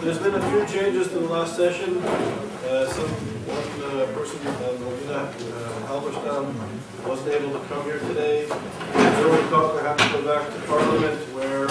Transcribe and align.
there's 0.00 0.18
been 0.18 0.34
a 0.34 0.50
few 0.50 0.66
changes 0.66 1.08
to 1.08 1.18
the 1.18 1.28
last 1.28 1.56
session. 1.56 1.98
Uh, 1.98 2.86
Some, 2.88 3.10
one 3.44 4.00
uh, 4.00 4.06
person, 4.14 4.40
uh, 4.46 4.72
Malvina 4.80 5.28
uh, 5.28 5.88
Halberstam, 5.88 7.06
wasn't 7.06 7.28
able 7.28 7.52
to 7.60 7.66
come 7.68 7.84
here 7.84 7.98
today. 7.98 8.48
Irwin 8.48 9.46
Cotler 9.52 9.82
had 9.84 9.98
to 9.98 10.08
go 10.16 10.24
back 10.24 10.48
to 10.48 10.60
Parliament 10.66 11.20
where 11.36 11.68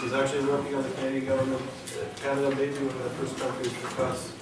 he's 0.00 0.12
actually 0.12 0.44
working 0.44 0.74
on 0.74 0.82
the 0.82 0.90
Canadian 0.90 1.26
government. 1.26 1.62
Uh, 1.62 2.20
Canada 2.20 2.54
may 2.56 2.66
be 2.66 2.76
one 2.76 2.94
of 2.94 3.04
the 3.04 3.10
first 3.16 3.38
countries 3.38 3.72
to 3.72 3.86
pass 3.96 4.32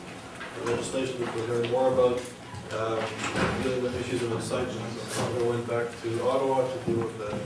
legislation 0.64 1.20
that 1.20 1.34
we're 1.36 1.46
hearing 1.46 1.70
more 1.70 1.92
about, 1.92 2.18
um, 2.74 2.98
dealing 3.62 3.82
with 3.82 3.94
issues 4.00 4.22
of 4.22 4.32
incitement. 4.32 5.00
So 5.10 5.50
went 5.50 5.68
back 5.68 5.86
to 6.02 6.08
Ottawa 6.26 6.66
to 6.66 6.78
deal 6.86 7.04
with 7.04 7.18
that, 7.18 7.38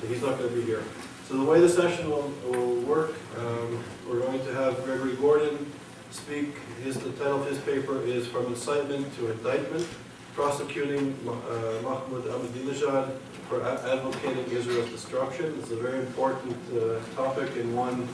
so 0.00 0.06
he's 0.06 0.22
not 0.22 0.38
going 0.38 0.50
to 0.50 0.54
be 0.54 0.62
here. 0.62 0.82
So 1.28 1.36
the 1.36 1.44
way 1.44 1.60
the 1.60 1.68
session 1.68 2.08
will, 2.08 2.32
will 2.48 2.76
work, 2.82 3.12
um, 3.36 3.82
we're 4.08 4.20
going 4.20 4.38
to 4.46 4.54
have 4.54 4.84
Gregory 4.84 5.16
Gordon 5.16 5.72
speak. 6.12 6.54
His, 6.84 6.96
the 6.98 7.10
title 7.12 7.42
of 7.42 7.48
his 7.48 7.58
paper 7.58 8.00
is 8.02 8.28
From 8.28 8.46
Incitement 8.46 9.12
to 9.16 9.32
Indictment, 9.32 9.88
Prosecuting 10.36 11.16
uh, 11.26 11.80
Mahmoud 11.82 12.26
Ahmadinejad 12.26 13.16
for 13.48 13.64
Advocating 13.64 14.44
Israel's 14.52 14.90
Destruction. 14.90 15.56
It's 15.58 15.70
a 15.70 15.76
very 15.76 16.00
important 16.00 16.58
uh, 16.76 17.00
topic 17.16 17.56
and 17.56 17.74
one 17.74 18.06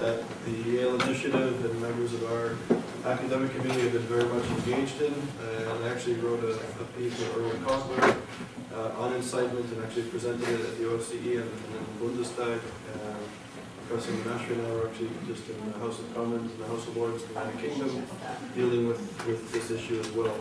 that 0.00 0.24
the 0.46 0.52
Yale 0.70 0.98
Initiative 1.02 1.62
and 1.66 1.82
members 1.82 2.14
of 2.14 2.24
our 2.32 2.56
academic 3.04 3.52
community 3.54 3.82
have 3.82 3.92
been 3.92 4.08
very 4.08 4.24
much 4.24 4.46
engaged 4.56 5.02
in. 5.02 5.12
And 5.12 5.84
I 5.84 5.90
actually 5.90 6.14
wrote 6.14 6.42
a, 6.44 6.54
a 6.54 6.84
piece 6.96 7.12
with 7.18 7.36
Irwin 7.36 7.60
Cotler 7.66 8.22
uh, 8.72 9.02
on 9.02 9.12
incitement 9.12 9.70
and 9.70 9.84
actually 9.84 10.08
presented 10.08 10.48
it 10.48 10.60
at 10.60 10.78
the 10.78 10.84
OSCE 10.84 11.42
and 11.42 11.44
and 11.44 11.72
in 11.76 11.84
the 11.92 12.22
Bundestag. 12.24 12.56
Uh, 12.56 13.20
Professor 13.86 14.12
Mashra 14.12 14.52
and 14.52 14.66
I 14.66 14.70
were 14.72 14.88
actually 14.88 15.10
just 15.28 15.46
in 15.50 15.72
the 15.72 15.78
House 15.78 15.98
of 16.00 16.12
Commons 16.14 16.50
and 16.52 16.60
the 16.60 16.66
House 16.68 16.88
of 16.88 16.96
Lords 16.96 17.22
in 17.22 17.34
the 17.34 17.40
United 17.40 17.60
Kingdom 17.60 18.06
dealing 18.54 18.88
with, 18.88 18.98
with 19.26 19.52
this 19.52 19.70
issue 19.70 20.00
as 20.00 20.10
well. 20.12 20.34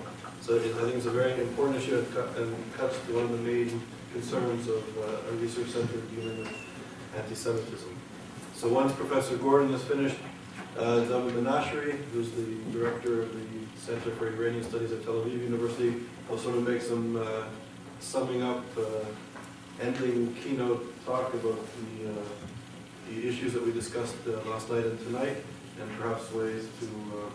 So 0.46 0.58
I 0.58 0.60
think 0.60 0.98
it's 0.98 1.08
a 1.08 1.10
very 1.10 1.42
important 1.42 1.78
issue 1.82 2.06
and 2.38 2.74
cuts 2.78 3.00
to 3.08 3.16
one 3.16 3.24
of 3.24 3.32
the 3.32 3.38
main 3.38 3.82
concerns 4.14 4.68
of 4.68 4.84
uh, 4.96 5.26
our 5.26 5.34
research 5.42 5.70
center 5.70 5.98
dealing 6.14 6.38
with 6.38 6.54
anti-Semitism. 7.18 7.90
So 8.54 8.70
once 8.70 8.94
Professor 8.94 9.38
Gordon 9.38 9.74
is 9.74 9.84
finished, 9.84 10.18
uh, 10.78 11.00
David 11.00 11.48
who's 12.14 12.30
the 12.30 12.46
director 12.72 13.24
of 13.24 13.34
the 13.34 13.66
Center 13.76 14.12
for 14.12 14.28
Iranian 14.28 14.64
Studies 14.64 14.92
at 14.92 15.04
Tel 15.04 15.16
Aviv 15.16 15.42
University, 15.42 15.96
will 16.30 16.38
sort 16.38 16.58
of 16.58 16.68
make 16.68 16.84
some 16.84 17.16
uh, 17.16 17.46
summing 18.00 18.44
up, 18.44 18.64
uh, 18.78 18.84
ending 19.82 20.36
keynote 20.44 20.94
talk 21.08 21.34
about 21.34 21.58
the, 21.58 22.12
uh, 22.12 22.14
the 23.10 23.28
issues 23.28 23.52
that 23.54 23.66
we 23.66 23.72
discussed 23.72 24.16
uh, 24.28 24.48
last 24.48 24.70
night 24.70 24.86
and 24.86 25.00
tonight, 25.08 25.38
and 25.82 25.90
perhaps 25.98 26.32
ways 26.34 26.68
to, 26.80 26.86
uh, 27.18 27.30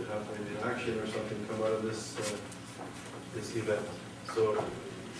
to 0.00 0.12
have 0.12 0.24
maybe 0.32 0.56
an 0.56 0.62
action 0.64 0.98
or 0.98 1.06
something 1.06 1.46
come 1.48 1.62
out 1.62 1.72
of 1.72 1.82
this, 1.82 2.18
uh, 2.18 2.36
this 3.34 3.54
event. 3.56 3.86
So 4.34 4.62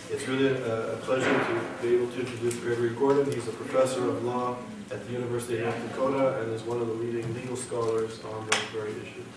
it's 0.09 0.27
really 0.27 0.47
a 0.47 0.93
a 0.93 0.97
pleasure 0.97 1.31
to 1.31 1.61
be 1.81 1.95
able 1.95 2.07
to 2.13 2.19
introduce 2.19 2.55
Gregory 2.55 2.91
Gordon. 2.91 3.25
He's 3.31 3.47
a 3.47 3.51
professor 3.51 4.07
of 4.09 4.23
law 4.23 4.57
at 4.89 5.05
the 5.05 5.13
University 5.13 5.59
of 5.59 5.65
North 5.65 5.81
Dakota 5.89 6.41
and 6.41 6.51
is 6.53 6.63
one 6.63 6.81
of 6.81 6.87
the 6.87 6.93
leading 6.93 7.33
legal 7.33 7.55
scholars 7.55 8.19
on 8.25 8.47
those 8.49 8.67
very 8.73 8.91
issues. 8.91 9.29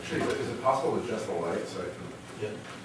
Actually, 0.00 0.22
is 0.42 0.48
it 0.48 0.62
possible 0.62 0.98
to 0.98 1.04
adjust 1.04 1.26
the 1.26 1.32
light 1.32 1.66
so 1.68 1.80
I 1.80 1.84
can? 1.84 2.06
Yeah. 2.42 2.79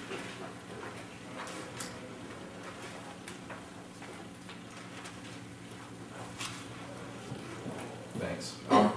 Thanks. 8.36 8.54
Um, 8.68 8.92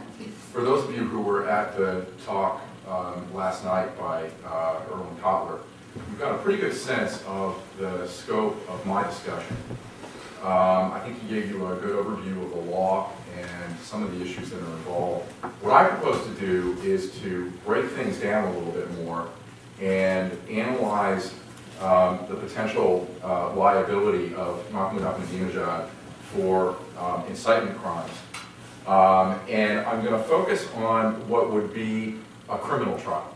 For 0.52 0.62
those 0.62 0.84
of 0.84 0.94
you 0.94 1.06
who 1.06 1.22
were 1.22 1.48
at 1.48 1.78
the 1.78 2.06
talk 2.26 2.62
um, 2.90 3.34
last 3.34 3.64
night 3.64 3.98
by 3.98 4.30
uh, 4.46 4.82
Irwin 4.92 5.16
Cotler, 5.22 5.60
you've 5.96 6.20
got 6.20 6.36
a 6.36 6.38
pretty 6.40 6.60
good 6.60 6.74
sense 6.74 7.24
of 7.26 7.62
the 7.78 8.06
scope 8.06 8.58
of 8.70 8.86
my 8.86 9.04
discussion. 9.08 9.56
Um, 10.42 10.92
I 10.92 11.00
think 11.06 11.22
he 11.22 11.28
gave 11.30 11.50
you 11.50 11.68
a 11.68 11.76
good 11.78 11.96
overview 11.96 12.44
of 12.44 12.50
the 12.50 12.72
law 12.72 13.12
and 13.38 13.80
some 13.80 14.04
of 14.04 14.18
the 14.18 14.26
issues 14.26 14.50
that 14.50 14.62
are 14.62 14.74
involved. 14.74 15.32
What 15.62 15.72
I 15.72 15.88
propose 15.88 16.22
to 16.26 16.34
do 16.34 16.78
is 16.84 17.18
to 17.22 17.50
break 17.66 17.90
things 17.92 18.18
down 18.18 18.46
a 18.46 18.58
little 18.58 18.74
bit 18.74 18.92
more 19.06 19.30
and 19.80 20.38
analyze 20.50 21.34
um, 21.80 22.20
the 22.28 22.36
potential 22.36 23.08
uh, 23.24 23.54
liability 23.56 24.36
of 24.36 24.70
Mahmoud 24.74 25.02
Ahmadinejad 25.02 25.88
for 26.34 26.76
um, 26.98 27.24
incitement 27.30 27.78
crimes. 27.78 28.12
Um, 28.88 29.40
and 29.48 29.80
I'm 29.80 30.04
going 30.04 30.20
to 30.20 30.28
focus 30.28 30.68
on 30.76 31.28
what 31.28 31.52
would 31.52 31.74
be 31.74 32.16
a 32.50 32.58
criminal 32.58 32.98
trial. 32.98 33.36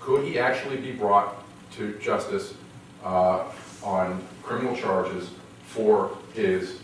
Could 0.00 0.24
he 0.24 0.38
actually 0.38 0.76
be 0.76 0.92
brought 0.92 1.42
to 1.72 1.98
justice 1.98 2.54
uh, 3.02 3.44
on 3.82 4.22
criminal 4.42 4.76
charges 4.76 5.30
for 5.66 6.16
his 6.34 6.80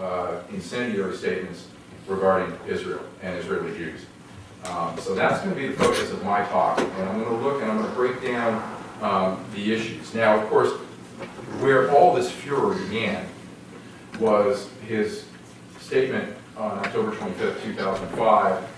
uh, 0.00 0.40
incendiary 0.50 1.16
statements 1.16 1.68
regarding 2.08 2.56
Israel 2.66 3.00
and 3.22 3.38
Israeli 3.38 3.76
Jews? 3.76 4.00
Um, 4.64 4.98
so 4.98 5.14
that's 5.14 5.40
going 5.42 5.54
to 5.54 5.60
be 5.60 5.68
the 5.68 5.74
focus 5.74 6.10
of 6.10 6.24
my 6.24 6.44
talk, 6.46 6.78
and 6.78 7.08
I'm 7.08 7.22
going 7.22 7.38
to 7.38 7.44
look 7.44 7.60
and 7.60 7.70
I'm 7.70 7.78
going 7.78 7.90
to 7.90 7.96
break 7.96 8.22
down 8.22 8.78
um, 9.02 9.44
the 9.54 9.72
issues. 9.72 10.14
Now, 10.14 10.40
of 10.40 10.48
course, 10.48 10.72
where 11.60 11.90
all 11.90 12.14
this 12.14 12.30
furor 12.30 12.74
began 12.74 13.26
was 14.18 14.70
his 14.86 15.26
statement 15.80 16.34
on 16.56 16.78
October 16.78 17.12
25th, 17.12 17.62
2005, 17.62 18.70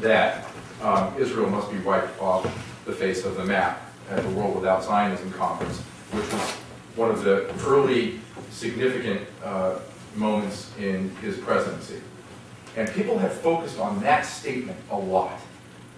that 0.00 0.48
um, 0.82 1.14
Israel 1.18 1.48
must 1.48 1.70
be 1.70 1.78
wiped 1.78 2.20
off 2.20 2.44
the 2.86 2.92
face 2.92 3.24
of 3.24 3.36
the 3.36 3.44
map 3.44 3.82
at 4.10 4.22
the 4.22 4.28
World 4.30 4.56
Without 4.56 4.82
Zionism 4.84 5.32
Conference, 5.32 5.78
which 6.12 6.32
was 6.32 6.50
one 6.96 7.10
of 7.10 7.22
the 7.22 7.52
early 7.66 8.20
significant 8.50 9.20
uh, 9.44 9.78
moments 10.16 10.70
in 10.78 11.14
his 11.16 11.36
presidency. 11.36 12.00
And 12.76 12.88
people 12.90 13.18
have 13.18 13.32
focused 13.32 13.78
on 13.78 14.00
that 14.00 14.22
statement 14.22 14.78
a 14.90 14.96
lot. 14.96 15.38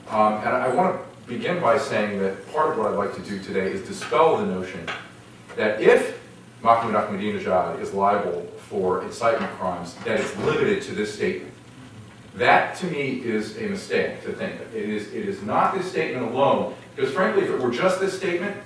Um, 0.09 0.35
and 0.35 0.49
I 0.49 0.69
want 0.75 0.97
to 0.97 1.29
begin 1.29 1.61
by 1.61 1.79
saying 1.79 2.19
that 2.21 2.53
part 2.53 2.71
of 2.73 2.79
what 2.79 2.89
I'd 2.89 2.97
like 2.97 3.15
to 3.15 3.23
do 3.23 3.39
today 3.39 3.71
is 3.71 3.87
dispel 3.87 4.39
the 4.39 4.47
notion 4.47 4.89
that 5.57 5.81
if 5.81 6.21
Mahmoud 6.63 6.95
Ahmadinejad 6.95 7.81
is 7.81 7.95
liable 7.95 8.47
for 8.71 9.03
incitement 9.03 9.53
crimes, 9.59 9.95
that 10.05 10.21
it's 10.21 10.37
limited 10.39 10.81
to 10.81 10.93
this 10.93 11.13
statement. 11.13 11.53
That, 12.37 12.77
to 12.77 12.87
me, 12.87 13.21
is 13.21 13.59
a 13.59 13.63
mistake 13.63 14.23
to 14.23 14.33
think. 14.33 14.61
It 14.73 14.89
is, 14.89 15.13
it 15.13 15.29
is 15.29 15.43
not 15.43 15.75
this 15.75 15.91
statement 15.91 16.33
alone, 16.33 16.75
because 16.95 17.13
frankly, 17.13 17.43
if 17.43 17.51
it 17.51 17.59
were 17.59 17.73
just 17.73 17.99
this 17.99 18.17
statement, 18.17 18.57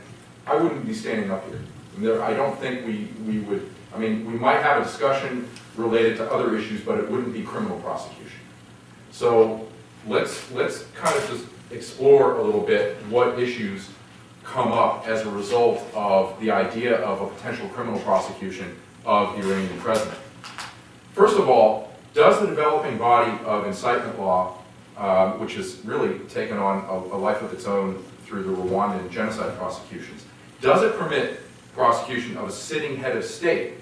I 0.47 0.57
wouldn't 0.57 0.87
be 0.87 0.93
standing 0.93 1.31
up 1.31 1.49
here. 1.49 1.59
There, 1.97 2.23
I 2.23 2.35
don't 2.35 2.59
think 2.61 2.87
we, 2.87 3.09
we 3.27 3.41
would, 3.41 3.71
I 3.95 3.99
mean, 3.99 4.31
we 4.31 4.39
might 4.39 4.61
have 4.61 4.83
a 4.83 4.85
discussion 4.85 5.49
related 5.75 6.19
to 6.19 6.31
other 6.31 6.55
issues, 6.55 6.83
but 6.83 6.99
it 6.99 7.11
wouldn't 7.11 7.33
be 7.33 7.43
criminal 7.43 7.79
prosecution. 7.79 8.41
So 9.11 9.67
let's, 10.07 10.51
let's 10.53 10.85
kind 10.95 11.17
of 11.17 11.27
just 11.31 11.47
explore 11.71 12.37
a 12.37 12.43
little 12.43 12.61
bit 12.61 12.99
what 13.09 13.39
issues 13.39 13.89
come 14.43 14.71
up 14.71 15.09
as 15.09 15.25
a 15.25 15.31
result 15.31 15.83
of 15.95 16.39
the 16.41 16.51
idea 16.51 16.97
of 16.97 17.23
a 17.23 17.27
potential 17.35 17.67
criminal 17.69 17.99
prosecution 18.01 18.77
of 19.05 19.37
the 19.37 19.47
Iranian 19.47 19.79
president. 19.81 20.19
First 21.13 21.39
of 21.39 21.49
all, 21.49 21.93
does 22.15 22.41
the 22.41 22.47
developing 22.47 22.97
body 22.97 23.33
of 23.45 23.67
incitement 23.67 24.19
law, 24.19 24.59
um, 24.97 25.41
which 25.41 25.55
has 25.55 25.81
really 25.85 26.19
taken 26.29 26.59
on 26.59 26.85
a, 26.89 27.15
a 27.15 27.19
life 27.19 27.43
of 27.43 27.53
its 27.53 27.67
own 27.67 28.03
through 28.25 28.45
the 28.45 28.53
Rwandan 28.53 29.11
genocide 29.11 29.57
prosecutions, 29.59 30.25
does 30.61 30.83
it 30.83 30.97
permit 30.97 31.41
prosecution 31.75 32.37
of 32.37 32.49
a 32.49 32.53
sitting 32.53 32.97
head 32.97 33.17
of 33.17 33.25
state 33.25 33.75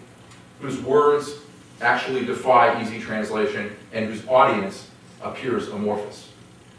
whose 0.60 0.80
words 0.80 1.34
actually 1.80 2.24
defy 2.24 2.80
easy 2.80 2.98
translation 2.98 3.76
and 3.92 4.06
whose 4.06 4.26
audience 4.26 4.88
appears 5.22 5.68
amorphous? 5.68 6.30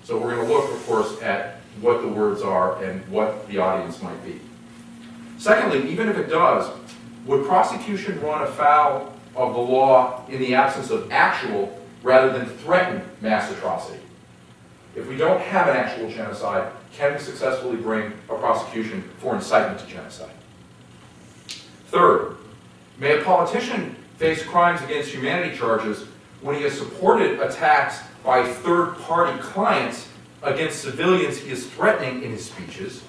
So 0.04 0.18
we're 0.18 0.36
going 0.36 0.48
to 0.48 0.54
look, 0.54 0.72
of 0.72 0.86
course, 0.86 1.22
at 1.22 1.62
what 1.81 2.01
the 2.01 2.07
words 2.07 2.42
are 2.42 2.84
and 2.84 3.07
what 3.07 3.48
the 3.48 3.60
audience 3.60 4.01
might 4.01 4.24
be. 4.25 4.39
Secondly, 5.38 5.89
even 5.92 6.10
if 6.10 6.18
it 6.18 6.30
does, 6.30 6.69
would 7.25 7.46
prosecution 7.46 8.20
run 8.22 8.42
afoul 8.42 9.14
of 9.36 9.54
the 9.54 9.60
law 9.60 10.25
in 10.28 10.40
the 10.40 10.54
absence 10.56 10.90
of 10.90 11.12
actual 11.12 11.80
rather 12.02 12.38
than 12.38 12.46
threatened 12.46 13.02
mass 13.22 13.52
atrocity? 13.52 14.00
If 14.96 15.08
we 15.08 15.18
don't 15.18 15.42
have 15.42 15.68
an 15.68 15.75
actual 15.75 16.10
genocide, 16.10 16.72
can 16.94 17.14
we 17.14 17.20
successfully 17.20 17.78
bring 17.78 18.14
a 18.30 18.36
prosecution 18.36 19.02
for 19.18 19.36
incitement 19.36 19.80
to 19.80 19.88
genocide? 19.88 20.34
Third, 21.88 22.38
may 23.00 23.20
a 23.20 23.24
politician 23.24 23.96
face 24.18 24.44
crimes 24.44 24.81
against 24.84 25.12
humanity 25.12 25.58
charges 25.58 26.06
when 26.42 26.56
he 26.56 26.64
has 26.64 26.78
supported 26.78 27.40
attacks 27.40 28.02
by 28.24 28.44
third-party 28.44 29.40
clients 29.42 30.08
against 30.44 30.81
civilians 30.81 31.38
he 31.38 31.50
is 31.52 31.68
threatening 31.68 32.22
in 32.22 32.31
his 32.31 32.46
speeches, 32.46 33.04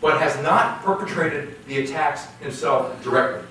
but 0.00 0.20
has 0.20 0.40
not 0.42 0.82
perpetrated 0.82 1.56
the 1.66 1.78
attacks 1.78 2.26
himself 2.40 3.02
directly. 3.02 3.46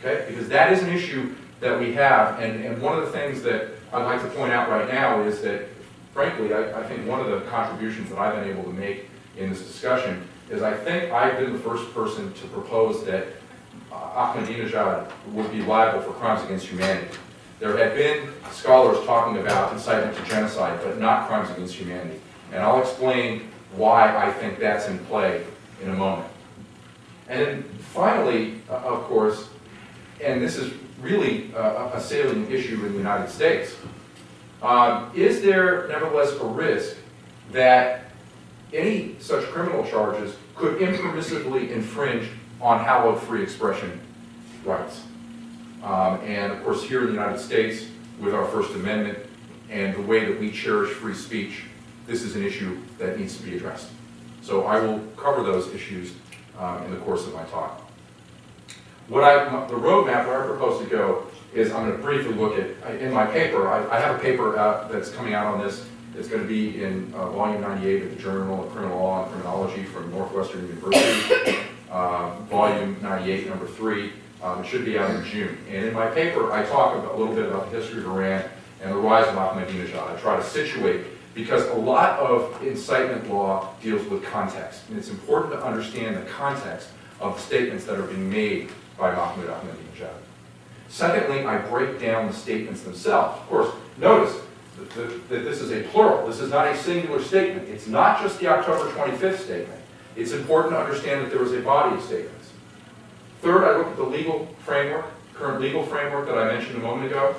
Okay? 0.00 0.24
Because 0.28 0.48
that 0.48 0.72
is 0.72 0.82
an 0.82 0.90
issue 0.90 1.34
that 1.60 1.78
we 1.78 1.92
have, 1.94 2.38
and, 2.40 2.64
and 2.64 2.80
one 2.80 2.98
of 2.98 3.04
the 3.04 3.12
things 3.12 3.42
that 3.42 3.70
I'd 3.92 4.04
like 4.04 4.22
to 4.22 4.28
point 4.28 4.52
out 4.52 4.68
right 4.68 4.88
now 4.92 5.22
is 5.22 5.40
that, 5.42 5.68
frankly, 6.12 6.52
I, 6.52 6.80
I 6.80 6.82
think 6.84 7.06
one 7.08 7.20
of 7.20 7.30
the 7.30 7.40
contributions 7.48 8.10
that 8.10 8.18
I've 8.18 8.34
been 8.34 8.48
able 8.50 8.64
to 8.64 8.72
make 8.72 9.08
in 9.36 9.50
this 9.50 9.62
discussion 9.62 10.26
is 10.50 10.62
I 10.62 10.74
think 10.74 11.12
I've 11.12 11.38
been 11.38 11.52
the 11.52 11.58
first 11.58 11.92
person 11.92 12.32
to 12.32 12.46
propose 12.48 13.04
that 13.04 13.26
uh, 13.90 14.32
Ahmadinejad 14.32 15.10
would 15.32 15.50
be 15.50 15.62
liable 15.62 16.00
for 16.02 16.12
crimes 16.12 16.44
against 16.44 16.66
humanity. 16.66 17.08
There 17.58 17.76
have 17.78 17.94
been 17.94 18.28
scholars 18.52 19.04
talking 19.06 19.38
about 19.40 19.72
incitement 19.72 20.16
to 20.16 20.24
genocide, 20.24 20.78
but 20.82 20.98
not 20.98 21.26
crimes 21.26 21.50
against 21.50 21.74
humanity. 21.74 22.20
And 22.52 22.62
I'll 22.62 22.80
explain 22.80 23.50
why 23.76 24.16
I 24.16 24.32
think 24.32 24.58
that's 24.58 24.88
in 24.88 24.98
play 25.00 25.44
in 25.82 25.90
a 25.90 25.94
moment. 25.94 26.28
And 27.28 27.40
then 27.40 27.62
finally, 27.92 28.60
uh, 28.70 28.74
of 28.74 29.04
course, 29.04 29.48
and 30.22 30.40
this 30.40 30.56
is 30.56 30.72
really 31.00 31.54
uh, 31.54 31.90
a 31.92 32.00
salient 32.00 32.50
issue 32.50 32.84
in 32.86 32.92
the 32.92 32.98
United 32.98 33.30
States, 33.30 33.74
um, 34.62 35.10
is 35.14 35.42
there 35.42 35.86
nevertheless 35.88 36.32
a 36.40 36.44
risk 36.46 36.96
that 37.52 38.10
any 38.72 39.16
such 39.18 39.44
criminal 39.46 39.86
charges 39.86 40.34
could 40.54 40.78
impermissibly 40.78 41.70
infringe 41.70 42.28
on 42.60 42.82
hallowed 42.82 43.20
free 43.22 43.42
expression 43.42 44.00
rights? 44.64 45.02
Um, 45.82 46.18
and 46.20 46.52
of 46.52 46.64
course, 46.64 46.82
here 46.82 47.00
in 47.00 47.06
the 47.06 47.12
United 47.12 47.38
States, 47.38 47.86
with 48.18 48.34
our 48.34 48.46
First 48.46 48.74
Amendment 48.74 49.18
and 49.70 49.94
the 49.94 50.02
way 50.02 50.24
that 50.24 50.40
we 50.40 50.50
cherish 50.50 50.90
free 50.90 51.14
speech, 51.14 51.64
this 52.06 52.22
is 52.22 52.36
an 52.36 52.44
issue 52.44 52.78
that 52.98 53.18
needs 53.18 53.36
to 53.36 53.42
be 53.42 53.56
addressed. 53.56 53.88
So 54.42 54.64
I 54.64 54.80
will 54.80 55.00
cover 55.16 55.42
those 55.42 55.72
issues 55.74 56.14
um, 56.58 56.84
in 56.84 56.92
the 56.92 56.98
course 56.98 57.26
of 57.26 57.34
my 57.34 57.44
talk. 57.44 57.82
What 59.08 59.24
I, 59.24 59.66
the 59.66 59.74
roadmap 59.74 60.26
where 60.26 60.42
I 60.42 60.46
propose 60.46 60.82
to 60.82 60.88
go 60.88 61.26
is 61.54 61.72
I'm 61.72 61.86
going 61.86 61.96
to 61.96 62.02
briefly 62.02 62.34
look 62.34 62.58
at, 62.58 63.00
in 63.00 63.12
my 63.12 63.26
paper, 63.26 63.68
I, 63.68 63.96
I 63.96 64.00
have 64.00 64.16
a 64.16 64.18
paper 64.18 64.58
out 64.58 64.90
that's 64.90 65.10
coming 65.10 65.34
out 65.34 65.46
on 65.46 65.64
this. 65.64 65.86
It's 66.16 66.28
going 66.28 66.42
to 66.42 66.48
be 66.48 66.82
in 66.82 67.12
uh, 67.14 67.30
volume 67.30 67.60
98 67.60 68.02
of 68.02 68.10
the 68.10 68.22
Journal 68.22 68.64
of 68.64 68.72
Criminal 68.72 68.98
Law 68.98 69.22
and 69.22 69.32
Criminology 69.32 69.84
from 69.84 70.10
Northwestern 70.10 70.66
University, 70.66 71.58
uh, 71.90 72.34
volume 72.50 72.96
98, 73.02 73.48
number 73.48 73.66
3. 73.66 74.12
Um, 74.42 74.62
it 74.62 74.66
should 74.66 74.84
be 74.84 74.98
out 74.98 75.10
in 75.10 75.24
June. 75.24 75.58
And 75.68 75.86
in 75.86 75.94
my 75.94 76.06
paper, 76.08 76.52
I 76.52 76.64
talk 76.64 76.96
about, 76.96 77.14
a 77.14 77.16
little 77.16 77.34
bit 77.34 77.46
about 77.46 77.70
the 77.70 77.78
history 77.78 78.00
of 78.00 78.06
Iran 78.06 78.44
and 78.82 78.92
the 78.92 78.96
rise 78.96 79.26
of 79.28 79.34
Ahmadinejad. 79.34 80.16
I 80.16 80.20
try 80.20 80.36
to 80.36 80.44
situate, 80.44 81.06
because 81.36 81.68
a 81.68 81.74
lot 81.74 82.18
of 82.18 82.60
incitement 82.66 83.30
law 83.30 83.74
deals 83.82 84.04
with 84.08 84.24
context. 84.24 84.80
And 84.88 84.98
it's 84.98 85.10
important 85.10 85.52
to 85.52 85.62
understand 85.62 86.16
the 86.16 86.22
context 86.22 86.88
of 87.20 87.36
the 87.36 87.42
statements 87.42 87.84
that 87.84 87.98
are 88.00 88.06
being 88.06 88.30
made 88.30 88.70
by 88.98 89.14
Mahmoud 89.14 89.46
Ahmadinejad. 89.46 90.14
Secondly, 90.88 91.44
I 91.44 91.58
break 91.58 92.00
down 92.00 92.26
the 92.26 92.32
statements 92.32 92.80
themselves. 92.80 93.38
Of 93.38 93.48
course, 93.48 93.74
notice 93.98 94.34
that, 94.78 94.90
that, 94.92 95.28
that 95.28 95.44
this 95.44 95.60
is 95.60 95.72
a 95.72 95.82
plural. 95.90 96.26
This 96.26 96.40
is 96.40 96.50
not 96.50 96.68
a 96.68 96.76
singular 96.76 97.22
statement. 97.22 97.68
It's 97.68 97.86
not 97.86 98.22
just 98.22 98.40
the 98.40 98.46
October 98.46 98.90
25th 98.92 99.40
statement. 99.40 99.80
It's 100.16 100.32
important 100.32 100.72
to 100.72 100.80
understand 100.80 101.22
that 101.22 101.30
there 101.30 101.42
was 101.42 101.52
a 101.52 101.60
body 101.60 101.96
of 101.96 102.02
statements. 102.02 102.50
Third, 103.42 103.62
I 103.62 103.76
look 103.76 103.88
at 103.88 103.96
the 103.96 104.04
legal 104.04 104.46
framework, 104.60 105.04
current 105.34 105.60
legal 105.60 105.84
framework 105.84 106.26
that 106.28 106.38
I 106.38 106.46
mentioned 106.54 106.76
a 106.76 106.80
moment 106.80 107.10
ago. 107.10 107.34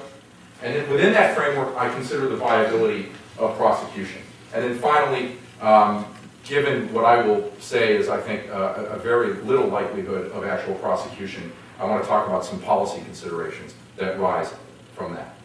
And 0.61 0.75
then 0.75 0.87
within 0.87 1.13
that 1.13 1.35
framework, 1.35 1.75
I 1.75 1.89
consider 1.89 2.27
the 2.29 2.35
viability 2.35 3.09
of 3.37 3.55
prosecution. 3.57 4.21
And 4.53 4.63
then 4.63 4.79
finally, 4.79 5.33
um, 5.61 6.05
given 6.43 6.91
what 6.93 7.05
I 7.05 7.21
will 7.21 7.51
say 7.59 7.95
is, 7.95 8.09
I 8.09 8.19
think, 8.19 8.49
uh, 8.49 8.85
a 8.89 8.97
very 8.97 9.33
little 9.41 9.67
likelihood 9.67 10.31
of 10.31 10.45
actual 10.45 10.75
prosecution, 10.75 11.51
I 11.79 11.85
want 11.85 12.01
to 12.03 12.09
talk 12.09 12.27
about 12.27 12.45
some 12.45 12.59
policy 12.59 13.01
considerations 13.01 13.75
that 13.97 14.19
rise 14.19 14.53
from 14.95 15.13
that. 15.15 15.35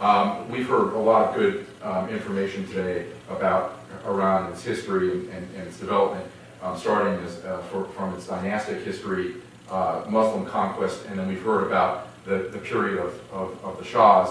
Um, 0.00 0.48
we've 0.50 0.68
heard 0.68 0.92
a 0.92 0.98
lot 0.98 1.28
of 1.28 1.34
good 1.34 1.66
um, 1.82 2.08
information 2.08 2.66
today 2.68 3.06
about 3.30 3.80
Iran, 4.04 4.52
its 4.52 4.62
history, 4.62 5.10
and, 5.30 5.48
and, 5.56 5.66
its 5.66 5.78
development, 5.78 6.24
um, 6.62 6.76
starting 6.76 7.14
as, 7.24 7.44
uh, 7.44 7.58
for, 7.70 7.84
from 7.86 8.14
its 8.14 8.26
dynastic 8.26 8.82
history, 8.84 9.34
uh, 9.70 10.04
Muslim 10.08 10.46
conquest, 10.46 11.04
and 11.06 11.18
then 11.18 11.28
we've 11.28 11.42
heard 11.42 11.66
about 11.66 12.08
the, 12.24 12.48
the 12.52 12.58
period 12.58 12.98
of, 12.98 13.20
of, 13.32 13.64
of 13.64 13.78
the 13.78 13.84
Shahs, 13.84 14.30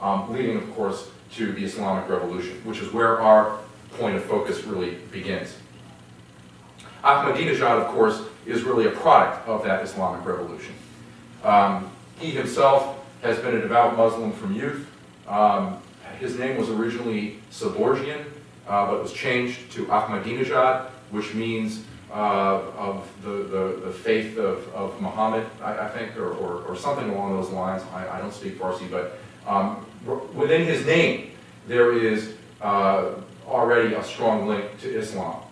um, 0.00 0.32
leading, 0.32 0.56
of 0.56 0.74
course, 0.74 1.10
to 1.32 1.52
the 1.52 1.64
Islamic 1.64 2.08
Revolution, 2.08 2.60
which 2.64 2.78
is 2.78 2.92
where 2.92 3.20
our 3.20 3.58
point 3.92 4.16
of 4.16 4.24
focus 4.24 4.64
really 4.64 4.96
begins. 5.12 5.56
Ahmadinejad, 7.04 7.80
of 7.80 7.86
course, 7.88 8.22
is 8.46 8.62
really 8.62 8.86
a 8.86 8.90
product 8.90 9.46
of 9.46 9.62
that 9.64 9.84
Islamic 9.84 10.24
revolution. 10.24 10.74
Um, 11.44 11.90
he 12.18 12.30
himself 12.30 12.98
has 13.22 13.38
been 13.38 13.56
a 13.56 13.60
devout 13.60 13.96
Muslim 13.96 14.32
from 14.32 14.54
youth. 14.54 14.88
Um, 15.26 15.80
his 16.18 16.38
name 16.38 16.56
was 16.56 16.68
originally 16.68 17.38
Saborgian, 17.50 18.24
uh, 18.66 18.86
but 18.86 19.02
was 19.02 19.12
changed 19.12 19.70
to 19.72 19.86
Ahmadinejad, 19.86 20.88
which 21.10 21.34
means 21.34 21.84
uh, 22.10 22.62
of 22.76 23.08
the, 23.22 23.30
the, 23.30 23.80
the, 23.84 23.92
faith 23.92 24.38
of, 24.38 24.66
of 24.74 24.98
Muhammad, 25.00 25.46
I, 25.62 25.78
I 25.78 25.88
think, 25.88 26.16
or, 26.16 26.30
or, 26.30 26.62
or, 26.62 26.74
something 26.74 27.10
along 27.10 27.38
those 27.38 27.50
lines. 27.50 27.82
I, 27.92 28.16
I 28.16 28.18
don't 28.18 28.32
speak 28.32 28.58
Farsi, 28.58 28.90
but 28.90 29.18
um, 29.46 29.84
within 30.34 30.64
his 30.64 30.86
name, 30.86 31.32
there 31.66 31.92
is 31.92 32.34
uh, 32.60 33.12
already 33.46 33.94
a 33.94 34.02
strong 34.02 34.48
link 34.48 34.80
to 34.80 34.98
Islam. 34.98 35.42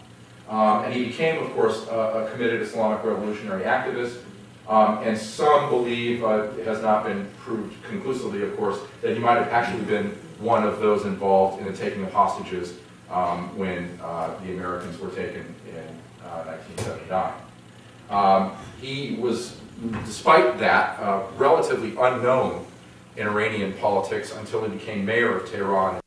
Um, 0.48 0.84
and 0.84 0.94
he 0.94 1.06
became, 1.06 1.42
of 1.42 1.52
course, 1.54 1.86
a, 1.88 2.24
a 2.24 2.30
committed 2.30 2.62
Islamic 2.62 3.04
revolutionary 3.04 3.64
activist. 3.64 4.18
Um, 4.68 4.98
and 5.04 5.16
some 5.16 5.70
believe, 5.70 6.24
uh, 6.24 6.48
it 6.58 6.66
has 6.66 6.82
not 6.82 7.04
been 7.04 7.28
proved 7.38 7.82
conclusively, 7.84 8.42
of 8.42 8.56
course, 8.56 8.78
that 9.02 9.14
he 9.14 9.18
might 9.18 9.38
have 9.38 9.48
actually 9.48 9.84
been 9.84 10.10
one 10.38 10.64
of 10.64 10.80
those 10.80 11.04
involved 11.04 11.60
in 11.60 11.66
the 11.66 11.76
taking 11.76 12.02
of 12.02 12.12
hostages 12.12 12.74
um, 13.10 13.56
when 13.56 13.98
uh, 14.02 14.34
the 14.44 14.52
Americans 14.52 14.98
were 15.00 15.10
taken 15.10 15.54
in 15.68 16.24
uh, 16.24 16.44
1979. 16.44 17.32
Um, 18.10 18.56
he 18.80 19.16
was, 19.20 19.56
despite 20.04 20.58
that, 20.58 20.98
uh, 21.00 21.24
relatively 21.36 21.96
unknown 21.98 22.66
in 23.16 23.26
Iranian 23.26 23.72
politics 23.74 24.34
until 24.34 24.62
he 24.64 24.76
became 24.76 25.04
mayor 25.04 25.36
of 25.36 25.50
Tehran. 25.50 26.00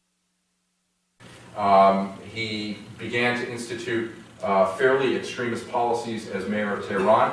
Um, 1.58 2.14
he 2.34 2.78
began 2.98 3.40
to 3.40 3.52
institute 3.52 4.12
uh, 4.42 4.74
fairly 4.76 5.16
extremist 5.16 5.70
policies 5.70 6.30
as 6.30 6.48
mayor 6.48 6.74
of 6.74 6.88
Tehran, 6.88 7.32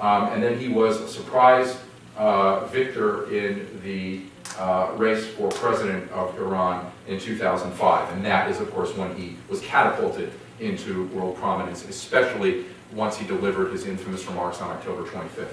um, 0.00 0.32
and 0.32 0.42
then 0.42 0.58
he 0.58 0.68
was 0.68 1.00
a 1.00 1.08
surprise 1.08 1.78
uh, 2.16 2.66
victor 2.66 3.32
in 3.32 3.80
the 3.82 4.22
uh, 4.58 4.92
race 4.96 5.26
for 5.26 5.50
president 5.50 6.10
of 6.12 6.36
Iran 6.38 6.90
in 7.06 7.20
2005, 7.20 8.12
and 8.12 8.24
that 8.24 8.50
is, 8.50 8.60
of 8.60 8.70
course, 8.72 8.94
when 8.96 9.14
he 9.16 9.36
was 9.48 9.60
catapulted 9.60 10.32
into 10.60 11.06
world 11.08 11.36
prominence, 11.36 11.86
especially 11.88 12.64
once 12.92 13.16
he 13.16 13.26
delivered 13.26 13.72
his 13.72 13.86
infamous 13.86 14.26
remarks 14.26 14.60
on 14.60 14.70
October 14.70 15.02
25th. 15.04 15.48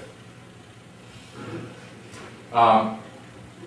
Um, 2.56 3.00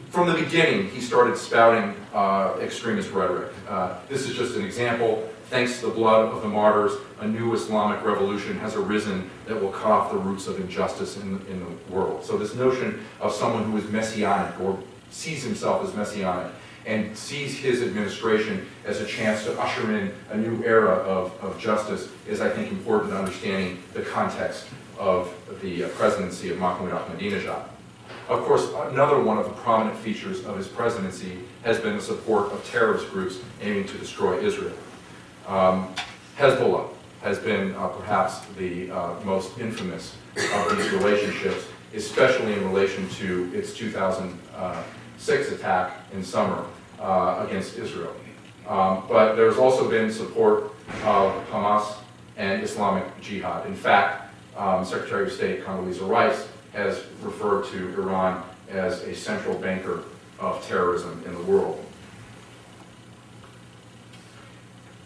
from 0.10 0.28
the 0.28 0.34
beginning, 0.34 0.90
he 0.90 1.02
started 1.02 1.38
spouting 1.38 1.96
uh, 2.14 2.56
extremist 2.62 3.12
rhetoric. 3.12 3.52
Uh, 3.68 3.98
this 4.10 4.28
is 4.28 4.36
just 4.36 4.56
an 4.56 4.64
example. 4.66 5.30
Thanks 5.50 5.80
to 5.80 5.88
the 5.88 5.94
blood 5.94 6.34
of 6.34 6.42
the 6.42 6.48
martyrs, 6.48 6.94
a 7.20 7.28
new 7.28 7.54
Islamic 7.54 8.04
revolution 8.04 8.58
has 8.60 8.76
arisen 8.76 9.30
that 9.46 9.62
will 9.62 9.72
cut 9.72 9.92
off 9.92 10.12
the 10.12 10.18
roots 10.18 10.48
of 10.48 10.60
injustice 10.60 11.18
in, 11.18 11.46
in 11.48 11.60
the 11.60 11.94
world. 11.94 12.26
So 12.26 12.38
this 12.38 12.54
notion 12.56 13.06
of 13.22 13.34
someone 13.34 13.72
who 13.72 13.78
is 13.78 13.90
messianic 13.90 14.60
or 14.60 14.78
sees 15.10 15.44
himself 15.44 15.88
as 15.88 15.96
messianic 15.96 16.52
and 16.86 17.18
sees 17.18 17.58
his 17.58 17.82
administration 17.82 18.66
as 18.86 19.02
a 19.02 19.06
chance 19.06 19.44
to 19.44 19.60
usher 19.60 19.98
in 19.98 20.14
a 20.32 20.38
new 20.38 20.64
era 20.64 20.96
of, 20.96 21.34
of 21.42 21.60
justice 21.60 22.10
is, 22.28 22.40
I 22.42 22.50
think, 22.50 22.72
important 22.72 23.12
in 23.12 23.18
understanding 23.18 23.84
the 23.94 24.02
context 24.02 24.66
of 24.98 25.34
the 25.62 25.84
presidency 25.90 26.50
of 26.50 26.58
Mahmoud 26.60 26.92
Ahmadinejad. 26.92 27.68
Of 28.30 28.44
course, 28.44 28.70
another 28.92 29.22
one 29.22 29.38
of 29.38 29.46
the 29.46 29.54
prominent 29.54 29.98
features 30.00 30.44
of 30.46 30.58
his 30.58 30.68
presidency 30.68 31.40
has 31.64 31.80
been 31.80 31.96
the 31.96 32.02
support 32.02 32.52
of 32.52 32.66
terrorist 32.70 33.10
groups 33.10 33.40
aiming 33.62 33.86
to 33.88 33.98
destroy 33.98 34.38
Israel. 34.40 34.76
Um, 35.48 35.96
Hezbollah 36.38 36.90
has 37.22 37.40
been 37.40 37.74
uh, 37.76 37.88
perhaps 37.88 38.42
the 38.58 38.92
uh, 38.92 39.14
most 39.24 39.58
infamous 39.60 40.16
of 40.36 40.78
these 40.78 40.92
relationships, 40.92 41.68
especially 41.94 42.52
in 42.52 42.66
relation 42.66 43.08
to 43.12 43.50
its 43.54 43.74
2006 43.74 45.52
attack 45.54 45.98
in 46.12 46.22
summer 46.22 46.66
uh, 47.00 47.46
against 47.48 47.78
Israel. 47.78 48.14
Um, 48.68 49.04
but 49.08 49.36
there's 49.36 49.58
also 49.58 49.90
been 49.90 50.12
support 50.12 50.74
of 51.06 51.32
Hamas 51.50 51.96
and 52.36 52.62
Islamic 52.62 53.06
Jihad. 53.22 53.66
In 53.68 53.76
fact, 53.76 54.34
um, 54.58 54.84
Secretary 54.84 55.28
of 55.28 55.32
State 55.32 55.64
Condoleezza 55.64 56.08
Rice 56.08 56.46
has 56.78 57.04
referred 57.24 57.66
to 57.66 58.00
Iran 58.00 58.44
as 58.70 59.02
a 59.02 59.16
central 59.16 59.58
banker 59.58 60.04
of 60.40 60.64
terrorism 60.68 61.24
in 61.26 61.34
the 61.34 61.42
world. 61.42 61.84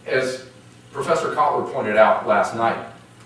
As 0.06 0.48
Professor 0.92 1.34
Cotler 1.34 1.72
pointed 1.72 1.96
out 1.96 2.28
last 2.28 2.58
night, 2.58 2.78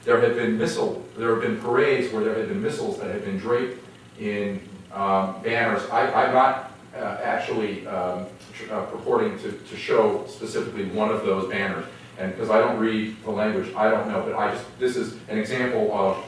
there 0.03 0.21
have 0.21 0.35
been 0.35 0.59
missile, 0.59 1.03
there 1.17 1.31
have 1.31 1.41
been 1.41 1.59
parades 1.59 2.13
where 2.13 2.23
there 2.23 2.37
have 2.37 2.47
been 2.47 2.61
missiles 2.61 2.99
that 2.99 3.09
have 3.09 3.25
been 3.25 3.39
draped 3.39 3.83
in 4.19 4.61
um, 4.93 5.41
banners. 5.41 5.81
I, 5.89 6.11
I'm 6.13 6.33
not 6.33 6.71
uh, 6.95 7.17
actually 7.23 7.87
um, 7.87 8.27
uh, 8.69 8.81
purporting 8.83 9.39
to, 9.39 9.53
to 9.53 9.75
show 9.75 10.23
specifically 10.27 10.85
one 10.85 11.09
of 11.09 11.25
those 11.25 11.49
banners, 11.49 11.85
and 12.19 12.31
because 12.31 12.51
I 12.51 12.59
don't 12.59 12.77
read 12.77 13.15
the 13.23 13.31
language, 13.31 13.73
I 13.75 13.89
don't 13.89 14.07
know, 14.07 14.21
but 14.21 14.35
I 14.35 14.51
just, 14.51 14.65
this 14.77 14.95
is 14.95 15.15
an 15.29 15.39
example 15.39 15.91
of, 15.91 16.23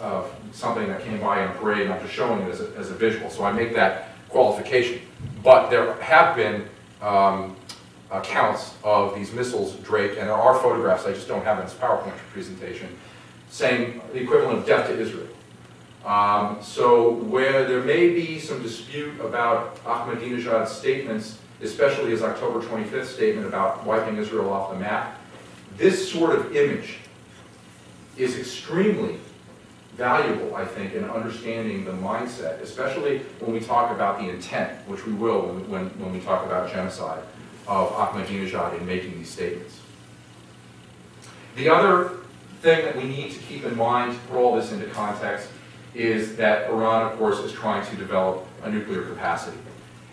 of 0.00 0.32
something 0.52 0.86
that 0.88 1.02
came 1.02 1.20
by 1.20 1.42
in 1.42 1.50
a 1.50 1.54
parade, 1.54 1.82
and 1.82 1.92
I'm 1.92 2.00
just 2.00 2.14
showing 2.14 2.42
it 2.42 2.50
as 2.50 2.60
a, 2.60 2.68
as 2.76 2.90
a 2.90 2.94
visual, 2.94 3.30
so 3.30 3.44
I 3.44 3.52
make 3.52 3.74
that 3.74 4.08
qualification. 4.28 5.00
But 5.42 5.70
there 5.70 5.94
have 6.00 6.36
been 6.36 6.68
um, 7.02 7.56
accounts 8.10 8.74
of 8.84 9.14
these 9.14 9.32
missiles 9.32 9.74
draped, 9.76 10.16
and 10.18 10.28
there 10.28 10.34
are 10.34 10.58
photographs, 10.60 11.04
I 11.04 11.12
just 11.12 11.28
don't 11.28 11.44
have 11.44 11.58
in 11.58 11.64
this 11.64 11.74
PowerPoint 11.74 12.16
presentation, 12.32 12.96
saying 13.50 14.00
the 14.12 14.20
equivalent 14.20 14.60
of 14.60 14.66
death 14.66 14.88
to 14.88 14.98
Israel. 14.98 15.26
Um, 16.04 16.58
so 16.62 17.10
where 17.12 17.64
there 17.66 17.82
may 17.82 18.14
be 18.14 18.38
some 18.38 18.62
dispute 18.62 19.20
about 19.20 19.82
Ahmadinejad's 19.84 20.70
statements, 20.70 21.38
especially 21.60 22.10
his 22.10 22.22
October 22.22 22.60
25th 22.60 23.06
statement 23.06 23.46
about 23.46 23.84
wiping 23.84 24.16
Israel 24.16 24.52
off 24.52 24.72
the 24.72 24.78
map, 24.78 25.20
this 25.76 26.10
sort 26.10 26.34
of 26.36 26.56
image 26.56 26.98
is 28.16 28.38
extremely 28.38 29.18
valuable, 29.98 30.54
I 30.54 30.64
think, 30.64 30.94
in 30.94 31.04
understanding 31.10 31.84
the 31.84 31.90
mindset, 31.90 32.60
especially 32.62 33.18
when 33.40 33.52
we 33.52 33.58
talk 33.58 33.90
about 33.90 34.20
the 34.20 34.30
intent, 34.30 34.70
which 34.88 35.04
we 35.04 35.12
will 35.12 35.48
when, 35.48 35.68
when, 35.68 35.86
when 36.00 36.12
we 36.12 36.20
talk 36.20 36.46
about 36.46 36.70
genocide, 36.70 37.20
of 37.66 37.90
Ahmadinejad 37.90 38.78
in 38.78 38.86
making 38.86 39.18
these 39.18 39.28
statements. 39.28 39.80
The 41.56 41.68
other 41.68 42.12
thing 42.62 42.84
that 42.84 42.96
we 42.96 43.04
need 43.04 43.32
to 43.32 43.38
keep 43.40 43.64
in 43.64 43.76
mind 43.76 44.12
to 44.12 44.18
put 44.28 44.38
all 44.38 44.54
this 44.54 44.70
into 44.70 44.86
context 44.86 45.48
is 45.94 46.36
that 46.36 46.70
Iran, 46.70 47.10
of 47.10 47.18
course, 47.18 47.40
is 47.40 47.52
trying 47.52 47.84
to 47.90 47.96
develop 47.96 48.46
a 48.62 48.70
nuclear 48.70 49.02
capacity. 49.02 49.58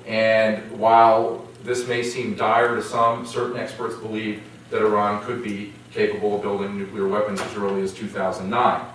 And 0.08 0.80
while 0.80 1.48
this 1.64 1.88
may 1.88 2.02
seem 2.02 2.36
dire 2.36 2.76
to 2.76 2.82
some, 2.82 3.26
certain 3.28 3.58
experts 3.58 3.96
believe 3.98 4.42
that 4.72 4.82
Iran 4.82 5.24
could 5.24 5.44
be 5.44 5.74
capable 5.92 6.38
of 6.38 6.42
building 6.42 6.76
nuclear 6.76 7.08
weapons 7.08 7.40
as 7.40 7.56
early 7.56 7.84
as 7.84 7.94
2009. 7.94 8.95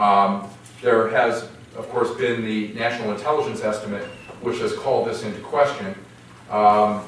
Um, 0.00 0.48
there 0.80 1.08
has, 1.10 1.42
of 1.76 1.86
course, 1.90 2.10
been 2.16 2.42
the 2.42 2.68
national 2.68 3.12
intelligence 3.12 3.62
estimate, 3.62 4.04
which 4.40 4.58
has 4.60 4.72
called 4.72 5.06
this 5.06 5.22
into 5.24 5.40
question. 5.40 5.94
Um, 6.48 7.04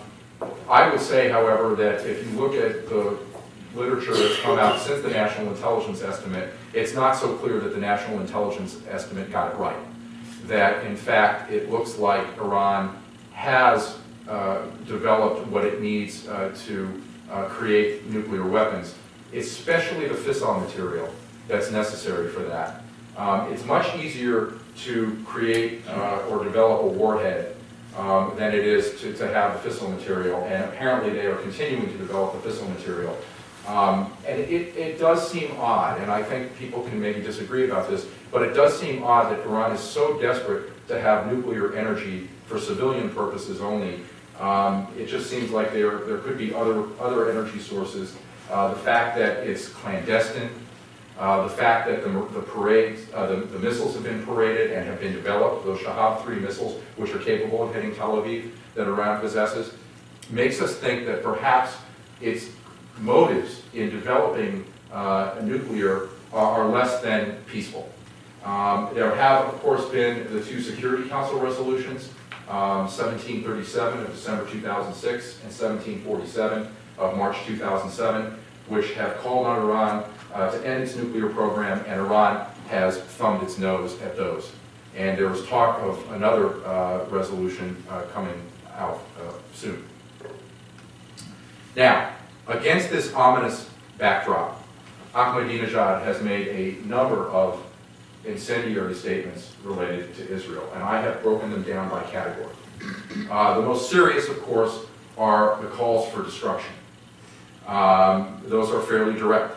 I 0.69 0.91
would 0.91 1.01
say, 1.01 1.31
however, 1.31 1.75
that 1.77 2.07
if 2.07 2.27
you 2.27 2.39
look 2.39 2.53
at 2.53 2.89
the 2.91 3.19
literature 3.75 4.15
that's 4.15 4.39
come 4.41 4.59
out 4.59 4.79
since 4.79 5.03
the 5.03 5.09
national 5.09 5.49
intelligence 5.55 6.03
estimate, 6.03 6.53
it's 6.75 6.93
not 6.93 7.17
so 7.17 7.35
clear 7.37 7.61
that 7.61 7.73
the 7.73 7.81
national 7.81 8.21
intelligence 8.21 8.79
estimate 8.87 9.33
got 9.33 9.55
it 9.55 9.57
right. 9.57 9.77
That, 10.45 10.85
in 10.85 10.95
fact, 10.95 11.51
it 11.51 11.71
looks 11.71 11.97
like 11.97 12.27
Iran 12.37 13.01
has 13.33 13.97
uh, 14.29 14.67
developed 14.87 15.47
what 15.47 15.65
it 15.65 15.81
needs 15.81 16.29
uh, 16.29 16.55
to 16.67 17.03
uh, 17.31 17.45
create 17.45 18.07
nuclear 18.11 18.45
weapons, 18.47 18.95
especially 19.33 20.09
the 20.09 20.15
fissile 20.15 20.61
material 20.61 21.09
that's 21.49 21.71
necessary 21.71 22.29
for 22.29 22.41
that. 22.41 22.82
Um, 23.17 23.53
it's 23.53 23.65
much 23.65 23.95
easier 23.97 24.55
to 24.79 25.23
create 25.27 25.87
uh, 25.89 26.27
or 26.31 26.45
develop 26.45 26.83
a 26.83 26.87
warhead 26.87 27.57
um, 27.97 28.35
than 28.37 28.55
it 28.55 28.65
is 28.65 29.01
to, 29.01 29.13
to 29.15 29.29
have 29.29 29.63
the 29.63 29.69
fissile 29.69 29.95
material, 29.95 30.43
and 30.45 30.65
apparently 30.65 31.11
they 31.11 31.27
are 31.27 31.37
continuing 31.37 31.87
to 31.87 31.99
develop 31.99 32.43
the 32.43 32.49
fissile 32.49 32.69
material. 32.71 33.17
Um, 33.67 34.13
and 34.27 34.41
it, 34.41 34.77
it 34.77 34.99
does 34.99 35.31
seem 35.31 35.55
odd, 35.59 36.01
and 36.01 36.11
I 36.11 36.23
think 36.23 36.57
people 36.57 36.83
can 36.83 37.01
maybe 37.01 37.21
disagree 37.21 37.65
about 37.71 37.89
this, 37.89 38.07
but 38.33 38.43
it 38.43 38.55
does 38.55 38.79
seem 38.79 39.05
odd 39.05 39.31
that 39.31 39.47
Iran 39.47 39.73
is 39.73 39.81
so 39.81 40.21
desperate 40.21 40.73
to 40.89 41.01
have 41.01 41.31
nuclear 41.31 41.77
energy 41.77 42.29
for 42.47 42.59
civilian 42.59 43.11
purposes 43.11 43.61
only. 43.61 44.01
Um, 44.41 44.89
it 44.99 45.07
just 45.07 45.31
seems 45.31 45.51
like 45.51 45.73
there, 45.73 45.99
there 45.99 46.19
could 46.19 46.39
be 46.39 46.53
other, 46.53 46.85
other 46.99 47.31
energy 47.31 47.61
sources. 47.61 48.17
Uh, 48.51 48.69
the 48.69 48.81
fact 48.81 49.17
that 49.17 49.47
it's 49.47 49.69
clandestine, 49.69 50.51
uh, 51.23 51.45
the 51.45 51.49
fact 51.49 51.87
that 51.87 52.03
the, 52.03 52.09
the 52.09 52.41
parades, 52.41 53.03
uh, 53.15 53.27
the, 53.27 53.37
the 53.37 53.59
missiles 53.61 53.95
have 53.95 54.03
been 54.03 54.27
paraded 54.27 54.73
and 54.73 54.85
have 54.85 54.99
been 54.99 55.13
developed, 55.13 55.65
those 55.65 55.79
Shahab-3 55.79 56.41
missiles, 56.41 56.83
which 56.97 57.15
are 57.15 57.21
capable 57.21 57.63
of 57.63 57.73
hitting 57.73 57.95
Tel 57.95 58.17
Aviv, 58.17 58.51
that 58.75 58.89
Iran 58.89 59.21
possesses, 59.21 59.73
makes 60.31 60.61
us 60.61 60.75
think 60.79 61.07
that 61.07 61.23
perhaps 61.23 61.77
its 62.21 62.49
motives 62.99 63.63
in 63.73 63.89
developing 63.91 64.65
uh, 64.91 65.37
nuclear 65.45 66.09
are, 66.33 66.61
are, 66.61 66.69
less 66.69 67.01
than 67.03 67.37
peaceful. 67.47 67.89
Um, 68.43 68.93
there 68.93 69.15
have, 69.15 69.47
of 69.47 69.61
course, 69.61 69.89
been 69.91 70.27
the 70.33 70.43
two 70.43 70.61
Security 70.61 71.09
Council 71.09 71.39
resolutions, 71.39 72.09
um, 72.49 72.89
1737 72.91 74.01
of 74.01 74.13
December 74.13 74.51
2006 74.51 75.35
and 75.45 75.53
1747 75.53 76.69
of 76.99 77.17
March 77.17 77.37
2007, 77.47 78.37
which 78.67 78.95
have 78.95 79.19
called 79.19 79.47
on 79.47 79.61
Iran 79.61 80.05
uh, 80.33 80.51
to 80.51 80.67
end 80.67 80.83
its 80.83 80.97
nuclear 80.97 81.29
program, 81.29 81.85
and 81.87 82.01
Iran 82.01 82.47
has 82.69 82.99
thumbed 82.99 83.43
its 83.43 83.59
nose 83.59 84.01
at 84.03 84.17
those. 84.17 84.53
And 84.97 85.17
there 85.19 85.29
was 85.29 85.47
talk 85.47 85.81
of 85.81 86.13
another 86.13 86.65
uh, 86.67 87.05
resolution 87.07 87.83
uh, 87.89 88.03
coming 88.13 88.41
out 88.77 89.03
uh, 89.21 89.33
soon. 89.55 89.85
Now, 91.77 92.11
against 92.47 92.91
this 92.91 93.13
ominous 93.15 93.69
backdrop, 93.99 94.63
Ahmadinejad 95.15 96.05
has 96.05 96.23
made 96.23 96.49
a 96.49 96.87
number 96.87 97.29
of 97.29 97.63
incendiary 98.25 98.95
statements 98.95 99.55
related 99.63 100.15
to 100.17 100.29
Israel, 100.31 100.69
and 100.75 100.83
I 100.83 101.01
have 101.01 101.23
broken 101.23 101.51
them 101.51 101.63
down 101.63 101.89
by 101.89 102.03
category. 102.05 102.55
Uh, 103.31 103.61
the 103.61 103.63
most 103.63 103.91
serious, 103.91 104.29
of 104.29 104.41
course, 104.43 104.87
are 105.19 105.61
the 105.61 105.69
calls 105.69 106.11
for 106.11 106.23
destruction. 106.23 106.73
Um, 107.67 108.43
those 108.45 108.71
are 108.71 108.81
fairly 108.83 109.15
direct. 109.15 109.57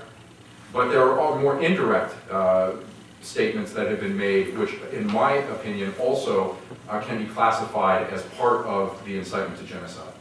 But 0.76 0.90
there 0.90 1.18
are 1.18 1.40
more 1.40 1.62
indirect 1.62 2.14
uh, 2.30 2.74
statements 3.22 3.72
that 3.72 3.88
have 3.88 4.02
been 4.02 4.18
made, 4.18 4.58
which, 4.58 4.74
in 4.92 5.08
my 5.08 5.36
opinion, 5.36 5.96
also 5.98 6.58
uh, 6.90 7.00
can 7.00 7.18
be 7.18 7.30
classified 7.32 8.10
as 8.10 8.24
part 8.38 8.66
of 8.66 9.02
the 9.06 9.18
incitement 9.18 9.58
to 9.62 9.66
genocide. 9.66 10.12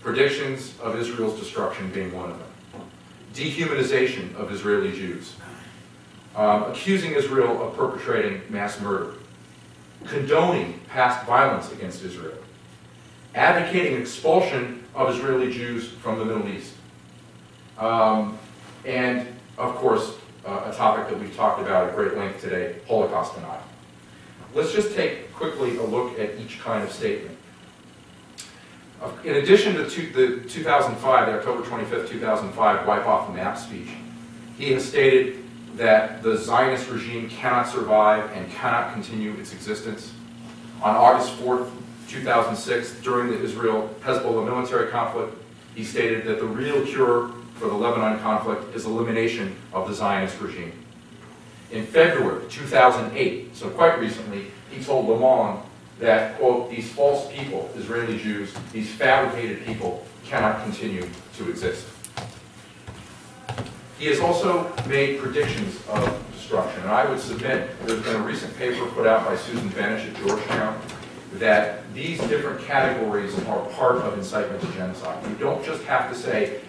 Predictions 0.00 0.78
of 0.78 0.94
Israel's 0.94 1.40
destruction 1.40 1.90
being 1.90 2.14
one 2.14 2.30
of 2.30 2.38
them. 2.38 2.48
Dehumanization 3.34 4.32
of 4.36 4.52
Israeli 4.52 4.92
Jews. 4.92 5.34
Um, 6.36 6.70
accusing 6.70 7.10
Israel 7.14 7.60
of 7.60 7.76
perpetrating 7.76 8.42
mass 8.48 8.80
murder. 8.80 9.14
Condoning 10.06 10.78
past 10.88 11.26
violence 11.26 11.72
against 11.72 12.04
Israel. 12.04 12.38
Advocating 13.34 14.00
expulsion 14.00 14.84
of 14.94 15.12
Israeli 15.12 15.52
Jews 15.52 15.88
from 15.88 16.20
the 16.20 16.24
Middle 16.24 16.48
East. 16.48 16.74
Um, 17.76 18.38
and, 18.84 19.26
of 19.60 19.76
course, 19.76 20.16
uh, 20.46 20.70
a 20.70 20.74
topic 20.74 21.08
that 21.08 21.20
we've 21.20 21.36
talked 21.36 21.60
about 21.60 21.88
at 21.88 21.94
great 21.94 22.16
length 22.16 22.40
today, 22.40 22.76
Holocaust 22.88 23.34
denial. 23.34 23.62
Let's 24.54 24.72
just 24.72 24.94
take 24.94 25.32
quickly 25.34 25.76
a 25.76 25.82
look 25.82 26.18
at 26.18 26.38
each 26.40 26.60
kind 26.60 26.82
of 26.82 26.90
statement. 26.90 27.36
In 29.24 29.36
addition 29.36 29.74
to 29.76 29.82
the 29.84 30.48
2005, 30.48 31.26
the 31.26 31.38
October 31.38 31.62
25th, 31.62 32.08
2005 32.08 32.86
wipe 32.86 33.06
off 33.06 33.28
the 33.28 33.34
map 33.34 33.56
speech, 33.56 33.88
he 34.58 34.72
has 34.72 34.86
stated 34.86 35.44
that 35.76 36.22
the 36.22 36.36
Zionist 36.36 36.90
regime 36.90 37.28
cannot 37.30 37.68
survive 37.68 38.30
and 38.34 38.50
cannot 38.52 38.92
continue 38.92 39.32
its 39.34 39.52
existence. 39.52 40.12
On 40.82 40.94
August 40.94 41.38
4th, 41.38 41.70
2006, 42.08 43.00
during 43.00 43.30
the 43.30 43.40
Israel-Hezbollah 43.40 44.44
military 44.44 44.90
conflict, 44.90 45.34
he 45.74 45.84
stated 45.84 46.24
that 46.24 46.38
the 46.38 46.46
real 46.46 46.84
cure 46.84 47.30
for 47.60 47.68
the 47.68 47.74
Lebanon 47.74 48.18
conflict 48.20 48.74
is 48.74 48.86
elimination 48.86 49.54
of 49.74 49.86
the 49.86 49.92
Zionist 49.92 50.40
regime. 50.40 50.72
In 51.70 51.84
February 51.84 52.42
2008, 52.48 53.54
so 53.54 53.68
quite 53.68 53.98
recently, 53.98 54.46
he 54.70 54.82
told 54.82 55.06
Le 55.06 55.18
Monde 55.18 55.60
that, 55.98 56.38
quote, 56.38 56.70
these 56.70 56.90
false 56.90 57.30
people, 57.30 57.70
Israeli 57.76 58.16
Jews, 58.16 58.54
these 58.72 58.90
fabricated 58.90 59.66
people 59.66 60.06
cannot 60.24 60.62
continue 60.64 61.06
to 61.36 61.50
exist. 61.50 61.86
He 63.98 64.06
has 64.06 64.20
also 64.20 64.72
made 64.88 65.20
predictions 65.20 65.86
of 65.88 66.32
destruction. 66.32 66.80
And 66.80 66.90
I 66.90 67.04
would 67.04 67.20
submit, 67.20 67.68
there's 67.84 68.02
been 68.02 68.16
a 68.16 68.22
recent 68.22 68.56
paper 68.56 68.86
put 68.86 69.06
out 69.06 69.26
by 69.26 69.36
Susan 69.36 69.68
Benesch 69.68 70.08
at 70.08 70.16
Georgetown 70.26 70.80
that 71.34 71.92
these 71.92 72.18
different 72.20 72.64
categories 72.64 73.38
are 73.46 73.62
part 73.72 73.96
of 73.96 74.16
incitement 74.16 74.62
to 74.62 74.72
genocide. 74.72 75.22
You 75.28 75.34
don't 75.34 75.62
just 75.62 75.82
have 75.84 76.10
to 76.10 76.16
say, 76.16 76.62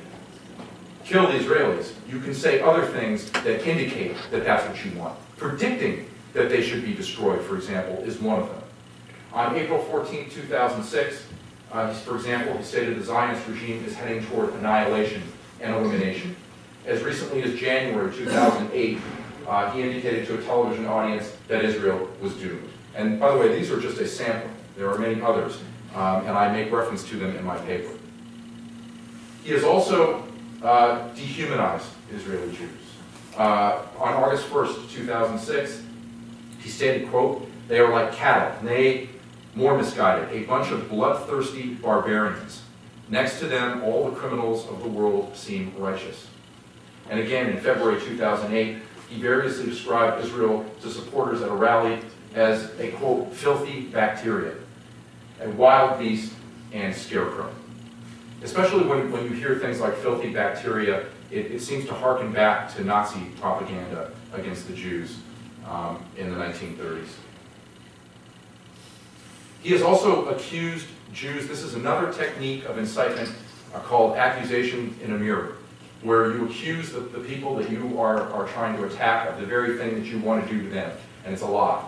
kill 1.12 1.28
the 1.28 1.34
Israelis. 1.34 1.92
You 2.08 2.22
can 2.22 2.34
say 2.34 2.62
other 2.62 2.86
things 2.86 3.30
that 3.32 3.68
indicate 3.68 4.16
that 4.32 4.46
that's 4.46 4.66
what 4.66 4.86
you 4.86 4.98
want. 4.98 5.18
Predicting 5.36 6.10
that 6.34 6.50
they 6.50 6.62
should 6.62 6.86
be 6.86 6.94
destroyed, 6.94 7.42
for 7.42 7.58
example, 7.58 8.02
is 8.04 8.20
one 8.20 8.40
of 8.40 8.48
them. 8.48 8.64
On 9.34 9.56
April 9.56 9.82
14, 9.84 10.30
2006, 10.30 11.26
uh, 11.72 11.94
for 11.94 12.16
example, 12.16 12.58
he 12.58 12.64
stated 12.64 12.98
the 12.98 13.04
Zionist 13.04 13.46
regime 13.48 13.84
is 13.86 13.94
heading 13.94 14.26
toward 14.28 14.54
annihilation 14.56 15.22
and 15.60 15.76
elimination. 15.76 16.36
As 16.86 17.04
recently 17.04 17.44
as 17.44 17.60
January 17.60 18.12
2008, 18.14 18.98
uh, 19.48 19.72
he 19.72 19.82
indicated 19.82 20.28
to 20.28 20.40
a 20.40 20.42
television 20.44 20.86
audience 20.86 21.36
that 21.48 21.64
Israel 21.64 22.10
was 22.22 22.34
doomed. 22.36 22.70
And 22.96 23.20
by 23.20 23.32
the 23.32 23.38
way, 23.38 23.54
these 23.56 23.70
are 23.70 23.80
just 23.80 24.00
a 24.00 24.08
sample. 24.08 24.50
There 24.78 24.90
are 24.90 24.98
many 24.98 25.22
others, 25.22 25.60
um, 25.94 26.26
and 26.26 26.32
I 26.32 26.52
make 26.52 26.72
reference 26.72 27.04
to 27.10 27.18
them 27.18 27.36
in 27.36 27.44
my 27.44 27.58
paper. 27.60 27.92
He 29.44 29.52
has 29.52 29.64
also 29.64 30.31
uh, 30.64 31.08
dehumanized 31.10 31.88
Israeli 32.14 32.52
Jews. 32.56 32.70
Uh, 33.38 33.82
on 33.98 34.14
August 34.14 34.48
1st, 34.50 34.92
2006, 34.92 35.82
he 36.60 36.70
stated, 36.70 37.10
quote, 37.10 37.48
they 37.68 37.80
are 37.80 37.92
like 37.92 38.14
cattle, 38.14 38.64
nay, 38.64 39.10
more 39.56 39.78
misguided, 39.78 40.30
a 40.32 40.46
bunch 40.46 40.72
of 40.72 40.90
bloodthirsty 40.90 41.74
barbarians. 41.76 42.62
Next 43.10 43.40
to 43.40 43.46
them, 43.46 43.84
all 43.84 44.10
the 44.10 44.16
criminals 44.16 44.68
of 44.68 44.82
the 44.84 44.90
world 44.90 45.36
seem 45.36 45.74
righteous. 45.78 46.28
And 47.10 47.20
again, 47.20 47.50
in 47.50 47.60
February 47.60 48.00
2008, 48.00 48.78
he 49.10 49.22
variously 49.22 49.66
described 49.66 50.24
Israel 50.24 50.66
to 50.82 50.90
supporters 50.90 51.42
at 51.42 51.50
a 51.50 51.54
rally 51.54 52.00
as 52.36 52.72
a, 52.80 52.92
quote, 52.92 53.34
filthy 53.34 53.82
bacteria, 53.88 54.56
a 55.42 55.50
wild 55.50 56.00
beast 56.00 56.34
and 56.72 56.96
scarecrow. 56.96 57.54
Especially 58.44 58.84
when, 58.84 59.12
when 59.12 59.24
you 59.24 59.30
hear 59.30 59.56
things 59.60 59.80
like 59.80 59.96
filthy 59.98 60.34
bacteria, 60.34 61.06
it, 61.30 61.52
it 61.52 61.62
seems 61.62 61.86
to 61.86 61.94
harken 61.94 62.32
back 62.32 62.74
to 62.76 62.84
Nazi 62.84 63.26
propaganda 63.40 64.12
against 64.34 64.68
the 64.68 64.74
Jews 64.74 65.18
um, 65.68 66.04
in 66.18 66.32
the 66.32 66.36
1930s. 66.36 67.10
He 69.62 69.70
has 69.72 69.82
also 69.84 70.26
accused 70.30 70.88
Jews, 71.14 71.48
this 71.48 71.62
is 71.62 71.76
another 71.76 72.12
technique 72.12 72.66
of 72.66 72.78
incitement 72.78 73.32
uh, 73.74 73.80
called 73.80 74.18
accusation 74.18 74.96
in 75.04 75.12
a 75.12 75.18
mirror, 75.18 75.58
where 76.02 76.32
you 76.32 76.46
accuse 76.46 76.92
the, 76.92 77.02
the 77.02 77.20
people 77.20 77.56
that 77.58 77.70
you 77.70 78.00
are, 78.00 78.22
are 78.32 78.48
trying 78.48 78.76
to 78.78 78.86
attack 78.86 79.30
of 79.30 79.40
the 79.40 79.46
very 79.46 79.78
thing 79.78 79.96
that 79.96 80.06
you 80.06 80.20
want 80.20 80.48
to 80.48 80.54
do 80.54 80.64
to 80.64 80.70
them, 80.70 80.92
and 81.26 81.34
it's 81.34 81.44
a 81.44 81.48
lie. 81.48 81.84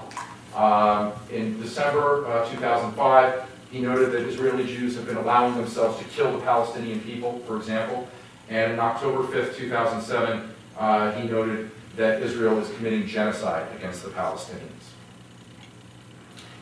Um, 0.55 1.13
in 1.31 1.59
December 1.59 2.27
uh, 2.27 2.47
2005, 2.51 3.49
he 3.73 3.79
noted 3.79 4.11
that 4.11 4.21
Israeli 4.21 4.65
Jews 4.65 4.95
have 4.95 5.07
been 5.07 5.17
allowing 5.17 5.55
themselves 5.55 5.97
to 5.97 6.05
kill 6.05 6.31
the 6.31 6.43
Palestinian 6.45 6.99
people, 6.99 7.39
for 7.47 7.57
example, 7.57 8.07
and 8.47 8.73
on 8.73 8.79
October 8.79 9.23
5th, 9.23 9.57
2007, 9.57 10.53
uh, 10.77 11.11
he 11.13 11.27
noted 11.27 11.71
that 11.95 12.21
Israel 12.21 12.59
is 12.59 12.69
committing 12.75 13.07
genocide 13.07 13.65
against 13.75 14.03
the 14.03 14.09
Palestinians. 14.11 14.69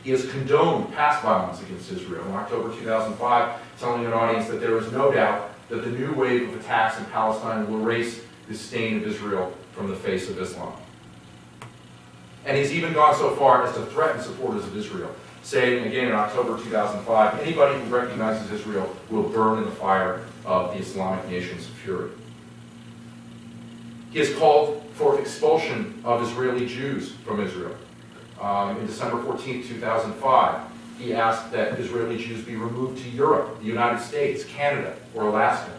He 0.06 0.12
has 0.12 0.32
condoned 0.32 0.94
past 0.94 1.22
violence 1.22 1.62
against 1.62 1.92
Israel 1.92 2.26
in 2.28 2.32
October 2.32 2.74
2005, 2.74 3.60
telling 3.78 4.06
an 4.06 4.14
audience 4.14 4.48
that 4.48 4.62
there 4.62 4.78
is 4.78 4.90
no 4.94 5.12
doubt 5.12 5.50
that 5.68 5.84
the 5.84 5.92
new 5.92 6.14
wave 6.14 6.48
of 6.48 6.62
attacks 6.62 6.98
in 6.98 7.04
Palestine 7.08 7.70
will 7.70 7.82
erase 7.82 8.22
the 8.48 8.56
stain 8.56 8.98
of 8.98 9.08
Israel 9.08 9.54
from 9.74 9.90
the 9.90 9.98
face 9.98 10.30
of 10.30 10.40
Islam. 10.40 10.74
And 12.46 12.58
he's 12.58 12.72
even 12.72 12.94
gone 12.94 13.16
so 13.16 13.36
far 13.36 13.68
as 13.68 13.76
to 13.76 13.86
threaten 13.88 14.22
supporters 14.22 14.64
of 14.64 14.78
Israel, 14.78 15.14
saying 15.44 15.88
again 15.88 16.08
in 16.08 16.14
October 16.14 16.58
2005, 16.58 17.40
anybody 17.40 17.80
who 17.80 17.96
recognizes 17.96 18.52
Israel 18.52 18.96
will 19.10 19.24
burn 19.24 19.60
in 19.60 19.66
the 19.66 19.76
fire 19.76 20.26
of 20.46 20.74
the 20.74 20.80
Islamic 20.80 21.28
nation's 21.30 21.66
fury. 21.66 22.12
He 24.12 24.20
has 24.20 24.34
called 24.36 24.84
for 24.94 25.20
expulsion 25.20 26.02
of 26.04 26.22
Israeli 26.22 26.68
Jews 26.68 27.14
from 27.26 27.40
Israel. 27.40 27.76
Um, 28.40 28.78
in 28.78 28.88
December 28.88 29.22
14, 29.24 29.68
2005, 29.68 30.62
he 30.98 31.14
asked 31.14 31.52
that 31.52 31.80
Israeli 31.80 32.18
Jews 32.18 32.44
be 32.44 32.56
removed 32.56 33.02
to 33.04 33.10
Europe, 33.10 33.60
the 33.60 33.66
United 33.66 34.00
States, 34.00 34.44
Canada, 34.46 34.96
or 35.16 35.28
Alaska. 35.28 35.72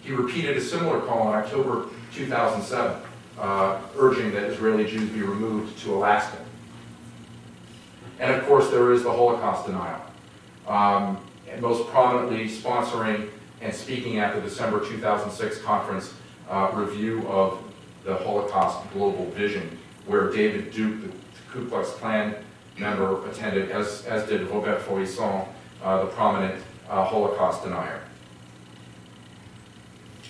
He 0.00 0.12
repeated 0.12 0.56
a 0.56 0.60
similar 0.60 1.00
call 1.00 1.28
in 1.28 1.34
October 1.34 1.86
2007, 2.14 3.02
uh, 3.38 3.80
urging 3.96 4.32
that 4.32 4.44
Israeli 4.44 4.86
Jews 4.86 5.10
be 5.10 5.22
removed 5.22 5.78
to 5.82 5.94
Alaska. 5.94 6.38
And 8.18 8.32
of 8.32 8.46
course, 8.46 8.70
there 8.70 8.92
is 8.92 9.02
the 9.02 9.12
Holocaust 9.12 9.66
denial, 9.66 10.00
um, 10.66 11.18
most 11.60 11.88
prominently 11.88 12.48
sponsoring 12.48 13.30
and 13.60 13.74
speaking 13.74 14.18
at 14.18 14.34
the 14.34 14.40
December 14.40 14.80
2006 14.80 15.62
conference 15.62 16.14
uh, 16.48 16.70
review 16.74 17.26
of 17.28 17.62
the 18.04 18.16
Holocaust 18.16 18.90
Global 18.92 19.26
Vision, 19.30 19.78
where 20.06 20.30
David 20.30 20.72
Duke, 20.72 21.02
the 21.02 21.10
Ku 21.50 21.68
Klux 21.68 21.90
Klan 21.90 22.34
member, 22.76 23.28
attended, 23.28 23.70
as, 23.70 24.04
as 24.06 24.28
did 24.28 24.48
Robert 24.48 24.80
Faurisson, 24.80 25.46
uh, 25.82 26.04
the 26.04 26.10
prominent 26.12 26.62
uh, 26.88 27.04
Holocaust 27.04 27.62
denier. 27.62 28.00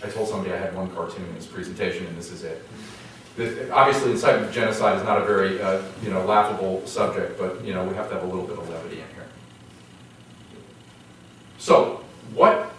I 0.03 0.09
told 0.09 0.29
somebody 0.29 0.53
I 0.53 0.59
had 0.59 0.75
one 0.77 0.91
cartoon 0.95 1.25
in 1.25 1.35
this 1.35 1.47
presentation, 1.47 2.07
and 2.07 2.17
this 2.17 2.31
is 2.31 2.45
it. 2.45 2.63
Obviously, 3.39 4.11
incitement 4.11 4.53
to 4.53 4.53
genocide 4.53 4.99
is 4.99 5.05
not 5.05 5.23
a 5.23 5.25
very, 5.25 5.63
uh, 5.63 5.81
you 6.03 6.11
know, 6.11 6.25
laughable 6.25 6.85
subject, 6.87 7.39
but, 7.39 7.65
you 7.65 7.73
know, 7.73 7.85
we 7.85 7.95
have 7.95 8.09
to 8.09 8.15
have 8.15 8.25
a 8.25 8.27
little 8.27 8.45
bit 8.45 8.59
of 8.59 8.69
levity 8.69 8.97
in 8.97 9.07
here. 9.15 9.27
So, 11.59 12.05
what, 12.35 12.73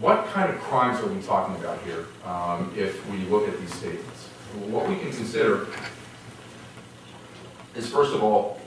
what 0.00 0.26
kind 0.28 0.50
of 0.50 0.58
crimes 0.60 0.98
are 1.00 1.08
we 1.08 1.20
talking 1.20 1.56
about 1.56 1.78
here 1.82 2.06
um, 2.24 2.72
if 2.74 3.06
we 3.10 3.18
look 3.26 3.48
at 3.48 3.60
these 3.60 3.74
statements? 3.74 4.28
What 4.68 4.88
we 4.88 4.96
can 4.96 5.12
consider 5.12 5.66
is, 7.74 7.90
first 7.90 8.14
of 8.14 8.22
all, 8.22 8.62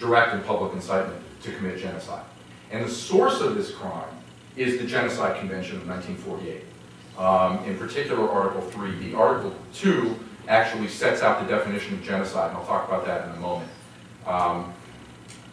direct 0.00 0.34
and 0.34 0.44
public 0.44 0.72
incitement 0.72 1.22
to 1.44 1.52
commit 1.52 1.78
genocide. 1.78 2.24
And 2.72 2.84
the 2.84 2.90
source 2.90 3.40
of 3.40 3.54
this 3.54 3.70
crime 3.70 4.08
is 4.56 4.80
the 4.80 4.86
Genocide 4.86 5.38
Convention 5.38 5.76
of 5.76 5.86
1948. 5.86 6.64
Um, 7.16 7.64
in 7.64 7.78
particular, 7.78 8.28
Article 8.28 8.62
3B. 8.70 9.14
Article 9.14 9.54
2 9.74 10.18
actually 10.50 10.88
sets 10.88 11.22
out 11.22 11.40
the 11.40 11.48
definition 11.48 11.94
of 11.94 12.02
genocide, 12.02 12.48
and 12.48 12.58
I'll 12.58 12.66
talk 12.66 12.88
about 12.88 13.06
that 13.06 13.28
in 13.28 13.30
a 13.36 13.40
moment, 13.40 13.70
um, 14.26 14.74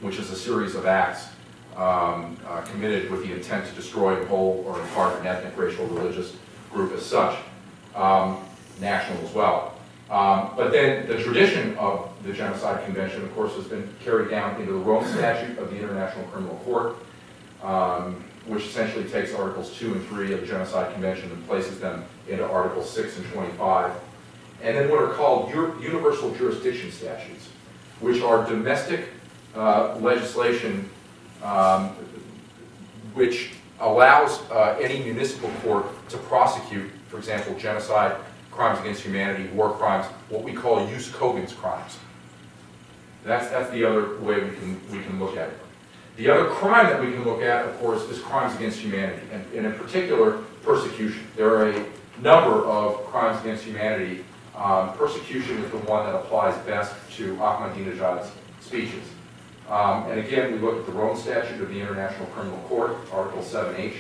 which 0.02 0.18
is 0.18 0.32
a 0.32 0.36
series 0.36 0.74
of 0.74 0.88
acts 0.88 1.28
um, 1.76 2.36
uh, 2.48 2.62
committed 2.62 3.12
with 3.12 3.22
the 3.22 3.32
intent 3.32 3.68
to 3.68 3.72
destroy 3.74 4.20
in 4.20 4.28
whole 4.28 4.64
or 4.68 4.82
in 4.82 4.88
part 4.90 5.20
an 5.22 5.28
ethnic, 5.28 5.56
racial, 5.56 5.86
religious 5.86 6.36
group 6.74 6.92
as 6.94 7.06
such, 7.06 7.38
um, 7.96 8.44
national 8.82 9.24
as 9.24 9.34
well. 9.36 9.76
Um, 10.10 10.54
but 10.56 10.72
then 10.72 11.08
the 11.08 11.22
tradition 11.22 11.78
of 11.78 12.12
the 12.24 12.34
Genocide 12.34 12.84
Convention, 12.86 13.22
of 13.22 13.36
course, 13.36 13.54
has 13.54 13.66
been 13.66 13.88
carried 14.04 14.32
down 14.32 14.60
into 14.60 14.72
the 14.74 14.80
Rome 14.80 15.06
Statute 15.06 15.60
of 15.60 15.70
the 15.70 15.78
International 15.78 16.26
Criminal 16.28 16.56
Court, 16.66 16.96
um, 17.62 18.24
which 18.48 18.66
essentially 18.66 19.08
takes 19.08 19.34
Articles 19.36 19.78
2 19.78 19.94
and 19.94 20.08
3 20.08 20.34
of 20.34 20.42
the 20.42 20.48
Genocide 20.48 20.92
Convention 20.94 21.30
and 21.30 21.46
places 21.48 21.80
them 21.80 22.04
into 22.28 22.50
Articles 22.50 22.90
6 22.90 23.18
and 23.18 23.28
25. 23.34 23.92
And 24.63 24.76
then 24.76 24.89
what 24.89 25.02
are 25.02 25.13
called 25.13 25.52
universal 25.52 26.34
jurisdiction 26.36 26.91
statutes, 26.91 27.50
which 28.00 28.22
are 28.22 28.46
domestic 28.46 29.10
uh, 29.56 29.96
legislation 30.00 30.89
um, 31.43 31.89
which 33.13 33.52
allows 33.80 34.39
uh, 34.52 34.78
any 34.82 35.04
municipal 35.04 35.50
court 35.63 35.86
to 36.10 36.17
prosecute, 36.17 36.89
for 37.08 37.17
example, 37.17 37.56
genocide, 37.58 38.15
crimes 38.52 38.80
against 38.80 39.04
humanity, 39.04 39.48
war 39.50 39.72
crimes, 39.72 40.06
what 40.30 40.43
we 40.43 40.54
call 40.54 40.86
jus 40.88 41.10
cogens 41.10 41.56
crimes. 41.56 41.98
That's, 43.24 43.50
that's 43.50 43.70
the 43.72 43.84
other 43.84 44.20
way 44.20 44.43
we 44.43 44.56
can, 44.56 44.82
we 44.91 45.04
can 45.04 45.20
look 45.20 45.38
at 45.38 45.50
it. 45.50 45.60
The 46.15 46.30
other 46.30 46.50
crime 46.50 46.88
that 46.88 47.00
we 47.00 47.12
can 47.12 47.24
look 47.24 47.41
at, 47.41 47.65
of 47.65 47.78
course, 47.80 48.02
is 48.10 48.20
crimes 48.20 48.56
against 48.56 48.80
humanity, 48.80 49.22
and, 49.32 49.46
and 49.54 49.65
in 49.67 49.74
particular, 49.74 50.39
persecution. 50.63 51.28
There 51.36 51.50
are 51.56 51.70
a 51.70 51.86
number 52.22 52.65
of 52.65 53.06
crimes 53.06 53.39
against 53.41 53.63
humanity. 53.63 54.26
Um, 54.58 54.93
persecution 54.93 55.60
is 55.60 55.70
the 55.70 55.78
one 55.78 56.08
that 56.08 56.15
applies 56.15 56.58
best 56.65 56.96
to 57.17 57.36
Ahmadinejad's 57.36 58.32
speeches. 58.60 59.04
Um, 59.70 60.10
and 60.10 60.20
again, 60.20 60.52
we 60.52 60.58
look 60.58 60.78
at 60.80 60.86
the 60.88 60.91
Rome 60.93 61.15
Statute 61.15 61.62
of 61.62 61.70
the 61.70 61.80
International 61.80 62.26
Criminal 62.28 62.58
Court, 62.67 62.98
Article 63.13 63.43
7H, 63.43 63.98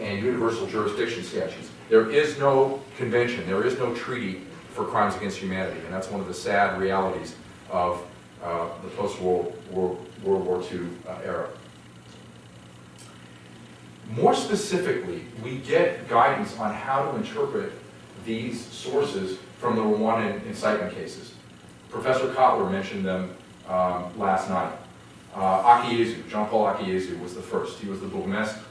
and 0.00 0.20
universal 0.22 0.66
jurisdiction 0.66 1.22
statutes. 1.22 1.70
There 1.88 2.10
is 2.10 2.36
no 2.38 2.82
convention, 2.96 3.46
there 3.46 3.64
is 3.64 3.78
no 3.78 3.94
treaty 3.94 4.42
for 4.70 4.84
crimes 4.84 5.14
against 5.14 5.38
humanity, 5.38 5.78
and 5.84 5.94
that's 5.94 6.10
one 6.10 6.20
of 6.20 6.26
the 6.26 6.34
sad 6.34 6.80
realities 6.80 7.36
of 7.70 8.04
uh, 8.42 8.68
the 8.82 8.88
post-World 8.88 9.56
War, 9.70 9.96
World 10.24 10.46
War 10.46 10.62
II 10.72 10.80
uh, 11.08 11.18
era. 11.24 11.48
More 14.10 14.34
specifically, 14.34 15.24
we 15.44 15.58
get 15.58 16.08
guidance 16.08 16.56
on 16.58 16.74
how 16.74 17.10
to 17.10 17.16
interpret 17.16 17.72
these 18.24 18.64
sources 18.66 19.38
from 19.58 19.76
the 19.76 19.82
Rwandan 19.82 20.44
incitement 20.46 20.94
cases. 20.94 21.34
Professor 21.90 22.28
Cotler 22.28 22.70
mentioned 22.70 23.04
them 23.04 23.34
um, 23.68 24.16
last 24.18 24.48
night. 24.48 24.72
Uh, 25.34 25.82
Jean-Paul 26.28 26.66
Akayesu 26.74 27.20
was 27.20 27.34
the 27.34 27.42
first. 27.42 27.78
He 27.78 27.88
was 27.88 28.00
the 28.00 28.06
bourgmestre 28.06 28.62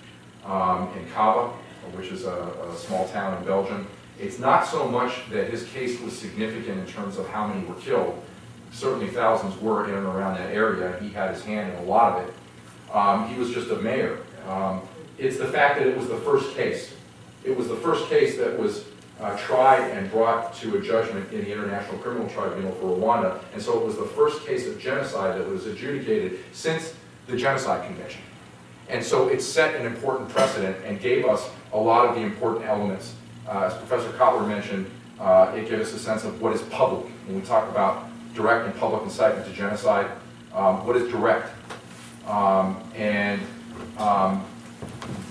um, 0.45 0.89
in 0.97 1.07
Kaba, 1.11 1.49
which 1.95 2.07
is 2.07 2.25
a, 2.25 2.31
a, 2.31 2.75
small 2.75 3.07
town 3.09 3.37
in 3.37 3.45
Belgium. 3.45 3.87
It's 4.19 4.39
not 4.39 4.65
so 4.65 4.87
much 4.87 5.29
that 5.29 5.49
his 5.49 5.67
case 5.67 5.99
was 6.01 6.17
significant 6.17 6.79
in 6.79 6.87
terms 6.87 7.17
of 7.17 7.27
how 7.29 7.47
many 7.47 7.65
were 7.65 7.75
killed. 7.75 8.21
Certainly 8.71 9.09
thousands 9.09 9.59
were 9.61 9.87
in 9.87 9.95
and 9.95 10.05
around 10.05 10.37
that 10.37 10.51
area. 10.51 10.97
He 10.99 11.09
had 11.09 11.33
his 11.33 11.43
hand 11.43 11.73
in 11.73 11.79
a 11.79 11.83
lot 11.83 12.19
of 12.19 12.27
it. 12.27 12.33
Um, 12.93 13.27
He 13.27 13.39
was 13.39 13.51
just 13.51 13.69
a 13.69 13.77
mayor. 13.77 14.19
Um, 14.47 14.81
It's 15.17 15.37
the 15.37 15.47
fact 15.47 15.79
that 15.79 15.87
it 15.87 15.97
was 15.97 16.07
the 16.07 16.17
first 16.17 16.55
case. 16.55 16.93
It 17.43 17.55
was 17.55 17.67
the 17.67 17.75
first 17.75 18.09
case 18.09 18.37
that 18.37 18.57
was 18.57 18.85
uh, 19.21 19.37
tried 19.37 19.89
and 19.91 20.11
brought 20.11 20.53
to 20.55 20.77
a 20.77 20.81
judgment 20.81 21.31
in 21.31 21.45
the 21.45 21.51
International 21.51 21.97
Criminal 21.99 22.27
Tribunal 22.29 22.71
for 22.73 22.87
Rwanda, 22.87 23.41
and 23.53 23.61
so 23.61 23.79
it 23.79 23.85
was 23.85 23.97
the 23.97 24.05
first 24.05 24.45
case 24.45 24.67
of 24.67 24.79
genocide 24.79 25.39
that 25.39 25.47
was 25.47 25.65
adjudicated 25.65 26.39
since 26.51 26.93
the 27.27 27.37
Genocide 27.37 27.85
Convention. 27.85 28.21
And 28.89 29.03
so 29.03 29.29
it 29.29 29.41
set 29.41 29.75
an 29.75 29.85
important 29.85 30.29
precedent 30.29 30.77
and 30.85 30.99
gave 30.99 31.25
us 31.25 31.49
a 31.73 31.79
lot 31.79 32.07
of 32.07 32.15
the 32.15 32.21
important 32.21 32.65
elements. 32.65 33.15
Uh, 33.47 33.63
As 33.63 33.73
Professor 33.75 34.09
Cotler 34.09 34.47
mentioned, 34.47 34.85
uh, 35.19 35.53
it 35.55 35.69
gave 35.69 35.79
us 35.79 35.93
a 35.93 35.99
sense 35.99 36.23
of 36.23 36.41
what 36.41 36.53
is 36.53 36.61
public. 36.63 37.05
When 37.25 37.39
we 37.39 37.41
talk 37.41 37.69
about 37.69 38.07
direct 38.35 38.65
and 38.65 38.75
public 38.77 39.03
incitement 39.03 39.47
to 39.47 39.53
genocide, 39.53 40.11
um, 40.53 40.85
what 40.85 40.95
is 40.97 41.09
direct? 41.11 41.49
Um, 42.27 42.77
And 42.95 43.41
um, 43.97 44.45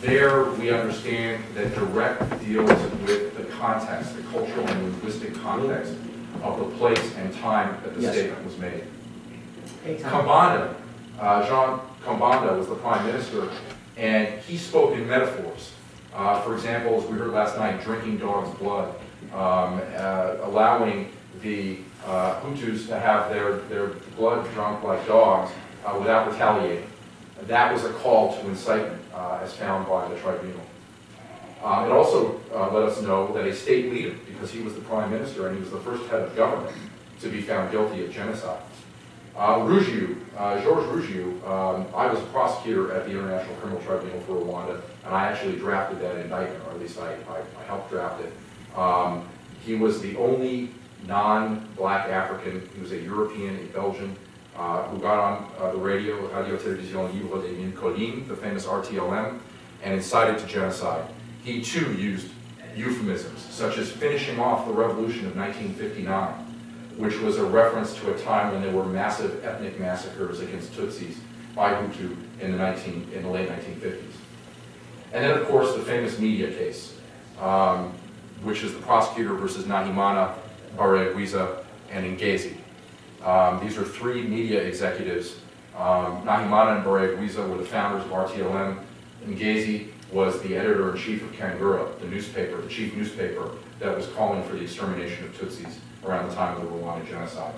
there, 0.00 0.44
we 0.44 0.70
understand 0.70 1.42
that 1.54 1.74
direct 1.74 2.20
deals 2.44 2.68
with 3.06 3.36
the 3.36 3.44
context, 3.56 4.16
the 4.16 4.22
cultural 4.24 4.66
and 4.68 4.92
linguistic 4.92 5.34
context 5.42 5.92
of 6.42 6.58
the 6.58 6.64
place 6.76 7.14
and 7.16 7.34
time 7.38 7.76
that 7.82 7.94
the 7.94 8.00
Yes. 8.02 8.14
statement 8.14 8.44
was 8.44 8.58
made. 8.58 8.84
Hey, 9.84 9.96
Kambanda, 9.96 10.74
uh, 11.20 11.46
Jean 11.46 11.80
Kambanda 12.04 12.56
was 12.58 12.68
the 12.68 12.74
prime 12.74 13.06
minister, 13.06 13.48
and 13.96 14.28
he 14.46 14.56
spoke 14.58 14.94
in 14.94 15.08
metaphors. 15.08 15.72
Uh, 16.14 16.40
For 16.42 16.54
example, 16.54 16.98
as 17.02 17.04
we 17.10 17.18
heard 17.18 17.32
last 17.32 17.56
night, 17.58 17.82
drinking 17.82 18.18
dog's 18.18 18.56
blood, 18.58 18.94
um, 19.34 19.80
uh, 19.96 20.34
allowing 20.42 21.08
the 21.42 21.78
uh, 22.06 22.40
Hutus 22.40 22.86
to 22.88 22.98
have 22.98 23.30
their, 23.30 23.56
their 23.70 23.86
blood 24.16 24.46
drunk 24.52 24.84
like 24.84 25.06
dogs 25.06 25.50
uh, 25.84 25.96
without 25.98 26.30
retaliating. 26.30 26.86
That 27.46 27.72
was 27.72 27.84
a 27.84 27.92
call 27.94 28.34
to 28.34 28.46
incitement, 28.48 29.00
uh, 29.14 29.40
as 29.42 29.54
found 29.54 29.86
by 29.88 30.08
the 30.08 30.16
tribunal. 30.16 30.60
Uh, 31.62 31.86
It 31.86 31.92
also 31.92 32.40
uh, 32.54 32.70
let 32.72 32.84
us 32.88 33.00
know 33.00 33.32
that 33.32 33.46
a 33.46 33.54
state 33.54 33.90
leader, 33.92 34.14
because 34.26 34.50
he 34.50 34.60
was 34.62 34.74
the 34.74 34.82
prime 34.82 35.10
minister 35.10 35.46
and 35.48 35.56
he 35.56 35.60
was 35.62 35.70
the 35.70 35.80
first 35.80 36.04
head 36.10 36.20
of 36.20 36.36
government 36.36 36.76
to 37.20 37.28
be 37.28 37.40
found 37.40 37.70
guilty 37.70 38.04
of 38.04 38.10
genocide. 38.12 38.60
Uh, 39.36 39.58
Ruggiu, 39.60 40.16
uh, 40.36 40.60
Georges 40.62 40.88
Ruggiu, 40.90 41.24
um, 41.48 41.86
I 41.96 42.06
was 42.06 42.20
a 42.20 42.26
prosecutor 42.26 42.92
at 42.92 43.06
the 43.06 43.12
International 43.12 43.56
Criminal 43.56 43.82
Tribunal 43.82 44.20
for 44.20 44.34
Rwanda, 44.34 44.80
and 45.04 45.14
I 45.14 45.26
actually 45.26 45.56
drafted 45.56 46.00
that 46.02 46.16
indictment, 46.18 46.62
or 46.66 46.72
at 46.74 46.80
least 46.80 47.00
I, 47.00 47.14
I 47.34 47.38
I 47.60 47.64
helped 47.66 47.90
draft 47.90 48.20
it. 48.20 48.32
Um, 48.78 49.26
He 49.66 49.74
was 49.74 50.00
the 50.02 50.14
only 50.16 50.68
non-black 51.06 52.08
African, 52.08 52.68
he 52.74 52.80
was 52.80 52.92
a 52.92 52.98
European, 52.98 53.56
a 53.56 53.66
Belgian, 53.72 54.14
uh, 54.56 54.84
who 54.84 54.98
got 54.98 55.18
on 55.18 55.50
uh, 55.58 55.72
the 55.72 55.78
radio, 55.78 56.26
Radio 56.28 56.56
Télévision 56.56 57.12
Libre 57.12 57.42
des 57.42 57.52
Mille 57.52 57.72
Collines, 57.72 58.28
the 58.28 58.36
famous 58.36 58.66
RTLM, 58.66 59.38
and 59.82 59.94
incited 59.94 60.38
to 60.38 60.46
genocide. 60.46 61.04
He 61.44 61.62
too 61.62 61.92
used 61.94 62.28
euphemisms, 62.76 63.40
such 63.50 63.78
as 63.78 63.90
finishing 63.90 64.38
off 64.38 64.66
the 64.66 64.72
revolution 64.72 65.26
of 65.26 65.36
1959, 65.36 66.32
which 66.96 67.18
was 67.18 67.38
a 67.38 67.44
reference 67.44 67.94
to 67.96 68.14
a 68.14 68.18
time 68.20 68.52
when 68.52 68.62
there 68.62 68.72
were 68.72 68.84
massive 68.84 69.44
ethnic 69.44 69.78
massacres 69.78 70.40
against 70.40 70.72
Tutsis 70.72 71.16
by 71.54 71.72
Hutu 71.74 72.16
in 72.40 72.52
the 72.52 72.58
19, 72.58 73.10
in 73.12 73.22
the 73.22 73.28
late 73.28 73.48
1950s. 73.48 74.02
And 75.12 75.24
then, 75.24 75.38
of 75.38 75.46
course, 75.46 75.74
the 75.74 75.82
famous 75.82 76.18
media 76.18 76.48
case, 76.48 76.96
um, 77.40 77.92
which 78.42 78.64
is 78.64 78.72
the 78.72 78.80
prosecutor 78.80 79.34
versus 79.34 79.64
Nahimana, 79.64 80.34
Barayagwiza, 80.76 81.64
and 81.90 82.18
Ngeze. 82.18 82.56
Um, 83.24 83.60
these 83.60 83.78
are 83.78 83.84
three 83.84 84.22
media 84.22 84.62
executives. 84.62 85.36
Um, 85.76 86.22
Nahimana 86.22 86.76
and 86.76 86.84
Barayagwiza 86.84 87.48
were 87.48 87.56
the 87.56 87.64
founders 87.64 88.04
of 88.04 88.10
RTLM. 88.10 88.78
Ngeze 89.26 89.88
was 90.12 90.40
the 90.42 90.56
editor-in-chief 90.56 91.22
of 91.22 91.32
Kangura, 91.32 91.98
the 92.00 92.06
newspaper, 92.06 92.60
the 92.60 92.68
chief 92.68 92.94
newspaper 92.94 93.50
that 93.80 93.96
was 93.96 94.06
calling 94.08 94.42
for 94.44 94.54
the 94.54 94.62
extermination 94.62 95.24
of 95.24 95.36
Tutsis 95.36 95.76
around 96.04 96.28
the 96.28 96.34
time 96.34 96.56
of 96.56 96.62
the 96.62 96.68
Rwanda 96.68 97.08
genocide. 97.08 97.54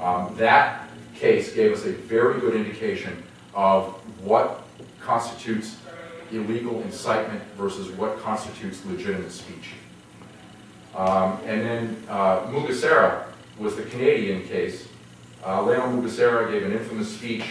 Um, 0.00 0.36
that 0.36 0.88
case 1.14 1.54
gave 1.54 1.72
us 1.72 1.84
a 1.86 1.92
very 1.92 2.38
good 2.40 2.54
indication 2.54 3.22
of 3.54 3.94
what 4.22 4.64
constitutes 5.00 5.78
illegal 6.30 6.82
incitement 6.82 7.42
versus 7.56 7.90
what 7.92 8.18
constitutes 8.20 8.84
legitimate 8.84 9.32
speech. 9.32 9.72
Um, 10.94 11.38
and 11.46 11.62
then 11.62 11.96
uh, 12.08 12.46
was 13.58 13.76
the 13.76 13.84
Canadian 13.84 14.46
case. 14.46 14.86
Uh, 15.46 15.62
Leon 15.62 16.02
Mugesera 16.02 16.50
gave 16.50 16.64
an 16.64 16.72
infamous 16.72 17.14
speech 17.14 17.44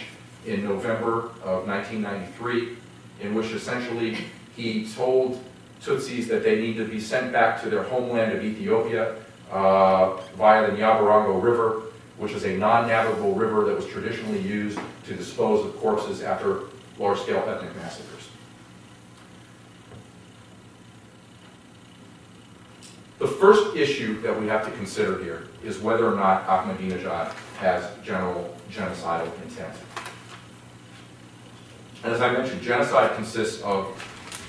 in 0.45 0.65
November 0.65 1.29
of 1.45 1.65
1993 1.65 2.75
in 3.21 3.33
which 3.33 3.51
essentially 3.51 4.17
he 4.53 4.85
told 4.85 5.41
Tutsis 5.81 6.27
that 6.27 6.43
they 6.43 6.59
need 6.59 6.75
to 6.75 6.85
be 6.85 6.99
sent 6.99 7.31
back 7.31 7.61
to 7.63 7.69
their 7.69 7.83
homeland 7.83 8.33
of 8.33 8.43
Ethiopia 8.43 9.15
uh, 9.49 10.17
via 10.35 10.69
the 10.69 10.77
Nyabarongo 10.77 11.41
River, 11.41 11.83
which 12.17 12.33
is 12.33 12.43
a 12.43 12.57
non-navigable 12.57 13.33
river 13.33 13.63
that 13.63 13.77
was 13.77 13.85
traditionally 13.85 14.41
used 14.41 14.77
to 15.05 15.15
dispose 15.15 15.65
of 15.65 15.77
corpses 15.77 16.21
after 16.21 16.63
large-scale 16.99 17.45
ethnic 17.47 17.73
massacres. 17.77 18.27
The 23.19 23.27
first 23.27 23.73
issue 23.77 24.19
that 24.21 24.37
we 24.37 24.47
have 24.47 24.65
to 24.65 24.71
consider 24.71 25.23
here 25.23 25.47
is 25.63 25.79
whether 25.79 26.11
or 26.11 26.15
not 26.15 26.45
Ahmadinejad 26.47 27.33
has 27.57 27.89
general 28.03 28.55
genocidal 28.71 29.31
intent. 29.43 29.73
And 32.03 32.13
as 32.13 32.21
I 32.21 32.31
mentioned, 32.31 32.61
genocide 32.61 33.15
consists 33.15 33.61
of 33.63 33.87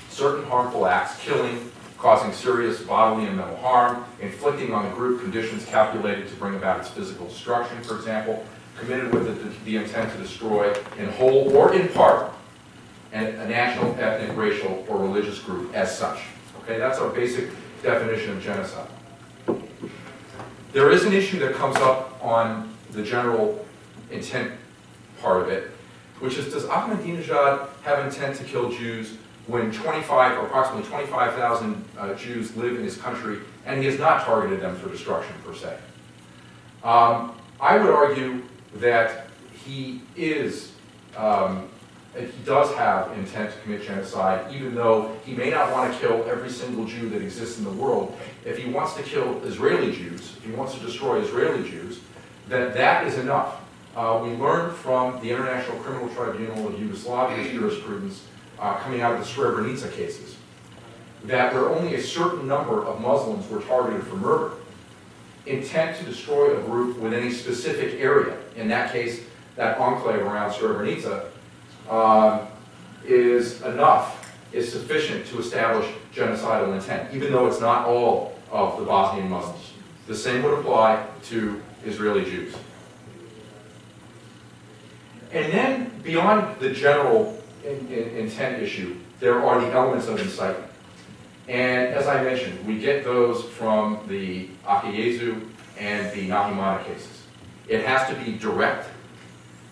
certain 0.09 0.45
harmful 0.45 0.85
acts, 0.85 1.19
killing, 1.19 1.71
causing 1.97 2.31
serious 2.31 2.81
bodily 2.81 3.25
and 3.25 3.37
mental 3.37 3.57
harm, 3.57 4.05
inflicting 4.21 4.73
on 4.73 4.87
the 4.87 4.95
group 4.95 5.21
conditions 5.21 5.65
calculated 5.65 6.27
to 6.27 6.35
bring 6.35 6.55
about 6.55 6.79
its 6.79 6.89
physical 6.89 7.27
destruction, 7.27 7.81
for 7.81 7.95
example, 7.95 8.45
committed 8.77 9.11
with 9.13 9.25
the, 9.25 9.65
the 9.65 9.77
intent 9.77 10.11
to 10.11 10.17
destroy 10.19 10.73
in 10.99 11.09
whole 11.09 11.55
or 11.55 11.73
in 11.73 11.87
part 11.89 12.31
a 13.13 13.47
national, 13.47 13.95
ethnic, 13.99 14.35
racial, 14.37 14.85
or 14.87 14.99
religious 14.99 15.39
group 15.39 15.73
as 15.73 15.97
such. 15.97 16.19
Okay, 16.63 16.77
that's 16.77 16.99
our 16.99 17.09
basic 17.09 17.49
definition 17.81 18.31
of 18.31 18.43
genocide. 18.43 18.89
There 20.73 20.91
is 20.91 21.05
an 21.05 21.13
issue 21.13 21.39
that 21.39 21.55
comes 21.55 21.77
up 21.77 22.23
on 22.23 22.71
the 22.97 23.03
general 23.03 23.65
intent 24.11 24.51
part 25.21 25.41
of 25.41 25.49
it, 25.49 25.69
which 26.19 26.37
is 26.37 26.51
does 26.51 26.65
Ahmadinejad 26.65 27.69
have 27.83 28.05
intent 28.05 28.35
to 28.37 28.43
kill 28.43 28.71
Jews 28.71 29.15
when 29.45 29.71
25 29.71 30.37
or 30.37 30.47
approximately 30.47 30.89
25,000 30.89 31.85
uh, 31.97 32.13
Jews 32.15 32.55
live 32.57 32.75
in 32.75 32.83
his 32.83 32.97
country 32.97 33.39
and 33.65 33.79
he 33.79 33.85
has 33.85 33.97
not 33.97 34.25
targeted 34.25 34.59
them 34.59 34.75
for 34.75 34.89
destruction 34.89 35.33
per 35.45 35.53
se? 35.53 35.77
Um, 36.83 37.33
I 37.61 37.77
would 37.77 37.89
argue 37.89 38.43
that 38.75 39.27
he 39.65 40.01
is, 40.15 40.71
um, 41.15 41.69
he 42.15 42.27
does 42.45 42.73
have 42.75 43.11
intent 43.17 43.53
to 43.53 43.59
commit 43.61 43.83
genocide, 43.83 44.53
even 44.53 44.73
though 44.73 45.15
he 45.23 45.33
may 45.33 45.51
not 45.51 45.71
want 45.71 45.93
to 45.93 45.99
kill 45.99 46.25
every 46.27 46.49
single 46.49 46.85
Jew 46.85 47.09
that 47.09 47.21
exists 47.21 47.59
in 47.59 47.63
the 47.63 47.71
world. 47.71 48.17
If 48.43 48.57
he 48.57 48.69
wants 48.69 48.95
to 48.95 49.03
kill 49.03 49.43
Israeli 49.43 49.91
Jews, 49.91 50.35
if 50.37 50.43
he 50.43 50.51
wants 50.51 50.73
to 50.73 50.79
destroy 50.79 51.19
Israeli 51.19 51.67
Jews, 51.69 51.99
then 52.47 52.73
that 52.73 53.05
is 53.07 53.17
enough. 53.17 53.61
Uh, 53.95 54.21
we 54.23 54.29
learned 54.31 54.75
from 54.75 55.19
the 55.21 55.29
International 55.31 55.77
Criminal 55.79 56.07
Tribunal 56.09 56.67
of 56.67 56.75
Yugoslavia's 56.75 57.51
jurisprudence 57.51 58.23
uh, 58.59 58.75
coming 58.75 59.01
out 59.01 59.13
of 59.13 59.19
the 59.19 59.25
Srebrenica 59.25 59.91
cases 59.91 60.37
that 61.25 61.53
where 61.53 61.69
only 61.69 61.95
a 61.95 62.01
certain 62.01 62.47
number 62.47 62.85
of 62.85 63.01
Muslims 63.01 63.49
were 63.49 63.61
targeted 63.61 64.05
for 64.05 64.15
murder, 64.15 64.51
intent 65.45 65.97
to 65.97 66.05
destroy 66.05 66.57
a 66.57 66.61
group 66.63 66.97
within 66.99 67.27
a 67.27 67.31
specific 67.31 67.99
area, 67.99 68.37
in 68.55 68.67
that 68.67 68.91
case, 68.91 69.23
that 69.55 69.77
enclave 69.77 70.21
around 70.21 70.51
Srebrenica, 70.51 71.25
um, 71.89 72.47
is 73.05 73.61
enough, 73.61 74.35
is 74.51 74.71
sufficient 74.71 75.25
to 75.27 75.39
establish 75.39 75.89
genocidal 76.13 76.73
intent, 76.73 77.13
even 77.13 77.31
though 77.31 77.47
it's 77.47 77.61
not 77.61 77.85
all 77.85 78.37
of 78.51 78.77
the 78.79 78.85
Bosnian 78.85 79.29
Muslims. 79.29 79.73
The 80.07 80.15
same 80.15 80.43
would 80.43 80.57
apply 80.59 81.05
to 81.25 81.61
Israeli 81.85 82.23
Jews. 82.23 82.55
And 85.33 85.51
then, 85.51 85.91
beyond 86.03 86.59
the 86.59 86.69
general 86.69 87.37
in- 87.65 87.87
in- 87.91 88.17
intent 88.17 88.63
issue, 88.63 88.95
there 89.19 89.43
are 89.43 89.59
the 89.59 89.71
elements 89.71 90.07
of 90.07 90.19
incitement. 90.19 90.71
And 91.49 91.93
as 91.93 92.07
I 92.07 92.23
mentioned, 92.23 92.65
we 92.65 92.79
get 92.79 93.03
those 93.03 93.43
from 93.43 93.99
the 94.07 94.49
Akayesu 94.65 95.41
and 95.77 96.11
the 96.13 96.29
Nahimana 96.29 96.83
cases. 96.85 97.23
It 97.67 97.85
has 97.85 98.07
to 98.09 98.15
be 98.15 98.37
direct, 98.37 98.87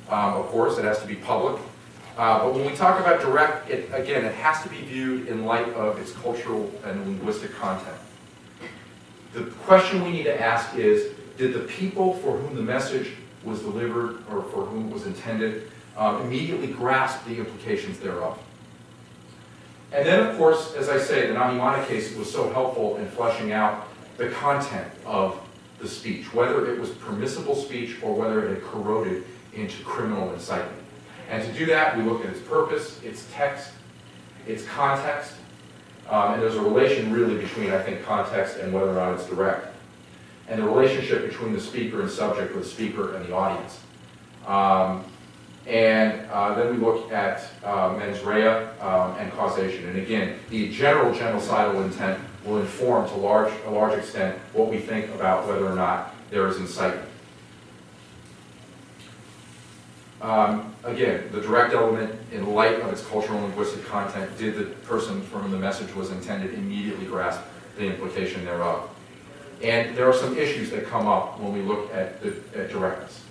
um, 0.10 0.34
of 0.36 0.48
course, 0.48 0.78
it 0.78 0.86
has 0.86 1.00
to 1.00 1.08
be 1.08 1.16
public. 1.16 1.62
Uh, 2.18 2.40
but 2.40 2.54
when 2.54 2.66
we 2.66 2.74
talk 2.76 3.00
about 3.00 3.20
direct, 3.20 3.70
it, 3.70 3.90
again, 3.94 4.24
it 4.24 4.36
has 4.36 4.62
to 4.64 4.70
be 4.70 4.78
viewed 4.78 5.28
in 5.28 5.46
light 5.46 5.68
of 5.74 6.00
its 6.00 6.12
cultural 6.12 6.72
and 6.86 7.06
linguistic 7.06 7.54
content. 7.56 7.98
The 9.36 9.44
question 9.66 10.02
we 10.02 10.12
need 10.12 10.24
to 10.24 10.42
ask 10.42 10.76
is, 10.76 11.14
did 11.38 11.54
the 11.54 11.60
people 11.60 12.14
for 12.14 12.38
whom 12.38 12.56
the 12.56 12.62
message 12.62 13.12
was 13.44 13.60
delivered 13.60 14.24
or 14.32 14.44
for 14.44 14.66
whom 14.66 14.88
it 14.88 14.94
was 14.94 15.06
intended, 15.06 15.70
um, 15.98 16.22
immediately 16.22 16.68
grasp 16.68 17.26
the 17.26 17.38
implications 17.38 18.00
thereof. 18.00 18.40
And 19.92 20.08
then, 20.08 20.26
of 20.26 20.38
course, 20.38 20.74
as 20.76 20.88
I 20.88 20.98
say, 20.98 21.28
the 21.28 21.34
Nahimana 21.34 21.86
case 21.86 22.16
was 22.16 22.32
so 22.32 22.50
helpful 22.54 22.96
in 22.96 23.08
fleshing 23.08 23.52
out 23.52 23.88
the 24.18 24.30
content 24.30 24.88
of 25.06 25.38
the 25.80 25.88
speech, 25.88 26.34
whether 26.34 26.72
it 26.72 26.80
was 26.80 26.92
permissible 26.92 27.56
speech 27.56 27.98
or 28.02 28.16
whether 28.16 28.46
it 28.46 28.56
had 28.56 28.64
corroded 28.64 29.26
into 29.54 29.84
criminal 29.84 30.34
incitement. 30.34 30.82
And 31.30 31.44
to 31.44 31.52
do 31.60 31.66
that, 31.66 31.98
we 31.98 32.04
look 32.04 32.24
at 32.24 32.30
its 32.30 32.40
purpose, 32.40 33.02
its 33.04 33.28
text, 33.34 33.72
its 34.48 34.64
context, 34.66 35.34
um, 36.10 36.34
and 36.34 36.42
there's 36.42 36.56
a 36.56 36.62
relation 36.62 37.12
really 37.12 37.38
between, 37.38 37.72
I 37.72 37.82
think, 37.82 38.04
context 38.04 38.58
and 38.58 38.72
whether 38.74 38.92
or 38.92 38.96
not 38.96 39.14
it's 39.14 39.26
direct, 39.26 39.74
and 40.48 40.62
the 40.62 40.66
relationship 40.66 41.28
between 41.28 41.54
the 41.54 41.60
speaker 41.60 42.02
and 42.02 42.10
subject, 42.10 42.56
or 42.56 42.60
the 42.60 42.66
speaker 42.66 43.16
and 43.16 43.26
the 43.26 43.34
audience. 43.34 43.80
Um, 44.46 45.06
and 45.66 46.22
uh, 46.30 46.54
then 46.54 46.72
we 46.72 46.78
look 46.78 47.12
at 47.12 47.44
uh, 47.64 47.96
mens 47.98 48.22
rea 48.22 48.48
um, 48.82 49.16
and 49.18 49.32
causation. 49.34 49.88
And 49.88 49.98
again, 49.98 50.38
the 50.52 50.70
general 50.70 51.12
genocidal 51.12 51.84
intent 51.84 52.20
will 52.46 52.60
inform 52.60 53.10
to 53.10 53.16
large, 53.16 53.52
a 53.66 53.72
large 53.72 53.98
extent 53.98 54.38
what 54.54 54.70
we 54.70 54.78
think 54.78 55.10
about 55.16 55.48
whether 55.48 55.66
or 55.66 55.76
not 55.76 56.14
there 56.30 56.48
is 56.48 56.58
incitement. 56.58 57.10
Um, 60.22 60.74
again, 60.84 61.30
the 61.32 61.42
direct 61.42 61.74
element, 61.74 62.14
in 62.32 62.54
light 62.54 62.80
of 62.80 62.92
its 62.92 63.06
cultural 63.06 63.38
and 63.38 63.48
linguistic 63.48 63.86
content, 63.86 64.38
did 64.38 64.56
the 64.56 64.64
person 64.88 65.22
for 65.24 65.40
whom 65.40 65.52
the 65.52 65.58
message 65.58 65.94
was 65.94 66.12
intended 66.12 66.54
immediately 66.54 67.06
grasp 67.06 67.42
the 67.78 67.86
implication 67.86 68.46
thereof? 68.46 68.90
And 69.62 69.96
there 69.96 70.08
are 70.08 70.14
some 70.14 70.38
issues 70.38 70.70
that 70.72 70.86
come 70.88 71.08
up 71.08 71.40
when 71.40 71.54
we 71.54 71.62
look 71.62 71.94
at, 71.94 72.22
the, 72.22 72.36
at 72.58 72.70
directness. 72.70 73.22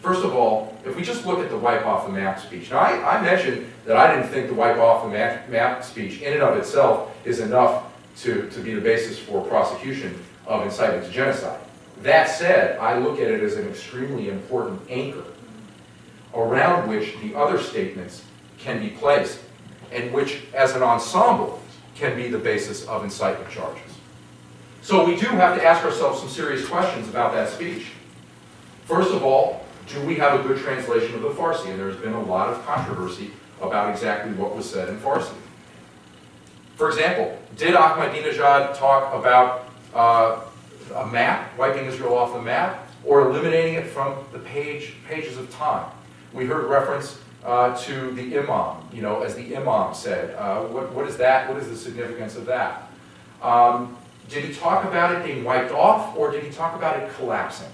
First 0.00 0.24
of 0.24 0.34
all, 0.34 0.78
if 0.84 0.94
we 0.96 1.02
just 1.02 1.26
look 1.26 1.40
at 1.40 1.50
the 1.50 1.58
wipe 1.58 1.84
off 1.84 2.06
the 2.06 2.12
map 2.12 2.40
speech. 2.40 2.70
Now, 2.70 2.78
I, 2.78 3.18
I 3.18 3.22
mentioned 3.22 3.66
that 3.84 3.96
I 3.96 4.14
didn't 4.14 4.30
think 4.30 4.48
the 4.48 4.54
wipe 4.54 4.76
off 4.76 5.04
the 5.04 5.10
map, 5.10 5.48
map 5.48 5.82
speech 5.82 6.20
in 6.20 6.34
and 6.34 6.42
of 6.42 6.56
itself 6.56 7.16
is 7.24 7.40
enough 7.40 7.84
to, 8.18 8.48
to 8.50 8.60
be 8.60 8.74
the 8.74 8.80
basis 8.80 9.18
for 9.18 9.42
prosecution 9.44 10.22
of 10.46 10.64
incitement 10.64 11.04
to 11.06 11.10
genocide. 11.10 11.60
That 12.02 12.28
said, 12.28 12.78
I 12.78 12.98
look 12.98 13.18
at 13.18 13.28
it 13.28 13.42
as 13.42 13.56
an 13.56 13.66
extremely 13.68 14.28
important 14.28 14.80
anchor 14.88 15.24
around 16.38 16.88
which 16.88 17.16
the 17.20 17.34
other 17.34 17.60
statements 17.60 18.24
can 18.58 18.80
be 18.80 18.90
placed 18.90 19.40
and 19.90 20.12
which, 20.12 20.42
as 20.54 20.74
an 20.76 20.82
ensemble, 20.82 21.60
can 21.94 22.16
be 22.16 22.28
the 22.28 22.38
basis 22.38 22.86
of 22.86 23.02
incitement 23.02 23.50
charges. 23.50 23.82
So 24.82 25.04
we 25.04 25.16
do 25.16 25.26
have 25.26 25.58
to 25.58 25.64
ask 25.64 25.84
ourselves 25.84 26.20
some 26.20 26.28
serious 26.28 26.66
questions 26.66 27.08
about 27.08 27.32
that 27.32 27.48
speech. 27.48 27.88
First 28.84 29.12
of 29.12 29.24
all, 29.24 29.64
do 29.88 30.00
we 30.06 30.14
have 30.16 30.38
a 30.38 30.42
good 30.46 30.58
translation 30.58 31.14
of 31.16 31.22
the 31.22 31.30
Farsi? 31.30 31.70
And 31.70 31.78
there's 31.78 31.96
been 31.96 32.12
a 32.12 32.22
lot 32.22 32.48
of 32.48 32.64
controversy 32.64 33.32
about 33.60 33.90
exactly 33.90 34.32
what 34.32 34.54
was 34.54 34.70
said 34.70 34.88
in 34.88 34.98
Farsi. 34.98 35.34
For 36.76 36.88
example, 36.88 37.36
did 37.56 37.74
Ahmadinejad 37.74 38.78
talk 38.78 39.12
about 39.12 39.68
uh, 39.94 40.40
a 40.94 41.06
map, 41.06 41.58
wiping 41.58 41.86
Israel 41.86 42.16
off 42.16 42.32
the 42.32 42.42
map, 42.42 42.88
or 43.04 43.28
eliminating 43.28 43.74
it 43.74 43.86
from 43.86 44.14
the 44.32 44.38
page, 44.38 44.94
pages 45.08 45.36
of 45.36 45.50
time? 45.50 45.90
We 46.32 46.46
heard 46.46 46.66
reference 46.66 47.18
uh, 47.44 47.76
to 47.84 48.10
the 48.12 48.38
imam, 48.38 48.76
you 48.92 49.02
know, 49.02 49.22
as 49.22 49.34
the 49.34 49.56
imam 49.56 49.94
said. 49.94 50.34
Uh, 50.34 50.62
what, 50.64 50.92
what 50.92 51.06
is 51.08 51.16
that? 51.16 51.48
What 51.48 51.58
is 51.62 51.68
the 51.68 51.76
significance 51.76 52.36
of 52.36 52.46
that? 52.46 52.90
Um, 53.42 53.96
did 54.28 54.44
he 54.44 54.54
talk 54.54 54.84
about 54.84 55.14
it 55.14 55.24
being 55.24 55.44
wiped 55.44 55.72
off, 55.72 56.16
or 56.16 56.30
did 56.30 56.42
he 56.42 56.50
talk 56.50 56.76
about 56.76 57.00
it 57.00 57.10
collapsing? 57.14 57.70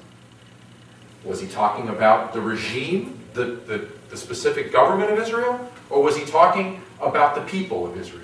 Was 1.25 1.41
he 1.41 1.49
talking 1.49 1.89
about 1.89 2.33
the 2.33 2.41
regime, 2.41 3.19
the, 3.33 3.45
the, 3.45 3.89
the 4.11 4.17
specific 4.17 4.73
government 4.73 5.11
of 5.11 5.19
Israel, 5.19 5.69
or 5.91 6.03
was 6.03 6.17
he 6.17 6.25
talking 6.25 6.83
about 7.01 7.35
the 7.35 7.41
people 7.43 7.87
of 7.87 7.99
Israel? 7.99 8.21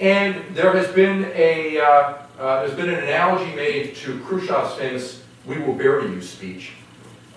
And 0.00 0.42
there 0.54 0.72
has 0.72 0.86
been 0.88 1.30
a 1.34 1.80
uh, 1.80 2.14
uh, 2.38 2.60
there's 2.60 2.74
been 2.74 2.88
an 2.88 3.02
analogy 3.02 3.52
made 3.56 3.96
to 3.96 4.20
Khrushchev's 4.20 4.76
famous 4.76 5.22
"We 5.44 5.58
will 5.58 5.74
bury 5.74 6.08
you" 6.08 6.22
speech, 6.22 6.72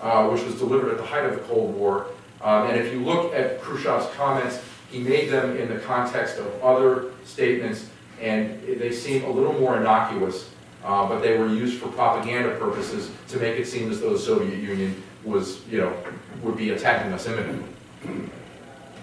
uh, 0.02 0.28
which 0.28 0.42
was 0.42 0.56
delivered 0.56 0.90
at 0.90 0.98
the 0.98 1.06
height 1.06 1.24
of 1.24 1.32
the 1.32 1.40
Cold 1.42 1.74
War. 1.74 2.08
Um, 2.42 2.68
and 2.68 2.76
if 2.76 2.92
you 2.92 3.00
look 3.00 3.32
at 3.32 3.62
Khrushchev's 3.62 4.12
comments, 4.16 4.60
he 4.90 4.98
made 4.98 5.30
them 5.30 5.56
in 5.56 5.68
the 5.68 5.78
context 5.78 6.38
of 6.38 6.62
other 6.62 7.12
statements, 7.24 7.88
and 8.20 8.60
they 8.62 8.92
seem 8.92 9.24
a 9.24 9.30
little 9.30 9.54
more 9.54 9.78
innocuous, 9.78 10.50
uh, 10.84 11.08
but 11.08 11.20
they 11.20 11.38
were 11.38 11.46
used 11.46 11.80
for 11.80 11.88
propaganda 11.88 12.56
purposes 12.56 13.10
to 13.28 13.38
make 13.38 13.58
it 13.58 13.66
seem 13.66 13.90
as 13.90 14.00
though 14.00 14.12
the 14.12 14.18
Soviet 14.18 14.58
Union 14.58 15.00
was, 15.24 15.66
you 15.68 15.78
know, 15.78 15.96
would 16.42 16.56
be 16.56 16.70
attacking 16.70 17.12
us 17.12 17.26
imminently. 17.26 17.68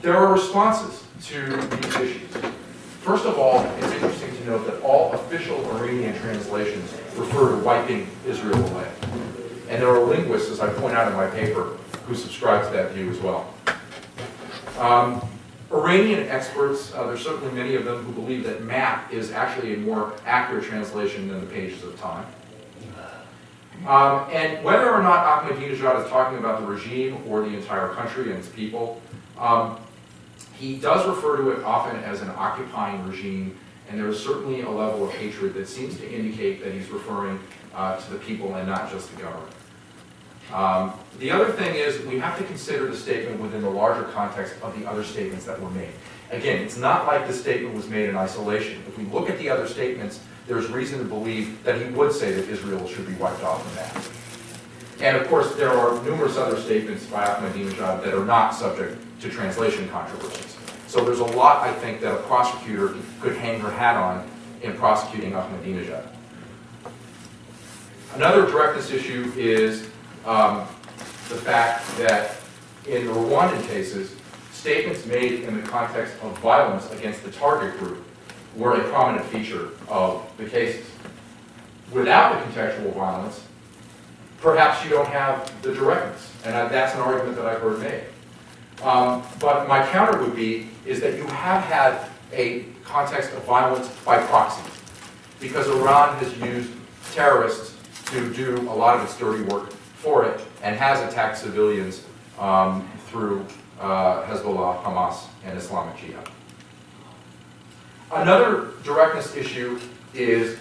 There 0.01 0.15
are 0.15 0.31
responses 0.31 1.05
to 1.27 1.45
these 1.45 1.95
issues. 1.95 2.31
First 3.01 3.25
of 3.25 3.39
all, 3.39 3.61
it's 3.77 3.91
interesting 3.93 4.35
to 4.35 4.45
note 4.45 4.65
that 4.65 4.81
all 4.81 5.13
official 5.13 5.65
Iranian 5.77 6.15
translations 6.19 6.93
refer 7.15 7.55
to 7.55 7.63
wiping 7.63 8.07
Israel 8.27 8.63
away. 8.67 8.87
And 9.69 9.79
there 9.79 9.89
are 9.89 10.03
linguists, 10.03 10.49
as 10.49 10.59
I 10.59 10.67
point 10.73 10.95
out 10.95 11.07
in 11.07 11.13
my 11.15 11.27
paper, 11.27 11.77
who 12.07 12.15
subscribe 12.15 12.65
to 12.65 12.71
that 12.75 12.91
view 12.91 13.11
as 13.11 13.19
well. 13.19 13.53
Um, 14.79 15.21
Iranian 15.71 16.27
experts, 16.27 16.91
uh, 16.95 17.05
there's 17.05 17.23
certainly 17.23 17.53
many 17.53 17.75
of 17.75 17.85
them 17.85 18.03
who 18.03 18.11
believe 18.11 18.43
that 18.45 18.63
map 18.63 19.13
is 19.13 19.31
actually 19.31 19.75
a 19.75 19.77
more 19.77 20.15
accurate 20.25 20.63
translation 20.63 21.27
than 21.27 21.39
the 21.41 21.45
pages 21.45 21.83
of 21.83 21.99
time. 21.99 22.25
Um, 23.87 24.27
and 24.31 24.63
whether 24.65 24.91
or 24.91 25.03
not 25.03 25.43
Ahmadinejad 25.43 26.03
is 26.03 26.09
talking 26.09 26.39
about 26.39 26.61
the 26.61 26.67
regime 26.67 27.23
or 27.27 27.41
the 27.41 27.55
entire 27.55 27.89
country 27.89 28.31
and 28.31 28.39
its 28.39 28.49
people, 28.49 28.99
um, 29.37 29.79
he 30.57 30.77
does 30.77 31.07
refer 31.07 31.37
to 31.37 31.51
it 31.51 31.63
often 31.63 31.95
as 32.03 32.21
an 32.21 32.29
occupying 32.31 33.07
regime, 33.07 33.57
and 33.87 33.99
there 33.99 34.07
is 34.07 34.21
certainly 34.21 34.61
a 34.61 34.69
level 34.69 35.07
of 35.07 35.13
hatred 35.13 35.53
that 35.53 35.67
seems 35.67 35.97
to 35.97 36.11
indicate 36.11 36.61
that 36.63 36.73
he's 36.73 36.89
referring 36.89 37.39
uh, 37.73 37.97
to 37.97 38.11
the 38.11 38.17
people 38.17 38.55
and 38.55 38.67
not 38.67 38.91
just 38.91 39.15
the 39.15 39.21
government. 39.21 39.53
Um, 40.53 40.93
the 41.19 41.31
other 41.31 41.51
thing 41.51 41.75
is 41.75 42.03
we 42.05 42.19
have 42.19 42.37
to 42.37 42.43
consider 42.45 42.87
the 42.87 42.97
statement 42.97 43.39
within 43.39 43.61
the 43.61 43.69
larger 43.69 44.03
context 44.11 44.55
of 44.61 44.77
the 44.79 44.89
other 44.89 45.03
statements 45.03 45.45
that 45.45 45.61
were 45.61 45.69
made. 45.71 45.91
Again, 46.31 46.61
it's 46.61 46.77
not 46.77 47.07
like 47.07 47.27
the 47.27 47.33
statement 47.33 47.75
was 47.75 47.87
made 47.87 48.09
in 48.09 48.15
isolation. 48.15 48.81
If 48.87 48.97
we 48.97 49.05
look 49.05 49.29
at 49.29 49.37
the 49.37 49.49
other 49.49 49.67
statements, 49.67 50.19
there's 50.47 50.67
reason 50.69 50.99
to 50.99 51.05
believe 51.05 51.63
that 51.63 51.79
he 51.79 51.89
would 51.91 52.11
say 52.11 52.31
that 52.33 52.47
Israel 52.49 52.87
should 52.87 53.07
be 53.07 53.13
wiped 53.13 53.43
off 53.43 53.63
the 53.69 53.75
map. 53.75 54.03
And 55.01 55.17
of 55.17 55.27
course, 55.27 55.55
there 55.55 55.69
are 55.71 56.03
numerous 56.03 56.37
other 56.37 56.59
statements 56.59 57.05
by 57.05 57.25
Ahmadinejad 57.25 58.03
that 58.03 58.13
are 58.13 58.25
not 58.25 58.53
subject 58.53 58.99
to 59.21 59.29
translation 59.29 59.87
controversies. 59.89 60.57
So 60.87 61.03
there's 61.05 61.19
a 61.19 61.25
lot, 61.25 61.65
I 61.65 61.73
think, 61.73 62.01
that 62.01 62.13
a 62.13 62.21
prosecutor 62.23 62.95
could 63.21 63.35
hang 63.37 63.59
her 63.59 63.71
hat 63.71 63.95
on 63.95 64.27
in 64.61 64.73
prosecuting 64.73 65.33
Ahmadinejad. 65.33 66.07
Another 68.15 68.45
directness 68.47 68.89
issue 68.91 69.31
is 69.35 69.88
um, 70.29 70.59
the 71.27 71.35
fact 71.35 71.85
that 71.97 72.35
in 72.87 73.07
the 73.07 73.11
Rwandan 73.11 73.67
cases, 73.67 74.15
statements 74.51 75.05
made 75.07 75.41
in 75.41 75.59
the 75.59 75.67
context 75.67 76.13
of 76.21 76.37
violence 76.37 76.89
against 76.91 77.23
the 77.23 77.31
target 77.31 77.79
group 77.79 78.03
were 78.55 78.75
a 78.75 78.89
prominent 78.89 79.25
feature 79.29 79.69
of 79.87 80.31
the 80.37 80.45
cases. 80.45 80.85
Without 81.91 82.33
the 82.33 82.51
contextual 82.51 82.93
violence, 82.93 83.43
perhaps 84.39 84.83
you 84.83 84.91
don't 84.91 85.07
have 85.07 85.51
the 85.63 85.73
directness, 85.73 86.31
and 86.45 86.53
that's 86.53 86.93
an 86.93 87.01
argument 87.01 87.35
that 87.35 87.47
I've 87.47 87.61
heard 87.61 87.79
made. 87.79 88.03
Um, 88.83 89.23
but 89.39 89.67
my 89.67 89.83
counter 89.87 90.21
would 90.21 90.35
be 90.35 90.69
is 90.85 90.99
that 91.01 91.17
you 91.17 91.25
have 91.25 91.63
had 91.63 92.07
a 92.31 92.65
context 92.83 93.33
of 93.33 93.43
violence 93.45 93.87
by 94.05 94.19
proxy, 94.25 94.61
because 95.39 95.67
Iran 95.67 96.15
has 96.19 96.37
used 96.37 96.71
terrorists 97.13 97.75
to 98.11 98.31
do 98.31 98.57
a 98.69 98.75
lot 98.75 98.95
of 98.95 99.03
its 99.03 99.17
dirty 99.17 99.43
work 99.43 99.73
for 99.99 100.25
it 100.25 100.39
and 100.63 100.75
has 100.77 101.01
attacked 101.01 101.37
civilians 101.37 102.03
um, 102.39 102.89
through 103.07 103.45
uh, 103.81 104.23
Hezbollah, 104.23 104.81
Hamas, 104.81 105.25
and 105.45 105.57
Islamic 105.57 105.97
Jihad. 105.97 106.29
Another 108.11 108.71
directness 108.83 109.35
issue 109.35 109.79
is 110.13 110.57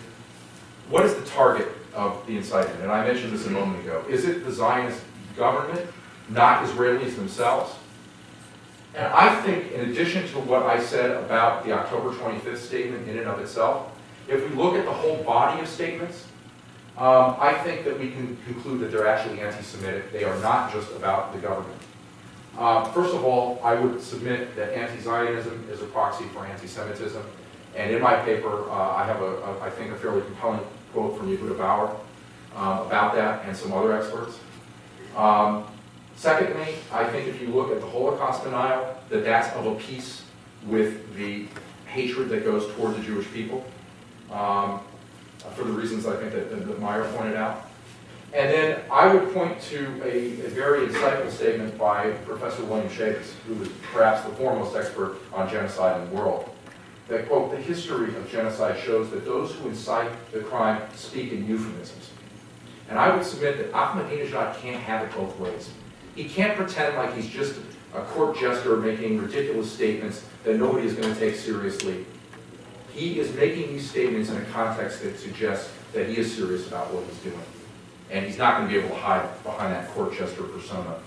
what 0.90 1.04
is 1.04 1.14
the 1.14 1.24
target 1.24 1.68
of 1.94 2.26
the 2.26 2.36
incitement? 2.36 2.80
And 2.82 2.90
I 2.90 3.06
mentioned 3.06 3.32
this 3.32 3.46
a 3.46 3.50
moment 3.50 3.82
ago. 3.84 4.04
Is 4.08 4.24
it 4.24 4.44
the 4.44 4.52
Zionist 4.52 5.00
government, 5.36 5.88
not 6.28 6.64
Israelis 6.64 7.14
themselves? 7.14 7.74
And 8.94 9.06
I 9.06 9.40
think, 9.42 9.70
in 9.72 9.90
addition 9.90 10.26
to 10.28 10.38
what 10.40 10.64
I 10.64 10.82
said 10.82 11.10
about 11.10 11.64
the 11.64 11.72
October 11.72 12.10
25th 12.10 12.58
statement 12.58 13.08
in 13.08 13.18
and 13.18 13.28
of 13.28 13.38
itself, 13.38 13.92
if 14.26 14.48
we 14.48 14.56
look 14.56 14.74
at 14.74 14.84
the 14.84 14.92
whole 14.92 15.22
body 15.22 15.60
of 15.60 15.68
statements, 15.68 16.26
um, 16.98 17.36
I 17.38 17.54
think 17.64 17.84
that 17.84 17.98
we 17.98 18.10
can 18.10 18.36
conclude 18.44 18.80
that 18.80 18.90
they're 18.90 19.06
actually 19.06 19.40
anti-Semitic. 19.40 20.12
They 20.12 20.24
are 20.24 20.38
not 20.40 20.72
just 20.72 20.90
about 20.92 21.32
the 21.32 21.38
government. 21.38 21.80
Uh, 22.58 22.84
first 22.92 23.14
of 23.14 23.24
all, 23.24 23.60
I 23.62 23.74
would 23.74 24.02
submit 24.02 24.56
that 24.56 24.76
anti-Zionism 24.76 25.68
is 25.70 25.80
a 25.80 25.86
proxy 25.86 26.24
for 26.34 26.44
anti-Semitism. 26.44 27.22
And 27.76 27.94
in 27.94 28.02
my 28.02 28.16
paper, 28.16 28.68
uh, 28.68 28.96
I 28.96 29.04
have, 29.04 29.22
a, 29.22 29.36
a, 29.42 29.60
I 29.60 29.70
think, 29.70 29.92
a 29.92 29.96
fairly 29.96 30.22
compelling 30.22 30.60
quote 30.92 31.16
from 31.16 31.34
Yehuda 31.34 31.56
Bauer 31.56 31.96
uh, 32.56 32.84
about 32.86 33.14
that 33.14 33.44
and 33.46 33.56
some 33.56 33.72
other 33.72 33.92
experts. 33.96 34.38
Um, 35.16 35.64
Secondly, 36.18 36.74
I 36.90 37.04
think 37.04 37.28
if 37.28 37.40
you 37.40 37.46
look 37.46 37.70
at 37.70 37.80
the 37.80 37.86
Holocaust 37.86 38.42
denial, 38.42 38.98
that 39.08 39.22
that's 39.22 39.54
of 39.54 39.66
a 39.66 39.74
piece 39.76 40.24
with 40.66 41.14
the 41.14 41.46
hatred 41.86 42.28
that 42.30 42.44
goes 42.44 42.66
toward 42.74 42.96
the 42.96 43.02
Jewish 43.04 43.30
people, 43.32 43.64
um, 44.32 44.80
Uh, 45.44 45.50
for 45.50 45.64
the 45.64 45.72
reasons 45.72 46.06
I 46.06 46.16
think 46.16 46.32
that, 46.32 46.50
that 46.50 46.80
Meyer 46.80 47.04
pointed 47.12 47.36
out. 47.36 47.68
And 48.34 48.50
then 48.50 48.80
I 48.90 49.12
would 49.12 49.32
point 49.32 49.60
to 49.62 50.02
a, 50.04 50.46
a 50.46 50.50
very 50.50 50.86
insightful 50.86 51.30
statement 51.30 51.78
by 51.78 52.10
Professor 52.26 52.62
William 52.64 52.88
Schabas, 52.88 53.32
who 53.46 53.62
is 53.62 53.68
perhaps 53.92 54.26
the 54.28 54.34
foremost 54.34 54.76
expert 54.76 55.16
on 55.32 55.48
genocide 55.48 56.00
in 56.02 56.10
the 56.10 56.14
world. 56.14 56.50
That, 57.08 57.26
quote, 57.26 57.50
the 57.50 57.56
history 57.56 58.14
of 58.16 58.30
genocide 58.30 58.78
shows 58.78 59.10
that 59.10 59.24
those 59.24 59.54
who 59.54 59.68
incite 59.68 60.10
the 60.30 60.40
crime 60.40 60.82
speak 60.94 61.32
in 61.32 61.46
euphemisms. 61.46 62.10
And 62.90 62.98
I 62.98 63.14
would 63.14 63.24
submit 63.24 63.56
that 63.58 63.72
Ahmadinejad 63.72 64.60
can't 64.60 64.82
have 64.82 65.04
it 65.04 65.14
both 65.14 65.38
ways. 65.38 65.70
He 66.14 66.24
can't 66.24 66.54
pretend 66.54 66.96
like 66.96 67.14
he's 67.14 67.28
just 67.28 67.60
a 67.94 68.02
court 68.02 68.38
jester 68.38 68.76
making 68.76 69.22
ridiculous 69.22 69.72
statements 69.72 70.24
that 70.44 70.58
nobody 70.58 70.86
is 70.86 70.94
going 70.94 71.12
to 71.14 71.18
take 71.18 71.34
seriously. 71.34 72.04
He 72.98 73.20
is 73.20 73.32
making 73.34 73.68
these 73.68 73.88
statements 73.88 74.28
in 74.28 74.36
a 74.36 74.44
context 74.46 75.04
that 75.04 75.16
suggests 75.20 75.70
that 75.92 76.08
he 76.08 76.16
is 76.16 76.34
serious 76.34 76.66
about 76.66 76.92
what 76.92 77.04
he's 77.04 77.18
doing. 77.18 77.40
And 78.10 78.26
he's 78.26 78.38
not 78.38 78.56
going 78.56 78.68
to 78.68 78.74
be 78.74 78.84
able 78.84 78.92
to 78.96 79.00
hide 79.00 79.44
behind 79.44 79.72
that 79.72 79.88
court 79.90 80.18
jester 80.18 80.42
persona. 80.42 80.98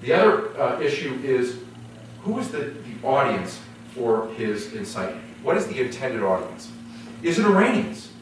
The 0.00 0.12
other 0.12 0.60
uh, 0.60 0.80
issue 0.80 1.18
is, 1.24 1.58
who 2.22 2.38
is 2.38 2.52
the, 2.52 2.58
the 2.58 3.06
audience 3.06 3.60
for 3.94 4.28
his 4.34 4.74
incitement? 4.74 5.24
What 5.42 5.56
is 5.56 5.66
the 5.66 5.80
intended 5.80 6.22
audience? 6.22 6.70
Is 7.24 7.40
it 7.40 7.44
Iranians? 7.44 8.12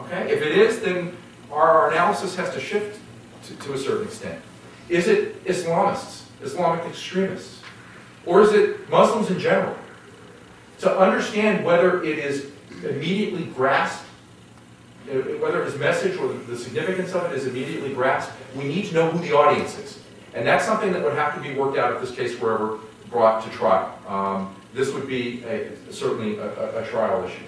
Okay, 0.00 0.30
if 0.30 0.42
it 0.42 0.52
is, 0.52 0.80
then 0.80 1.16
our, 1.50 1.66
our 1.66 1.92
analysis 1.92 2.36
has 2.36 2.52
to 2.52 2.60
shift 2.60 3.00
to, 3.44 3.54
to 3.56 3.72
a 3.72 3.78
certain 3.78 4.04
extent. 4.06 4.42
Is 4.90 5.08
it 5.08 5.42
Islamists, 5.46 6.24
Islamic 6.42 6.84
extremists? 6.84 7.62
Or 8.26 8.42
is 8.42 8.52
it 8.52 8.90
Muslims 8.90 9.30
in 9.30 9.38
general? 9.38 9.74
To 10.80 10.98
understand 10.98 11.64
whether 11.64 12.02
it 12.04 12.18
is 12.18 12.50
immediately 12.84 13.46
grasped, 13.46 14.04
uh, 15.10 15.14
whether 15.14 15.64
his 15.64 15.76
message 15.76 16.16
or 16.18 16.32
the 16.32 16.56
significance 16.56 17.12
of 17.14 17.30
it 17.30 17.36
is 17.36 17.46
immediately 17.46 17.92
grasped, 17.94 18.32
we 18.54 18.64
need 18.64 18.86
to 18.86 18.94
know 18.94 19.10
who 19.10 19.18
the 19.26 19.36
audience 19.36 19.76
is. 19.78 19.98
And 20.34 20.46
that's 20.46 20.64
something 20.64 20.92
that 20.92 21.02
would 21.02 21.14
have 21.14 21.34
to 21.34 21.40
be 21.40 21.54
worked 21.54 21.78
out 21.78 21.92
if 21.94 22.00
this 22.00 22.14
case 22.14 22.38
were 22.38 22.54
ever 22.54 22.78
brought 23.10 23.42
to 23.44 23.50
trial. 23.50 23.98
Um, 24.06 24.54
this 24.74 24.92
would 24.92 25.08
be 25.08 25.42
a, 25.44 25.70
certainly 25.90 26.36
a, 26.38 26.82
a, 26.82 26.86
trial 26.86 27.24
issue. 27.24 27.42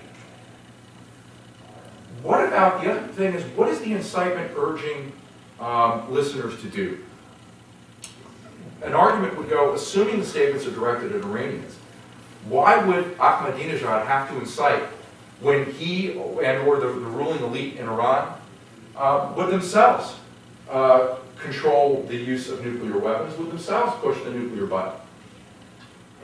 What 2.23 2.47
about, 2.47 2.83
the 2.83 2.91
other 2.91 3.07
thing 3.09 3.35
is, 3.35 3.45
what 3.57 3.69
is 3.69 3.81
the 3.81 3.93
incitement 3.93 4.53
urging 4.57 5.13
um, 5.61 6.13
listeners 6.13 6.61
to 6.63 6.69
do? 6.69 7.05
An 8.83 8.95
argument 8.95 9.37
would 9.37 9.51
go, 9.51 9.75
assuming 9.75 10.21
the 10.21 10.27
statements 10.27 10.67
are 10.67 10.71
directed 10.71 11.15
at 11.15 11.23
Iranians, 11.23 11.77
why 12.45 12.85
would 12.85 13.17
Ahmadinejad 13.19 14.07
have 14.07 14.29
to 14.31 14.39
incite 14.39 14.83
when 15.41 15.71
he 15.73 16.13
and 16.13 16.67
or 16.67 16.79
the, 16.79 16.87
the 16.87 16.93
ruling 16.93 17.43
elite 17.43 17.77
in 17.77 17.89
Iran 17.89 18.35
uh, 18.97 19.33
would 19.37 19.51
themselves 19.51 20.17
uh, 20.71 21.17
control 21.39 22.05
the 22.09 22.17
use 22.17 22.51
of 22.51 22.65
nuclear 22.65 22.99
weapons, 22.99 23.37
would 23.39 23.51
themselves 23.51 23.99
push 24.01 24.23
the 24.25 24.31
nuclear 24.31 24.67
button? 24.67 25.01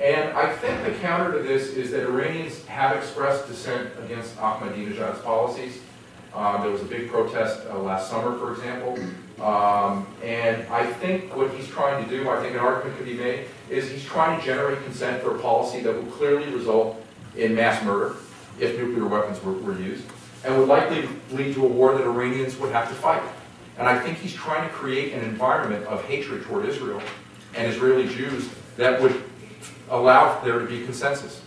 And 0.01 0.37
I 0.37 0.55
think 0.55 0.85
the 0.85 0.93
counter 1.01 1.39
to 1.39 1.43
this 1.43 1.69
is 1.69 1.91
that 1.93 2.03
Iranians 2.03 2.65
have 2.67 2.95
expressed 2.97 3.49
dissent 3.49 3.89
against 4.05 4.37
Ahmadinejad's 4.37 5.23
policies. 5.23 5.81
Um, 6.35 6.61
there 6.61 6.71
was 6.71 6.83
a 6.83 6.87
big 6.87 7.11
protest 7.11 7.67
uh, 7.71 7.79
last 7.79 8.11
summer, 8.11 8.39
for 8.39 8.53
example. 8.53 8.99
Um, 9.41 10.07
and 10.23 10.67
I 10.69 10.87
think 10.87 11.37
what 11.37 11.51
he's 11.51 11.69
trying 11.69 12.03
to 12.03 12.11
do, 12.11 12.29
I 12.31 12.41
think 12.41 12.55
an 12.55 12.61
argument 12.61 12.97
could 12.97 13.07
be 13.07 13.15
made, 13.15 13.47
is 13.69 13.91
he's 13.91 14.05
trying 14.05 14.41
to 14.41 14.47
generate 14.47 14.83
consent 14.85 15.23
for 15.23 15.37
a 15.37 15.39
policy 15.39 15.81
that 15.83 15.95
would 15.95 16.11
clearly 16.13 16.51
result 16.53 17.05
in 17.37 17.55
mass 17.55 17.85
murder 17.85 18.17
if 18.59 18.79
nuclear 18.79 19.07
weapons 19.07 19.43
were, 19.43 19.53
were 19.53 19.79
used, 19.79 20.05
and 20.45 20.57
would 20.59 20.69
likely 20.69 21.07
lead 21.33 21.55
to 21.55 21.67
a 21.67 21.69
war 21.69 21.93
that 21.95 22.05
Iranians 22.05 22.57
would 22.57 22.73
have 22.73 22.89
to 22.89 22.95
fight. 22.95 23.23
And 23.79 23.87
I 23.87 23.99
think 23.99 24.17
he's 24.19 24.33
trying 24.33 24.67
to 24.67 24.75
create 24.75 25.13
an 25.13 25.23
environment 25.23 25.85
of 25.87 26.03
hatred 26.05 26.45
toward 26.45 26.65
Israel 26.65 27.03
and 27.55 27.71
Israeli 27.71 28.09
Jews 28.09 28.49
that 28.79 29.01
would 29.03 29.23
allow 29.91 30.41
there 30.41 30.59
to 30.59 30.67
be 30.67 30.83
consensus. 30.85 31.43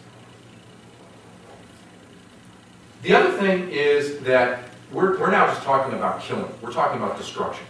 The 3.02 3.15
other 3.15 3.32
thing 3.32 3.69
is 3.71 4.19
that 4.19 4.65
we're, 4.91 5.19
we're 5.19 5.32
now 5.32 5.47
just 5.47 5.63
talking 5.63 5.97
about 5.97 6.21
killing. 6.21 6.52
We're 6.62 6.71
talking 6.71 7.02
about 7.02 7.17
destruction. 7.17 7.65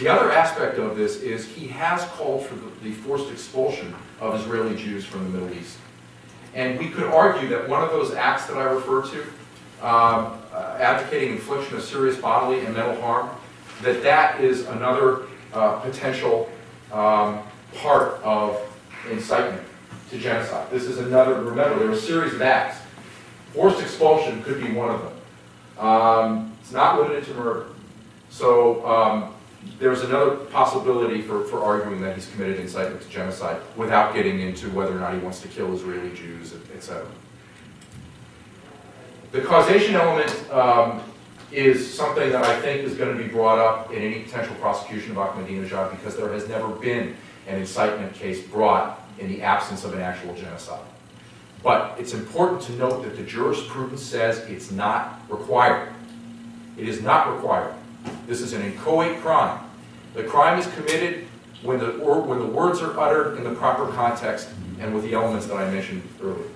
The 0.00 0.08
other 0.08 0.32
aspect 0.32 0.78
of 0.78 0.96
this 0.96 1.20
is 1.20 1.46
he 1.46 1.66
has 1.66 2.02
called 2.12 2.46
for 2.46 2.54
the, 2.82 2.90
forced 2.90 3.30
expulsion 3.30 3.94
of 4.18 4.34
Israeli 4.34 4.74
Jews 4.74 5.04
from 5.04 5.24
the 5.24 5.38
Middle 5.38 5.54
East. 5.58 5.76
And 6.54 6.78
we 6.78 6.88
could 6.88 7.04
argue 7.04 7.50
that 7.50 7.68
one 7.68 7.82
of 7.82 7.90
those 7.90 8.14
acts 8.14 8.46
that 8.46 8.56
I 8.56 8.62
referred 8.62 9.10
to, 9.10 9.20
um, 9.86 10.38
uh, 10.54 10.78
advocating 10.80 11.32
infliction 11.32 11.76
of 11.76 11.82
serious 11.82 12.16
bodily 12.16 12.64
and 12.64 12.74
mental 12.74 12.98
harm, 13.02 13.28
that 13.82 14.02
that 14.02 14.40
is 14.40 14.66
another 14.68 15.24
uh, 15.52 15.80
potential 15.80 16.48
um, 16.92 17.42
part 17.76 18.22
of 18.22 18.58
incitement 19.10 19.62
to 20.08 20.18
genocide. 20.18 20.70
This 20.70 20.84
is 20.84 20.96
another, 20.96 21.42
remember, 21.42 21.78
there 21.78 21.88
are 21.88 21.92
a 21.92 21.96
series 21.96 22.32
of 22.32 22.40
acts. 22.40 22.78
Forced 23.52 23.82
expulsion 23.82 24.42
could 24.44 24.62
be 24.62 24.72
one 24.72 24.94
of 24.94 25.02
them. 25.02 25.86
Um, 25.86 26.56
it's 26.62 26.72
not 26.72 26.98
limited 26.98 27.26
to 27.26 27.34
murder. 27.34 27.66
So 28.30 28.86
um, 28.86 29.34
there's 29.78 30.02
another 30.02 30.36
possibility 30.36 31.20
for, 31.20 31.44
for 31.44 31.62
arguing 31.62 32.00
that 32.02 32.14
he's 32.14 32.30
committed 32.30 32.58
incitement 32.58 33.02
to 33.02 33.08
genocide 33.08 33.60
without 33.76 34.14
getting 34.14 34.40
into 34.40 34.70
whether 34.70 34.96
or 34.96 35.00
not 35.00 35.12
he 35.14 35.20
wants 35.20 35.40
to 35.40 35.48
kill 35.48 35.74
Israeli 35.74 36.14
Jews, 36.14 36.54
etc. 36.74 37.06
The 39.32 39.42
causation 39.42 39.94
element 39.94 40.52
um, 40.52 41.02
is 41.52 41.92
something 41.92 42.30
that 42.30 42.44
I 42.44 42.60
think 42.60 42.82
is 42.82 42.96
going 42.96 43.16
to 43.16 43.22
be 43.22 43.28
brought 43.28 43.58
up 43.58 43.92
in 43.92 44.02
any 44.02 44.20
potential 44.20 44.54
prosecution 44.56 45.12
of 45.12 45.18
Ahmadinejad 45.18 45.90
because 45.90 46.16
there 46.16 46.32
has 46.32 46.48
never 46.48 46.68
been 46.68 47.16
an 47.46 47.58
incitement 47.58 48.14
case 48.14 48.42
brought 48.42 49.00
in 49.18 49.28
the 49.28 49.42
absence 49.42 49.84
of 49.84 49.92
an 49.94 50.00
actual 50.00 50.34
genocide. 50.34 50.84
But 51.62 51.96
it's 51.98 52.14
important 52.14 52.62
to 52.62 52.72
note 52.72 53.02
that 53.02 53.16
the 53.16 53.22
jurisprudence 53.22 54.02
says 54.02 54.38
it's 54.48 54.70
not 54.70 55.20
required. 55.28 55.92
It 56.78 56.88
is 56.88 57.02
not 57.02 57.34
required. 57.34 57.74
This 58.26 58.40
is 58.40 58.52
an 58.52 58.62
inchoate 58.62 59.20
crime. 59.20 59.60
The 60.14 60.24
crime 60.24 60.58
is 60.58 60.66
committed 60.74 61.26
when 61.62 61.78
the, 61.78 61.98
or, 61.98 62.20
when 62.20 62.38
the 62.38 62.46
words 62.46 62.80
are 62.80 62.98
uttered 62.98 63.36
in 63.36 63.44
the 63.44 63.54
proper 63.54 63.86
context 63.92 64.48
and 64.80 64.94
with 64.94 65.04
the 65.04 65.14
elements 65.14 65.46
that 65.46 65.56
I 65.56 65.70
mentioned 65.70 66.02
earlier. 66.22 66.48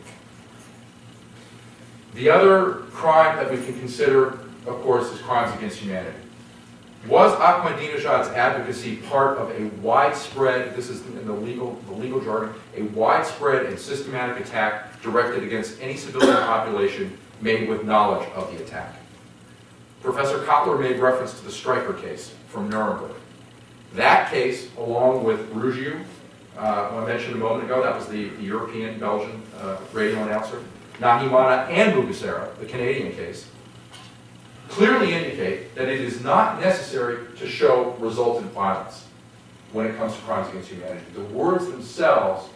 The 2.14 2.30
other 2.30 2.74
crime 2.92 3.36
that 3.36 3.50
we 3.50 3.56
can 3.64 3.78
consider, 3.78 4.38
of 4.66 4.80
course, 4.82 5.10
is 5.10 5.20
crimes 5.20 5.54
against 5.56 5.78
humanity. 5.78 6.16
Was 7.08 7.32
Ahmadinejad's 7.32 8.28
advocacy 8.28 8.96
part 8.96 9.36
of 9.36 9.50
a 9.50 9.66
widespread, 9.82 10.74
this 10.74 10.88
is 10.88 11.04
in 11.06 11.26
the 11.26 11.34
legal, 11.34 11.74
the 11.86 11.92
legal 11.92 12.18
jargon, 12.20 12.54
a 12.76 12.82
widespread 12.82 13.66
and 13.66 13.78
systematic 13.78 14.42
attack 14.42 15.02
directed 15.02 15.42
against 15.42 15.78
any 15.82 15.98
civilian 15.98 16.36
population 16.36 17.18
made 17.42 17.68
with 17.68 17.84
knowledge 17.84 18.26
of 18.30 18.50
the 18.50 18.62
attack? 18.62 18.94
Professor 20.04 20.40
Cotler 20.40 20.78
made 20.78 21.00
reference 21.00 21.32
to 21.32 21.44
the 21.46 21.50
Streicher 21.50 21.98
case 21.98 22.34
from 22.48 22.68
Nuremberg. 22.68 23.12
That 23.94 24.30
case, 24.30 24.68
along 24.76 25.24
with 25.24 25.50
Ruggiu, 25.54 26.04
uh, 26.58 26.90
who 26.90 26.98
I 26.98 27.06
mentioned 27.06 27.34
a 27.34 27.38
moment 27.38 27.64
ago, 27.64 27.82
that 27.82 27.96
was 27.96 28.06
the, 28.08 28.28
the 28.28 28.42
European 28.42 29.00
Belgian 29.00 29.42
uh, 29.58 29.78
radio 29.94 30.22
announcer, 30.22 30.62
Nahimana 30.98 31.70
and 31.70 31.94
Mugesera, 31.94 32.54
the 32.58 32.66
Canadian 32.66 33.12
case, 33.12 33.48
clearly 34.68 35.14
indicate 35.14 35.74
that 35.74 35.88
it 35.88 36.02
is 36.02 36.22
not 36.22 36.60
necessary 36.60 37.26
to 37.38 37.48
show 37.48 37.96
resultant 37.98 38.52
violence 38.52 39.06
when 39.72 39.86
it 39.86 39.96
comes 39.96 40.14
to 40.14 40.20
crimes 40.20 40.50
against 40.50 40.68
humanity. 40.68 41.06
The 41.14 41.24
words 41.24 41.66
themselves 41.68 42.50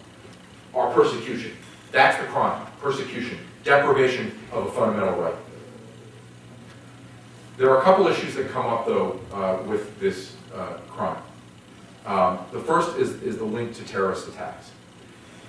are 0.75 0.93
persecution. 0.93 1.53
That's 1.93 2.19
the 2.19 2.25
crime, 2.25 2.67
persecution, 2.83 3.39
deprivation 3.65 4.39
of 4.53 4.67
a 4.67 4.71
fundamental 4.71 5.15
right. 5.15 5.35
There 7.59 7.69
are 7.71 7.81
a 7.81 7.83
couple 7.83 8.07
issues 8.07 8.37
that 8.37 8.51
come 8.51 8.67
up, 8.67 8.87
though, 8.87 9.19
uh, 9.33 9.59
with 9.67 9.99
this 9.99 10.33
uh, 10.55 10.75
crime. 10.89 11.21
Um, 12.07 12.39
the 12.53 12.61
first 12.61 12.97
is, 12.97 13.21
is 13.21 13.37
the 13.37 13.45
link 13.45 13.75
to 13.75 13.85
terrorist 13.85 14.29
attacks. 14.29 14.71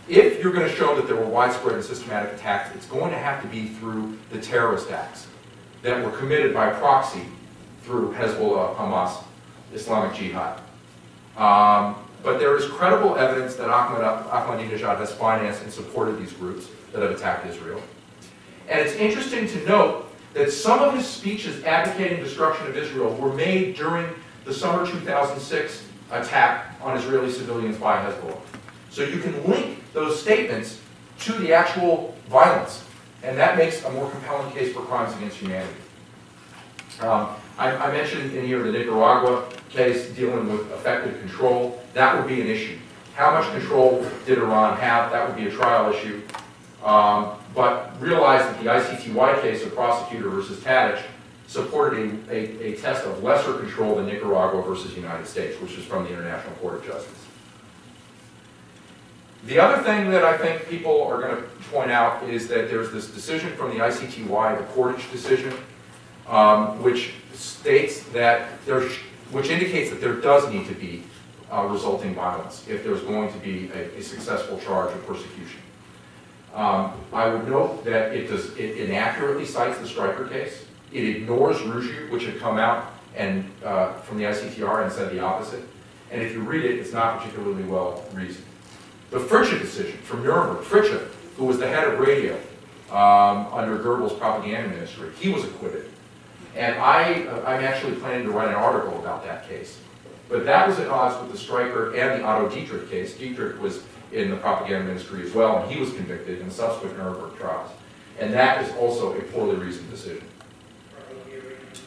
If 0.07 0.41
you're 0.41 0.51
going 0.51 0.67
to 0.67 0.75
show 0.75 0.95
that 0.95 1.05
there 1.05 1.15
were 1.15 1.27
widespread 1.27 1.75
and 1.75 1.83
systematic 1.83 2.33
attacks, 2.33 2.75
it's 2.75 2.87
going 2.87 3.11
to 3.11 3.17
have 3.17 3.43
to 3.43 3.47
be 3.47 3.67
through 3.67 4.17
the 4.31 4.41
terrorist 4.41 4.89
acts 4.89 5.27
that 5.83 6.03
were 6.03 6.09
committed 6.17 6.51
by 6.51 6.71
proxy 6.71 7.21
through 7.83 8.11
Hezbollah, 8.13 8.75
Hamas, 8.75 9.23
Islamic 9.71 10.17
Jihad. 10.17 10.59
Um, 11.37 11.95
but 12.23 12.39
there 12.39 12.57
is 12.57 12.65
credible 12.65 13.17
evidence 13.17 13.55
that 13.57 13.69
Ahmad, 13.69 14.01
Ahmadinejad 14.25 14.97
has 14.97 15.13
financed 15.13 15.61
and 15.61 15.71
supported 15.71 16.17
these 16.17 16.33
groups 16.33 16.67
that 16.91 17.03
have 17.03 17.11
attacked 17.11 17.45
Israel. 17.45 17.81
And 18.67 18.79
it's 18.79 18.95
interesting 18.95 19.47
to 19.47 19.65
note 19.67 20.08
that 20.33 20.51
some 20.51 20.79
of 20.79 20.93
his 20.93 21.07
speeches 21.07 21.63
advocating 21.63 22.23
destruction 22.23 22.67
of 22.67 22.77
Israel 22.77 23.13
were 23.15 23.33
made 23.33 23.75
during 23.75 24.07
the 24.45 24.53
summer 24.53 24.85
2006 24.85 25.85
attack 26.11 26.75
on 26.81 26.97
Israeli 26.97 27.31
civilians 27.31 27.77
by 27.77 27.97
Hezbollah. 27.97 28.39
So 28.89 29.03
you 29.03 29.19
can 29.19 29.47
link 29.49 29.83
those 29.93 30.19
statements 30.21 30.79
to 31.19 31.33
the 31.33 31.53
actual 31.53 32.15
violence, 32.29 32.83
and 33.23 33.37
that 33.37 33.57
makes 33.57 33.83
a 33.83 33.91
more 33.91 34.09
compelling 34.09 34.51
case 34.53 34.73
for 34.73 34.81
crimes 34.81 35.15
against 35.17 35.37
humanity. 35.37 35.73
Um, 37.01 37.29
I, 37.57 37.75
I 37.75 37.91
mentioned 37.91 38.33
in 38.33 38.45
here 38.45 38.63
the 38.63 38.71
Nicaragua 38.71 39.45
case 39.69 40.09
dealing 40.11 40.49
with 40.51 40.71
effective 40.71 41.19
control. 41.19 41.81
That 41.93 42.15
would 42.15 42.27
be 42.27 42.41
an 42.41 42.47
issue. 42.47 42.77
How 43.15 43.31
much 43.31 43.49
control 43.51 44.05
did 44.25 44.37
Iran 44.37 44.77
have? 44.77 45.11
That 45.11 45.27
would 45.27 45.35
be 45.35 45.47
a 45.47 45.51
trial 45.51 45.93
issue. 45.93 46.21
Um, 46.83 47.31
but 47.53 47.99
realize 47.99 48.41
that 48.41 48.63
the 48.63 48.69
ICTY 48.69 49.41
case 49.41 49.63
of 49.65 49.75
prosecutor 49.75 50.29
versus 50.29 50.59
Tadić 50.59 51.01
supported 51.47 52.29
a, 52.29 52.33
a, 52.33 52.73
a 52.73 52.77
test 52.77 53.05
of 53.05 53.23
lesser 53.23 53.53
control 53.53 53.95
than 53.95 54.05
Nicaragua 54.05 54.61
versus 54.61 54.95
United 54.95 55.27
States, 55.27 55.59
which 55.59 55.77
is 55.77 55.83
from 55.83 56.03
the 56.03 56.09
International 56.11 56.53
Court 56.55 56.75
of 56.75 56.85
Justice. 56.85 57.25
The 59.45 59.57
other 59.59 59.81
thing 59.83 60.11
that 60.11 60.23
I 60.23 60.37
think 60.37 60.67
people 60.67 61.03
are 61.07 61.19
going 61.19 61.35
to 61.35 61.41
point 61.71 61.91
out 61.91 62.23
is 62.23 62.47
that 62.49 62.69
there's 62.69 62.91
this 62.91 63.07
decision 63.07 63.51
from 63.55 63.69
the 63.71 63.83
ICTY, 63.83 64.57
the 64.57 64.73
Kordić 64.73 65.11
decision, 65.11 65.53
um, 66.27 66.83
which 66.83 67.13
states 67.33 68.03
that 68.09 68.49
there, 68.65 68.81
which 69.31 69.49
indicates 69.49 69.89
that 69.89 70.01
there 70.01 70.15
does 70.15 70.51
need 70.51 70.67
to 70.67 70.75
be 70.75 71.03
uh, 71.51 71.63
resulting 71.63 72.13
violence 72.13 72.65
if 72.67 72.83
there's 72.83 73.01
going 73.01 73.31
to 73.31 73.39
be 73.39 73.71
a, 73.73 73.97
a 73.97 74.01
successful 74.01 74.59
charge 74.59 74.93
of 74.93 75.07
persecution. 75.07 75.61
Um, 76.53 76.93
I 77.13 77.27
would 77.29 77.47
note 77.47 77.85
that 77.85 78.13
it 78.13 78.27
does 78.27 78.55
it 78.57 78.77
inaccurately 78.77 79.45
cites 79.45 79.77
the 79.79 79.87
Streicher 79.87 80.29
case. 80.29 80.65
It 80.91 81.03
ignores 81.03 81.57
Ruggiu, 81.57 82.09
which 82.09 82.25
had 82.25 82.39
come 82.39 82.57
out 82.57 82.91
and 83.15 83.49
uh, 83.63 83.93
from 83.99 84.17
the 84.17 84.23
ICTR 84.23 84.83
and 84.83 84.91
said 84.91 85.11
the 85.11 85.19
opposite. 85.19 85.63
And 86.11 86.21
if 86.21 86.33
you 86.33 86.41
read 86.41 86.65
it, 86.65 86.79
it's 86.79 86.91
not 86.91 87.19
particularly 87.19 87.63
well 87.63 88.03
reasoned. 88.13 88.45
The 89.11 89.19
Fritzsche 89.19 89.59
decision 89.59 89.97
from 89.99 90.23
Nuremberg, 90.23 90.63
Fritzsche, 90.63 91.07
who 91.37 91.45
was 91.45 91.59
the 91.59 91.67
head 91.67 91.87
of 91.87 91.99
radio 91.99 92.35
um, 92.91 93.47
under 93.53 93.77
Goebbels' 93.77 94.17
propaganda 94.19 94.69
ministry, 94.69 95.11
he 95.19 95.29
was 95.29 95.43
acquitted. 95.43 95.89
And 96.55 96.75
I, 96.77 97.25
uh, 97.25 97.43
I'm 97.45 97.63
actually 97.63 97.95
planning 97.97 98.25
to 98.25 98.31
write 98.31 98.49
an 98.49 98.55
article 98.55 98.97
about 98.99 99.23
that 99.25 99.47
case. 99.47 99.79
But 100.27 100.45
that 100.45 100.67
was 100.67 100.79
at 100.79 100.87
odds 100.87 101.19
with 101.21 101.31
the 101.31 101.37
Streicher 101.37 101.97
and 101.97 102.21
the 102.21 102.25
Otto 102.25 102.49
Dietrich 102.49 102.89
case. 102.89 103.15
Dietrich 103.15 103.59
was 103.59 103.83
in 104.11 104.29
the 104.29 104.37
propaganda 104.37 104.85
ministry 104.87 105.23
as 105.23 105.33
well, 105.33 105.61
and 105.61 105.71
he 105.71 105.79
was 105.79 105.93
convicted 105.93 106.41
in 106.41 106.49
subsequent 106.49 106.97
Nuremberg 106.97 107.37
trials. 107.37 107.71
And 108.19 108.33
that 108.33 108.63
is 108.63 108.75
also 108.75 109.17
a 109.17 109.21
poorly 109.21 109.55
reasoned 109.55 109.89
decision. 109.89 110.23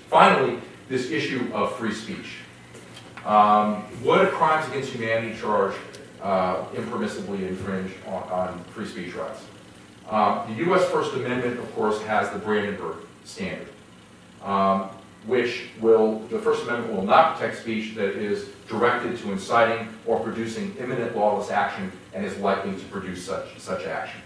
Finally, 0.09 0.59
this 0.89 1.11
issue 1.11 1.51
of 1.53 1.75
free 1.77 1.93
speech. 1.93 2.39
Um, 3.25 3.85
would 4.03 4.21
a 4.21 4.29
crimes 4.29 4.69
against 4.69 4.93
humanity 4.93 5.39
charge 5.39 5.75
uh, 6.21 6.65
impermissibly 6.75 7.49
infringe 7.49 7.93
on, 8.07 8.23
on, 8.25 8.65
free 8.65 8.87
speech 8.87 9.15
rights? 9.15 9.45
Um, 10.09 10.43
the 10.49 10.65
U.S. 10.65 10.85
First 10.91 11.15
Amendment, 11.15 11.59
of 11.59 11.75
course, 11.75 12.01
has 12.03 12.31
the 12.31 12.39
Brandenburg 12.39 12.97
Standard, 13.25 13.69
um, 14.43 14.91
which 15.27 15.69
will, 15.81 16.19
the 16.29 16.39
First 16.39 16.65
Amendment 16.65 16.95
will 16.95 17.05
not 17.05 17.37
protect 17.37 17.61
speech 17.61 17.95
that 17.95 18.17
is 18.17 18.49
directed 18.69 19.17
to 19.19 19.33
inciting 19.33 19.89
or 20.07 20.19
producing 20.21 20.75
imminent 20.79 21.17
lawless 21.17 21.51
action 21.51 21.93
and 22.15 22.25
is 22.25 22.37
likely 22.39 22.73
to 22.73 22.85
produce 22.87 23.25
such, 23.25 23.59
such 23.59 23.87
action. 23.87 24.21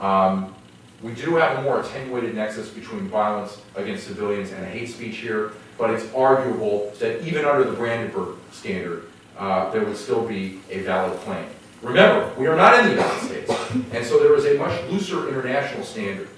Um, 0.00 0.54
we 1.02 1.12
do 1.14 1.36
have 1.36 1.58
a 1.58 1.62
more 1.62 1.80
attenuated 1.80 2.34
nexus 2.34 2.70
between 2.70 3.08
violence 3.08 3.60
against 3.74 4.06
civilians 4.06 4.52
and 4.52 4.64
hate 4.66 4.88
speech 4.88 5.18
here, 5.18 5.52
but 5.76 5.90
it's 5.90 6.12
arguable 6.14 6.92
that 6.98 7.22
even 7.26 7.44
under 7.44 7.64
the 7.64 7.76
Brandenburg 7.76 8.36
standard, 8.52 9.06
uh, 9.36 9.70
there 9.70 9.84
would 9.84 9.96
still 9.96 10.26
be 10.26 10.60
a 10.70 10.80
valid 10.80 11.18
claim. 11.20 11.46
Remember, 11.82 12.32
we 12.38 12.46
are 12.46 12.56
not 12.56 12.78
in 12.78 12.86
the 12.86 12.92
United 12.92 13.20
States, 13.20 13.52
and 13.92 14.06
so 14.06 14.18
there 14.18 14.34
is 14.36 14.46
a 14.46 14.54
much 14.58 14.90
looser 14.90 15.28
international 15.28 15.84
standard. 15.84 16.28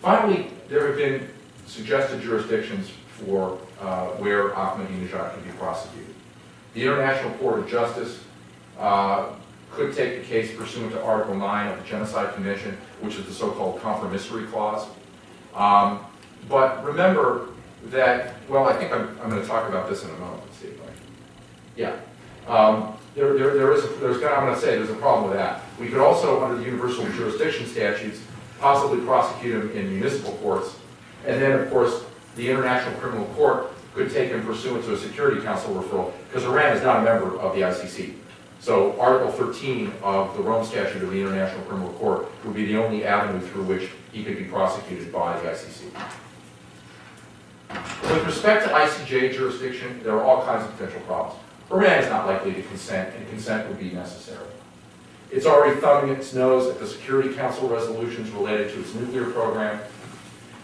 Finally, 0.00 0.50
there 0.68 0.88
have 0.88 0.96
been 0.96 1.28
suggested 1.66 2.20
jurisdictions 2.22 2.90
for 3.08 3.58
uh, 3.80 4.06
where 4.16 4.50
Ahmadinejad 4.50 5.34
can 5.34 5.42
be 5.44 5.50
prosecuted. 5.58 6.14
The 6.74 6.82
International 6.82 7.30
Court 7.34 7.60
of 7.60 7.68
Justice 7.68 8.20
uh, 8.78 9.30
could 9.70 9.94
take 9.94 10.20
the 10.20 10.26
case 10.26 10.56
pursuant 10.56 10.92
to 10.92 11.02
Article 11.02 11.34
9 11.34 11.68
of 11.68 11.78
the 11.78 11.88
Genocide 11.88 12.34
Convention, 12.34 12.76
which 13.00 13.16
is 13.16 13.26
the 13.26 13.32
so-called 13.32 13.80
compromissory 13.80 14.46
clause. 14.46 14.88
Um, 15.54 16.00
but 16.48 16.84
remember 16.84 17.48
that, 17.86 18.34
well, 18.48 18.68
I 18.68 18.74
think 18.74 18.92
I'm, 18.92 19.08
I'm 19.22 19.30
going 19.30 19.42
to 19.42 19.46
talk 19.46 19.68
about 19.68 19.88
this 19.88 20.04
in 20.04 20.10
a 20.10 20.14
moment. 20.14 20.42
Let's 20.44 20.58
see 20.58 20.68
if 20.68 20.80
I, 20.80 20.86
yeah. 21.76 21.96
Um, 22.46 22.96
there, 23.14 23.36
there, 23.36 23.54
there 23.54 23.72
is, 23.72 23.82
there's, 23.98 24.16
I'm 24.16 24.44
going 24.44 24.54
to 24.54 24.60
say 24.60 24.76
there's 24.76 24.90
a 24.90 24.94
problem 24.94 25.28
with 25.28 25.38
that. 25.38 25.62
We 25.80 25.88
could 25.88 26.00
also, 26.00 26.44
under 26.44 26.56
the 26.56 26.64
universal 26.64 27.04
jurisdiction 27.12 27.66
statutes, 27.66 28.20
possibly 28.60 29.04
prosecute 29.04 29.64
him 29.64 29.70
in 29.72 29.90
municipal 29.90 30.32
courts. 30.34 30.76
And 31.26 31.40
then, 31.40 31.52
of 31.52 31.70
course, 31.70 32.04
the 32.36 32.48
International 32.48 32.94
Criminal 32.98 33.26
Court 33.34 33.72
could 33.94 34.10
take 34.12 34.30
him 34.30 34.44
pursuant 34.44 34.84
to 34.84 34.94
a 34.94 34.98
Security 34.98 35.40
Council 35.40 35.74
referral, 35.74 36.12
because 36.28 36.44
Iran 36.44 36.76
is 36.76 36.82
not 36.82 36.98
a 36.98 37.02
member 37.02 37.38
of 37.40 37.54
the 37.54 37.62
ICC. 37.62 38.14
So 38.66 38.98
Article 38.98 39.30
13 39.30 39.92
of 40.02 40.36
the 40.36 40.42
Rome 40.42 40.66
Statute 40.66 41.00
of 41.00 41.12
the 41.12 41.20
International 41.20 41.62
Criminal 41.66 41.92
Court 41.92 42.26
would 42.44 42.56
be 42.56 42.66
the 42.66 42.76
only 42.76 43.04
avenue 43.04 43.38
through 43.38 43.62
which 43.62 43.90
he 44.10 44.24
could 44.24 44.36
be 44.36 44.42
prosecuted 44.42 45.12
by 45.12 45.38
the 45.38 45.50
ICC. 45.50 45.84
With 48.10 48.26
respect 48.26 48.64
to 48.64 48.70
ICJ 48.70 49.34
jurisdiction, 49.34 50.00
there 50.02 50.14
are 50.14 50.24
all 50.24 50.44
kinds 50.44 50.64
of 50.64 50.76
potential 50.76 51.00
problems. 51.02 51.40
Iran 51.70 52.02
is 52.02 52.10
not 52.10 52.26
likely 52.26 52.54
to 52.54 52.62
consent, 52.64 53.14
and 53.14 53.28
consent 53.28 53.68
would 53.68 53.78
be 53.78 53.92
necessary. 53.92 54.48
It's 55.30 55.46
already 55.46 55.80
thumbing 55.80 56.16
its 56.16 56.34
nose 56.34 56.68
at 56.68 56.80
the 56.80 56.88
Security 56.88 57.34
Council 57.34 57.68
resolutions 57.68 58.32
related 58.32 58.72
to 58.72 58.80
its 58.80 58.92
nuclear 58.96 59.30
program. 59.30 59.80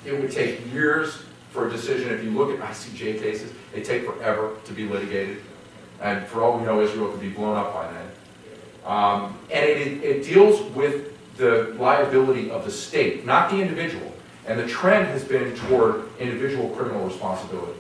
It 0.05 0.21
would 0.21 0.33
take 0.33 0.73
years 0.73 1.23
for 1.51 1.69
a 1.69 1.71
decision. 1.71 2.13
If 2.13 2.25
you 2.25 2.33
look 2.33 2.51
at 2.51 2.69
ICJ 2.69 3.21
cases, 3.21 3.53
they 3.73 3.81
take 3.81 4.05
forever 4.05 4.57
to 4.65 4.73
be 4.73 4.89
litigated. 4.89 5.39
And 6.03 6.27
for 6.27 6.43
all 6.43 6.59
we 6.59 6.65
know, 6.65 6.81
Israel 6.81 7.11
could 7.11 7.21
be 7.21 7.31
blown 7.31 7.57
up 7.57 7.73
by 7.73 7.91
then. 7.91 8.09
Um, 8.85 9.39
and 9.53 9.65
it, 9.65 10.03
it 10.03 10.25
deals 10.25 10.61
with 10.75 11.09
the 11.37 11.75
liability 11.79 12.51
of 12.51 12.65
the 12.65 12.71
state, 12.71 13.25
not 13.25 13.51
the 13.51 13.61
individual. 13.61 14.13
And 14.47 14.59
the 14.59 14.67
trend 14.67 15.07
has 15.09 15.25
been 15.25 15.55
toward 15.55 16.05
individual 16.19 16.71
criminal 16.71 17.07
responsibility. 17.07 17.79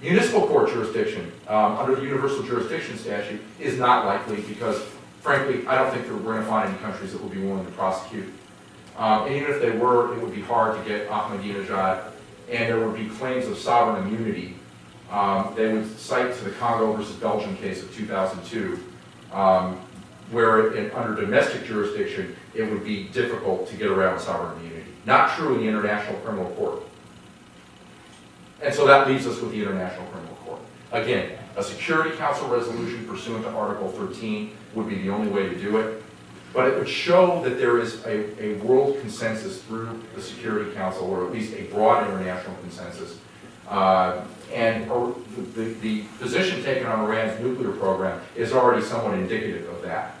Municipal 0.00 0.46
court 0.46 0.70
jurisdiction 0.70 1.32
um, 1.48 1.76
under 1.78 1.96
the 1.96 2.02
universal 2.02 2.44
jurisdiction 2.44 2.96
statute 2.96 3.40
is 3.58 3.76
not 3.76 4.06
likely 4.06 4.40
because, 4.42 4.80
frankly, 5.20 5.66
I 5.66 5.74
don't 5.74 5.92
think 5.92 6.06
we're 6.06 6.20
going 6.20 6.40
to 6.40 6.46
find 6.46 6.68
any 6.68 6.78
countries 6.78 7.12
that 7.12 7.20
will 7.20 7.30
be 7.30 7.40
willing 7.40 7.66
to 7.66 7.72
prosecute. 7.72 8.32
Um, 8.96 9.26
and 9.26 9.34
even 9.34 9.50
if 9.50 9.60
they 9.60 9.72
were, 9.72 10.14
it 10.14 10.22
would 10.22 10.34
be 10.34 10.42
hard 10.42 10.78
to 10.78 10.88
get 10.88 11.08
Ahmadinejad, 11.08 12.12
and 12.50 12.68
there 12.68 12.86
would 12.86 12.96
be 12.96 13.08
claims 13.08 13.46
of 13.46 13.58
sovereign 13.58 14.06
immunity 14.06 14.54
um, 15.10 15.54
they 15.56 15.72
would 15.72 15.98
cite 15.98 16.34
to 16.36 16.44
the 16.44 16.50
Congo 16.52 16.92
versus 16.92 17.16
Belgium 17.16 17.56
case 17.56 17.82
of 17.82 17.94
2002, 17.94 18.82
um, 19.32 19.80
where 20.30 20.94
under 20.96 21.20
domestic 21.20 21.64
jurisdiction, 21.64 22.34
it 22.54 22.64
would 22.64 22.84
be 22.84 23.04
difficult 23.04 23.68
to 23.68 23.76
get 23.76 23.88
around 23.88 24.18
sovereign 24.18 24.58
immunity. 24.58 24.90
Not 25.04 25.36
true 25.36 25.54
in 25.54 25.60
the 25.60 25.68
International 25.68 26.18
Criminal 26.20 26.50
Court. 26.52 26.82
And 28.60 28.74
so 28.74 28.86
that 28.86 29.06
leaves 29.06 29.26
us 29.26 29.40
with 29.40 29.52
the 29.52 29.62
International 29.62 30.06
Criminal 30.06 30.34
Court. 30.36 30.60
Again, 30.90 31.38
a 31.56 31.62
Security 31.62 32.16
Council 32.16 32.48
resolution 32.48 33.06
pursuant 33.06 33.44
to 33.44 33.50
Article 33.50 33.90
13 33.90 34.56
would 34.74 34.88
be 34.88 34.96
the 34.96 35.10
only 35.10 35.30
way 35.30 35.48
to 35.48 35.56
do 35.56 35.76
it. 35.76 36.02
But 36.52 36.68
it 36.68 36.78
would 36.78 36.88
show 36.88 37.42
that 37.44 37.58
there 37.58 37.78
is 37.78 38.04
a, 38.06 38.42
a 38.42 38.54
world 38.58 38.98
consensus 39.00 39.62
through 39.62 40.02
the 40.14 40.22
Security 40.22 40.72
Council, 40.72 41.04
or 41.04 41.26
at 41.26 41.32
least 41.32 41.52
a 41.54 41.64
broad 41.64 42.06
international 42.08 42.56
consensus, 42.62 43.18
uh, 43.68 44.22
and 44.52 44.88
the, 45.54 45.74
the, 45.80 46.02
position 46.18 46.62
taken 46.62 46.86
on 46.86 47.00
Iran's 47.00 47.40
nuclear 47.40 47.72
program 47.72 48.20
is 48.36 48.52
already 48.52 48.82
somewhat 48.82 49.14
indicative 49.14 49.68
of 49.68 49.82
that. 49.82 50.14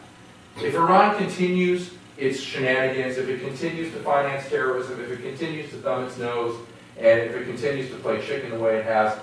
If 0.60 0.74
Iran 0.74 1.16
continues 1.16 1.92
its 2.16 2.40
shenanigans, 2.40 3.18
if 3.18 3.28
it 3.28 3.40
continues 3.40 3.92
to 3.92 4.00
finance 4.00 4.48
terrorism, 4.48 5.00
if 5.00 5.10
it 5.10 5.22
continues 5.22 5.70
to 5.70 5.76
thumb 5.76 6.04
its 6.04 6.18
nose, 6.18 6.58
and 6.98 7.20
if 7.20 7.34
it 7.34 7.44
continues 7.46 7.90
to 7.90 7.96
play 7.96 8.20
chicken 8.20 8.50
the 8.50 8.58
way 8.58 8.78
it 8.78 8.84
has, 8.84 9.18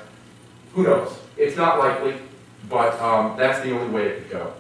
who 0.74 0.84
knows? 0.84 1.18
It's 1.38 1.58
not 1.58 1.80
likely, 1.80 2.16
but 2.70 3.00
um, 3.02 3.36
that's 3.38 3.64
the 3.64 3.72
only 3.72 3.92
way 3.94 4.08
it 4.08 4.24
could 4.24 4.32
go. 4.32 4.54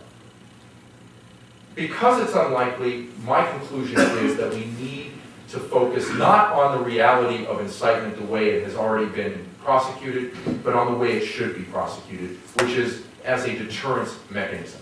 Because 1.75 2.21
it's 2.21 2.35
unlikely, 2.35 3.09
my 3.23 3.49
conclusion 3.49 3.99
is 3.99 4.35
that 4.37 4.53
we 4.53 4.65
need 4.65 5.13
to 5.49 5.59
focus 5.59 6.09
not 6.13 6.51
on 6.53 6.77
the 6.77 6.83
reality 6.83 7.45
of 7.45 7.61
incitement 7.61 8.15
the 8.17 8.25
way 8.25 8.49
it 8.49 8.63
has 8.63 8.75
already 8.75 9.05
been 9.07 9.47
prosecuted, 9.63 10.35
but 10.63 10.73
on 10.73 10.91
the 10.91 10.97
way 10.97 11.13
it 11.13 11.25
should 11.25 11.55
be 11.55 11.63
prosecuted, 11.63 12.37
which 12.59 12.71
is 12.71 13.03
as 13.23 13.45
a 13.45 13.57
deterrence 13.57 14.17
mechanism. 14.29 14.81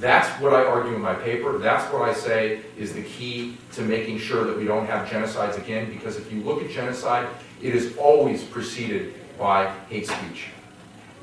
That's 0.00 0.28
what 0.40 0.52
I 0.52 0.64
argue 0.64 0.94
in 0.94 1.00
my 1.00 1.14
paper. 1.14 1.58
That's 1.58 1.90
what 1.92 2.02
I 2.02 2.12
say 2.12 2.60
is 2.76 2.92
the 2.94 3.02
key 3.02 3.56
to 3.72 3.82
making 3.82 4.18
sure 4.18 4.44
that 4.44 4.56
we 4.56 4.64
don't 4.64 4.86
have 4.86 5.08
genocides 5.08 5.56
again, 5.56 5.88
because 5.88 6.16
if 6.16 6.32
you 6.32 6.42
look 6.42 6.62
at 6.62 6.70
genocide, 6.70 7.28
it 7.62 7.74
is 7.74 7.96
always 7.96 8.42
preceded 8.42 9.14
by 9.38 9.72
hate 9.88 10.06
speech. 10.08 10.48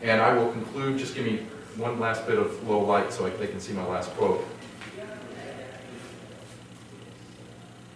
And 0.02 0.22
I 0.22 0.34
will 0.34 0.52
conclude, 0.52 0.98
just 0.98 1.16
give 1.16 1.26
me 1.26 1.46
one 1.76 2.00
last 2.00 2.26
bit 2.26 2.38
of 2.40 2.68
low 2.68 2.80
light 2.80 3.14
so 3.14 3.26
I- 3.26 3.30
they 3.32 3.48
can 3.48 3.60
see 3.60 3.74
my 3.74 3.86
last 3.86 4.10
quote. 4.16 4.46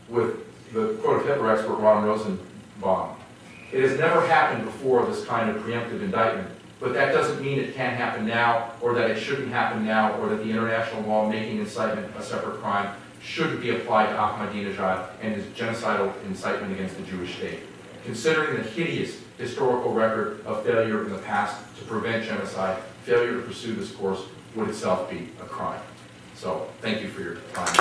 With 0.07 0.45
the 0.73 0.93
quote 1.01 1.21
of 1.21 1.27
Hitler 1.27 1.51
expert 1.51 1.75
Ron 1.75 2.05
Rosenbaum. 2.05 3.15
It 3.76 3.84
has 3.84 3.99
never 3.99 4.26
happened 4.26 4.63
before, 4.63 5.05
this 5.05 5.26
kind 5.26 5.49
of 5.49 5.61
preemptive 5.61 6.01
indictment, 6.01 6.47
but 6.80 6.93
that 6.93 7.11
doesn't 7.11 7.41
mean 7.43 7.59
it 7.59 7.76
can't 7.76 7.97
happen 7.97 8.26
now, 8.26 8.71
or 8.80 8.93
that 8.93 9.11
it 9.11 9.19
shouldn't 9.19 9.49
happen 9.49 9.86
now, 9.86 10.17
or 10.17 10.30
that 10.30 10.38
the 10.38 10.49
international 10.49 11.01
law 11.01 11.30
making 11.30 11.57
incitement 11.57 12.09
a 12.17 12.23
separate 12.23 12.61
crime 12.61 12.95
shouldn't 13.21 13.59
be 13.59 13.71
applied 13.71 14.07
to 14.07 14.13
Ahmadinejad 14.13 15.09
and 15.21 15.36
his 15.36 15.43
genocidal 15.47 16.13
incitement 16.23 16.71
against 16.71 16.95
the 16.95 17.03
Jewish 17.03 17.36
state. 17.36 17.59
Considering 18.05 18.55
the 18.55 18.63
hideous 18.63 19.19
historical 19.38 19.91
record 19.91 20.39
of 20.45 20.63
failure 20.63 21.03
in 21.03 21.11
the 21.11 21.19
past 21.19 21.61
to 21.78 21.84
prevent 21.84 22.23
genocide, 22.23 22.82
failure 23.03 23.34
to 23.34 23.41
pursue 23.41 23.76
this 23.76 23.91
course 23.91 24.23
would 24.55 24.69
itself 24.69 25.09
be 25.09 25.32
a 25.41 25.45
crime. 25.45 25.82
So, 26.34 26.69
thank 26.80 27.01
you 27.01 27.09
for 27.09 27.21
your 27.23 27.36
time. 27.51 27.76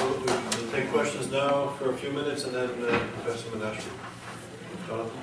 We'll 0.00 0.20
we'll 0.20 0.70
take 0.70 0.92
questions 0.92 1.26
now 1.46 1.68
for 1.78 1.90
a 1.90 1.96
few 1.96 2.10
minutes 2.10 2.44
and 2.44 2.54
then 2.54 2.68
uh, 2.68 3.06
Professor 3.22 3.48
Menashri. 3.50 3.92
Jonathan? 4.86 5.20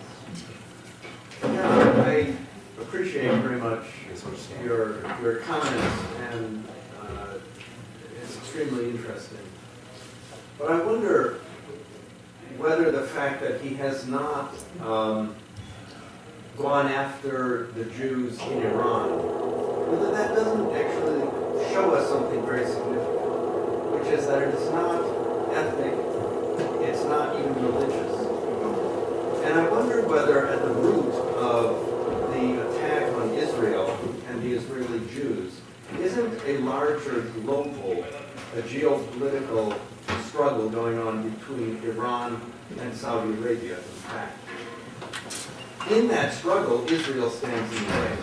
Yeah, 1.43 2.03
I 2.05 2.33
appreciate 2.81 3.33
very 3.41 3.59
much 3.59 3.83
your, 4.63 5.01
your 5.21 5.37
comments, 5.37 6.03
and 6.31 6.63
uh, 7.01 7.35
it's 8.21 8.37
extremely 8.37 8.89
interesting. 8.91 9.39
But 10.57 10.71
I 10.71 10.81
wonder 10.81 11.39
whether 12.57 12.91
the 12.91 13.01
fact 13.01 13.41
that 13.41 13.59
he 13.59 13.73
has 13.75 14.07
not 14.07 14.53
um, 14.81 15.35
gone 16.57 16.87
after 16.87 17.67
the 17.75 17.85
Jews 17.85 18.39
in 18.39 18.63
Iran, 18.63 19.09
whether 19.91 20.11
that 20.11 20.35
doesn't 20.35 20.71
actually 20.73 21.73
show 21.73 21.93
us 21.95 22.07
something 22.07 22.45
very 22.45 22.65
significant, 22.65 23.99
which 23.99 24.07
is 24.17 24.27
that 24.27 24.41
it 24.41 24.53
is 24.53 24.71
not 24.71 25.03
ethnic, 25.53 26.02
it's 26.83 27.03
not 27.05 27.39
even 27.39 27.53
religious. 27.55 28.19
And 29.45 29.59
I 29.59 29.69
wonder 29.69 30.07
whether 30.07 30.47
at 30.47 30.61
the 30.61 30.73
root 30.73 31.13
of 31.35 32.33
the 32.33 32.69
attack 32.69 33.13
on 33.13 33.29
Israel 33.33 33.97
and 34.29 34.41
the 34.41 34.53
Israeli 34.53 35.05
Jews 35.07 35.61
isn't 35.99 36.41
a 36.45 36.57
larger 36.59 37.21
global, 37.21 38.03
a 38.55 38.61
geopolitical 38.61 39.77
struggle 40.25 40.69
going 40.69 40.97
on 40.99 41.29
between 41.29 41.81
Iran 41.83 42.41
and 42.79 42.95
Saudi 42.95 43.31
Arabia, 43.33 43.77
in 43.77 43.81
fact. 43.81 44.37
In 45.91 46.07
that 46.07 46.33
struggle, 46.33 46.85
Israel 46.89 47.29
stands 47.29 47.75
in 47.77 47.83
the 47.83 47.91
way. 47.91 48.17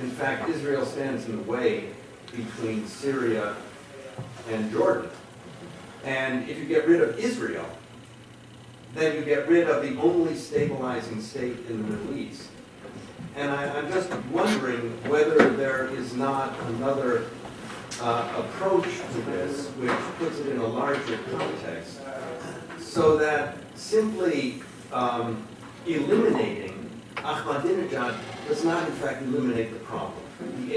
In 0.00 0.10
fact, 0.10 0.48
Israel 0.48 0.86
stands 0.86 1.26
in 1.26 1.36
the 1.36 1.50
way 1.50 1.88
between 2.26 2.86
Syria 2.86 3.56
and 4.48 4.70
Jordan. 4.70 5.10
And 6.04 6.48
if 6.48 6.58
you 6.58 6.66
get 6.66 6.86
rid 6.86 7.00
of 7.00 7.18
Israel, 7.18 7.66
then 8.94 9.16
you 9.16 9.24
get 9.24 9.48
rid 9.48 9.68
of 9.68 9.82
the 9.82 10.00
only 10.00 10.34
stabilizing 10.34 11.20
state 11.20 11.56
in 11.68 11.82
the 11.82 11.96
Middle 11.96 12.18
East. 12.18 12.48
And 13.36 13.50
I, 13.50 13.78
I'm 13.78 13.90
just 13.92 14.12
wondering 14.32 14.90
whether 15.08 15.50
there 15.50 15.86
is 15.88 16.14
not 16.14 16.58
another 16.68 17.26
uh, 18.00 18.44
approach 18.44 18.84
to 18.84 19.20
this 19.22 19.68
which 19.68 19.90
puts 20.18 20.40
it 20.40 20.48
in 20.48 20.58
a 20.58 20.66
larger 20.66 21.18
context, 21.30 22.00
so 22.78 23.16
that 23.16 23.56
simply 23.74 24.62
um, 24.92 25.46
eliminating 25.86 26.90
Ahmadinejad 27.16 28.18
does 28.48 28.64
not 28.64 28.88
in 28.88 28.94
fact 28.94 29.22
eliminate 29.22 29.72
the 29.72 29.78
problem, 29.80 30.22
the 30.66 30.76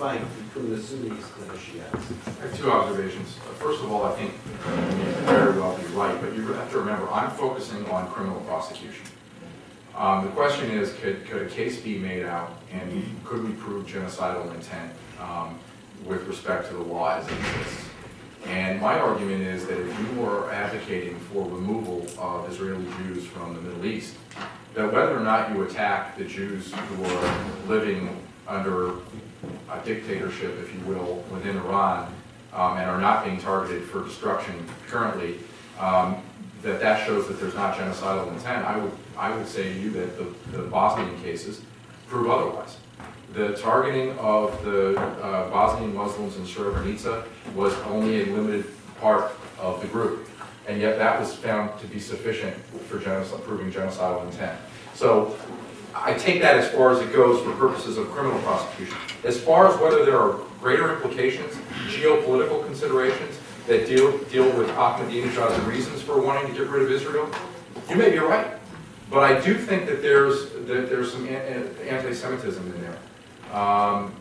fight 0.00 0.22
between 0.48 0.70
the 0.70 0.82
Sunnis 0.82 1.26
and 1.38 1.50
the. 1.50 1.82
I 1.84 2.46
have 2.46 2.56
two 2.56 2.72
observations. 2.72 3.34
First 3.58 3.82
of 3.82 3.92
all, 3.92 4.04
I 4.04 4.14
think 4.16 4.32
you 4.32 4.96
may 4.96 5.12
very 5.26 5.60
well 5.60 5.76
be 5.76 5.84
right, 5.88 6.18
but 6.22 6.34
you 6.34 6.46
have 6.54 6.70
to 6.70 6.78
remember, 6.78 7.06
I'm 7.10 7.30
focusing 7.32 7.84
on 7.90 8.08
criminal 8.08 8.40
prosecution. 8.40 9.04
Um, 9.94 10.24
the 10.24 10.30
question 10.30 10.70
is, 10.70 10.94
could, 10.94 11.26
could 11.26 11.42
a 11.42 11.50
case 11.50 11.82
be 11.82 11.98
made 11.98 12.24
out, 12.24 12.62
and 12.72 12.90
could 13.26 13.46
we 13.46 13.52
prove 13.52 13.86
genocidal 13.86 14.54
intent 14.54 14.90
um, 15.20 15.58
with 16.06 16.26
respect 16.26 16.68
to 16.68 16.76
the 16.76 16.82
law 16.82 17.18
as 17.18 17.26
it 17.28 17.32
exists? 17.32 17.84
And 18.46 18.80
my 18.80 18.98
argument 18.98 19.42
is 19.42 19.66
that 19.66 19.78
if 19.78 20.00
you 20.00 20.24
are 20.24 20.50
advocating 20.50 21.20
for 21.20 21.44
removal 21.44 22.06
of 22.18 22.50
Israeli 22.50 22.86
Jews 23.02 23.26
from 23.26 23.54
the 23.54 23.60
Middle 23.60 23.84
East, 23.84 24.16
that 24.72 24.90
whether 24.90 25.14
or 25.14 25.20
not 25.20 25.54
you 25.54 25.60
attack 25.64 26.16
the 26.16 26.24
Jews 26.24 26.72
who 26.72 27.04
are 27.04 27.44
living 27.66 28.16
under 28.48 28.94
a 29.70 29.84
dictatorship, 29.84 30.58
if 30.60 30.72
you 30.74 30.80
will, 30.80 31.24
within 31.30 31.56
Iran, 31.56 32.12
um, 32.52 32.76
and 32.78 32.90
are 32.90 33.00
not 33.00 33.24
being 33.24 33.38
targeted 33.38 33.84
for 33.84 34.04
destruction 34.04 34.66
currently, 34.88 35.38
um, 35.78 36.22
that 36.62 36.80
that 36.80 37.06
shows 37.06 37.26
that 37.28 37.40
there's 37.40 37.54
not 37.54 37.74
genocidal 37.76 38.32
intent. 38.32 38.66
I 38.66 38.76
would, 38.76 38.92
I 39.16 39.34
would 39.34 39.46
say 39.46 39.72
to 39.72 39.78
you 39.78 39.90
that 39.90 40.18
the, 40.18 40.56
the 40.56 40.64
Bosnian 40.64 41.20
cases 41.22 41.62
prove 42.06 42.30
otherwise. 42.30 42.76
The 43.32 43.56
targeting 43.56 44.18
of 44.18 44.62
the 44.64 44.98
uh, 44.98 45.48
Bosnian 45.50 45.94
Muslims 45.94 46.36
in 46.36 46.42
Srebrenica 46.42 47.24
was 47.54 47.72
only 47.82 48.22
a 48.22 48.26
limited 48.26 48.66
part 49.00 49.32
of 49.58 49.80
the 49.80 49.86
group, 49.86 50.28
and 50.66 50.80
yet 50.80 50.98
that 50.98 51.18
was 51.20 51.34
found 51.34 51.78
to 51.80 51.86
be 51.86 52.00
sufficient 52.00 52.56
for 52.88 52.98
proving 52.98 53.70
genocidal 53.70 54.24
intent. 54.26 54.58
So 54.94 55.38
I 55.94 56.14
take 56.14 56.40
that 56.42 56.56
as 56.56 56.68
far 56.70 56.92
as 56.92 57.00
it 57.00 57.12
goes 57.12 57.42
for 57.42 57.52
purposes 57.52 57.98
of 57.98 58.10
criminal 58.10 58.38
prosecution. 58.40 58.96
As 59.24 59.40
far 59.40 59.68
as 59.68 59.78
whether 59.80 60.04
there 60.04 60.18
are 60.18 60.38
greater 60.60 60.94
implications, 60.94 61.54
geopolitical 61.88 62.64
considerations 62.64 63.38
that 63.66 63.86
deal, 63.86 64.16
deal 64.24 64.50
with 64.56 64.68
Ahmadinejad's 64.70 65.62
reasons 65.64 66.02
for 66.02 66.20
wanting 66.20 66.52
to 66.52 66.58
get 66.58 66.68
rid 66.68 66.82
of 66.82 66.90
Israel, 66.90 67.28
you 67.88 67.96
may 67.96 68.10
be 68.10 68.18
right. 68.18 68.46
But 69.10 69.24
I 69.24 69.40
do 69.40 69.54
think 69.54 69.86
that 69.86 70.02
there's, 70.02 70.50
that 70.52 70.88
there's 70.88 71.12
some 71.12 71.28
anti-Semitism 71.28 72.74
in 72.74 72.82
there. 72.82 73.56
Um, 73.56 74.14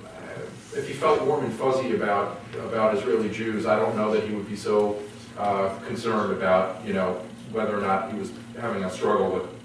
if 0.76 0.88
he 0.88 0.94
felt 0.94 1.22
warm 1.24 1.46
and 1.46 1.54
fuzzy 1.54 1.96
about, 1.96 2.42
about 2.60 2.96
Israeli 2.96 3.30
Jews, 3.30 3.66
I 3.66 3.76
don't 3.76 3.96
know 3.96 4.12
that 4.14 4.24
he 4.24 4.34
would 4.34 4.48
be 4.48 4.56
so 4.56 5.00
uh, 5.38 5.76
concerned 5.88 6.32
about, 6.34 6.84
you 6.86 6.94
know, 6.94 7.22
whether 7.52 7.78
or 7.78 7.82
not 7.82 8.12
he 8.12 8.20
was 8.20 8.32
having 8.60 8.84
a 8.84 8.90
struggle 8.90 9.32
with 9.32 9.59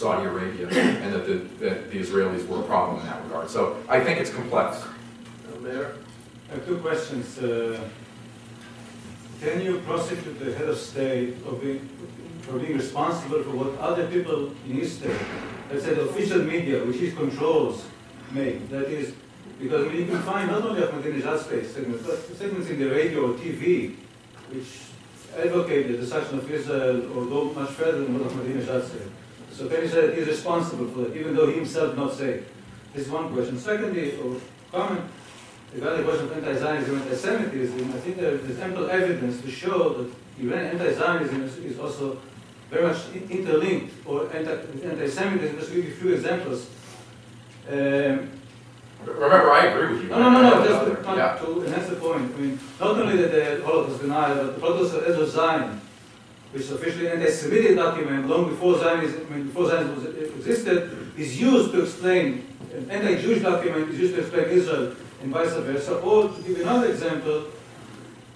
Saudi 0.00 0.24
Arabia 0.26 0.66
and 1.04 1.12
that 1.14 1.26
the, 1.26 1.34
that 1.62 1.90
the 1.90 1.98
Israelis 2.00 2.46
were 2.48 2.60
a 2.60 2.62
problem 2.62 3.00
in 3.00 3.06
that 3.06 3.22
regard. 3.24 3.50
So 3.50 3.76
I 3.86 4.00
think 4.00 4.18
it's 4.18 4.32
complex. 4.32 4.82
Mayor? 5.60 5.94
I 6.48 6.54
have 6.54 6.66
two 6.66 6.78
questions. 6.78 7.38
Uh, 7.38 7.78
Can 9.42 9.60
you 9.60 9.80
prosecute 9.80 10.38
the 10.38 10.52
head 10.54 10.68
of 10.68 10.78
state 10.78 11.34
of 11.46 11.60
being, 11.62 11.88
for 12.42 12.58
being 12.58 12.76
responsible 12.76 13.42
for 13.42 13.50
what 13.60 13.78
other 13.78 14.06
people 14.06 14.52
in 14.66 14.72
his 14.80 14.96
state, 14.96 15.20
let's 15.70 15.84
say 15.84 15.94
the 15.94 16.08
official 16.08 16.42
media, 16.54 16.82
which 16.84 16.98
he 16.98 17.10
controls, 17.12 17.84
make? 18.32 18.68
That 18.70 18.86
is, 18.98 19.14
because 19.58 19.86
I 19.86 19.88
mean, 19.90 20.00
you 20.00 20.06
can 20.06 20.22
find 20.22 20.50
not 20.50 20.62
only 20.62 20.80
Ahmadinejad 20.80 21.38
state 21.46 21.66
segments, 21.66 22.06
but 22.06 22.18
segments 22.36 22.68
in 22.70 22.78
the 22.80 22.90
radio 22.90 23.30
or 23.30 23.34
TV, 23.34 23.96
which 24.50 24.70
advocate 25.36 25.88
the 25.88 25.96
destruction 25.98 26.38
of 26.38 26.50
Israel 26.50 26.96
or 27.16 27.24
go 27.26 27.44
much 27.52 27.70
further 27.70 28.00
than 28.04 28.18
what 28.18 28.30
Ahmadinejad 28.30 28.82
said. 28.90 29.10
So 29.60 29.68
can 29.68 29.82
you 29.82 29.88
say 29.88 30.06
that 30.06 30.16
he's 30.16 30.26
responsible 30.26 30.86
for 30.88 31.02
it, 31.04 31.14
even 31.18 31.36
though 31.36 31.46
he 31.46 31.56
himself 31.56 31.94
not 31.94 32.14
say? 32.14 32.40
This 32.94 33.04
is 33.04 33.12
one 33.12 33.30
question. 33.30 33.58
Secondly, 33.58 34.16
or 34.16 34.40
comment, 34.72 35.04
regarding 35.74 35.98
the 36.00 36.10
question 36.10 36.28
of 36.30 36.32
anti-Zionism 36.38 36.94
and 36.94 37.02
anti-Semitism, 37.02 37.92
I 37.92 37.98
think 37.98 38.16
there 38.16 38.36
is 38.36 38.58
ample 38.58 38.88
evidence 38.88 39.42
to 39.42 39.50
show 39.50 39.90
that 39.90 40.10
Iran 40.42 40.64
anti-Zionism 40.64 41.42
is, 41.42 41.58
is 41.58 41.78
also 41.78 42.16
very 42.70 42.86
much 42.86 43.00
interlinked, 43.14 43.92
or 44.06 44.34
anti-Semitism. 44.34 45.58
Just 45.58 45.68
to 45.68 45.74
give 45.74 45.84
you 45.84 45.92
a 45.92 45.96
few 45.96 46.12
examples. 46.14 46.66
Um, 47.68 48.30
Remember, 49.04 49.50
I 49.52 49.66
agree 49.66 49.92
with 49.92 50.02
you. 50.04 50.08
no, 50.08 50.18
no, 50.20 50.30
no, 50.30 50.40
no, 50.42 50.64
just 50.64 51.04
to, 51.04 51.16
Yeah. 51.16 51.36
to 51.36 51.64
enhance 51.66 51.88
the 51.90 51.96
point. 51.96 52.32
I 52.34 52.40
mean, 52.40 52.58
not 52.80 52.96
only 52.98 53.16
that 53.16 53.30
the 53.30 53.62
Holocaust 53.64 54.00
denied, 54.00 54.36
but 54.36 54.54
the 54.54 54.60
Holocaust 54.60 54.94
of 54.94 55.04
Ezra 55.06 55.26
Zion, 55.26 55.80
which 56.52 56.62
is 56.62 56.72
officially 56.72 57.06
an 57.06 57.20
anti-Semitic 57.20 57.76
document 57.76 58.28
long 58.28 58.48
before 58.48 58.78
Zionism, 58.78 59.44
before 59.46 59.68
Zionism 59.68 60.16
existed, 60.36 61.12
is 61.16 61.40
used 61.40 61.72
to 61.72 61.82
explain, 61.82 62.46
an 62.74 62.90
anti-Jewish 62.90 63.42
document 63.42 63.88
is 63.90 64.00
used 64.00 64.14
to 64.14 64.20
explain 64.20 64.48
Israel 64.48 64.96
and 65.22 65.32
vice 65.32 65.52
versa. 65.54 65.98
Or 66.00 66.28
to 66.28 66.42
give 66.42 66.58
you 66.58 66.62
another 66.62 66.90
example, 66.90 67.44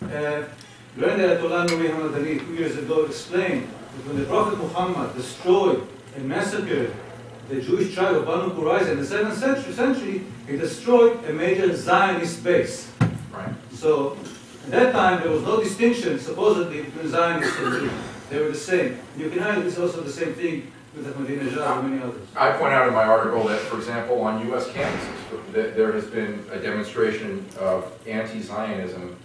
uh, 0.03 0.43
Grand 0.97 1.21
Ayatollah 1.21 1.67
Nuri 1.67 1.91
Hamadani 1.91 2.39
two 2.39 2.55
years 2.55 2.77
ago 2.77 3.05
explained 3.07 3.69
that 3.69 4.07
when 4.07 4.19
the 4.19 4.27
Prophet 4.27 4.59
Muhammad 4.59 5.17
destroyed 5.17 5.87
and 6.15 6.29
massacred 6.29 6.95
the 7.49 7.61
Jewish 7.61 7.95
tribe 7.95 8.15
of 8.15 8.27
Banu 8.27 8.55
Qurayza 8.55 8.93
in 8.93 9.01
the 9.01 9.07
seventh 9.07 9.37
century, 9.37 9.73
century, 9.73 10.25
he 10.47 10.57
destroyed 10.57 11.25
a 11.25 11.33
major 11.33 11.75
Zionist 11.75 12.45
base. 12.45 12.93
Right. 13.33 13.53
So 13.73 14.17
at 14.65 14.71
that 14.71 14.93
time, 14.93 15.23
there 15.23 15.31
was 15.31 15.43
no 15.43 15.63
distinction 15.63 16.19
supposedly 16.19 16.83
between 16.83 17.09
Zionists 17.09 17.59
and 17.59 17.73
Jews. 17.73 17.93
They 18.31 18.41
were 18.41 18.49
the 18.49 18.55
same. 18.55 18.99
You 19.17 19.29
can 19.29 19.41
argue 19.41 19.67
it's 19.67 19.79
also 19.79 20.01
the 20.01 20.11
same 20.11 20.33
thing 20.33 20.73
with 20.97 21.07
Ahmadinejad 21.07 21.81
and 21.81 21.91
many 21.91 22.03
others. 22.03 22.27
I 22.35 22.53
point 22.53 22.73
out 22.73 22.89
in 22.89 22.95
my 22.95 23.05
article 23.05 23.47
that, 23.49 23.61
for 23.61 23.77
example, 23.77 24.21
on 24.23 24.51
US 24.53 24.69
campuses, 24.69 25.53
there 25.53 25.93
has 25.93 26.07
been 26.07 26.45
a 26.51 26.59
demonstration 26.59 27.45
of 27.59 27.93
anti-Zionism 28.07 29.17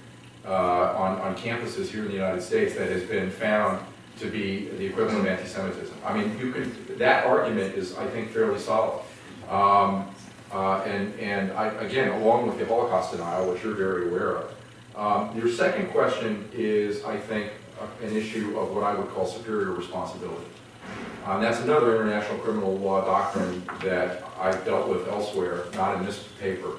uh, 0.46 0.52
on, 0.52 1.20
on 1.22 1.36
campuses 1.38 1.88
here 1.88 2.02
in 2.02 2.08
the 2.08 2.14
United 2.14 2.42
States 2.42 2.76
that 2.76 2.90
has 2.90 3.04
been 3.04 3.30
found 3.30 3.80
to 4.20 4.30
be 4.30 4.68
the 4.78 4.86
equivalent 4.86 5.20
of 5.20 5.28
anti-Semitism. 5.28 5.96
I 6.06 6.18
mean, 6.18 6.38
you 6.38 6.52
could, 6.52 7.00
that 7.00 7.26
argument 7.26 7.76
is, 7.76 7.98
I 7.98 8.06
think, 8.08 8.32
fairly 8.32 8.60
solid. 8.60 9.02
Um, 9.50 10.08
uh, 10.52 10.82
and, 10.86 11.18
and 11.20 11.52
I, 11.54 11.68
again, 11.84 12.10
along 12.10 12.48
with 12.48 12.58
the 12.58 12.66
Holocaust 12.66 13.12
denial, 13.12 13.52
which 13.52 13.64
you're 13.64 13.76
very 13.76 14.10
aware 14.10 14.38
of. 14.38 14.59
Um, 15.00 15.36
your 15.38 15.48
second 15.48 15.92
question 15.92 16.50
is, 16.54 17.06
I 17.06 17.16
think, 17.16 17.54
an 18.04 18.14
issue 18.14 18.60
of 18.60 18.76
what 18.76 18.84
I 18.84 18.94
would 18.94 19.08
call 19.12 19.26
superior 19.26 19.72
responsibility. 19.72 20.46
Um, 21.26 21.42
that's 21.42 21.62
another 21.62 21.96
international 21.96 22.40
criminal 22.40 22.78
law 22.78 23.06
doctrine 23.06 23.64
that 23.82 24.26
I've 24.38 24.66
dealt 24.66 24.90
with 24.90 25.08
elsewhere, 25.08 25.64
not 25.76 25.96
in 25.96 26.06
this 26.06 26.28
paper. 26.42 26.72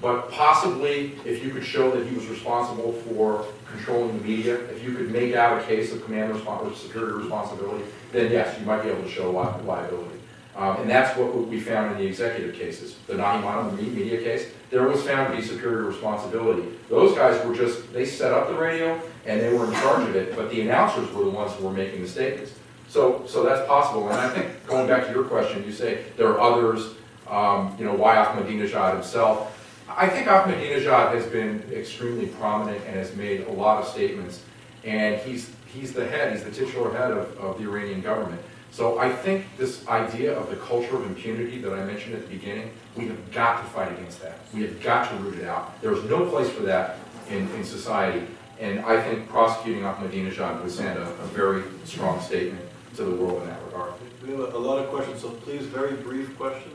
But 0.00 0.30
possibly, 0.30 1.18
if 1.26 1.44
you 1.44 1.50
could 1.50 1.64
show 1.64 1.90
that 1.90 2.06
he 2.06 2.14
was 2.14 2.26
responsible 2.28 2.92
for 2.92 3.44
controlling 3.70 4.16
the 4.16 4.24
media, 4.24 4.54
if 4.70 4.82
you 4.82 4.94
could 4.94 5.10
make 5.10 5.34
out 5.34 5.60
a 5.60 5.66
case 5.66 5.92
of 5.92 6.02
command 6.04 6.32
respons 6.32 6.72
or 6.72 6.74
superior 6.74 7.16
responsibility, 7.16 7.84
then 8.12 8.32
yes, 8.32 8.58
you 8.58 8.64
might 8.64 8.82
be 8.82 8.88
able 8.88 9.02
to 9.02 9.10
show 9.10 9.28
li- 9.30 9.66
liability. 9.66 10.17
Um, 10.58 10.80
and 10.80 10.90
that's 10.90 11.16
what 11.16 11.46
we 11.46 11.60
found 11.60 11.92
in 11.92 11.98
the 11.98 12.06
executive 12.06 12.56
cases. 12.56 12.96
The 13.06 13.14
Nahimana 13.14 13.70
the 13.70 13.80
me- 13.80 13.90
media 13.90 14.18
case, 14.20 14.48
there 14.70 14.82
was 14.88 15.00
found 15.04 15.30
to 15.30 15.40
be 15.40 15.46
superior 15.46 15.84
responsibility. 15.84 16.68
Those 16.88 17.14
guys 17.14 17.42
were 17.46 17.54
just, 17.54 17.92
they 17.92 18.04
set 18.04 18.32
up 18.32 18.48
the 18.48 18.54
radio 18.54 19.00
and 19.24 19.40
they 19.40 19.52
were 19.52 19.66
in 19.66 19.72
charge 19.74 20.08
of 20.08 20.16
it, 20.16 20.34
but 20.34 20.50
the 20.50 20.62
announcers 20.62 21.10
were 21.12 21.24
the 21.24 21.30
ones 21.30 21.52
who 21.52 21.64
were 21.64 21.72
making 21.72 22.02
the 22.02 22.08
statements. 22.08 22.52
So, 22.88 23.24
so 23.26 23.44
that's 23.44 23.66
possible, 23.68 24.08
and 24.08 24.18
I 24.18 24.30
think, 24.30 24.66
going 24.66 24.88
back 24.88 25.06
to 25.06 25.12
your 25.12 25.24
question, 25.24 25.62
you 25.64 25.72
say 25.72 26.04
there 26.16 26.28
are 26.28 26.40
others, 26.40 26.94
um, 27.28 27.76
you 27.78 27.84
know, 27.84 27.94
why 27.94 28.16
Ahmadinejad 28.16 28.94
himself? 28.94 29.54
I 29.88 30.08
think 30.08 30.26
Ahmadinejad 30.26 31.14
has 31.14 31.26
been 31.26 31.62
extremely 31.70 32.26
prominent 32.26 32.82
and 32.86 32.96
has 32.96 33.14
made 33.14 33.46
a 33.46 33.52
lot 33.52 33.82
of 33.82 33.88
statements, 33.88 34.42
and 34.84 35.20
he's, 35.20 35.50
he's 35.66 35.92
the 35.92 36.08
head, 36.08 36.32
he's 36.32 36.44
the 36.44 36.50
titular 36.50 36.90
head 36.96 37.10
of, 37.10 37.38
of 37.38 37.58
the 37.58 37.64
Iranian 37.64 38.00
government. 38.00 38.40
So 38.70 38.98
I 38.98 39.10
think 39.12 39.44
this 39.56 39.86
idea 39.88 40.38
of 40.38 40.50
the 40.50 40.56
culture 40.56 40.96
of 40.96 41.04
impunity 41.06 41.58
that 41.62 41.72
I 41.72 41.84
mentioned 41.84 42.14
at 42.14 42.22
the 42.22 42.28
beginning, 42.36 42.70
we 42.96 43.08
have 43.08 43.32
got 43.32 43.62
to 43.62 43.66
fight 43.70 43.90
against 43.92 44.20
that. 44.22 44.38
We 44.54 44.62
have 44.62 44.80
got 44.82 45.08
to 45.10 45.16
root 45.16 45.38
it 45.38 45.46
out. 45.46 45.80
There 45.82 45.92
is 45.92 46.04
no 46.04 46.26
place 46.30 46.48
for 46.50 46.62
that 46.62 46.98
in, 47.30 47.48
in 47.54 47.64
society, 47.64 48.26
and 48.60 48.80
I 48.80 49.00
think 49.02 49.28
prosecuting 49.28 49.82
Ahmadinejad 49.82 50.62
would 50.62 50.70
send 50.70 50.98
a, 50.98 51.02
a 51.02 51.26
very 51.28 51.62
strong 51.84 52.20
statement 52.20 52.64
to 52.96 53.04
the 53.04 53.14
world 53.14 53.42
in 53.42 53.48
that 53.48 53.62
regard. 53.66 53.92
We 54.24 54.30
have 54.32 54.54
a 54.54 54.58
lot 54.58 54.78
of 54.82 54.90
questions, 54.90 55.22
so 55.22 55.30
please, 55.30 55.62
very 55.66 55.94
brief 55.96 56.36
questions. 56.36 56.74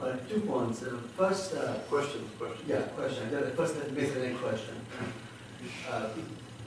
Uh, 0.00 0.16
Two 0.28 0.40
points. 0.40 0.82
Uh, 0.82 0.96
First, 1.16 1.54
uh, 1.54 1.74
Questions, 1.88 2.28
questions. 2.38 2.68
yeah, 2.68 2.82
question, 2.98 3.30
the 3.30 3.50
first 3.52 3.74
basically 3.94 4.34
question. 4.34 4.74
Uh, 5.88 6.08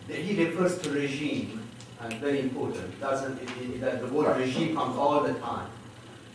He 0.07 0.45
refers 0.45 0.77
to 0.79 0.89
regime, 0.91 1.64
and 2.01 2.13
very 2.15 2.39
important, 2.41 2.99
doesn't, 2.99 3.41
it- 3.41 3.49
it- 3.61 3.81
that 3.81 4.01
the 4.01 4.07
word 4.13 4.37
regime 4.37 4.75
comes 4.75 4.95
all 4.97 5.21
the 5.23 5.33
time. 5.35 5.67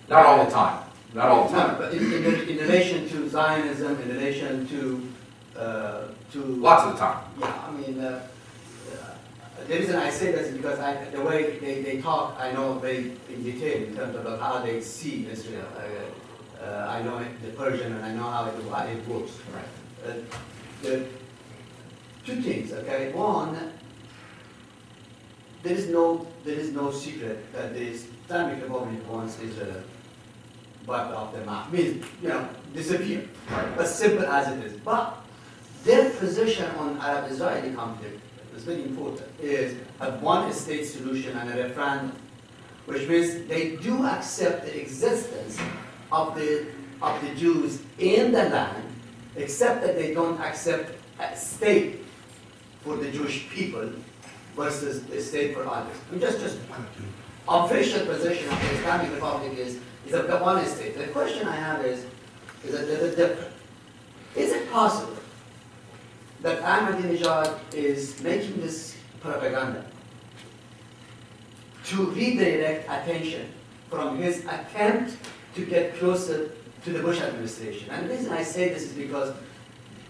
Not 0.09 0.27
all 0.27 0.45
the 0.45 0.51
time, 0.51 0.83
not 1.15 1.27
all 1.29 1.49
the 1.49 1.53
No, 1.57 1.59
time. 1.67 1.77
But 1.79 1.93
in, 1.95 2.13
in 2.13 2.25
in 2.51 2.59
relation 2.59 3.09
to 3.11 3.29
Zionism, 3.29 4.01
in 4.03 4.09
relation 4.09 4.67
to, 4.69 5.09
uh, 5.57 6.01
to. 6.33 6.39
Lots 6.39 6.85
of 6.87 6.93
the 6.95 6.99
time. 6.99 7.19
Yeah, 7.39 7.69
I 7.69 7.71
mean, 7.71 8.01
uh, 8.01 8.21
uh, 8.93 9.67
the 9.69 9.75
reason 9.79 9.97
I 9.97 10.11
say 10.11 10.33
this 10.33 10.49
is 10.49 10.57
because 10.57 10.79
I, 10.81 11.05
the 11.11 11.21
way 11.23 11.59
they, 11.61 11.83
they 11.83 12.01
talk, 12.01 12.37
I 12.41 12.53
know 12.53 12.75
very 12.79 13.13
in 13.29 13.43
detail 13.45 13.85
in 13.85 13.95
terms 13.95 14.17
of 14.17 14.41
how 14.41 14.59
they 14.63 14.81
see 14.81 15.29
Israel. 15.31 15.67
Uh, 15.77 16.65
uh, 16.65 16.87
I 16.91 17.03
know 17.03 17.19
it- 17.19 17.41
the 17.43 17.53
Persian 17.53 17.93
and 17.93 18.05
I 18.05 18.13
know 18.15 18.25
how 18.25 18.47
it, 18.47 18.55
how 18.71 18.85
it 18.87 19.07
works. 19.09 19.33
Uh, 20.05 20.13
the 20.83 21.07
two 22.27 22.41
things, 22.43 22.73
okay? 22.73 23.13
One, 23.13 23.57
there 25.63 25.75
is 25.75 25.89
no 25.89 26.27
there 26.45 26.55
is 26.55 26.73
no 26.73 26.91
secret 26.91 27.53
that 27.53 27.75
the 27.75 27.81
Islamic 27.81 28.63
Republic 28.63 29.09
wants 29.11 29.39
Israel 29.41 29.83
wiped 30.87 31.13
off 31.13 31.33
the 31.33 31.45
map. 31.45 31.71
Means 31.73 32.05
you 32.23 32.29
know 32.29 32.49
disappear. 32.75 33.29
As 33.79 33.95
simple 33.95 34.27
as 34.27 34.49
it 34.57 34.65
is. 34.65 34.79
But 34.81 35.19
their 35.85 36.11
position 36.11 36.67
on 36.77 36.99
Arab-Israeli 36.99 37.75
conflict 37.75 38.21
is 38.57 38.65
very 38.65 38.83
important. 38.83 39.29
Is 39.41 39.77
a 40.01 40.13
one-state 40.19 40.85
solution 40.85 41.37
and 41.37 41.51
a 41.51 41.63
referendum, 41.63 42.13
which 42.87 43.09
means 43.09 43.47
they 43.49 43.77
do 43.77 44.05
accept 44.07 44.67
the 44.67 44.81
existence 44.81 45.59
of 46.11 46.35
the 46.35 46.67
of 47.03 47.21
the 47.23 47.35
Jews 47.35 47.81
in 47.99 48.33
the 48.33 48.49
land, 48.49 48.85
except 49.37 49.83
that 49.83 49.97
they 49.97 50.13
don't 50.13 50.39
accept 50.41 50.93
a 51.19 51.37
state 51.37 52.05
for 52.83 52.97
the 52.97 53.11
Jewish 53.11 53.49
people 53.51 53.91
versus 54.61 55.03
the 55.05 55.21
state 55.21 55.55
for 55.55 55.67
others. 55.67 55.97
I 56.09 56.13
mean, 56.13 56.21
just 56.21 56.41
just 56.41 56.59
official 57.49 58.07
position 58.07 58.47
of 58.53 58.61
the 58.63 58.71
Islamic 58.79 59.13
Republic 59.15 59.53
is 59.59 59.79
is 60.07 60.13
the 60.13 60.37
one 60.39 60.65
state. 60.67 60.97
The 60.99 61.09
question 61.19 61.49
I 61.49 61.57
have 61.57 61.85
is 61.85 62.05
is 62.65 62.75
a 62.75 62.83
little 62.91 63.11
different. 63.21 63.53
Is 64.37 64.53
it 64.53 64.71
possible 64.71 65.17
that 66.43 66.63
Ahmadinejad 66.63 67.75
is 67.75 68.21
making 68.23 68.61
this 68.61 68.97
propaganda 69.21 69.85
to 71.85 72.07
redirect 72.11 72.85
attention 72.89 73.53
from 73.91 74.19
his 74.19 74.45
attempt 74.45 75.17
to 75.55 75.67
get 75.67 75.97
closer 75.99 76.53
to 76.85 76.91
the 76.91 77.01
Bush 77.01 77.21
administration. 77.21 77.91
And 77.91 78.09
the 78.09 78.15
reason 78.15 78.33
I 78.33 78.43
say 78.43 78.69
this 78.71 78.85
is 78.85 78.93
because 78.93 79.35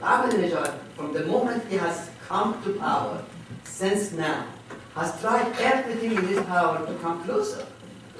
Ahmadinejad, 0.01 0.79
from 0.97 1.13
the 1.13 1.25
moment 1.25 1.65
he 1.69 1.77
has 1.77 2.11
come 2.29 2.63
to 2.65 2.75
power, 2.75 3.25
since 3.65 4.13
now, 4.13 4.47
has 4.95 5.19
tried 5.21 5.53
everything 5.61 6.13
in 6.13 6.27
his 6.27 6.41
power 6.47 6.85
to 6.87 6.95
come 6.95 7.23
closer. 7.25 7.67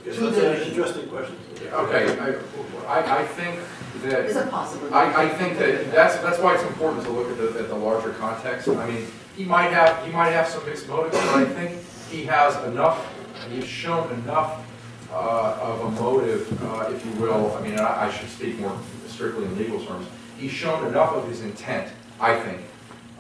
Yes, 0.05 0.17
To 0.17 0.23
that's 0.25 0.37
the 0.37 0.63
an 0.63 0.69
interesting 0.69 1.09
question. 1.09 1.37
Okay, 1.73 2.19
I, 2.19 2.95
I, 3.01 3.21
I 3.21 3.27
think 3.27 3.61
that. 4.03 4.25
Is 4.27 4.37
it 4.37 4.51
possible? 4.51 4.93
I, 4.95 5.25
I 5.25 5.29
think 5.29 5.59
that 5.59 5.93
that's, 5.93 6.17
that's 6.19 6.39
why 6.39 6.55
it's 6.55 6.63
important 6.65 7.05
to 7.05 7.11
look 7.11 7.29
at 7.31 7.37
the, 7.37 7.61
at 7.61 7.69
the 7.69 7.75
larger 7.75 8.13
context. 8.15 8.69
I 8.69 8.87
mean, 8.89 9.07
he 9.37 9.45
might 9.45 9.71
have, 9.73 10.05
he 10.07 10.13
might 10.13 10.31
have 10.31 10.49
some 10.49 10.65
mixed 10.65 10.89
motives, 10.89 11.17
but 11.17 11.35
I 11.35 11.45
think 11.45 11.83
he 12.11 12.25
has 12.25 12.57
enough, 12.67 13.07
he's 13.51 13.67
shown 13.67 14.11
enough 14.21 14.67
uh, 15.13 15.59
of 15.61 15.81
a 15.81 15.91
motive, 16.01 16.63
uh, 16.63 16.91
if 16.95 17.05
you 17.05 17.13
will, 17.21 17.55
I 17.57 17.61
mean, 17.63 17.79
I, 17.79 18.07
I 18.07 18.11
should 18.13 18.29
speak 18.31 18.59
more 18.59 18.77
strictly 19.09 19.45
in 19.45 19.59
legal 19.59 19.85
terms. 19.85 20.07
He's 20.39 20.53
shown 20.53 20.87
enough 20.87 21.13
of 21.13 21.29
his 21.29 21.43
intent, 21.43 21.93
I 22.21 22.39
think, 22.41 22.63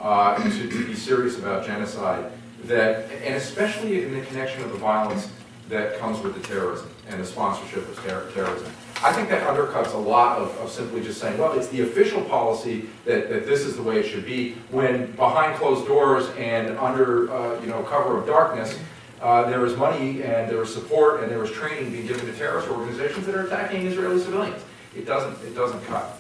uh, 0.01 0.37
to, 0.43 0.69
to 0.69 0.87
be 0.87 0.95
serious 0.95 1.39
about 1.39 1.67
genocide, 1.67 2.31
that, 2.65 3.11
and 3.25 3.35
especially 3.35 4.05
in 4.05 4.15
the 4.15 4.21
connection 4.27 4.63
of 4.63 4.73
the 4.73 4.79
violence 4.79 5.31
that 5.69 5.99
comes 5.99 6.21
with 6.21 6.35
the 6.35 6.47
terrorism 6.49 6.91
and 7.09 7.21
the 7.21 7.27
sponsorship 7.27 7.89
of 7.89 7.97
ter- 8.05 8.31
terrorism. 8.33 8.71
I 9.03 9.13
think 9.13 9.31
that 9.31 9.47
undercuts 9.47 9.95
a 9.95 9.99
lot 9.99 10.39
of, 10.39 10.55
of 10.59 10.71
simply 10.71 11.03
just 11.03 11.21
saying, 11.21 11.39
well, 11.39 11.59
it's 11.59 11.69
the 11.69 11.83
official 11.83 12.23
policy 12.23 12.91
that, 13.07 13.31
that 13.31 13.47
this 13.47 13.61
is 13.61 13.77
the 13.77 13.83
way 13.83 13.99
it 13.99 14.07
should 14.07 14.27
be, 14.27 14.57
when 14.71 15.13
behind 15.13 15.57
closed 15.57 15.87
doors 15.87 16.29
and 16.37 16.77
under, 16.79 17.33
uh, 17.33 17.61
you 17.61 17.67
know, 17.67 17.83
cover 17.85 18.19
of 18.19 18.27
darkness, 18.27 18.79
uh, 19.23 19.49
there 19.49 19.65
is 19.65 19.77
money 19.77 20.23
and 20.23 20.51
there 20.51 20.63
is 20.63 20.73
support 20.73 21.23
and 21.23 21.31
there 21.31 21.43
is 21.43 21.51
training 21.51 21.91
being 21.93 22.07
given 22.07 22.27
to 22.27 22.33
terrorist 22.33 22.69
organizations 22.69 23.25
that 23.27 23.35
are 23.35 23.47
attacking 23.47 23.87
Israeli 23.87 24.21
civilians. 24.21 24.63
It 24.95 25.07
doesn't, 25.07 25.47
it 25.47 25.55
doesn't 25.55 25.83
cut. 25.87 26.19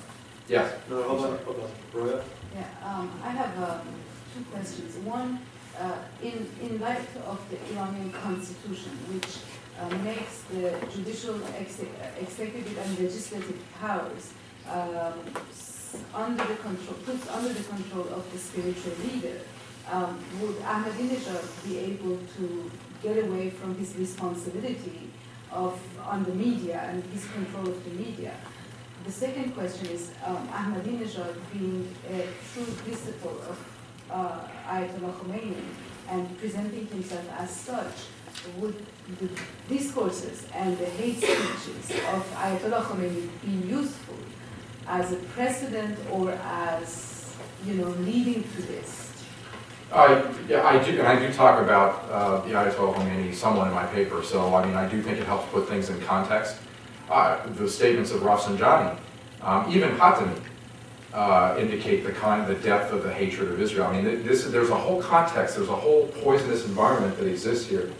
Yes? 0.48 0.72
No, 0.88 1.02
hold 1.02 1.24
on, 1.24 1.38
hold 1.38 1.70
on. 2.04 2.20
Yeah, 2.54 2.66
um, 2.84 3.10
I 3.22 3.30
have 3.30 3.56
um, 3.62 3.80
two 4.34 4.44
questions. 4.50 4.96
One, 5.04 5.38
uh, 5.78 5.96
in, 6.22 6.46
in 6.60 6.80
light 6.80 7.08
of 7.26 7.38
the 7.50 7.58
Iranian 7.72 8.12
constitution, 8.12 8.92
which 9.12 9.38
uh, 9.80 9.88
makes 10.04 10.42
the 10.50 10.74
judicial, 10.92 11.40
exe- 11.56 11.86
executive, 12.20 12.76
and 12.78 12.98
legislative 12.98 13.58
powers 13.80 14.32
um, 14.68 15.14
under 16.14 16.44
the 16.44 16.56
control, 16.56 16.96
puts 17.04 17.28
under 17.28 17.52
the 17.52 17.62
control 17.64 18.08
of 18.08 18.30
the 18.32 18.38
spiritual 18.38 18.92
leader, 19.04 19.40
um, 19.90 20.18
would 20.40 20.56
Ahmadinejad 20.60 21.64
be 21.64 21.78
able 21.78 22.18
to 22.36 22.70
get 23.02 23.24
away 23.24 23.50
from 23.50 23.74
his 23.76 23.96
responsibility 23.96 25.10
of 25.50 25.80
on 26.06 26.22
the 26.24 26.34
media 26.34 26.80
and 26.88 27.02
his 27.12 27.26
control 27.32 27.68
of 27.68 27.82
the 27.84 27.90
media? 27.90 28.34
The 29.04 29.12
second 29.12 29.54
question 29.54 29.86
is 29.88 30.10
um, 30.26 30.46
Ahmadinejad 30.48 31.34
being 31.52 31.88
a 32.08 32.26
true 32.52 32.66
disciple 32.84 33.40
of 33.48 33.58
uh, 34.10 34.40
Ayatollah 34.68 35.14
Khomeini 35.14 35.62
and 36.10 36.38
presenting 36.38 36.86
himself 36.86 37.24
as 37.38 37.50
such, 37.50 37.94
would 38.58 38.76
the 39.18 39.28
discourses 39.68 40.46
and 40.54 40.76
the 40.76 40.84
hate 40.84 41.16
speeches 41.16 41.90
of 42.12 42.30
Ayatollah 42.36 42.82
Khomeini 42.82 43.28
be 43.42 43.68
useful 43.68 44.16
as 44.86 45.12
a 45.12 45.16
precedent 45.16 45.98
or 46.10 46.32
as, 46.32 47.32
you 47.64 47.74
know, 47.74 47.88
leading 48.00 48.42
to 48.42 48.62
this? 48.62 49.12
I, 49.92 50.22
yeah, 50.46 50.62
I 50.62 50.78
do, 50.84 50.98
and 50.98 51.08
I 51.08 51.18
do 51.18 51.32
talk 51.32 51.60
about 51.62 52.04
uh, 52.10 52.40
the 52.42 52.52
Ayatollah 52.52 52.94
Khomeini 52.94 53.34
somewhat 53.34 53.68
in 53.68 53.74
my 53.74 53.86
paper, 53.86 54.22
so 54.22 54.54
I 54.54 54.66
mean, 54.66 54.76
I 54.76 54.88
do 54.88 55.00
think 55.00 55.18
it 55.18 55.26
helps 55.26 55.50
put 55.50 55.68
things 55.68 55.88
in 55.88 56.00
context. 56.02 56.56
Uh, 57.10 57.44
The 57.56 57.68
statements 57.68 58.12
of 58.12 58.20
Rafsanjani, 58.20 58.96
um, 59.42 59.66
even 59.74 59.90
Khatami, 59.96 60.40
uh, 61.12 61.56
indicate 61.58 62.04
the 62.04 62.12
kind, 62.12 62.46
the 62.46 62.54
depth 62.54 62.92
of 62.92 63.02
the 63.02 63.12
hatred 63.12 63.50
of 63.50 63.60
Israel. 63.60 63.88
I 63.88 64.00
mean, 64.00 64.24
this, 64.24 64.44
there's 64.44 64.70
a 64.70 64.76
whole 64.76 65.02
context, 65.02 65.56
there's 65.56 65.68
a 65.68 65.74
whole 65.74 66.06
poisonous 66.22 66.64
environment 66.66 67.18
that 67.18 67.26
exists 67.26 67.66
here. 67.66 67.90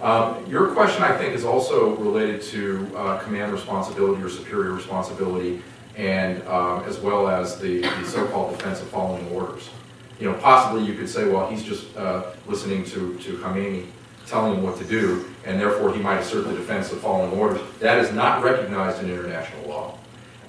Um, 0.00 0.44
Your 0.48 0.68
question, 0.68 1.02
I 1.02 1.14
think, 1.16 1.34
is 1.34 1.44
also 1.44 1.94
related 1.96 2.40
to 2.54 2.90
uh, 2.96 3.18
command 3.18 3.52
responsibility 3.52 4.22
or 4.22 4.30
superior 4.30 4.72
responsibility, 4.72 5.62
and 5.96 6.42
um, 6.48 6.82
as 6.84 6.98
well 6.98 7.28
as 7.28 7.58
the 7.60 7.82
the 7.82 8.04
so-called 8.04 8.56
defense 8.56 8.80
of 8.80 8.88
following 8.88 9.28
orders. 9.28 9.70
You 10.18 10.30
know, 10.30 10.38
possibly 10.38 10.84
you 10.84 10.94
could 10.94 11.08
say, 11.08 11.28
well, 11.28 11.48
he's 11.50 11.62
just 11.62 11.94
uh, 11.96 12.32
listening 12.46 12.84
to, 12.86 13.16
to 13.18 13.36
Khamenei 13.38 13.86
telling 14.26 14.54
him 14.54 14.62
what 14.62 14.76
to 14.78 14.84
do, 14.84 15.33
and 15.44 15.60
therefore 15.60 15.92
he 15.94 16.00
might 16.00 16.18
assert 16.20 16.46
the 16.46 16.54
defense 16.54 16.92
of 16.92 17.00
following 17.00 17.32
orders. 17.38 17.60
That 17.80 17.98
is 17.98 18.12
not 18.12 18.42
recognized 18.42 19.02
in 19.02 19.10
international 19.10 19.68
law. 19.68 19.98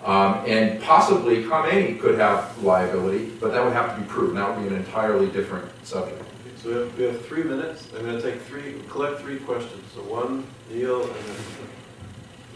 Um, 0.04 0.46
and 0.46 0.82
possibly 0.84 1.44
Khamenei 1.44 2.00
could 2.00 2.20
have 2.20 2.62
liability, 2.64 3.32
but 3.40 3.52
that 3.52 3.64
would 3.64 3.74
have 3.74 3.96
to 3.96 4.02
be 4.02 4.08
proven. 4.08 4.36
That 4.36 4.56
would 4.56 4.62
be 4.62 4.74
an 4.74 4.80
entirely 4.80 5.28
different 5.32 5.68
subject. 5.86 6.22
So 6.62 6.70
we 6.70 6.76
have, 6.76 6.98
we 6.98 7.04
have 7.06 7.26
three 7.26 7.44
minutes. 7.44 7.88
I'm 7.98 8.06
gonna 8.06 8.22
take 8.22 8.42
three, 8.42 8.82
collect 8.90 9.22
three 9.22 9.40
questions. 9.40 9.84
So 9.94 10.02
one, 10.02 10.46
Neil, 10.70 11.02
and 11.04 11.12
then 11.12 11.36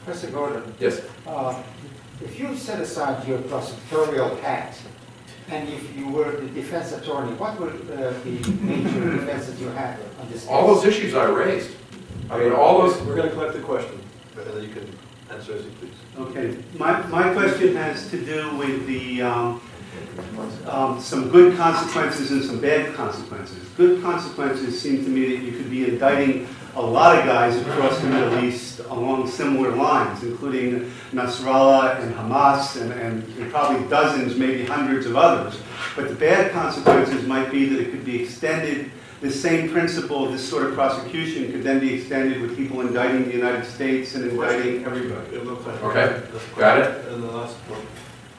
Professor 0.06 0.32
Gordon, 0.32 0.74
Yes. 0.80 1.02
uh, 1.28 1.62
if 2.24 2.40
you 2.40 2.56
set 2.56 2.80
aside 2.82 3.28
your 3.28 3.40
prosecutorial 3.40 4.40
hat, 4.42 4.78
and 5.50 5.68
if 5.70 5.96
you 5.98 6.08
were 6.10 6.32
the 6.32 6.48
defense 6.50 6.92
attorney, 6.92 7.34
what 7.34 7.60
would 7.60 7.90
uh, 7.92 8.12
be 8.24 8.38
the 8.38 8.52
major 8.64 9.12
defenses 9.20 9.60
you 9.60 9.68
have 9.70 10.00
on 10.22 10.30
this 10.32 10.42
case? 10.42 10.50
All 10.50 10.68
those 10.74 10.86
issues 10.86 11.16
I 11.16 11.26
raised. 11.26 11.72
I 12.30 12.38
mean, 12.38 12.52
all 12.52 12.82
those, 12.82 13.02
We're 13.02 13.16
gonna 13.16 13.32
collect 13.32 13.54
the 13.54 13.62
question, 13.62 14.00
and 14.38 14.46
then 14.46 14.64
you 14.64 14.70
can 14.70 14.88
answer 15.32 15.56
as 15.56 15.66
you 15.66 15.72
please. 15.80 15.94
Okay, 16.18 16.58
my, 16.78 17.02
my 17.08 17.34
question 17.34 17.76
has 17.76 18.10
to 18.12 18.24
do 18.24 18.56
with 18.56 18.86
the, 18.86 19.24
um, 19.24 19.62
um, 20.68 21.00
some 21.00 21.30
good 21.30 21.58
consequences 21.58 22.32
and 22.32 22.44
some 22.44 22.62
bad 22.62 22.94
consequences. 22.94 23.68
Good 23.70 24.02
consequences 24.04 24.80
seem 24.80 25.04
to 25.04 25.10
me 25.10 25.36
that 25.36 25.44
you 25.44 25.54
could 25.54 25.72
be 25.72 25.86
indicting 25.86 26.48
a 26.76 26.82
lot 26.82 27.18
of 27.18 27.26
guys 27.26 27.58
across 27.58 28.00
the 28.00 28.08
Middle 28.08 28.44
East 28.44 28.80
along 28.80 29.28
similar 29.28 29.76
lines, 29.76 30.24
including 30.24 30.92
Nasrallah 31.12 32.00
and 32.02 32.14
Hamas 32.14 32.80
and, 32.80 32.94
and 32.94 33.52
probably 33.52 33.88
dozens, 33.90 34.38
maybe 34.38 34.66
hundreds 34.66 35.08
of 35.08 35.16
others. 35.16 35.60
But 35.96 36.10
the 36.10 36.16
bad 36.16 36.52
consequences 36.52 37.26
might 37.26 37.52
be 37.52 37.68
that 37.70 37.80
it 37.80 37.92
could 37.92 38.06
be 38.06 38.22
extended, 38.22 38.92
the 39.22 39.32
same 39.32 39.70
principle, 39.70 40.26
of 40.26 40.32
this 40.32 40.48
sort 40.48 40.68
of 40.68 40.74
prosecution 40.74 41.52
could 41.52 41.64
then 41.64 41.80
be 41.80 41.96
extended 41.96 42.42
with 42.42 42.56
people 42.56 42.82
indicting 42.82 43.26
the 43.26 43.34
United 43.34 43.66
States 43.66 44.16
and 44.16 44.30
indicting 44.30 44.86
everybody. 44.86 45.30
We 45.30 45.38
have 45.38 45.46
no 45.46 45.56
time. 45.56 45.84
Okay, 45.84 46.22
That's 46.32 46.32
the 46.32 46.56
got 46.56 46.84
question. 46.84 47.14
And 47.14 47.24
the 47.24 47.32
last 47.32 47.56
one. 47.56 47.82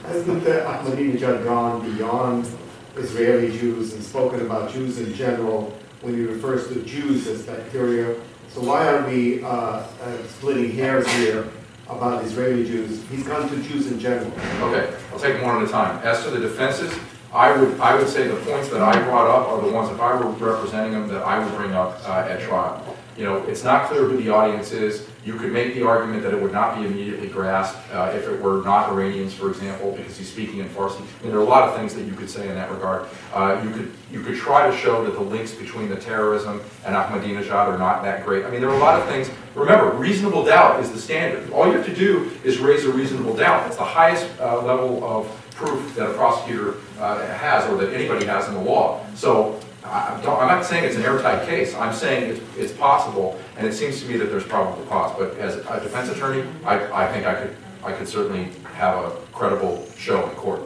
Hasn't 0.05 0.45
the 0.45 0.51
Ahmadinejad 0.51 1.45
gone 1.45 1.97
beyond 1.97 2.49
Israeli 2.97 3.57
Jews 3.59 3.93
and 3.93 4.03
spoken 4.03 4.41
about 4.41 4.73
Jews 4.73 4.99
in 4.99 5.13
general 5.13 5.77
when 6.01 6.15
he 6.15 6.23
refers 6.23 6.69
to 6.69 6.83
Jews 6.83 7.27
as 7.27 7.43
bacteria? 7.43 8.17
So 8.49 8.63
why 8.63 8.89
are 8.89 9.07
we 9.07 9.45
uh, 9.45 9.49
uh, 9.49 9.85
splitting 10.27 10.73
hairs 10.73 11.07
here 11.15 11.49
about 11.89 12.25
Israeli 12.25 12.65
Jews? 12.65 13.07
He's 13.11 13.25
gone 13.25 13.49
to 13.49 13.57
Jews 13.63 13.93
in 13.93 14.01
general. 14.01 14.33
Okay, 14.63 14.97
I'll 15.13 15.21
take 15.21 15.35
them 15.35 15.45
one 15.45 15.63
at 15.63 15.69
a 15.69 15.71
time. 15.71 16.01
As 16.03 16.25
to 16.25 16.31
the 16.31 16.41
defenses, 16.41 16.99
I 17.33 17.57
would, 17.57 17.79
I 17.81 17.95
would 17.95 18.09
say 18.09 18.27
the 18.27 18.37
points 18.37 18.69
that 18.71 18.83
I 18.83 19.01
brought 19.05 19.29
up 19.29 19.49
are 19.49 19.61
the 19.65 19.73
ones, 19.73 19.91
if 19.91 20.01
I 20.01 20.15
were 20.15 20.31
representing 20.31 20.93
them, 20.93 21.07
that 21.09 21.23
I 21.23 21.39
would 21.39 21.55
bring 21.57 21.73
up 21.73 22.01
uh, 22.09 22.27
at 22.29 22.41
trial. 22.41 22.97
You 23.17 23.25
know, 23.25 23.37
it's 23.45 23.63
not 23.63 23.89
clear 23.89 24.07
who 24.07 24.17
the 24.17 24.31
audience 24.31 24.73
is. 24.73 25.07
You 25.25 25.35
could 25.35 25.53
make 25.53 25.75
the 25.75 25.87
argument 25.87 26.23
that 26.23 26.33
it 26.33 26.41
would 26.41 26.53
not 26.53 26.79
be 26.79 26.87
immediately 26.87 27.29
grasped 27.29 27.79
uh, 27.93 28.11
if 28.15 28.27
it 28.27 28.41
were 28.41 28.63
not 28.63 28.89
Iranians, 28.91 29.35
for 29.35 29.51
example, 29.51 29.93
because 29.93 30.17
he's 30.17 30.33
speaking 30.33 30.61
in 30.61 30.69
Farsi. 30.71 31.01
Mean, 31.23 31.31
there 31.31 31.37
are 31.37 31.43
a 31.43 31.45
lot 31.45 31.69
of 31.69 31.77
things 31.77 31.95
that 31.95 32.05
you 32.05 32.15
could 32.15 32.31
say 32.31 32.49
in 32.49 32.55
that 32.55 32.71
regard. 32.71 33.07
Uh, 33.35 33.61
You 33.63 33.71
could, 33.71 33.93
you 34.11 34.23
could 34.23 34.37
try 34.37 34.69
to 34.69 34.77
show 34.77 35.05
that 35.05 35.13
the 35.13 35.21
links 35.21 35.53
between 35.55 35.91
the 35.91 35.97
terrorism 35.97 36.63
and 36.87 36.97
Ahmadinejad 36.97 37.53
are 37.53 37.79
not 37.79 38.03
that 38.05 38.25
great. 38.25 38.47
I 38.47 38.51
mean, 38.51 38.61
there 38.63 38.71
are 38.71 38.77
a 38.77 38.79
lot 38.79 38.99
of 38.99 39.07
things. 39.07 39.31
Remember, 39.55 39.91
reasonable 39.91 40.45
doubt 40.47 40.81
is 40.81 40.91
the 40.91 40.99
standard. 40.99 41.53
All 41.53 41.67
you 41.67 41.75
have 41.75 41.87
to 41.87 41.95
do 41.95 42.31
is 42.43 42.59
raise 42.59 42.87
a 42.87 42.91
reasonable 42.91 43.37
doubt. 43.37 43.67
It's 43.67 43.77
the 43.77 43.85
highest 43.85 44.27
uh, 44.41 44.63
level 44.63 45.05
of 45.05 45.29
proof 45.61 45.95
that 45.95 46.11
a 46.11 46.15
prosecutor 46.15 46.77
uh, 46.99 47.25
has 47.27 47.69
or 47.71 47.77
that 47.77 47.93
anybody 47.93 48.25
has 48.25 48.49
in 48.49 48.55
the 48.55 48.61
law. 48.61 49.05
So 49.15 49.61
I'm 49.85 50.19
I'm 50.21 50.49
not 50.49 50.65
saying 50.65 50.85
it's 50.85 50.97
an 50.97 51.03
airtight 51.03 51.47
case. 51.47 51.75
I'm 51.75 51.93
saying 51.93 52.31
it's, 52.31 52.41
it's 52.57 52.73
possible, 52.73 53.39
and 53.57 53.67
it 53.67 53.75
seems 53.75 54.01
to 54.01 54.09
me 54.09 54.17
that 54.17 54.27
there's 54.27 54.45
probable 54.45 54.85
cause. 54.87 55.13
But 55.19 55.37
as 55.39 55.57
a 55.57 55.81
defense 55.81 56.09
attorney, 56.09 56.49
I, 56.65 57.05
I 57.05 57.13
think 57.13 57.27
I 57.27 57.35
could, 57.35 57.57
I 57.85 57.93
could 57.93 58.09
certainly 58.09 58.45
have 58.75 59.05
a 59.05 59.11
credible 59.33 59.87
show 59.97 60.29
in 60.29 60.35
court. 60.37 60.63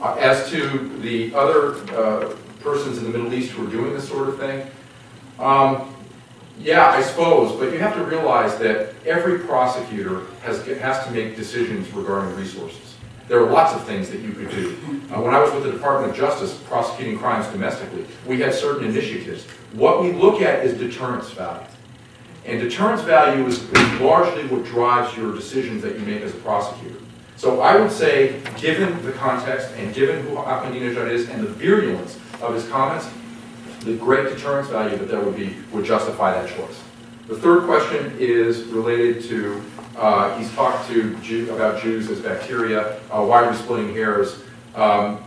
Uh, 0.00 0.14
As 0.14 0.48
to 0.50 0.88
the 1.00 1.34
other 1.34 1.74
uh, 1.94 2.34
persons 2.60 2.98
in 2.98 3.04
the 3.04 3.10
Middle 3.10 3.32
East 3.34 3.50
who 3.52 3.66
are 3.66 3.70
doing 3.70 3.92
this 3.92 4.08
sort 4.08 4.28
of 4.28 4.38
thing, 4.38 4.66
um, 5.38 5.94
yeah, 6.58 6.90
I 6.90 7.02
suppose, 7.02 7.58
but 7.58 7.72
you 7.72 7.78
have 7.78 7.94
to 7.94 8.04
realize 8.04 8.58
that 8.58 8.94
every 9.06 9.38
prosecutor 9.38 10.26
has, 10.42 10.64
has 10.66 11.04
to 11.06 11.10
make 11.12 11.34
decisions 11.36 11.90
regarding 11.94 12.36
resources. 12.36 12.89
There 13.30 13.38
are 13.38 13.48
lots 13.48 13.76
of 13.76 13.84
things 13.84 14.10
that 14.10 14.18
you 14.22 14.32
could 14.32 14.50
do. 14.50 14.76
Uh, 15.08 15.22
when 15.22 15.32
I 15.32 15.38
was 15.38 15.52
with 15.52 15.62
the 15.62 15.70
Department 15.70 16.10
of 16.10 16.18
Justice 16.18 16.52
prosecuting 16.64 17.16
crimes 17.16 17.46
domestically, 17.46 18.04
we 18.26 18.40
had 18.40 18.52
certain 18.52 18.88
initiatives. 18.88 19.44
What 19.72 20.02
we 20.02 20.10
look 20.10 20.42
at 20.42 20.66
is 20.66 20.76
deterrence 20.76 21.30
value. 21.30 21.64
And 22.44 22.60
deterrence 22.60 23.02
value 23.02 23.46
is, 23.46 23.70
largely 24.00 24.48
what 24.48 24.64
drives 24.64 25.16
your 25.16 25.32
decisions 25.32 25.80
that 25.82 25.96
you 25.96 26.04
make 26.04 26.22
as 26.22 26.34
a 26.34 26.38
prosecutor. 26.38 26.96
So 27.36 27.60
I 27.60 27.80
would 27.80 27.92
say, 27.92 28.40
given 28.58 29.00
the 29.06 29.12
context 29.12 29.70
and 29.76 29.94
given 29.94 30.26
who 30.26 30.34
Ahmadinejad 30.34 31.08
is 31.08 31.28
and 31.28 31.44
the 31.44 31.50
virulence 31.50 32.18
of 32.42 32.52
his 32.52 32.68
comments, 32.68 33.08
the 33.84 33.94
great 33.94 34.24
deterrence 34.24 34.68
value 34.68 34.96
that 34.96 35.06
there 35.06 35.20
would 35.20 35.36
be 35.36 35.54
would 35.70 35.84
justify 35.84 36.32
that 36.32 36.48
choice. 36.48 36.82
The 37.30 37.36
third 37.36 37.62
question 37.62 38.12
is 38.18 38.64
related 38.64 39.22
to, 39.28 39.62
uh, 39.96 40.36
he's 40.36 40.52
talked 40.54 40.88
to 40.88 41.14
Jew, 41.18 41.54
about 41.54 41.80
Jews 41.80 42.10
as 42.10 42.18
bacteria. 42.18 42.98
Uh, 43.08 43.24
why 43.24 43.44
are 43.44 43.50
we 43.52 43.56
splitting 43.56 43.94
hairs? 43.94 44.42
Um, 44.74 45.22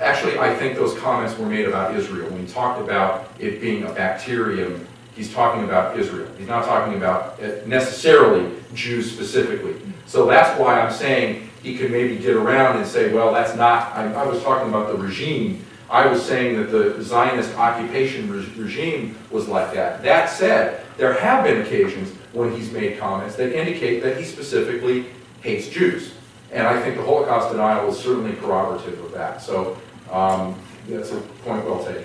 actually, 0.00 0.38
I 0.38 0.54
think 0.54 0.76
those 0.76 0.96
comments 1.00 1.36
were 1.36 1.46
made 1.46 1.66
about 1.66 1.96
Israel. 1.96 2.30
When 2.30 2.46
he 2.46 2.52
talked 2.52 2.80
about 2.80 3.28
it 3.40 3.60
being 3.60 3.82
a 3.82 3.92
bacterium, 3.92 4.86
he's 5.16 5.34
talking 5.34 5.64
about 5.64 5.98
Israel. 5.98 6.30
He's 6.38 6.46
not 6.46 6.64
talking 6.64 6.94
about 6.94 7.42
uh, 7.42 7.66
necessarily 7.66 8.54
Jews 8.72 9.10
specifically. 9.10 9.74
So 10.06 10.26
that's 10.26 10.56
why 10.60 10.80
I'm 10.80 10.92
saying 10.92 11.50
he 11.64 11.76
could 11.76 11.90
maybe 11.90 12.18
get 12.18 12.36
around 12.36 12.76
and 12.76 12.86
say, 12.86 13.12
well, 13.12 13.32
that's 13.32 13.56
not, 13.56 13.96
I, 13.96 14.04
I 14.12 14.24
was 14.24 14.40
talking 14.44 14.68
about 14.68 14.92
the 14.92 14.96
regime. 14.96 15.66
I 15.90 16.06
was 16.06 16.24
saying 16.24 16.56
that 16.56 16.70
the 16.70 17.02
Zionist 17.02 17.52
occupation 17.56 18.30
re- 18.30 18.62
regime 18.62 19.16
was 19.32 19.48
like 19.48 19.74
that. 19.74 20.04
That 20.04 20.30
said, 20.30 20.84
there 20.98 21.14
have 21.14 21.44
been 21.44 21.62
occasions 21.62 22.10
when 22.32 22.54
he's 22.54 22.70
made 22.72 22.98
comments 22.98 23.36
that 23.36 23.58
indicate 23.58 24.02
that 24.02 24.18
he 24.18 24.24
specifically 24.24 25.06
hates 25.40 25.68
Jews. 25.68 26.12
And 26.50 26.66
I 26.66 26.82
think 26.82 26.96
the 26.96 27.04
Holocaust 27.04 27.52
denial 27.52 27.88
is 27.88 27.98
certainly 27.98 28.32
corroborative 28.36 29.02
of 29.04 29.12
that. 29.12 29.40
So 29.40 29.78
um, 30.10 30.60
that's 30.88 31.12
a 31.12 31.20
point 31.44 31.64
well 31.64 31.84
taken. 31.84 32.04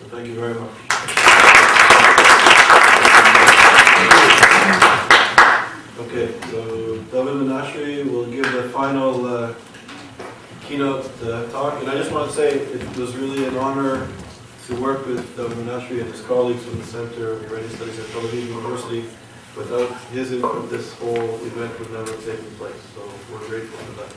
So 0.00 0.08
thank 0.08 0.28
you 0.28 0.34
very 0.34 0.54
much. 0.54 0.70
Okay, 5.98 6.32
so 6.50 6.98
David 7.10 7.34
Menashri 7.42 8.08
will 8.08 8.26
give 8.26 8.50
the 8.52 8.68
final 8.68 9.26
uh, 9.26 9.54
keynote 10.62 11.10
uh, 11.24 11.48
talk, 11.50 11.80
and 11.80 11.90
I 11.90 11.96
just 11.96 12.12
want 12.12 12.30
to 12.30 12.36
say 12.36 12.50
it 12.50 12.96
was 12.96 13.16
really 13.16 13.46
an 13.46 13.56
honor 13.56 14.06
to 14.66 14.80
work 14.80 15.06
with 15.06 15.36
David 15.36 15.58
Menashri 15.58 16.00
and 16.00 16.10
his 16.10 16.22
colleagues 16.22 16.64
from 16.64 16.78
the 16.78 16.86
Center 16.86 17.32
of 17.32 17.44
Iranian 17.44 17.70
Studies 17.70 17.98
at 17.98 18.06
Tel 18.10 18.22
Aviv 18.22 18.46
University. 18.46 19.04
Without 19.56 19.90
his 20.10 20.32
input, 20.32 20.70
this 20.70 20.92
whole 20.94 21.34
event 21.46 21.78
would 21.78 21.90
never 21.92 22.10
have 22.10 22.24
taken 22.24 22.50
place, 22.56 22.82
so 22.94 23.02
we're 23.30 23.46
grateful 23.46 23.78
for 23.78 23.92
that. 24.00 24.12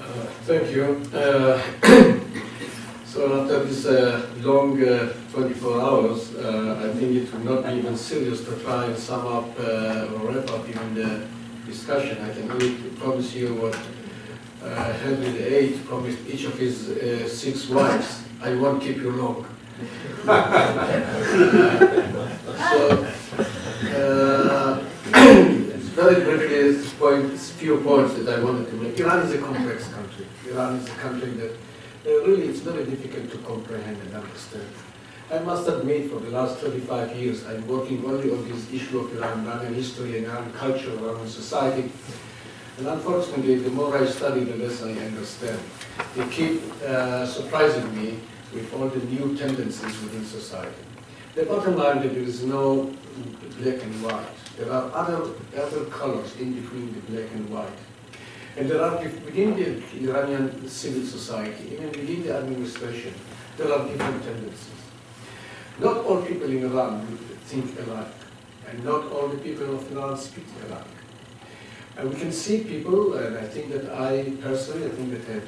Uh, 0.00 0.26
Thank 0.46 0.70
you. 0.74 1.02
Uh, 1.12 2.14
So 3.08 3.40
after 3.40 3.64
this 3.64 3.86
uh, 3.86 4.28
long 4.42 4.80
uh, 4.86 5.14
24 5.32 5.80
hours, 5.80 6.34
uh, 6.36 6.78
I 6.84 6.94
think 6.98 7.16
it 7.16 7.32
would 7.32 7.44
not 7.44 7.64
be 7.64 7.72
even 7.72 7.96
serious 7.96 8.44
to 8.44 8.54
try 8.56 8.84
and 8.84 8.98
sum 8.98 9.26
up 9.26 9.48
uh, 9.58 10.12
or 10.12 10.30
wrap 10.30 10.50
up 10.50 10.68
even 10.68 10.94
the 10.94 11.26
discussion. 11.66 12.18
I 12.22 12.34
can 12.34 12.52
only 12.52 12.74
promise 13.00 13.34
you 13.34 13.54
what 13.54 13.74
uh, 14.62 14.92
Henry 14.92 15.30
VIII 15.30 15.78
promised 15.86 16.18
each 16.28 16.44
of 16.44 16.58
his 16.58 16.90
uh, 16.90 17.26
six 17.26 17.68
wives. 17.70 18.22
I 18.42 18.54
won't 18.54 18.82
keep 18.82 18.98
you 18.98 19.10
long 19.10 19.46
so, 22.70 23.06
uh, 23.94 24.84
very 25.98 26.24
briefly, 26.24 26.58
points, 26.98 27.52
few 27.52 27.78
points 27.78 28.14
that 28.14 28.28
I 28.28 28.42
wanted 28.42 28.68
to 28.70 28.74
make. 28.76 28.98
Iran 28.98 29.24
is 29.26 29.32
a 29.32 29.38
complex 29.38 29.88
country. 29.88 30.26
Iran 30.50 30.76
is 30.76 30.88
a 30.88 30.94
country 30.94 31.30
that 31.30 31.52
uh, 31.52 32.26
really 32.26 32.48
it's 32.48 32.60
very 32.60 32.84
difficult 32.84 33.30
to 33.30 33.38
comprehend 33.38 33.98
and 34.02 34.14
understand. 34.14 34.68
I 35.30 35.38
must 35.40 35.68
admit, 35.68 36.10
for 36.10 36.20
the 36.20 36.30
last 36.30 36.58
35 36.58 37.16
years, 37.16 37.46
I'm 37.46 37.66
working 37.68 38.04
only 38.04 38.32
on 38.32 38.48
this 38.48 38.72
issue 38.72 39.00
of 39.00 39.16
Iran, 39.16 39.46
Iranian 39.46 39.74
history, 39.74 40.24
Iranian 40.24 40.52
culture, 40.54 40.90
Iranian 40.90 41.28
society. 41.28 41.92
And 42.78 42.86
unfortunately, 42.86 43.56
the 43.56 43.70
more 43.70 43.96
I 43.96 44.06
study, 44.06 44.44
the 44.44 44.56
less 44.56 44.82
I 44.82 44.92
understand. 44.92 45.58
They 46.16 46.26
keep 46.28 46.62
uh, 46.82 47.26
surprising 47.26 47.94
me 47.94 48.20
with 48.52 48.72
all 48.74 48.88
the 48.88 49.04
new 49.06 49.36
tendencies 49.36 50.00
within 50.02 50.24
society. 50.24 50.82
The 51.34 51.44
bottom 51.44 51.76
line 51.76 51.98
is 51.98 52.02
that 52.02 52.14
there 52.14 52.22
is 52.22 52.44
no 52.44 52.92
black 53.60 53.82
and 53.82 54.02
white. 54.02 54.26
There 54.56 54.72
are 54.72 54.90
other, 54.92 55.30
other 55.56 55.84
colors 55.86 56.36
in 56.36 56.60
between 56.60 56.94
the 56.94 57.00
black 57.12 57.30
and 57.32 57.48
white. 57.50 57.78
And 58.56 58.68
there 58.68 58.82
are, 58.82 58.96
within 58.98 59.54
the 59.54 60.10
Iranian 60.10 60.68
civil 60.68 61.04
society, 61.06 61.70
even 61.72 61.86
within 61.90 62.24
the 62.24 62.36
administration, 62.36 63.14
there 63.56 63.72
are 63.72 63.86
different 63.86 64.22
tendencies. 64.24 64.82
Not 65.78 65.98
all 65.98 66.22
people 66.22 66.50
in 66.50 66.64
Iran 66.64 67.06
think 67.44 67.78
alike, 67.78 68.14
and 68.68 68.84
not 68.84 69.12
all 69.12 69.28
the 69.28 69.38
people 69.38 69.76
of 69.76 69.92
Iran 69.92 70.16
speak 70.16 70.46
alike. 70.66 70.84
And 71.96 72.12
we 72.12 72.18
can 72.18 72.32
see 72.32 72.64
people, 72.64 73.14
and 73.14 73.38
I 73.38 73.46
think 73.46 73.70
that 73.70 73.92
I 73.92 74.32
personally, 74.40 74.86
I 74.86 74.90
think 74.90 75.10
that 75.12 75.36
I 75.36 75.40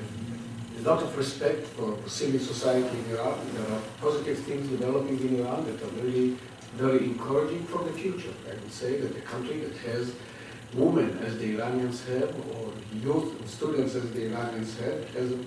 a 0.80 0.88
lot 0.88 1.02
of 1.02 1.16
respect 1.16 1.66
for 1.66 1.96
civil 2.08 2.40
society 2.40 2.96
in 2.98 3.16
Iran. 3.16 3.38
There 3.54 3.76
are 3.76 3.82
positive 4.00 4.38
things 4.38 4.68
developing 4.68 5.18
in 5.20 5.40
Iran 5.40 5.66
that 5.66 5.82
are 5.82 5.92
really 6.02 6.36
very 6.74 7.04
encouraging 7.04 7.64
for 7.64 7.84
the 7.84 7.92
future. 7.92 8.32
I 8.48 8.54
would 8.54 8.72
say 8.72 8.98
that 9.00 9.16
a 9.16 9.20
country 9.20 9.60
that 9.60 9.76
has 9.88 10.12
women 10.74 11.18
as 11.18 11.36
the 11.38 11.56
Iranians 11.56 12.04
have, 12.06 12.34
or 12.54 12.72
youth 12.94 13.38
and 13.38 13.48
students 13.48 13.94
as 13.94 14.10
the 14.12 14.26
Iranians 14.30 14.78
have, 14.78 15.14
has 15.14 15.32
a, 15.32 15.38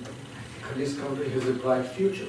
this 0.76 0.98
country 1.00 1.30
has 1.30 1.48
a 1.48 1.54
bright 1.54 1.86
future. 1.86 2.28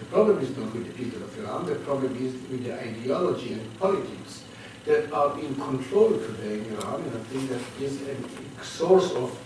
The 0.00 0.06
problem 0.06 0.38
is 0.40 0.56
not 0.56 0.72
with 0.74 0.86
the 0.86 0.92
people 0.92 1.22
of 1.22 1.38
Iran, 1.38 1.66
the 1.66 1.76
problem 1.76 2.16
is 2.16 2.32
with 2.50 2.64
the 2.64 2.74
ideology 2.80 3.52
and 3.52 3.78
politics 3.78 4.42
that 4.86 5.12
are 5.12 5.38
in 5.38 5.54
control 5.54 6.10
today 6.12 6.60
in 6.60 6.76
Iran, 6.76 7.02
and 7.02 7.14
I 7.14 7.22
think 7.30 7.50
that 7.50 7.60
is 7.80 8.00
a 8.02 8.64
source 8.64 9.12
of 9.12 9.38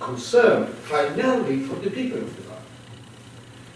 concern 0.00 0.74
primarily 0.84 1.60
for 1.60 1.76
the 1.76 1.90
people 1.90 2.18
of 2.18 2.46
Iran. 2.46 2.62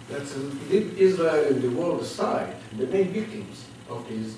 That's 0.09 0.37
uh, 0.37 0.51
Israel 0.73 1.47
and 1.47 1.63
the 1.63 1.71
world 1.71 2.03
aside, 2.03 2.57
the 2.77 2.87
main 2.87 3.13
victims 3.13 3.67
of 3.89 4.09
this 4.09 4.37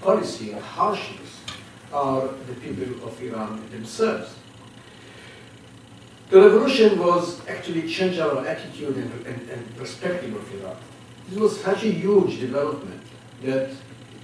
policy 0.00 0.52
and 0.52 0.62
harshness 0.62 1.40
are 1.92 2.28
the 2.46 2.54
people 2.54 3.06
of 3.06 3.20
Iran 3.22 3.68
themselves. 3.70 4.34
The 6.30 6.40
revolution 6.40 6.98
was 6.98 7.46
actually 7.46 7.86
changed 7.88 8.18
our 8.18 8.46
attitude 8.46 8.96
and, 8.96 9.26
and, 9.26 9.50
and 9.50 9.76
perspective 9.76 10.34
of 10.34 10.60
Iran. 10.60 10.76
This 11.28 11.38
was 11.38 11.60
such 11.60 11.84
a 11.84 11.92
huge 11.92 12.40
development 12.40 13.02
that 13.44 13.70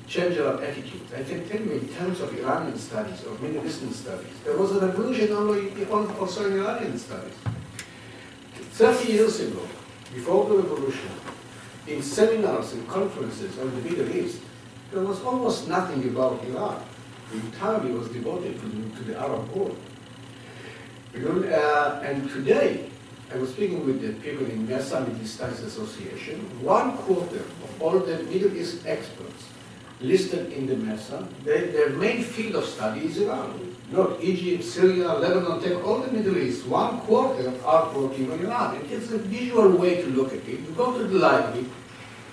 changed 0.08 0.40
our 0.40 0.62
attitude. 0.62 1.02
I 1.14 1.22
can 1.22 1.46
tell 1.48 1.60
you 1.60 1.72
in 1.72 1.88
terms 1.88 2.20
of 2.20 2.36
Iranian 2.36 2.78
studies 2.78 3.24
or 3.24 3.38
Middle 3.38 3.64
Eastern 3.66 3.92
studies, 3.92 4.32
there 4.42 4.56
was 4.56 4.72
a 4.72 4.86
revolution 4.86 5.32
also 6.18 6.46
in 6.50 6.60
Iranian 6.60 6.98
studies. 6.98 7.34
30 8.72 9.12
years 9.12 9.40
ago, 9.40 9.60
before 10.14 10.48
the 10.48 10.56
revolution, 10.62 11.10
in 11.86 12.02
seminars 12.02 12.72
and 12.72 12.88
conferences 12.88 13.58
on 13.58 13.74
the 13.74 13.90
Middle 13.90 14.16
East, 14.16 14.40
there 14.92 15.02
was 15.02 15.22
almost 15.22 15.68
nothing 15.68 16.02
about 16.08 16.42
Iran. 16.44 16.82
The 17.30 17.36
entirely 17.40 17.92
was 17.92 18.08
devoted 18.08 18.58
to 18.60 19.04
the, 19.04 19.18
Arab 19.18 19.50
world. 19.54 19.76
Uh, 21.14 22.00
and 22.02 22.30
today, 22.30 22.88
I 23.32 23.36
was 23.36 23.50
speaking 23.50 23.84
with 23.84 24.00
the 24.00 24.12
people 24.22 24.46
in 24.46 24.70
East 24.70 25.34
Studies 25.34 25.60
Association, 25.60 26.38
one 26.62 26.96
quarter 26.98 27.40
of 27.40 27.82
all 27.82 27.98
the 27.98 28.22
Middle 28.24 28.56
East 28.56 28.86
experts 28.86 29.47
listed 30.00 30.52
in 30.52 30.66
the 30.66 30.76
MESA, 30.76 31.26
they, 31.44 31.68
their 31.68 31.90
main 31.90 32.22
field 32.22 32.56
of 32.56 32.64
study 32.64 33.06
is 33.06 33.18
Iran. 33.18 33.74
Not 33.90 34.22
Egypt, 34.22 34.64
Syria, 34.64 35.14
Lebanon, 35.14 35.62
take 35.62 35.82
all 35.84 36.00
the 36.00 36.12
Middle 36.12 36.36
East. 36.36 36.66
One 36.66 37.00
quarter 37.00 37.52
are 37.64 37.90
working 37.98 38.30
on 38.30 38.38
Iran. 38.40 38.80
It's 38.90 39.10
a 39.10 39.18
visual 39.18 39.70
way 39.78 40.02
to 40.02 40.08
look 40.08 40.28
at 40.28 40.46
it. 40.46 40.60
You 40.60 40.74
go 40.76 40.96
to 40.98 41.04
the 41.04 41.18
library 41.18 41.66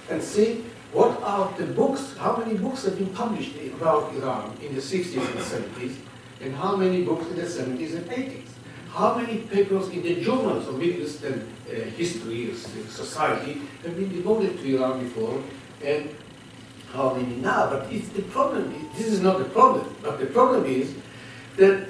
and 0.09 0.21
see 0.21 0.65
what 0.91 1.21
are 1.23 1.51
the 1.57 1.65
books, 1.65 2.15
how 2.17 2.35
many 2.37 2.57
books 2.57 2.83
have 2.83 2.97
been 2.97 3.09
published 3.13 3.55
about 3.73 4.13
Iran 4.15 4.55
in 4.61 4.75
the 4.75 4.81
60s 4.81 5.17
and 5.17 5.39
70s, 5.39 5.95
and 6.41 6.55
how 6.55 6.75
many 6.75 7.03
books 7.03 7.25
in 7.27 7.37
the 7.37 7.43
70s 7.43 7.95
and 7.95 8.09
80s. 8.09 8.49
How 8.89 9.15
many 9.15 9.39
papers 9.39 9.89
in 9.89 10.03
the 10.03 10.21
journals 10.21 10.69
of 10.69 10.77
Middle 10.79 11.01
Eastern 11.01 11.51
uh, 11.67 11.73
history, 11.97 12.53
society, 12.53 13.61
have 13.83 13.95
been 13.97 14.09
devoted 14.09 14.57
to 14.57 14.77
Iran 14.77 15.03
before, 15.03 15.43
and 15.83 16.15
now? 16.95 17.69
But 17.69 17.91
it's 17.91 18.09
the 18.09 18.21
problem, 18.23 18.73
this 18.95 19.07
is 19.07 19.21
not 19.21 19.39
the 19.39 19.45
problem, 19.45 19.95
but 20.01 20.19
the 20.19 20.27
problem 20.27 20.65
is 20.65 20.93
that 21.57 21.87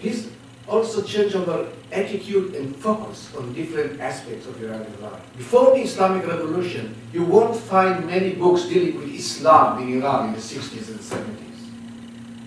this 0.00 0.28
also 0.68 1.02
changed 1.02 1.36
our 1.36 1.66
attitude 1.92 2.54
and 2.54 2.74
focus 2.76 3.34
on 3.36 3.52
different 3.52 4.00
aspects 4.00 4.46
of 4.46 4.60
Iranian 4.62 5.00
life. 5.02 5.22
Before 5.36 5.74
the 5.74 5.82
Islamic 5.82 6.26
Revolution, 6.26 6.94
you 7.12 7.24
won't 7.24 7.56
find 7.56 8.06
many 8.06 8.32
books 8.32 8.64
dealing 8.64 8.96
with 8.96 9.08
Islam 9.08 9.82
in 9.82 10.00
Iran 10.00 10.28
in 10.28 10.34
the 10.34 10.40
60s 10.40 10.88
and 10.88 11.00
70s. 11.00 11.44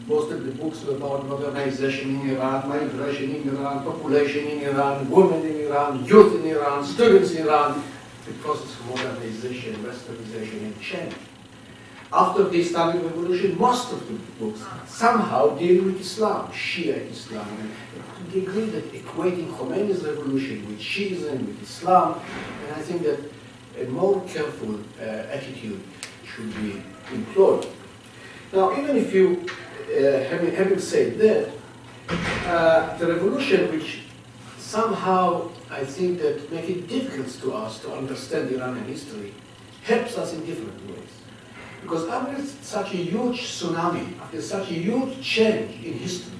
Most 0.07 0.31
of 0.31 0.45
the 0.45 0.51
books 0.51 0.83
were 0.85 0.95
about 0.95 1.27
modernization 1.27 2.21
in 2.21 2.29
Iran, 2.31 2.69
migration 2.69 3.35
in 3.35 3.49
Iran, 3.49 3.83
population 3.83 4.47
in 4.47 4.59
Iran, 4.63 5.09
women 5.09 5.45
in 5.45 5.67
Iran, 5.67 6.05
youth 6.05 6.33
in 6.35 6.49
Iran, 6.49 6.83
students 6.85 7.31
in 7.31 7.45
Iran, 7.45 7.83
the 8.25 8.33
process 8.33 8.71
of 8.79 8.87
modernization, 8.87 9.75
westernization, 9.83 10.63
and 10.63 10.81
change. 10.81 11.13
After 12.11 12.43
the 12.43 12.59
Islamic 12.59 13.03
Revolution, 13.03 13.57
most 13.57 13.91
of 13.91 14.07
the 14.07 14.13
books 14.39 14.63
somehow 14.87 15.49
deal 15.57 15.83
with 15.83 15.99
Islam, 15.99 16.47
Shia 16.51 17.09
Islam. 17.11 17.47
And 18.17 18.31
they 18.31 18.39
agree 18.39 18.65
that 18.65 18.93
equating 18.93 19.51
Khomeini's 19.51 20.03
revolution 20.03 20.65
with 20.67 20.79
Shiism, 20.79 21.47
with 21.47 21.61
Islam, 21.61 22.19
and 22.63 22.75
I 22.75 22.81
think 22.81 23.03
that 23.03 23.19
a 23.79 23.85
more 23.89 24.21
careful 24.27 24.79
uh, 24.99 25.03
attitude 25.03 25.81
should 26.25 26.53
be 26.55 26.81
employed. 27.13 27.67
Now, 28.53 28.77
even 28.79 28.95
if 28.95 29.13
you, 29.13 29.45
uh, 29.91 30.23
having, 30.29 30.55
having 30.55 30.79
said 30.79 31.17
that, 31.19 31.51
uh, 32.47 32.97
the 32.97 33.07
revolution 33.07 33.69
which 33.71 34.03
somehow 34.57 35.49
I 35.69 35.83
think 35.83 36.19
that 36.21 36.51
make 36.51 36.69
it 36.69 36.87
difficult 36.87 37.27
to 37.41 37.53
us 37.53 37.79
to 37.81 37.93
understand 37.93 38.49
Iranian 38.51 38.85
history 38.85 39.33
helps 39.83 40.17
us 40.17 40.33
in 40.33 40.45
different 40.45 40.79
ways. 40.89 41.16
Because 41.87 42.09
after 42.09 42.43
such 42.43 42.93
a 42.95 42.97
huge 42.97 43.39
tsunami, 43.43 44.19
after 44.19 44.41
such 44.41 44.71
a 44.71 44.73
huge 44.73 45.21
change 45.21 45.71
in 45.85 45.93
history, 45.93 46.37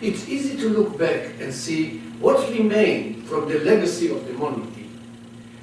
it's 0.00 0.28
easy 0.28 0.56
to 0.56 0.68
look 0.68 0.96
back 0.96 1.34
and 1.40 1.52
see 1.52 1.98
what 2.20 2.48
remained 2.48 3.26
from 3.26 3.48
the 3.48 3.58
legacy 3.58 4.08
of 4.08 4.24
the 4.24 4.34
monarchy, 4.34 4.88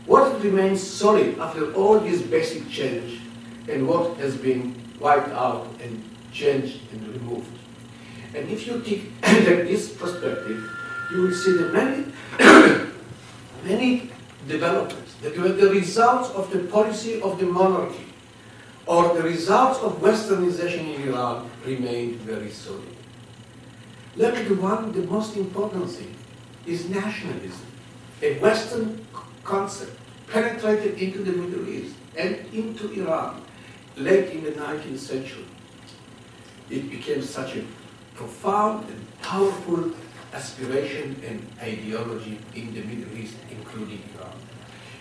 what 0.06 0.44
remains 0.44 0.86
solid 0.86 1.40
after 1.40 1.74
all 1.76 1.98
this 2.02 2.24
basic 2.24 2.68
change, 2.68 3.22
and 3.70 3.88
what 3.88 4.18
has 4.18 4.36
been 4.36 4.76
wiped 5.00 5.30
out 5.30 5.66
and 5.82 6.04
changed 6.34 6.82
and 6.92 7.08
removed. 7.08 7.58
And 8.36 8.50
if 8.50 8.68
you 8.68 8.82
take 8.82 9.22
this 9.22 9.94
perspective, 9.94 10.62
you 11.14 11.22
will 11.22 11.34
see 11.34 11.54
the 11.54 11.70
many, 11.70 12.12
many 13.64 14.12
developments 14.46 15.14
that 15.22 15.38
were 15.38 15.54
the 15.54 15.70
results 15.70 16.32
of 16.32 16.52
the 16.52 16.60
policy 16.68 17.22
of 17.22 17.40
the 17.40 17.46
monarchy 17.46 18.06
or 18.86 19.14
the 19.16 19.24
results 19.24 19.80
of 19.80 20.02
westernization 20.02 20.96
in 20.96 21.10
Iran 21.10 21.50
remained 21.66 22.18
very 22.18 22.52
solid. 22.52 22.96
Let 24.16 24.36
me 24.36 24.44
the 24.44 24.56
one, 24.56 24.92
the 24.92 25.02
most 25.02 25.36
important 25.36 25.90
thing 25.90 26.16
is 26.66 26.90
nationalism, 26.90 27.66
a 28.22 28.40
Western 28.40 29.06
concept 29.44 29.98
penetrated 30.28 31.00
into 31.00 31.24
the 31.24 31.32
Middle 31.32 31.68
East 31.68 31.96
and 32.18 32.38
into 32.54 32.92
Iran 32.94 33.42
late 33.98 34.30
in 34.32 34.44
the 34.44 34.52
19th 34.52 34.98
century. 34.98 35.46
It 36.70 36.90
became 36.90 37.22
such 37.22 37.56
a 37.56 37.64
profound 38.16 38.88
and 38.90 39.22
powerful 39.22 39.92
aspiration 40.34 41.22
and 41.26 41.46
ideology 41.62 42.40
in 42.56 42.74
the 42.74 42.82
Middle 42.82 43.18
East, 43.18 43.36
including 43.52 44.02
Iran. 44.16 44.34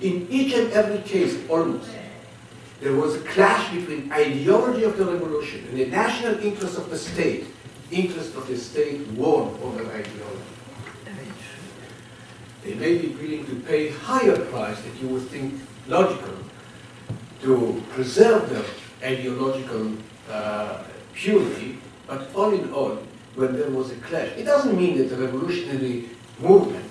In 0.01 0.27
each 0.31 0.55
and 0.55 0.73
every 0.73 0.99
case, 0.99 1.39
almost, 1.49 1.91
there 2.81 2.95
was 2.95 3.17
a 3.17 3.21
clash 3.21 3.73
between 3.75 4.13
ideology 4.13 4.85
of 4.85 4.97
the 4.97 5.05
revolution 5.05 5.65
and 5.69 5.79
the 5.79 5.87
national 5.87 6.39
interest 6.41 6.77
of 6.77 6.91
the 6.91 6.99
state. 6.99 7.47
Interest 7.91 8.35
of 8.35 8.47
the 8.49 8.57
state 8.57 9.07
won 9.09 9.57
over 9.63 9.81
ideology. 9.93 10.55
They 12.65 12.75
may 12.75 12.97
be 12.97 13.09
willing 13.09 13.45
to 13.47 13.57
pay 13.57 13.91
higher 13.91 14.39
price 14.47 14.81
that 14.81 15.01
you 15.01 15.09
would 15.09 15.29
think 15.29 15.61
logical 15.87 16.35
to 17.43 17.83
preserve 17.91 18.49
their 18.49 18.65
ideological 19.03 19.93
uh, 20.31 20.83
purity, 21.13 21.79
but 22.07 22.35
all 22.35 22.55
in 22.55 22.73
all, 22.73 22.99
when 23.35 23.55
there 23.55 23.69
was 23.69 23.91
a 23.91 23.97
clash. 23.97 24.31
It 24.37 24.45
doesn't 24.45 24.77
mean 24.77 24.97
that 24.97 25.11
the 25.11 25.17
revolutionary 25.17 26.09
movement 26.39 26.87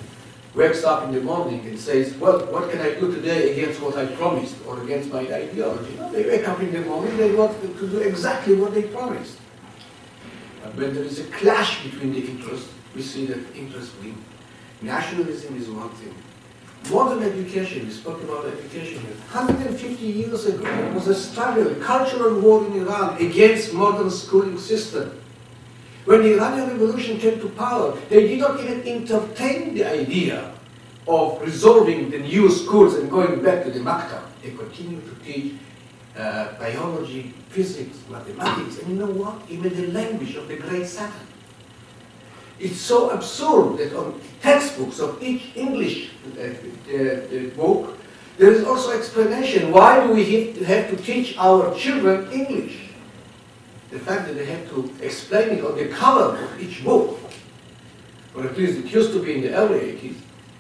wakes 0.56 0.84
up 0.84 1.04
in 1.06 1.12
the 1.12 1.22
morning 1.22 1.66
and 1.66 1.80
says, 1.80 2.14
well, 2.18 2.40
what 2.52 2.70
can 2.70 2.80
I 2.80 2.94
do 3.00 3.12
today 3.14 3.54
against 3.54 3.82
what 3.82 3.98
I 3.98 4.06
promised 4.06 4.56
or 4.68 4.82
against 4.84 5.12
my 5.12 5.22
ideology? 5.22 5.96
No, 5.96 6.12
they 6.12 6.26
wake 6.26 6.48
up 6.48 6.60
in 6.60 6.72
the 6.72 6.82
morning, 6.82 7.18
they 7.18 7.34
want 7.34 7.60
to 7.62 7.88
do 7.88 8.00
exactly 8.00 8.56
what 8.56 8.74
they 8.74 8.84
promised. 8.84 9.40
But 10.64 10.76
when 10.76 10.94
there 10.94 11.04
is 11.04 11.20
a 11.20 11.24
clash 11.26 11.84
between 11.84 12.14
the 12.14 12.26
interests, 12.26 12.70
we 12.96 13.02
see 13.02 13.26
that 13.28 13.56
interests 13.56 13.96
win. 14.02 14.16
Nationalism 14.82 15.58
is 15.58 15.70
one 15.70 15.90
thing. 15.90 16.14
Modern 16.92 17.24
education, 17.24 17.86
we 17.88 17.92
spoke 17.92 18.22
about 18.24 18.46
education 18.46 19.00
here. 19.02 19.16
150 19.32 20.06
years 20.06 20.46
ago, 20.46 20.64
there 20.64 20.94
was 20.94 21.08
a 21.08 21.16
struggle, 21.16 21.72
a 21.72 21.76
cultural 21.76 22.40
war 22.42 22.66
in 22.66 22.74
Iran 22.74 23.18
against 23.22 23.74
modern 23.74 24.12
schooling 24.12 24.60
system. 24.60 25.23
When 26.06 26.22
the 26.22 26.34
Iranian 26.34 26.70
Revolution 26.70 27.18
came 27.18 27.40
to 27.40 27.50
power, 27.50 27.98
they 28.10 28.28
did 28.28 28.40
not 28.40 28.60
even 28.60 28.86
entertain 28.86 29.74
the 29.74 29.86
idea 29.86 30.54
of 31.08 31.42
resolving 31.42 32.10
the 32.10 32.20
new 32.20 32.50
schools 32.52 32.96
and 32.96 33.10
going 33.10 33.42
back 33.42 33.64
to 33.64 33.72
the 33.72 33.80
maktab. 33.80 34.24
They 34.42 34.52
continued 34.52 35.04
to 35.06 35.16
teach 35.24 35.54
uh, 36.18 36.54
biology, 36.60 37.34
physics, 37.50 37.98
mathematics, 38.10 38.80
and 38.80 38.90
you 38.90 38.96
know 38.96 39.12
what? 39.12 39.36
Even 39.50 39.74
the 39.76 39.88
language 39.92 40.36
of 40.36 40.48
the 40.48 40.58
great 40.58 40.86
Satan. 40.86 41.28
It's 42.60 42.80
so 42.80 43.10
absurd 43.10 43.78
that 43.78 43.96
on 43.96 44.22
textbooks 44.42 45.00
of 45.00 45.22
each 45.24 45.56
English 45.56 46.12
uh, 46.38 46.42
uh, 46.44 47.50
book, 47.56 47.98
there 48.38 48.52
is 48.52 48.64
also 48.64 48.92
explanation 48.92 49.72
why 49.72 50.06
do 50.06 50.14
we 50.14 50.54
have 50.64 50.90
to 50.90 50.98
teach 50.98 51.38
our 51.38 51.74
children 51.76 52.32
English. 52.32 52.83
The 53.94 54.00
fact 54.00 54.26
that 54.26 54.34
they 54.34 54.46
have 54.46 54.68
to 54.70 54.92
explain 55.02 55.50
it 55.60 55.64
on 55.64 55.78
the 55.78 55.88
cover 55.88 56.36
of 56.36 56.60
each 56.60 56.84
book, 56.84 57.20
or 58.34 58.44
at 58.44 58.58
least 58.58 58.80
it 58.80 58.92
used 58.92 59.12
to 59.14 59.22
be 59.22 59.36
in 59.36 59.42
the 59.42 59.54
early 59.54 59.80
80s, 59.80 60.16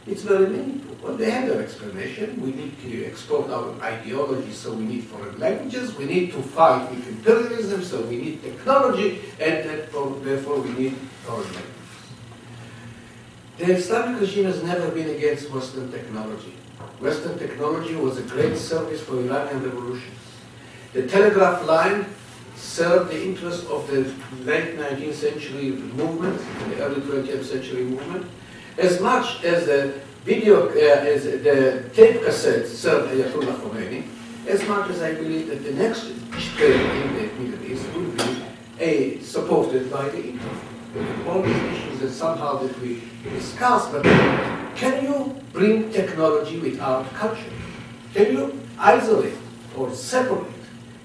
it's 0.05 0.21
very 0.21 0.47
meaningful. 0.47 0.95
Well, 1.01 1.17
they 1.17 1.31
have 1.31 1.47
their 1.47 1.59
explanation. 1.59 2.39
We 2.39 2.51
need 2.51 2.79
to 2.83 3.05
export 3.05 3.49
our 3.49 3.73
ideology, 3.81 4.51
so 4.51 4.73
we 4.75 4.85
need 4.85 5.05
foreign 5.05 5.39
languages. 5.39 5.97
We 5.97 6.05
need 6.05 6.31
to 6.33 6.43
fight 6.43 6.91
with 6.91 7.07
imperialism, 7.07 7.83
so 7.83 8.01
we 8.03 8.17
need 8.17 8.43
technology, 8.43 9.21
and 9.39 9.67
therefore, 9.67 10.59
we 10.59 10.69
need 10.71 10.95
foreign 11.25 11.51
languages. 11.57 11.73
The 13.57 13.65
Islamic 13.73 14.21
regime 14.21 14.45
has 14.45 14.61
never 14.61 14.89
been 14.91 15.09
against 15.09 15.49
Western 15.49 15.91
technology. 15.91 16.53
Western 16.99 17.39
technology 17.39 17.95
was 17.95 18.19
a 18.19 18.23
great 18.23 18.57
service 18.57 19.01
for 19.01 19.19
Iranian 19.19 19.63
revolution. 19.63 20.13
The 20.93 21.07
telegraph 21.07 21.65
line 21.65 22.05
served 22.63 23.11
the 23.11 23.21
interest 23.21 23.67
of 23.67 23.85
the 23.87 24.01
late 24.45 24.77
19th 24.77 25.13
century 25.13 25.71
movement, 25.71 26.39
the 26.69 26.81
early 26.81 27.01
20th 27.01 27.43
century 27.43 27.83
movement, 27.83 28.25
as 28.77 28.99
much 29.01 29.43
as 29.43 29.65
the 29.65 29.99
video, 30.23 30.69
uh, 30.69 31.13
as 31.13 31.25
the 31.25 31.89
tape 31.93 32.23
cassette 32.23 32.65
served 32.65 33.11
Ayatollah 33.11 33.55
Khomeini, 33.57 34.03
as 34.47 34.65
much 34.67 34.89
as 34.89 35.01
I 35.01 35.13
believe 35.13 35.47
that 35.49 35.63
the 35.63 35.73
next 35.73 36.13
trend 36.55 36.81
in 37.03 37.15
the 37.15 37.33
Middle 37.43 37.71
East 37.71 37.85
will 37.93 38.09
be 38.11 38.43
a, 38.79 39.19
supported 39.19 39.91
by 39.91 40.09
the 40.09 40.23
internet. 40.23 41.27
All 41.27 41.41
these 41.41 41.55
issues 41.55 41.99
that 41.99 42.11
somehow 42.11 42.57
that 42.59 42.79
we 42.81 43.03
discuss, 43.23 43.91
but 43.91 44.03
can 44.75 45.03
you 45.03 45.35
bring 45.51 45.91
technology 45.91 46.59
without 46.59 47.11
culture? 47.13 47.51
Can 48.13 48.33
you 48.33 48.59
isolate 48.77 49.35
or 49.75 49.93
separate 49.93 50.52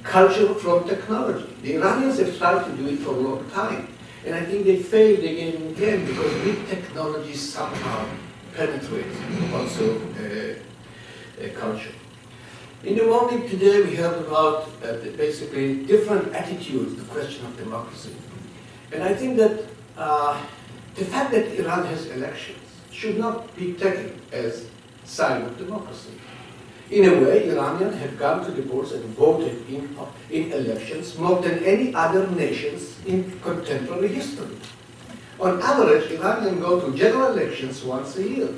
culture 0.09 0.55
from 0.55 0.89
technology? 0.89 1.55
The 1.63 1.77
Iranians 1.77 2.19
have 2.19 2.37
tried 2.39 2.65
to 2.65 2.77
do 2.77 2.89
it 2.89 2.99
for 2.99 3.11
a 3.11 3.21
long 3.29 3.49
time. 3.51 3.89
And 4.25 4.35
I 4.35 4.45
think 4.45 4.65
they 4.65 4.77
failed 4.77 5.21
again 5.21 5.57
and 5.57 5.77
again 5.77 6.05
because 6.07 6.33
big 6.43 6.67
technology 6.69 7.35
somehow 7.35 8.07
penetrates 8.55 9.17
also 9.55 9.97
uh, 9.97 11.45
uh, 11.45 11.49
culture. 11.55 11.95
In 12.85 12.97
the 12.97 13.05
morning 13.05 13.49
today, 13.49 13.83
we 13.83 13.95
heard 13.97 14.19
about 14.27 14.69
uh, 14.85 14.95
basically 15.17 15.85
different 15.85 16.35
attitudes 16.35 16.95
to 16.95 17.01
the 17.01 17.09
question 17.13 17.45
of 17.47 17.57
democracy. 17.57 18.15
And 18.93 19.03
I 19.03 19.15
think 19.15 19.37
that 19.37 19.65
uh, 19.97 20.41
the 20.95 21.05
fact 21.05 21.33
that 21.33 21.59
Iran 21.59 21.87
has 21.87 22.07
elections 22.07 22.59
should 22.91 23.19
not 23.19 23.55
be 23.57 23.75
taken 23.75 24.21
as 24.33 24.67
a 25.05 25.07
sign 25.07 25.43
of 25.43 25.59
democracy. 25.59 26.13
In 26.91 27.05
a 27.05 27.21
way, 27.21 27.51
Iranians 27.51 27.97
have 27.97 28.19
gone 28.19 28.45
to 28.47 28.51
the 28.51 28.63
polls 28.63 28.93
and 28.93 29.05
voted 29.15 29.63
in, 29.69 29.95
in 30.31 30.53
elections 30.53 31.19
more 31.19 31.43
than 31.43 31.63
any 31.63 31.95
other 31.95 32.27
nations 32.29 32.99
in 33.05 33.39
contemporary 33.41 34.09
history. 34.09 34.57
On 35.39 35.61
average, 35.61 36.11
Iranians 36.11 36.61
go 36.61 36.81
to 36.81 36.97
general 36.97 37.33
elections 37.33 37.85
once 37.85 38.17
a 38.17 38.27
year. 38.27 38.49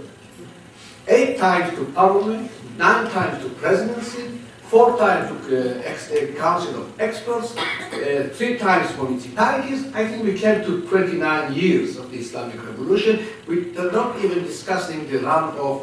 Eight 1.08 1.38
times 1.38 1.74
to 1.76 1.84
parliament, 1.86 2.50
nine 2.78 3.10
times 3.10 3.42
to 3.42 3.50
presidency, 3.50 4.38
four 4.70 4.96
times 4.96 5.28
to 5.48 5.82
uh, 5.82 5.90
uh, 5.90 6.38
council 6.38 6.82
of 6.82 7.00
experts, 7.00 7.56
uh, 7.56 8.30
three 8.32 8.56
times 8.56 8.96
municipalities. 8.96 9.92
I 9.92 10.06
think 10.06 10.22
we 10.22 10.38
came 10.38 10.62
to 10.62 10.86
29 10.88 11.52
years 11.52 11.96
of 11.96 12.12
the 12.12 12.18
Islamic 12.18 12.64
Revolution. 12.64 13.26
We 13.48 13.76
are 13.76 13.90
not 13.90 14.16
even 14.24 14.44
discussing 14.44 15.10
the 15.10 15.18
round 15.18 15.58
of 15.58 15.82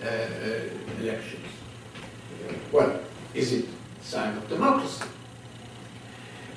uh, 0.00 0.06
uh, 0.06 1.02
elections. 1.02 1.37
Well, 2.72 3.00
is 3.34 3.52
it 3.52 3.66
sign 4.02 4.36
of 4.36 4.48
democracy? 4.48 5.04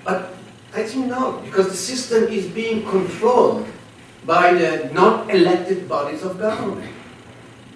But 0.03 0.34
I 0.74 0.84
think 0.84 1.07
not, 1.07 1.43
because 1.43 1.68
the 1.68 1.78
system 1.78 2.24
is 2.26 2.47
being 2.47 2.86
controlled 2.88 3.68
by 4.26 4.53
the 4.53 4.89
non-elected 4.93 5.88
bodies 5.88 6.24
of 6.24 6.39
government, 6.39 6.91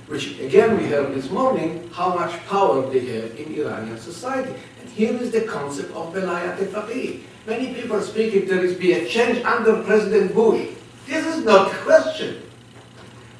which 0.07 0.39
again 0.39 0.77
we 0.77 0.85
heard 0.85 1.13
this 1.13 1.29
morning 1.29 1.89
how 1.91 2.15
much 2.15 2.33
power 2.45 2.89
they 2.89 2.99
have 2.99 3.35
in 3.39 3.53
Iranian 3.55 3.97
society. 3.97 4.53
And 4.81 4.89
here 4.89 5.13
is 5.13 5.31
the 5.31 5.41
concept 5.41 5.91
of 5.91 6.13
velayat 6.13 6.57
faqih. 6.57 7.21
Many 7.47 7.73
people 7.73 8.01
speak 8.01 8.33
if 8.33 8.47
there 8.47 8.63
is 8.63 8.75
be 8.75 8.93
a 8.93 9.07
change 9.07 9.43
under 9.43 9.81
President 9.83 10.33
Bush. 10.33 10.69
This 11.05 11.25
is 11.25 11.45
not 11.45 11.71
the 11.71 11.77
question. 11.77 12.41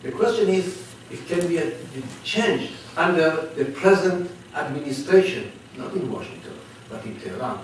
The 0.04 0.12
question 0.12 0.50
is, 0.50 0.86
it 1.10 1.26
can 1.28 1.48
be 1.48 1.58
a 1.58 1.74
change 2.24 2.72
under 2.98 3.50
the 3.56 3.66
present 3.66 4.30
administration, 4.56 5.52
not 5.78 5.94
in 5.94 6.12
Washington, 6.12 6.54
but 6.90 7.04
in 7.06 7.20
Tehran. 7.20 7.60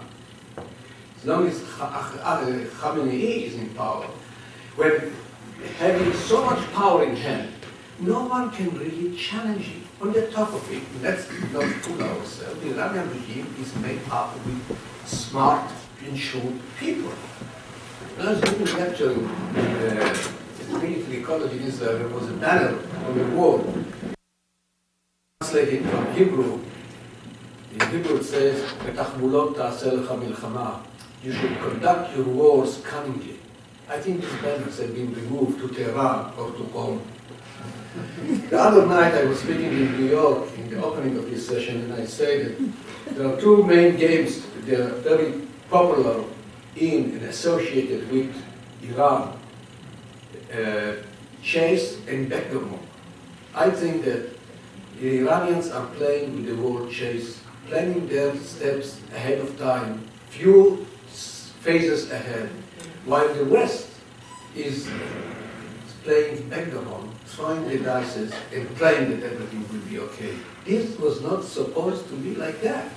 As 1.18 1.26
long 1.26 1.48
as 1.48 1.62
Kha- 1.64 1.90
Kha- 1.90 2.44
Khamenei 2.80 3.48
is 3.48 3.56
in 3.56 3.70
power, 3.70 4.08
when 4.76 5.14
having 5.78 6.14
so 6.14 6.44
much 6.46 6.60
power 6.74 7.04
in 7.04 7.16
hand, 7.16 7.50
no 8.00 8.26
one 8.26 8.50
can 8.52 8.70
really 8.78 9.16
challenge 9.16 9.66
him. 9.66 9.84
On 10.02 10.12
the 10.12 10.26
top 10.32 10.52
of 10.54 10.72
it, 10.72 10.82
let's 11.04 11.30
not 11.54 11.64
fool 11.84 12.02
ourselves, 12.02 12.60
the 12.62 12.74
Iranian 12.74 13.08
regime 13.12 13.56
is 13.62 13.76
made 13.76 14.02
up 14.10 14.34
with 14.46 14.78
smart 15.06 15.70
and 16.04 16.18
shrewd 16.18 16.60
people. 16.80 17.12
When 18.18 18.28
I 18.28 18.32
was 18.32 18.42
giving 18.42 18.68
a 18.68 18.78
lecture 18.80 19.12
in 19.12 19.26
uh, 19.26 20.18
military 20.82 21.22
college 21.22 21.52
in 21.54 21.62
Israel, 21.64 22.00
there 22.00 22.08
was 22.08 22.28
a 22.30 22.34
banner 22.34 22.80
on 23.06 23.18
the 23.18 23.26
wall 23.36 23.62
translated 25.42 25.86
from 25.90 26.12
Hebrew. 26.16 26.60
In 27.74 27.80
Hebrew 27.90 28.18
it 28.18 28.26
says, 28.26 28.62
"Betachmulot 28.84 29.56
ta'aseh 29.56 30.04
milchama." 30.06 30.82
You 31.24 31.32
should 31.32 31.58
conduct 31.60 32.18
your 32.18 32.26
wars 32.26 32.82
cunningly. 32.84 33.40
I 33.88 33.98
think 33.98 34.22
these 34.22 34.42
banners 34.42 34.80
have 34.80 34.94
been 34.94 35.14
removed 35.14 35.62
to 35.62 35.68
Tehran 35.70 36.34
or 36.38 36.52
to 36.52 36.64
Qom. 36.74 37.00
the 38.50 38.60
other 38.60 38.86
night 38.88 39.14
I 39.14 39.24
was 39.26 39.40
speaking 39.40 39.72
in 39.72 39.98
New 39.98 40.10
York 40.10 40.50
in 40.58 40.70
the 40.70 40.84
opening 40.84 41.18
of 41.18 41.30
this 41.30 41.48
session, 41.48 41.82
and 41.82 41.94
I 41.94 42.06
said 42.06 42.58
that 42.58 43.16
there 43.16 43.28
are 43.28 43.40
two 43.40 43.64
main 43.64 43.96
games 43.96 44.42
that 44.66 44.80
are 44.80 44.96
very 45.00 45.42
popular 45.70 46.24
in 46.76 47.04
and 47.16 47.24
associated 47.24 48.12
with 48.12 48.34
Iran: 48.84 49.38
uh, 50.54 50.94
chess 51.44 51.98
and 52.08 52.30
backgammon. 52.30 52.80
I 53.56 53.70
think 53.70 54.04
that 54.06 54.30
the 55.00 55.20
Iranians 55.20 55.70
are 55.72 55.86
playing 55.98 56.36
with 56.36 56.46
the 56.48 56.56
word 56.56 56.92
chess 56.92 57.41
planning 57.72 58.06
their 58.10 58.36
steps 58.36 59.00
ahead 59.16 59.40
of 59.40 59.58
time, 59.58 60.04
few 60.30 60.86
phases 61.64 62.12
ahead, 62.12 62.50
while 63.06 63.34
the 63.34 63.46
West 63.46 63.88
is 64.54 64.90
playing 66.04 66.50
backgammon, 66.50 67.10
throwing 67.26 67.66
the 67.70 67.78
dice 67.78 68.18
and 68.18 68.76
praying 68.76 69.08
that 69.12 69.24
everything 69.24 69.64
will 69.72 69.86
be 69.90 70.00
okay. 70.00 70.36
This 70.66 71.00
was 71.00 71.22
not 71.22 71.46
supposed 71.46 72.10
to 72.10 72.16
be 72.16 72.36
like 72.36 72.62
that. 72.62 72.92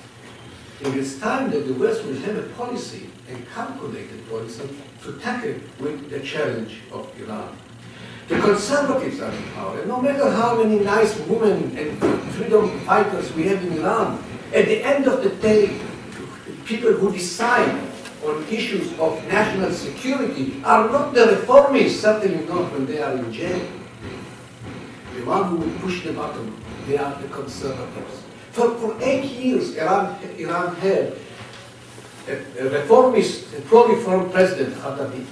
It 0.81 0.97
is 0.97 1.21
time 1.21 1.53
that 1.53 1.69
the 1.69 1.75
West 1.75 2.05
will 2.05 2.19
have 2.27 2.37
a 2.37 2.49
policy, 2.59 3.11
a 3.31 3.39
calculated 3.55 4.29
policy, 4.29 4.69
to 5.05 5.13
tackle 5.21 5.55
with 5.79 6.11
the 6.11 6.19
challenge 6.19 6.81
of 6.91 7.09
Iran. 7.21 7.57
The 8.27 8.41
conservatives 8.41 9.21
are 9.21 9.31
in 9.31 9.45
power, 9.55 9.87
no 9.87 10.03
matter 10.03 10.29
how 10.31 10.61
many 10.61 10.83
nice 10.83 11.17
women 11.29 11.79
and 11.79 11.97
freedom 12.35 12.81
fighters 12.81 13.33
we 13.35 13.45
have 13.45 13.63
in 13.63 13.79
Iran, 13.79 14.19
at 14.55 14.67
the 14.67 14.83
end 14.85 15.07
of 15.07 15.23
the 15.23 15.31
day, 15.31 15.81
people 16.65 16.93
who 16.93 17.13
decide 17.13 17.75
on 18.25 18.47
issues 18.49 18.93
of 18.99 19.23
national 19.27 19.73
security 19.73 20.63
are 20.65 20.89
not 20.89 21.13
the 21.13 21.21
reformists, 21.21 22.01
certainly 22.01 22.47
not 22.47 22.73
when 22.73 22.87
they 22.87 23.03
are 23.03 23.13
in 23.17 23.33
jail. 23.33 23.61
The 25.17 25.25
one 25.25 25.45
who 25.49 25.57
will 25.57 25.79
push 25.81 26.05
the 26.05 26.13
button, 26.13 26.55
they 26.87 26.97
are 26.97 27.21
the 27.21 27.29
conservatives. 27.29 28.23
For, 28.53 28.79
for 28.79 28.97
eight 29.03 29.25
years, 29.25 29.77
Iran, 29.77 30.17
Iran 30.39 30.77
had 30.77 31.17
a, 32.29 32.35
a 32.61 32.71
reformist, 32.71 33.53
a 33.55 33.61
pro-reform 33.63 34.31
president, 34.31 34.77
Khatami. 34.77 35.27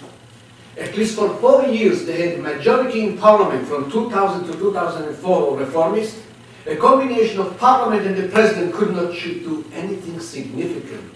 At 0.77 0.97
least 0.97 1.16
for 1.16 1.29
four 1.37 1.66
years, 1.66 2.07
they 2.07 2.31
had 2.31 2.41
majority 2.41 3.05
in 3.05 3.18
parliament 3.18 3.68
from 3.68 3.91
2000 3.91 4.47
to 4.47 4.59
2004 4.59 5.61
of 5.61 5.68
reformists. 5.68 6.18
A 6.67 6.77
combination 6.77 7.41
of 7.41 7.59
parliament 7.59 8.07
and 8.07 8.17
the 8.17 8.29
president 8.29 8.73
could 8.73 8.95
not 8.95 9.13
do 9.13 9.65
anything 9.73 10.21
significant, 10.21 11.13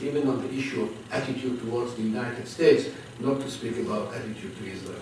even 0.00 0.28
on 0.28 0.40
the 0.42 0.54
issue 0.54 0.82
of 0.82 1.12
attitude 1.12 1.60
towards 1.60 1.94
the 1.94 2.02
United 2.02 2.46
States, 2.46 2.88
not 3.18 3.40
to 3.40 3.50
speak 3.50 3.78
about 3.78 4.14
attitude 4.14 4.56
to 4.58 4.70
Israel. 4.70 5.00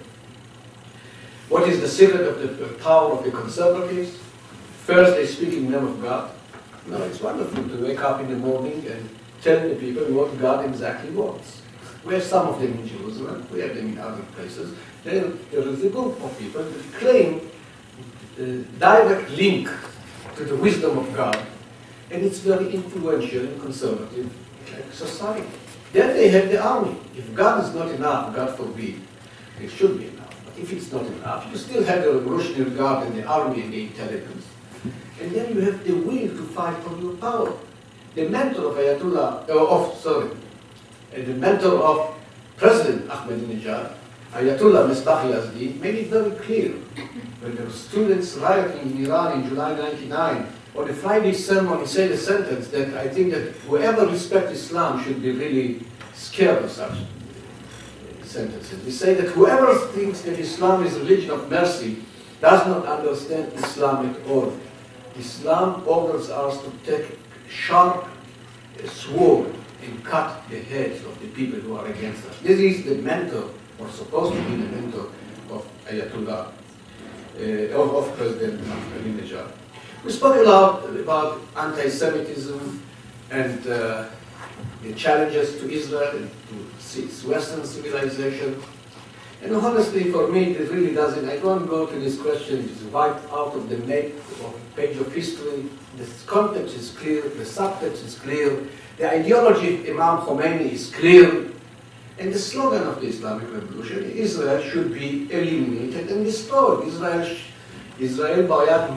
What 1.51 1.69
is 1.69 1.81
the 1.81 1.89
secret 1.89 2.23
of 2.23 2.59
the 2.59 2.69
power 2.83 3.13
of 3.13 3.25
the 3.25 3.31
conservatives? 3.31 4.19
First, 4.85 5.17
they 5.17 5.27
speak 5.27 5.53
in 5.53 5.71
the 5.71 5.79
name 5.79 5.87
of 5.87 6.01
God. 6.01 6.31
Now, 6.87 7.03
it's 7.03 7.21
wonderful 7.21 7.69
to 7.69 7.85
wake 7.85 8.01
up 8.01 8.21
in 8.21 8.31
the 8.31 8.37
morning 8.37 8.87
and 8.87 9.09
tell 9.43 9.69
the 9.69 9.75
people 9.75 10.05
what 10.05 10.39
God 10.39 10.65
exactly 10.65 11.11
wants. 11.11 11.61
We 12.05 12.15
have 12.15 12.23
some 12.23 12.49
of 12.49 12.61
them 12.61 12.73
in 12.73 12.89
Jerusalem, 12.89 13.47
we 13.53 13.61
have 13.61 13.75
them 13.75 13.93
in 13.93 13.99
other 13.99 14.23
places. 14.35 14.75
There, 15.05 15.25
there 15.51 15.61
is 15.61 15.85
a 15.85 15.91
group 15.91 16.23
of 16.23 16.39
people 16.39 16.63
that 16.63 16.93
claim 16.95 17.48
direct 18.79 19.31
link 19.31 19.69
to 20.37 20.45
the 20.45 20.57
wisdom 20.57 20.99
of 20.99 21.15
God, 21.15 21.39
and 22.11 22.25
it's 22.25 22.39
very 22.39 22.73
influential 22.73 23.45
in 23.45 23.61
conservative 23.61 24.31
society. 24.93 25.49
Then 25.93 26.15
they 26.17 26.29
have 26.29 26.49
the 26.51 26.63
army. 26.63 26.97
If 27.17 27.35
God 27.35 27.65
is 27.65 27.75
not 27.75 27.89
enough, 27.91 28.35
God 28.35 28.57
forbid, 28.57 29.01
it 29.61 29.71
should 29.71 29.99
be 29.99 30.09
enough. 30.09 30.35
But 30.45 30.59
if 30.63 30.73
it's 30.73 30.93
not 30.93 31.07
enough, 31.07 31.49
you 31.51 31.57
still 31.57 31.83
have 31.85 32.03
the 32.05 32.13
Revolutionary 32.13 32.71
Guard 32.71 33.07
and 33.07 33.17
the 33.17 33.25
army 33.25 33.63
and 33.63 33.73
the 33.73 33.83
intelligence. 33.83 34.47
And 35.21 35.33
then 35.33 35.55
you 35.55 35.61
have 35.63 35.83
the 35.85 35.95
will 35.95 36.29
to 36.29 36.45
fight 36.55 36.77
for 36.85 36.97
your 37.01 37.17
power. 37.17 37.53
The 38.15 38.29
mentor 38.29 38.71
of 38.71 38.77
Ayatollah, 38.77 39.49
uh, 39.49 39.67
of, 39.67 39.99
sorry, 39.99 40.31
uh, 40.31 41.17
the 41.17 41.35
mentor 41.35 41.83
of 41.83 42.15
President 42.57 43.09
Ahmadinejad, 43.09 43.95
Ayatollah 44.33 44.89
Misbah 44.89 45.25
Yazdi, 45.25 45.81
made 45.81 45.95
it 45.95 46.07
very 46.09 46.31
clear 46.33 46.71
when 47.41 47.57
were 47.57 47.71
students 47.71 48.35
rioting 48.35 48.91
in 48.93 49.07
Iran 49.07 49.41
in 49.41 49.49
July 49.49 49.75
99, 49.75 50.47
on 50.77 50.87
the 50.87 50.95
Friday 50.95 51.33
sermon 51.33 51.81
he 51.81 51.87
said 51.87 52.11
a 52.11 52.17
sentence 52.17 52.69
that 52.69 52.95
I 52.95 53.09
think 53.09 53.33
that 53.33 53.53
whoever 53.67 54.07
respects 54.07 54.53
Islam 54.53 55.03
should 55.03 55.23
be 55.23 55.33
really 55.33 55.81
scared 56.15 56.65
of 56.65 56.71
such 56.71 56.99
sentences. 58.23 58.85
He 58.85 58.91
said 58.91 59.17
that 59.19 59.31
whoever 59.31 59.75
thinks 59.89 60.21
that 60.23 60.39
Islam 60.39 60.85
is 60.85 60.97
a 60.97 61.01
religion 61.01 61.31
of 61.31 61.51
mercy 61.51 62.05
does 62.41 62.67
not 62.67 62.87
understand 62.87 63.53
Islam 63.55 64.11
at 64.11 64.27
all. 64.29 64.53
Islam 65.17 65.83
orders 65.87 66.31
us 66.31 66.63
to 66.63 66.71
take 66.85 67.19
sharp 67.49 68.07
sword 68.87 69.55
and 69.83 70.05
cut 70.05 70.49
the 70.51 70.61
heads 70.61 71.05
of 71.05 71.21
the 71.21 71.29
people 71.29 71.59
who 71.59 71.77
are 71.77 71.87
against 71.87 72.27
us. 72.27 72.39
This 72.41 72.61
is 72.61 72.85
the 72.85 72.97
mentor, 72.97 73.51
or 73.79 73.89
supposed 73.91 74.35
to 74.35 74.43
be 74.43 74.57
the 74.57 74.69
mentor, 74.77 75.07
of 75.51 75.67
Ayatollah, 75.87 76.53
uh, 77.39 77.81
of, 77.81 77.95
of 77.95 78.17
President 78.17 78.61
Ahmadinejad. 78.61 79.51
We 80.05 80.13
spoke 80.13 80.37
a 80.37 80.43
lot 80.49 80.85
about 80.91 81.41
anti-Semitism 81.57 82.83
and 83.31 83.67
uh, 83.67 84.07
the 84.83 84.93
challenges 84.95 85.59
to 85.61 85.71
Israel 85.71 86.17
and 86.17 86.31
to 86.51 87.03
its 87.03 87.25
Western 87.25 87.65
civilization. 87.65 88.63
And 89.43 89.55
honestly, 89.55 90.11
for 90.11 90.27
me, 90.29 90.57
it 90.57 90.71
really 90.71 90.95
doesn't. 90.95 91.29
I 91.29 91.37
don't 91.37 91.67
go 91.67 91.87
to 91.87 91.99
this 91.99 92.21
question, 92.21 92.69
it's 92.69 92.83
wiped 92.85 93.25
out 93.33 93.55
of 93.55 93.69
the 93.69 93.79
map 93.79 94.07
of 94.45 94.55
page 94.75 94.97
of 94.97 95.13
history. 95.13 95.67
The 95.97 96.07
context 96.27 96.77
is 96.77 96.91
clear, 96.91 97.23
the 97.23 97.45
subtext 97.45 98.05
is 98.05 98.19
clear, 98.19 98.65
the 98.99 99.11
ideology 99.11 99.77
of 99.77 99.87
Imam 99.97 100.27
Khomeini 100.27 100.73
is 100.73 100.93
clear, 100.95 101.51
and 102.20 102.32
the 102.34 102.40
slogan 102.40 102.84
of 102.84 103.02
the 103.02 103.08
Islamic 103.08 103.52
Revolution, 103.52 104.12
Israel 104.12 104.62
should 104.62 104.94
be 104.94 105.32
eliminated 105.32 106.10
and 106.12 106.26
destroyed. 106.26 106.88
Israel, 106.88 107.26
Israel 108.00 108.48
باید 108.48 108.92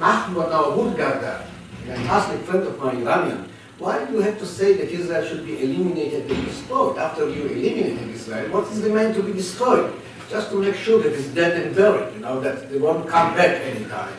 محو 0.00 0.40
و 0.40 0.50
نابود 0.50 0.96
گردد. 0.96 1.40
I 1.88 2.02
asked 2.08 2.34
a 2.34 2.38
friend 2.38 2.66
of 2.66 2.82
mine, 2.82 3.02
Iranian, 3.02 3.48
why 3.78 4.04
do 4.04 4.14
you 4.14 4.20
have 4.20 4.38
to 4.40 4.46
say 4.46 4.72
that 4.74 4.88
Israel 4.90 5.24
should 5.24 5.46
be 5.46 5.62
eliminated 5.62 6.28
and 6.30 6.44
destroyed 6.46 6.98
after 6.98 7.28
you 7.28 7.42
eliminated 7.42 8.08
Israel? 8.10 8.50
What 8.50 8.64
is 8.72 8.82
remain 8.82 9.14
to 9.14 9.22
be 9.22 9.32
destroyed? 9.32 9.92
Just 10.28 10.50
to 10.50 10.56
make 10.56 10.74
sure 10.74 11.00
that 11.02 11.12
it's 11.12 11.28
dead 11.28 11.52
and 11.60 11.76
buried, 11.76 12.14
you 12.14 12.20
know, 12.20 12.40
that 12.40 12.68
they 12.70 12.78
won't 12.78 13.06
come 13.06 13.34
back 13.34 13.60
anytime. 13.62 14.12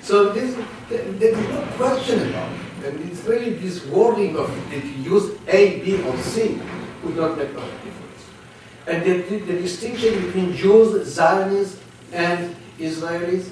So 0.00 0.32
this, 0.32 0.56
there 0.88 1.34
is 1.34 1.48
no 1.48 1.60
question 1.76 2.30
about 2.30 2.50
it. 2.52 2.86
And 2.86 3.10
it's 3.10 3.22
really 3.24 3.50
this 3.50 3.84
wording 3.86 4.36
of 4.38 4.48
that 4.70 4.82
you 4.82 5.14
use 5.14 5.36
A, 5.48 5.80
B, 5.80 6.02
or 6.02 6.16
C 6.16 6.58
would 7.04 7.16
not 7.16 7.36
make 7.36 7.50
a 7.50 7.52
difference. 7.52 7.83
and 8.87 9.03
the, 9.03 9.39
the, 9.39 9.53
distinction 9.53 10.25
between 10.25 10.55
Jews, 10.55 11.07
Zionists, 11.07 11.79
and 12.11 12.55
Israelis, 12.77 13.51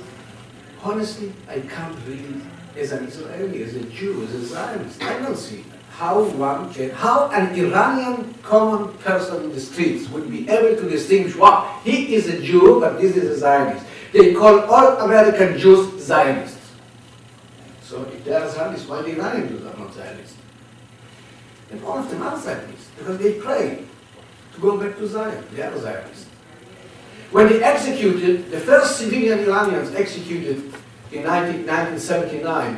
honestly, 0.84 1.34
I 1.50 1.60
can't 1.62 1.98
really 2.08 2.42
as 2.78 2.92
an 2.92 3.06
Israeli, 3.06 3.64
as 3.64 3.76
a 3.76 3.84
Jew, 3.84 4.24
as 4.24 4.34
a 4.34 4.46
Zionist. 4.46 5.02
I 5.02 5.20
don't 5.20 5.38
see 5.38 5.64
how 5.92 6.24
one 6.24 6.74
can, 6.74 6.90
how 6.90 7.30
an 7.30 7.54
Iranian 7.56 8.34
common 8.42 8.92
person 8.98 9.44
in 9.44 9.54
the 9.54 9.60
streets 9.60 10.10
would 10.10 10.30
be 10.30 10.50
able 10.50 10.82
to 10.82 10.90
distinguish, 10.90 11.36
wow, 11.36 11.80
he 11.84 12.16
is 12.16 12.28
a 12.28 12.42
Jew, 12.42 12.80
but 12.80 13.00
this 13.00 13.16
is 13.16 13.30
a 13.30 13.38
Zionist. 13.38 13.86
They 14.12 14.34
call 14.34 14.62
all 14.62 14.98
American 15.02 15.58
Jews 15.58 16.04
Zionists. 16.04 16.72
So 17.82 18.02
if 18.04 18.26
they 18.26 18.34
are 18.34 18.50
Zionists, 18.50 18.88
why 18.88 19.02
the 19.04 19.12
Iranian 19.12 19.50
Jews 19.50 19.66
are 19.66 19.78
not 19.78 19.94
Zionists? 19.94 20.38
And 21.72 21.84
all 21.84 22.00
of 22.00 22.10
them 22.10 22.24
are 22.24 22.40
Zionists, 22.40 22.90
because 22.98 23.20
they 23.20 23.34
pray 23.34 23.86
to 24.54 24.62
go 24.62 24.78
back 24.78 24.98
to 24.98 25.08
Zion. 25.08 25.44
They 25.54 25.62
are 25.62 25.78
Zionists. 25.78 26.26
When 27.32 27.50
they 27.50 27.64
executed, 27.64 28.52
the 28.52 28.60
first 28.60 28.98
civilian 28.98 29.40
Iranians 29.40 29.94
executed 29.96 30.58
in 31.12 31.24
19, 31.24 31.66
1979, 31.66 32.78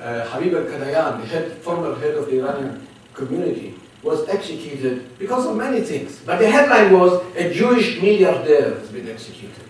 uh, 0.00 0.28
Habib 0.28 0.52
Elghanian, 0.52 1.20
the 1.20 1.26
head, 1.26 1.52
former 1.62 1.94
head 1.98 2.14
of 2.16 2.26
the 2.26 2.40
Iranian 2.40 2.86
community, 3.14 3.74
was 4.02 4.28
executed 4.28 5.16
because 5.18 5.46
of 5.46 5.56
many 5.56 5.80
things. 5.82 6.20
But 6.26 6.40
the 6.40 6.50
headline 6.50 6.98
was, 6.98 7.22
a 7.36 7.52
Jewish 7.54 7.98
milliardaire 7.98 8.80
has 8.80 8.88
been 8.88 9.08
executed. 9.08 9.62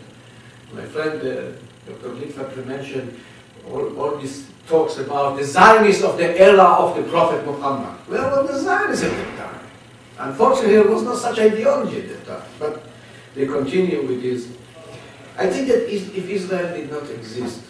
My 0.73 0.87
friend, 0.87 1.21
uh, 1.21 1.53
Dr. 1.87 2.15
Litvak 2.15 2.67
mentioned 2.67 3.21
all, 3.71 3.99
all 4.01 4.17
these 4.17 4.49
talks 4.67 4.97
about 4.97 5.37
the 5.37 5.45
Zionists 5.45 6.03
of 6.03 6.17
the 6.17 6.41
era 6.41 6.65
of 6.65 6.97
the 6.97 7.03
Prophet 7.03 7.45
Muhammad. 7.45 7.99
Where 8.09 8.23
were 8.23 8.47
the 8.47 8.59
Zionists 8.59 9.05
at 9.05 9.11
that 9.11 9.37
time? 9.37 9.62
Unfortunately, 10.23 10.75
there 10.75 10.87
was 10.87 11.03
no 11.03 11.17
such 11.17 11.41
ideology 11.41 12.03
at 12.03 12.09
that 12.09 12.27
time. 12.27 12.49
But 12.61 12.83
they 13.35 13.45
continue 13.47 14.07
with 14.07 14.23
this. 14.23 14.49
I 15.37 15.49
think 15.51 15.67
that 15.67 15.93
if 15.93 16.29
Israel 16.29 16.77
did 16.77 16.91
not 16.93 17.11
exist, 17.11 17.63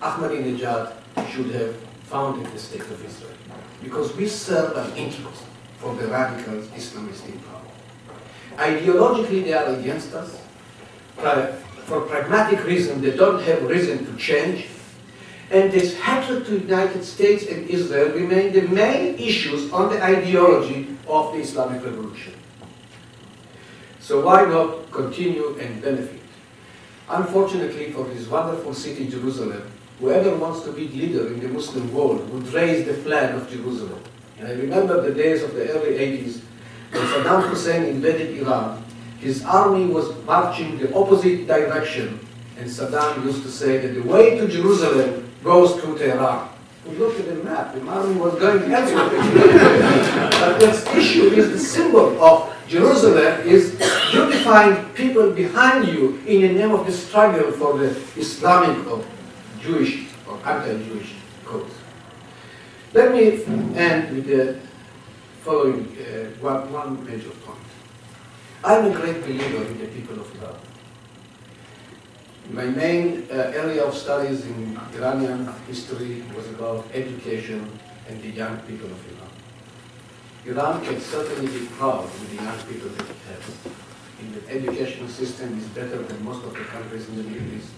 Ahmadinejad 0.00 0.94
should 1.30 1.50
have 1.50 1.76
founded 2.04 2.50
the 2.52 2.58
state 2.58 2.80
of 2.80 3.04
Israel. 3.04 3.36
Because 3.82 4.16
we 4.16 4.26
serve 4.26 4.76
an 4.76 4.96
interest 4.96 5.44
for 5.78 5.94
the 5.94 6.06
radical 6.08 6.54
Islamists 6.54 7.26
in 7.26 7.38
power. 7.40 7.60
Ideologically, 8.56 9.44
they 9.44 9.52
are 9.52 9.66
against 9.74 10.14
us. 10.14 10.40
For 11.84 12.00
pragmatic 12.02 12.64
reasons, 12.64 13.02
they 13.02 13.14
don't 13.14 13.42
have 13.42 13.62
reason 13.64 14.06
to 14.06 14.16
change. 14.16 14.68
And 15.50 15.72
this 15.72 15.98
hatred 15.98 16.44
to 16.46 16.58
the 16.58 16.66
United 16.66 17.02
States 17.04 17.46
and 17.46 17.68
Israel 17.70 18.12
remain 18.12 18.52
the 18.52 18.62
main 18.68 19.14
issues 19.14 19.72
on 19.72 19.88
the 19.88 20.02
ideology 20.02 20.94
of 21.06 21.32
the 21.32 21.40
Islamic 21.40 21.82
Revolution. 21.82 22.34
So 24.00 24.24
why 24.24 24.44
not 24.44 24.90
continue 24.90 25.58
and 25.58 25.80
benefit? 25.80 26.20
Unfortunately 27.08 27.92
for 27.92 28.04
this 28.04 28.28
wonderful 28.28 28.74
city, 28.74 29.08
Jerusalem, 29.08 29.62
whoever 29.98 30.36
wants 30.36 30.64
to 30.64 30.72
be 30.72 30.88
leader 30.88 31.28
in 31.28 31.40
the 31.40 31.48
Muslim 31.48 31.92
world 31.94 32.28
would 32.30 32.46
raise 32.52 32.86
the 32.86 32.94
flag 32.94 33.34
of 33.34 33.50
Jerusalem. 33.50 34.02
And 34.38 34.48
I 34.48 34.52
remember 34.52 35.00
the 35.00 35.14
days 35.14 35.42
of 35.42 35.54
the 35.54 35.68
early 35.70 35.98
80s 35.98 36.42
when 36.90 37.02
Saddam 37.06 37.48
Hussein 37.48 37.84
invaded 37.84 38.36
Iran. 38.38 38.84
His 39.18 39.44
army 39.44 39.86
was 39.86 40.14
marching 40.24 40.78
the 40.78 40.94
opposite 40.94 41.46
direction, 41.46 42.20
and 42.58 42.68
Saddam 42.68 43.24
used 43.24 43.42
to 43.42 43.50
say 43.50 43.78
that 43.78 43.94
the 43.94 44.02
way 44.02 44.38
to 44.38 44.46
Jerusalem 44.46 45.27
goes 45.42 45.80
to 45.82 45.96
Tehran. 45.98 46.48
We 46.86 46.96
looked 46.96 47.20
at 47.20 47.26
the 47.26 47.34
map, 47.44 47.74
the 47.74 47.86
army 47.86 48.16
was 48.18 48.34
going 48.38 48.70
elsewhere. 48.72 49.08
but 50.40 50.58
the 50.58 50.96
issue 50.96 51.24
is 51.34 51.50
the 51.52 51.58
symbol 51.58 52.22
of 52.22 52.54
Jerusalem 52.66 53.46
is 53.46 53.72
unifying 54.12 54.88
people 54.94 55.30
behind 55.32 55.88
you 55.88 56.20
in 56.26 56.42
the 56.42 56.52
name 56.54 56.70
of 56.70 56.86
the 56.86 56.92
struggle 56.92 57.50
for 57.52 57.78
the 57.78 57.90
Islamic 58.16 58.86
or 58.86 59.04
Jewish 59.60 60.06
or 60.28 60.38
anti-Jewish 60.44 61.14
cause. 61.44 61.70
Let 62.94 63.12
me 63.12 63.44
end 63.76 64.14
with 64.16 64.26
the 64.26 64.58
following 65.42 65.96
uh, 66.00 66.28
one, 66.40 66.72
one 66.72 67.04
major 67.06 67.30
point. 67.44 67.58
I'm 68.64 68.86
a 68.86 68.94
great 68.94 69.22
believer 69.22 69.64
in 69.64 69.78
the 69.78 69.86
people 69.86 70.20
of 70.20 70.42
Iran. 70.42 70.56
My 72.50 72.64
main 72.64 73.28
uh, 73.30 73.52
area 73.54 73.84
of 73.84 73.94
studies 73.94 74.46
in 74.46 74.80
Iranian 74.94 75.52
history 75.66 76.24
was 76.34 76.48
about 76.48 76.86
education 76.94 77.68
and 78.08 78.22
the 78.22 78.30
young 78.30 78.56
people 78.60 78.88
of 78.88 78.98
Iran. 79.12 79.28
Iran 80.46 80.82
can 80.82 80.98
certainly 80.98 81.52
be 81.52 81.66
proud 81.76 82.04
with 82.04 82.30
the 82.30 82.42
young 82.42 82.58
people 82.60 82.88
that 82.88 83.04
it 83.04 83.20
has. 83.28 83.44
In 84.20 84.32
the 84.32 84.40
educational 84.48 85.08
system 85.08 85.58
is 85.58 85.66
better 85.76 86.00
than 86.02 86.24
most 86.24 86.42
of 86.42 86.54
the 86.54 86.64
countries 86.64 87.06
in 87.10 87.16
the 87.16 87.22
Middle 87.24 87.52
East. 87.52 87.68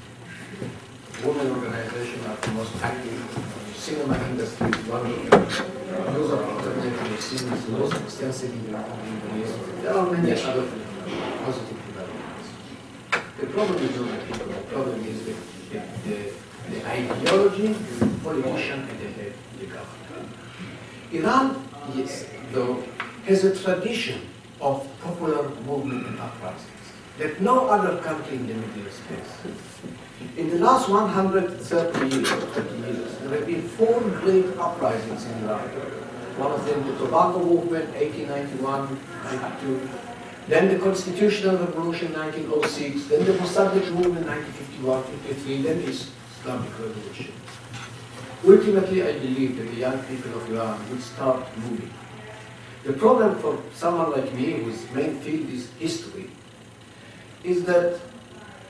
Women 1.26 1.50
organizations 1.50 2.24
are 2.26 2.36
the 2.36 2.52
most 2.52 2.76
active. 2.80 3.18
The 3.66 3.74
cinema 3.74 4.14
industry 4.30 4.68
is 4.68 4.88
of 4.88 5.02
the 5.02 6.14
use 6.14 6.30
of 6.30 6.48
internet 6.48 7.10
and 7.10 7.18
cinema 7.18 7.56
is 7.56 7.68
most 7.68 7.96
extensive 7.96 8.52
in 8.52 8.70
the 8.70 8.78
Middle 8.78 9.42
East. 9.42 9.82
There 9.82 9.94
are 9.94 10.10
many 10.12 10.30
other 10.30 10.68
positive. 11.44 11.79
The 13.40 13.46
problem 13.46 13.78
is 13.82 13.96
not 13.96 14.20
the 14.20 14.26
people, 14.26 14.52
the 14.52 14.60
problem 14.68 15.06
is 15.06 15.24
the, 15.24 15.34
the, 15.72 15.80
the, 16.04 16.32
the 16.70 16.86
ideology, 16.86 17.68
the 17.72 18.06
politician, 18.22 18.80
and 18.80 19.00
the, 19.00 19.32
the, 19.58 19.66
government. 19.66 20.36
Iran, 21.10 21.68
yes, 21.94 22.26
though, 22.52 22.84
has 23.24 23.44
a 23.44 23.56
tradition 23.56 24.28
of 24.60 24.86
popular 25.02 25.48
movement 25.60 26.06
and 26.06 26.20
uprisings 26.20 26.68
that 27.16 27.40
no 27.40 27.66
other 27.68 28.02
country 28.02 28.36
in 28.36 28.46
the 28.46 28.54
Middle 28.54 28.86
East 28.86 29.00
has. 29.08 30.36
In 30.36 30.50
the 30.50 30.58
last 30.58 30.90
130 30.90 32.14
years, 32.14 32.28
30 32.28 32.76
years, 32.76 33.18
there 33.20 33.38
have 33.38 33.46
been 33.46 33.62
four 33.62 34.00
great 34.20 34.54
uprisings 34.58 35.24
in 35.24 35.44
Iran. 35.44 35.66
One 36.36 36.52
of 36.52 36.66
them, 36.66 36.86
the 36.86 36.92
Tobacco 36.98 37.42
Movement, 37.42 37.88
1891, 37.94 39.00
92. 39.24 40.09
Then 40.50 40.66
the 40.66 40.80
Constitutional 40.80 41.58
Revolution, 41.58 42.12
1906. 42.12 43.06
Then 43.06 43.24
the 43.24 43.34
Mossadegh 43.34 43.86
Movement, 43.94 44.26
1951, 44.26 45.04
53. 45.04 45.62
Then 45.62 45.80
the 45.80 45.88
Islamic 45.88 46.72
Revolution. 46.72 47.32
Ultimately, 48.44 49.02
I 49.04 49.12
believe 49.12 49.56
that 49.58 49.70
the 49.70 49.76
young 49.76 50.02
people 50.02 50.34
of 50.34 50.50
Iran 50.50 50.90
will 50.90 50.98
start 50.98 51.46
moving. 51.56 51.88
The 52.82 52.94
problem 52.94 53.38
for 53.38 53.62
someone 53.74 54.10
like 54.10 54.34
me, 54.34 54.54
whose 54.54 54.90
main 54.90 55.20
field 55.20 55.48
is 55.50 55.70
history, 55.78 56.28
is 57.44 57.64
that 57.66 58.00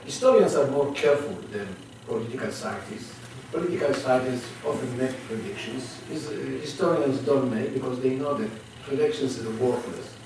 historians 0.05 0.53
are 0.53 0.67
more 0.67 0.93
careful 0.93 1.33
than 1.51 1.67
political 2.05 2.51
scientists. 2.51 3.15
Political 3.51 3.95
scientists 3.95 4.47
often 4.63 4.97
make 4.99 5.17
predictions. 5.27 5.97
Uh, 6.11 6.29
historians 6.61 7.21
don't 7.21 7.49
make 7.49 7.73
because 7.73 7.99
they 8.01 8.11
know 8.11 8.35
that 8.35 8.51
predictions 8.85 9.39
are 9.39 9.49
worthless. 9.53 10.20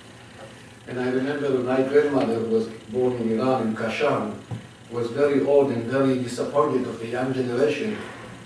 And 0.88 1.00
I 1.00 1.10
remember 1.10 1.50
my 1.50 1.82
grandmother 1.82 2.40
was 2.42 2.68
born 2.90 3.14
in 3.14 3.40
Iran, 3.40 3.68
in 3.68 3.76
Kashan, 3.76 4.36
was 4.92 5.10
very 5.12 5.44
old 5.46 5.72
and 5.72 5.84
very 5.86 6.20
disappointed 6.22 6.88
of 6.88 7.00
the 7.00 7.08
young 7.08 7.34
generation. 7.34 7.98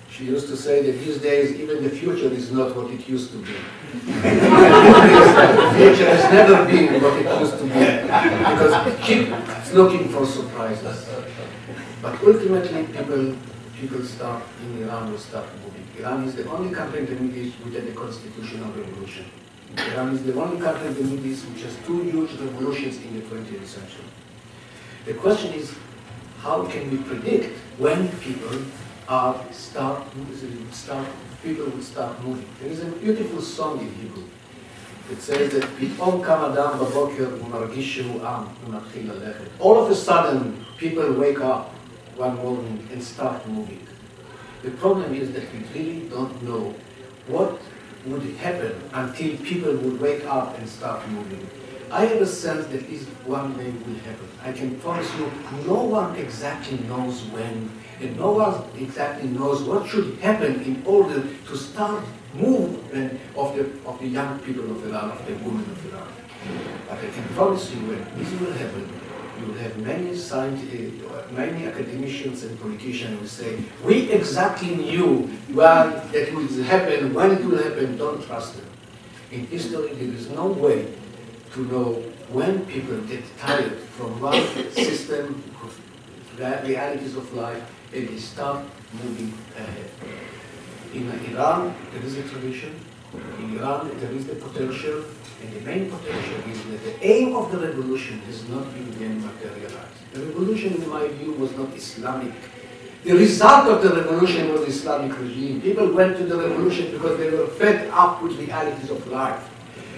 She 0.09 0.25
used 0.25 0.47
to 0.47 0.55
say 0.57 0.81
that 0.83 0.99
these 0.99 1.19
days 1.19 1.59
even 1.59 1.83
the 1.83 1.89
future 1.89 2.29
is 2.33 2.51
not 2.51 2.75
what 2.75 2.91
it 2.91 3.07
used 3.07 3.31
to 3.31 3.37
be. 3.37 3.53
the 3.93 5.73
future 5.77 6.09
has 6.15 6.31
never 6.33 6.65
been 6.65 7.01
what 7.01 7.13
it 7.19 7.39
used 7.39 7.57
to 7.57 7.63
be 7.63 7.79
because 8.49 8.87
it 8.87 9.01
keeps 9.01 9.73
looking 9.73 10.09
for 10.09 10.25
surprises. 10.25 11.09
But 12.01 12.23
ultimately 12.23 12.83
people, 12.85 13.35
people 13.79 14.03
start 14.03 14.43
in 14.63 14.83
Iran 14.83 15.11
will 15.11 15.19
start 15.19 15.45
moving. 15.63 15.85
Iran 15.99 16.23
is 16.23 16.35
the 16.35 16.49
only 16.49 16.73
country 16.73 16.99
in 17.01 17.05
the 17.05 17.15
Middle 17.15 17.37
East 17.37 17.57
which 17.65 17.75
had 17.75 17.83
a 17.87 17.91
constitutional 17.91 18.71
revolution. 18.71 19.25
Iran 19.76 20.14
is 20.14 20.22
the 20.24 20.34
only 20.40 20.60
country 20.60 20.88
in 20.88 20.94
the 20.94 21.02
Middle 21.02 21.26
East 21.26 21.46
which 21.48 21.62
has 21.62 21.76
two 21.86 22.02
huge 22.02 22.32
revolutions 22.40 22.96
in 22.98 23.14
the 23.14 23.26
20th 23.26 23.66
century. 23.66 24.04
The 25.04 25.14
question 25.14 25.52
is, 25.54 25.74
how 26.38 26.64
can 26.66 26.90
we 26.90 26.98
predict 26.98 27.56
when 27.78 28.08
people 28.18 28.56
are 29.08 29.34
start, 29.52 30.02
start 30.70 31.06
people 31.42 31.66
will 31.66 31.82
start 31.82 32.22
moving? 32.22 32.48
There 32.60 32.70
is 32.70 32.82
a 32.82 32.86
beautiful 32.86 33.40
song 33.40 33.80
in 33.80 33.92
Hebrew. 33.94 34.24
It 35.10 35.20
says 35.20 35.52
that 35.52 35.64
פתאום 35.78 36.22
קם 36.24 36.40
אדם 36.52 36.78
בבוקר 36.78 37.28
ומרגיש 37.44 37.94
שהוא 37.94 38.26
עם 38.26 38.44
ומתחיל 38.66 39.12
ללכת. 39.12 39.60
All 39.60 39.76
of 39.76 39.90
a 39.90 39.94
sudden, 39.94 40.64
people 40.78 41.12
wake 41.12 41.40
up 41.40 41.70
one 42.16 42.36
morning 42.36 42.88
and 42.92 43.02
start 43.02 43.46
moving. 43.48 43.86
The 44.62 44.70
problem 44.70 45.14
is 45.14 45.32
that 45.32 45.44
we 45.52 45.60
really 45.74 46.08
don't 46.08 46.42
know 46.42 46.74
what 47.28 47.58
would 48.05 48.23
happen 48.37 48.81
until 48.93 49.37
people 49.37 49.75
would 49.75 49.99
wake 49.99 50.25
up 50.25 50.57
and 50.57 50.67
start 50.67 51.07
moving. 51.09 51.47
I 51.91 52.05
have 52.05 52.21
a 52.21 52.25
sense 52.25 52.67
that 52.67 52.87
this 52.87 53.05
one 53.25 53.57
day 53.57 53.71
will 53.71 53.99
happen. 53.99 54.29
I 54.43 54.51
can 54.51 54.79
promise 54.79 55.09
you, 55.15 55.31
no 55.65 55.83
one 55.83 56.15
exactly 56.15 56.77
knows 56.87 57.23
when, 57.25 57.71
and 57.99 58.17
no 58.17 58.31
one 58.33 58.63
exactly 58.77 59.27
knows 59.29 59.63
what 59.63 59.87
should 59.87 60.17
happen 60.19 60.61
in 60.61 60.83
order 60.85 61.23
to 61.47 61.57
start 61.57 62.03
movement 62.35 63.19
of 63.35 63.55
the, 63.55 63.63
of 63.87 63.99
the 63.99 64.07
young 64.07 64.39
people 64.39 64.69
of 64.69 64.85
Iran, 64.85 65.11
of 65.11 65.25
the 65.25 65.33
women 65.33 65.61
of 65.63 65.85
Iran. 65.91 66.07
But 66.87 66.99
I 66.99 67.09
can 67.09 67.23
promise 67.33 67.71
you, 67.71 67.79
when 67.87 68.05
this 68.17 68.39
will 68.39 68.53
happen, 68.53 68.87
you 69.39 69.47
will 69.47 69.59
have 69.59 69.77
many 69.77 70.15
scientists, 70.15 71.01
many 71.31 71.65
academicians 71.65 72.43
and 72.43 72.59
politicians 72.59 73.19
who 73.19 73.27
say, 73.27 73.57
we 73.83 74.11
exactly 74.11 74.75
knew 74.75 75.27
why 75.53 75.89
that 76.11 76.33
will 76.33 76.63
happen, 76.63 77.13
when 77.13 77.31
it 77.31 77.45
will 77.45 77.57
happen, 77.57 77.97
don't 77.97 78.23
trust 78.25 78.55
them. 78.55 78.65
In 79.31 79.45
history, 79.47 79.93
there 79.93 80.13
is 80.13 80.29
no 80.29 80.47
way 80.47 80.93
to 81.53 81.65
know 81.65 81.93
when 82.29 82.65
people 82.65 82.97
get 83.01 83.23
tired 83.37 83.77
from 83.97 84.19
one 84.21 84.33
system 84.71 85.43
of 85.63 85.79
realities 86.39 87.15
of 87.15 87.33
life 87.33 87.63
and 87.93 88.07
they 88.07 88.17
start 88.17 88.65
moving 88.93 89.33
ahead. 89.55 89.89
In 90.93 91.09
Iran, 91.31 91.75
there 91.93 92.03
is 92.03 92.17
a 92.17 92.23
tradition. 92.23 92.79
In 93.39 93.57
Iran, 93.57 93.89
there 93.99 94.11
is 94.11 94.27
the 94.27 94.35
potential, 94.35 95.03
and 95.41 95.53
the 95.53 95.61
main 95.61 95.89
potential 95.89 96.39
is 96.51 96.63
that 96.65 96.83
the 96.83 97.05
aim 97.05 97.35
of 97.35 97.51
the 97.51 97.59
revolution 97.59 98.19
has 98.21 98.47
not 98.49 98.73
been 98.73 98.91
then 98.99 99.25
materialized. 99.25 100.13
The 100.13 100.25
revolution, 100.25 100.73
in 100.81 100.89
my 100.89 101.07
view, 101.07 101.33
was 101.33 101.55
not 101.55 101.73
Islamic. 101.75 102.33
The 103.03 103.13
result 103.13 103.67
of 103.67 103.83
the 103.83 103.95
revolution 103.95 104.51
was 104.51 104.67
Islamic 104.67 105.17
regime. 105.19 105.61
People 105.61 105.93
went 105.93 106.17
to 106.17 106.25
the 106.25 106.37
revolution 106.37 106.91
because 106.91 107.17
they 107.17 107.29
were 107.29 107.47
fed 107.47 107.89
up 107.93 108.21
with 108.21 108.37
realities 108.37 108.89
of 108.89 109.07
life. 109.07 109.47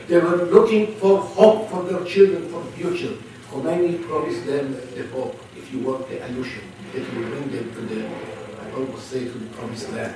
They 0.08 0.20
were 0.20 0.46
looking 0.46 0.96
for 0.96 1.20
hope 1.20 1.70
for 1.70 1.84
their 1.84 2.04
children, 2.06 2.48
for 2.50 2.64
future. 2.74 3.16
Khomeini 3.50 4.08
promised 4.08 4.46
them 4.46 4.74
the 4.96 5.08
hope, 5.08 5.40
if 5.58 5.72
you 5.74 5.80
want 5.80 6.08
the 6.10 6.26
illusion, 6.28 6.64
that 6.94 7.02
will 7.16 7.30
bring 7.30 7.50
them 7.52 7.74
to 7.74 7.82
the, 7.82 8.08
I 8.08 8.72
almost 8.76 9.10
say, 9.10 9.26
to 9.26 9.32
the 9.32 9.48
promised 9.56 9.92
land. 9.94 10.16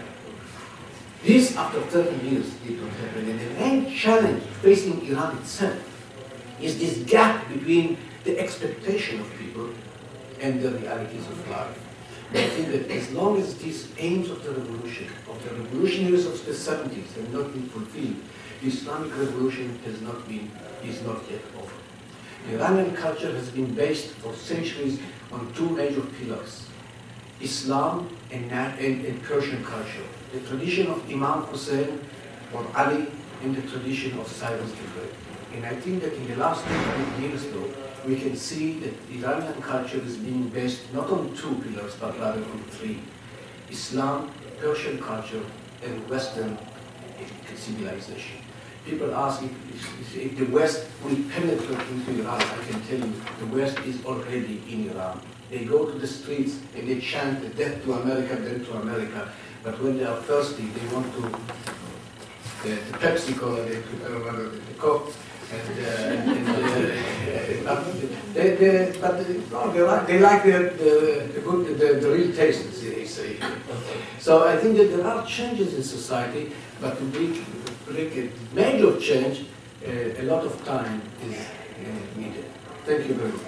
This, 1.26 1.57
after 1.57 1.81
30 1.81 2.30
years, 2.30 2.53
did 2.64 2.80
not 2.80 2.91
happen. 2.91 3.27
And 3.27 3.39
the 3.39 3.60
main 3.60 3.91
challenge 3.91 4.43
facing 4.61 5.03
Iran 5.07 5.35
itself 5.39 5.81
is 6.61 6.77
this 6.77 6.99
gap 7.10 7.47
between 7.52 7.97
the 8.23 8.38
expectation 8.38 9.19
of 9.19 9.35
people 9.39 9.69
and 10.39 10.61
the 10.61 10.69
realities 10.69 11.26
of 11.27 11.49
life. 11.49 11.81
I 12.31 12.47
think 12.49 12.68
that 12.73 12.91
as 12.91 13.11
long 13.11 13.39
as 13.39 13.57
these 13.57 13.91
aims 13.97 14.30
of 14.30 14.43
the 14.43 14.52
revolution, 14.52 15.07
of 15.27 15.43
the 15.43 15.56
revolutionaries 15.56 16.27
of 16.27 16.45
the 16.45 16.52
70s 16.52 17.14
have 17.15 17.34
not 17.34 17.52
been 17.53 17.69
fulfilled, 17.69 18.18
the 18.61 18.68
Islamic 18.68 19.18
revolution 19.18 19.80
has 19.84 20.02
not 20.02 20.27
been, 20.27 20.52
is 20.84 21.02
not 21.02 21.23
yet 21.31 21.41
over. 21.57 21.73
Iranian 22.52 22.95
culture 22.95 23.31
has 23.31 23.49
been 23.49 23.73
based 23.73 24.11
for 24.22 24.31
centuries 24.35 24.99
on 25.31 25.52
two 25.56 25.69
major 25.72 26.02
pillars, 26.02 26.68
Islam 27.41 28.10
and, 28.31 28.52
and, 28.52 29.06
and 29.06 29.23
Persian 29.23 29.64
culture. 29.64 30.06
The 30.36 30.41
tradition 30.41 30.88
of 30.88 31.10
Imam 31.10 31.44
Hussein 31.44 31.98
or 32.53 32.68
Ali 32.76 33.07
and 33.41 33.56
the 33.56 33.62
tradition 33.72 34.20
of 34.20 34.28
Cyrus 34.28 34.70
the 34.70 34.88
Great. 34.94 35.14
And 35.53 35.66
I 35.66 35.76
think 35.80 36.02
that 36.03 36.12
in 36.14 36.28
the 36.28 36.36
last 36.36 36.68
200 36.68 37.22
years 37.24 37.45
though, 37.53 37.70
we 38.06 38.20
can 38.20 38.36
see 38.36 38.80
that 38.80 38.94
Iranian 39.10 39.62
culture 39.62 40.02
is 40.06 40.18
being 40.18 40.49
based 40.49 40.94
not 40.94 41.10
on 41.10 41.34
two 41.38 41.56
pillars, 41.64 41.95
but 41.95 42.20
rather 42.20 42.44
on 42.44 42.64
three. 42.70 42.99
Islam, 43.70 44.30
Persian 44.60 44.99
culture, 45.02 45.44
and 45.86 46.10
Western 46.10 46.57
civilization. 47.56 48.36
People 48.86 49.16
ask 49.16 49.41
if, 49.41 50.18
if 50.18 50.38
the 50.38 50.45
West 50.52 50.86
will 51.02 51.16
penetrate 51.32 51.88
into 51.94 52.22
Iran. 52.22 52.41
I 52.41 52.64
can 52.70 52.82
tell 52.82 52.99
you, 52.99 53.14
the 53.40 53.45
West 53.56 53.80
is 53.80 54.03
already 54.03 54.62
in 54.70 54.90
Iran. 54.90 55.22
They 55.49 55.64
go 55.64 55.86
to 55.86 55.98
the 55.98 56.07
streets 56.07 56.60
and 56.76 56.90
they 56.90 56.99
chant 56.99 57.56
death 57.56 57.84
to 57.86 57.94
America, 57.94 58.36
death 58.36 58.66
to 58.68 58.74
America. 58.74 59.32
But 59.66 59.82
when 59.82 59.98
they 59.98 60.04
are 60.04 60.16
thirsty, 60.18 60.68
they 60.68 60.94
want 60.94 61.12
to, 61.16 61.22
the, 62.62 62.76
the 62.76 62.98
Pepsi 63.00 63.36
Cola, 63.36 63.64
I 63.66 63.82
don't 64.08 64.68
the 64.68 64.74
Coke, 64.78 65.12
and, 65.52 65.80
uh, 65.80 66.32
and 66.32 66.48
uh, 67.68 67.84
they, 68.34 68.56
they, 68.56 68.96
but 69.02 69.28
they, 69.28 69.42
no, 69.52 69.72
they 69.74 69.82
like, 69.82 70.06
they 70.06 70.20
like 70.20 70.44
the, 70.44 70.52
the, 70.78 71.32
the, 71.34 71.42
good, 71.42 71.80
the, 71.80 72.00
the 72.00 72.12
real 72.12 72.32
taste, 72.36 72.64
as 72.68 72.80
they 72.84 73.06
say. 73.06 73.38
So 74.20 74.48
I 74.48 74.56
think 74.58 74.78
that 74.78 74.96
there 74.96 75.08
are 75.08 75.26
changes 75.26 75.74
in 75.74 75.82
society, 75.82 76.52
but 76.80 76.98
to 77.00 77.04
make, 77.06 77.44
bring 77.88 78.12
a 78.20 78.56
major 78.56 79.00
change, 79.00 79.46
uh, 79.84 79.90
a 79.90 80.24
lot 80.26 80.44
of 80.46 80.64
time 80.64 81.02
is 81.28 81.40
uh, 81.40 82.20
needed. 82.20 82.46
Thank 82.86 83.08
you 83.08 83.16
very 83.16 83.32
much. 83.32 83.42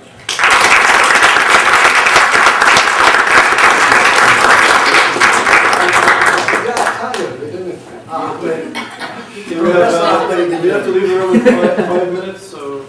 Yeah, 5.87 6.73
tired, 6.99 7.39
we 7.39 7.51
don't- 7.51 8.26
Well, 8.41 8.63
We 9.47 9.53
have, 9.71 9.93
uh, 9.93 10.61
we 10.61 10.69
have 10.69 10.83
to 10.83 10.91
leave 10.91 11.07
the 11.09 11.15
room 11.15 11.35
in 11.35 11.41
five, 11.41 11.75
five 11.87 12.13
minutes, 12.13 12.43
so. 12.43 12.85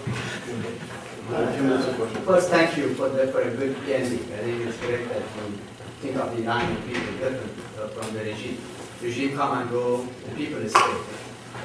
A 1.33 1.53
few 1.53 1.63
minutes 1.63 1.87
of 1.87 1.95
questions. 1.95 2.25
First, 2.25 2.49
thank 2.49 2.77
you 2.77 2.93
for 2.95 3.09
the, 3.09 3.27
for 3.31 3.41
a 3.41 3.49
good 3.51 3.75
ending. 3.89 4.19
I 4.33 4.37
think 4.43 4.65
it's 4.67 4.77
great 4.77 5.07
that 5.09 5.21
you 5.21 5.57
think 6.01 6.15
of 6.17 6.35
the 6.35 6.43
Iranian 6.43 6.81
people 6.83 7.11
different 7.17 7.51
uh, 7.79 7.87
from 7.89 8.13
the 8.13 8.23
regime. 8.25 8.57
Regime 9.01 9.35
come 9.35 9.57
and 9.61 9.69
go, 9.69 10.05
the 10.25 10.35
people 10.35 10.67
stay. 10.69 10.95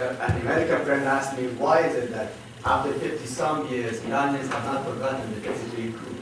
Uh, 0.01 0.16
An 0.28 0.40
American 0.43 0.85
friend 0.85 1.05
asked 1.05 1.36
me, 1.39 1.48
why 1.59 1.81
is 1.81 1.94
it 1.97 2.11
that 2.12 2.32
after 2.65 2.93
50-some 2.93 3.69
years, 3.69 4.02
Iranians 4.05 4.48
have 4.51 4.65
not 4.65 4.85
forgotten 4.86 5.35
the 5.35 5.40
53 5.40 5.93
coup? 5.93 6.16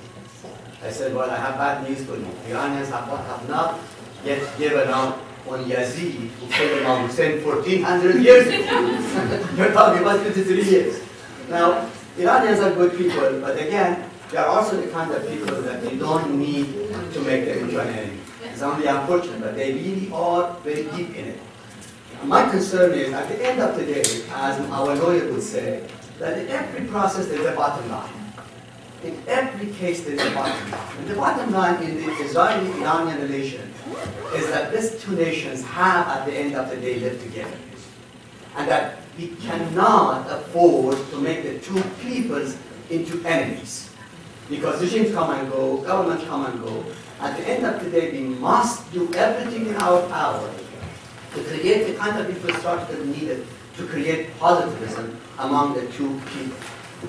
I 0.83 0.91
said, 0.91 1.15
well, 1.15 1.31
I 1.31 1.37
have 1.37 1.55
bad 1.57 1.89
news 1.89 2.05
for 2.05 2.17
you. 2.17 2.27
Iranians 2.49 2.89
have, 2.89 3.07
have 3.07 3.49
not 3.49 3.79
yet 4.25 4.43
given 4.59 4.89
up 4.89 5.19
on 5.49 5.65
Yazid, 5.65 6.29
who 6.29 6.81
Imam 6.81 7.09
Hussein 7.09 7.45
1400 7.45 8.23
years 8.23 8.47
ago. 8.47 9.55
You're 9.57 9.73
talking 9.73 10.03
about 10.03 10.21
53 10.21 10.63
years. 10.63 11.03
Now, 11.49 11.89
Iranians 12.19 12.61
are 12.61 12.75
good 12.75 12.97
people, 12.97 13.41
but 13.41 13.57
again, 13.57 14.09
they 14.31 14.39
are 14.39 14.47
also 14.47 14.81
the 14.81 14.91
kind 14.91 15.11
of 15.11 15.29
people 15.29 15.61
that 15.63 15.91
you 15.91 15.99
don't 15.99 16.39
need 16.39 16.67
to 17.13 17.21
make 17.21 17.45
them 17.45 17.65
into 17.65 17.81
an 17.81 17.89
enemy. 17.89 18.19
It's 18.45 18.63
only 18.63 18.87
unfortunate, 18.87 19.41
but 19.41 19.57
they 19.57 19.73
really 19.75 20.11
are 20.13 20.55
very 20.65 20.85
deep 20.97 21.15
in 21.17 21.27
it. 21.29 21.41
My 22.25 22.49
concern 22.49 22.93
is, 22.93 23.13
at 23.13 23.29
the 23.29 23.45
end 23.45 23.61
of 23.61 23.77
the 23.77 23.85
day, 23.85 24.03
as 24.31 24.61
our 24.71 24.95
lawyer 24.95 25.31
would 25.33 25.43
say, 25.43 25.87
that 26.19 26.39
in 26.39 26.49
every 26.49 26.87
process 26.87 27.27
there's 27.27 27.47
a 27.47 27.53
bottom 27.53 27.91
line. 27.91 28.13
In 29.03 29.21
every 29.27 29.73
case 29.73 30.05
there's 30.05 30.21
a 30.21 30.31
bottom 30.35 30.71
line. 30.71 30.89
And 30.99 31.09
the 31.09 31.17
bottom 31.17 31.51
line 31.51 31.83
in 31.83 31.97
the 31.97 32.13
Israeli-Iranian 32.23 33.23
relation 33.23 33.72
is 34.35 34.49
that 34.49 34.73
these 34.73 35.01
two 35.03 35.13
nations 35.13 35.65
have, 35.65 36.07
at 36.09 36.27
the 36.27 36.33
end 36.33 36.55
of 36.55 36.71
the 36.71 36.77
day, 36.77 36.99
lived 37.01 37.23
together. 37.23 37.57
And 38.57 38.69
that 38.69 38.99
we 39.19 39.29
cannot 39.29 40.31
afford 40.31 40.99
to 41.11 41.17
make 41.21 41.43
the 41.43 41.59
two 41.59 41.83
peoples 42.01 42.57
into 42.91 43.23
enemies. 43.25 43.91
Because 44.49 44.83
regimes 44.83 45.13
come 45.13 45.31
and 45.31 45.51
go, 45.51 45.79
governments 45.79 46.25
come 46.25 46.47
and 46.47 46.63
go. 46.63 46.85
At 47.21 47.37
the 47.37 47.49
end 47.49 47.65
of 47.65 47.83
the 47.83 47.91
day, 47.91 48.11
we 48.13 48.21
must 48.21 48.93
do 48.93 49.13
everything 49.15 49.69
in 49.69 49.77
our 49.77 50.07
power 50.09 50.51
to 51.35 51.43
create 51.45 51.87
the 51.87 51.95
kind 51.95 52.19
of 52.19 52.29
infrastructure 52.29 53.05
needed 53.05 53.47
to 53.77 53.87
create 53.87 54.39
positivism 54.39 55.19
among 55.39 55.75
the 55.75 55.87
two 55.93 56.21
people. 56.27 56.57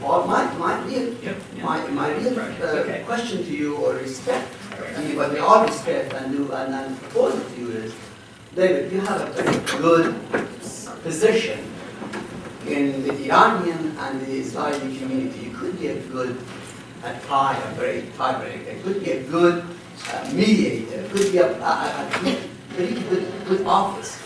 Or 0.01 0.25
my, 0.25 0.51
my 0.53 0.81
real, 0.85 1.13
my, 1.61 1.85
my 1.89 2.13
real 2.13 2.39
uh, 2.39 3.05
question 3.05 3.43
to 3.43 3.51
you 3.51 3.75
or 3.77 3.93
respect, 3.93 4.53
and 4.95 5.17
what 5.17 5.31
we 5.31 5.39
all 5.39 5.65
respect 5.65 6.13
and 6.13 6.31
do 6.31 6.51
and, 6.51 6.73
and 6.73 6.99
propose 7.01 7.33
to 7.33 7.59
you 7.59 7.69
is, 7.71 7.93
David, 8.55 8.91
you 8.91 8.99
have 9.01 9.21
a 9.21 9.41
very 9.41 9.81
good 9.81 10.15
position 11.03 11.59
in 12.67 13.03
the 13.03 13.31
Iranian 13.31 13.97
and 13.97 14.21
the 14.21 14.31
Israeli 14.31 14.97
community. 14.97 15.39
You 15.45 15.51
could 15.51 15.79
be 15.79 15.87
a 15.87 15.99
good 15.99 16.37
a 17.03 17.19
tie, 17.27 17.57
a 17.57 17.75
break, 17.75 18.13
tiebreaker. 18.13 18.65
It 18.65 18.83
could 18.83 19.03
be 19.03 19.11
a 19.11 19.23
good 19.23 19.63
uh, 20.09 20.31
mediator. 20.31 21.01
It 21.01 21.11
could 21.11 21.31
be 21.31 21.37
a, 21.37 21.51
a, 21.59 21.71
a, 22.01 22.37
very 22.69 22.93
good, 22.93 23.31
good 23.45 23.65
office. 23.67 24.19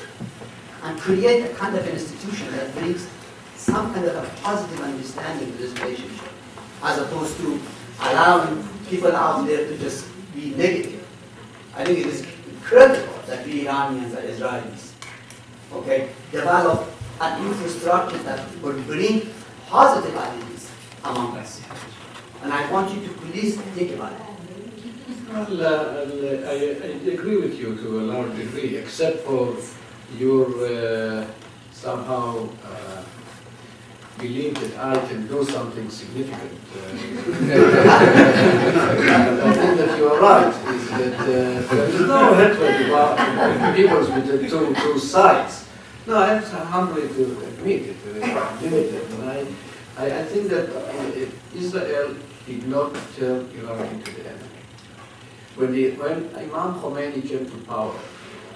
And 0.84 1.00
create 1.00 1.44
a 1.44 1.54
kind 1.56 1.76
of 1.76 1.86
an 1.86 1.94
institution 1.94 2.52
that 2.52 2.74
brings 2.76 3.08
some 3.56 3.94
kind 3.94 4.06
of 4.06 4.16
a 4.16 4.42
positive 4.42 4.80
understanding 4.80 5.52
to 5.52 5.58
this 5.58 5.74
relationship, 5.74 6.30
as 6.84 7.00
opposed 7.00 7.36
to 7.38 7.60
allowing 8.00 8.64
people 8.88 9.14
out 9.14 9.48
there 9.48 9.68
to 9.68 9.78
just 9.80 10.08
be 10.38 10.56
negative. 10.56 11.04
I 11.76 11.84
think 11.84 12.00
it 12.00 12.06
is 12.08 12.26
critical 12.64 13.18
that 13.28 13.46
we 13.46 13.68
Iranians 13.68 14.14
and 14.14 14.26
Israelis, 14.30 14.92
okay, 15.74 16.10
develop 16.32 16.88
an 17.20 17.46
infrastructure 17.48 18.20
that 18.20 18.40
would 18.62 18.86
bring 18.86 19.30
positive 19.68 20.16
ideas 20.16 20.72
among 21.04 21.38
us. 21.38 21.62
And 22.44 22.54
I 22.54 22.72
want 22.72 22.94
you 22.94 23.02
to 23.08 23.14
please 23.22 23.60
think 23.76 23.92
about 23.94 24.14
it. 24.14 24.22
Well, 25.30 25.62
uh, 25.62 26.50
I, 26.54 26.56
I 26.88 26.92
agree 27.16 27.38
with 27.38 27.60
you 27.60 27.76
to 27.76 28.00
a 28.00 28.04
large 28.12 28.36
degree, 28.38 28.78
except 28.78 29.26
for 29.26 29.56
your 30.18 30.46
uh, 30.66 31.28
somehow 31.72 32.48
uh, 32.64 33.04
belief 34.18 34.56
that 34.56 34.78
I 34.80 35.08
can 35.08 35.28
do 35.28 35.46
something 35.46 35.90
significant. 35.90 36.60
Uh, 36.74 36.80
I 39.44 39.54
think 39.54 39.78
that 39.78 39.98
you 39.98 40.08
are 40.08 40.20
right, 40.20 40.48
is 40.48 40.90
that 40.90 41.20
uh, 41.20 41.26
there 41.26 41.90
is 41.90 42.00
no 42.02 42.34
hatred 42.34 42.90
about 42.90 43.76
peoples 43.76 44.10
with 44.10 44.28
the 44.28 44.38
two, 44.50 44.76
two 44.76 45.00
sides. 45.00 45.66
No, 46.08 46.18
I 46.18 46.36
have 46.36 46.50
to 46.50 46.56
humbly 46.58 47.08
to 47.08 47.24
admit 47.48 47.82
it, 47.90 47.98
uh, 48.06 48.58
limited. 48.62 49.04
And 49.12 49.30
I, 49.30 49.46
I, 49.98 50.20
I 50.20 50.24
think 50.24 50.50
that 50.50 50.70
uh, 50.70 51.56
Israel 51.56 52.16
did 52.46 52.68
not 52.68 52.96
turn 53.18 53.50
Iran 53.60 53.86
into 53.88 54.12
the 54.12 54.22
enemy. 54.30 54.44
When, 55.56 55.72
the, 55.74 55.92
when 55.92 56.36
Imam 56.36 56.80
Khomeini 56.80 57.28
came 57.28 57.46
to 57.46 57.58
power, 57.66 58.00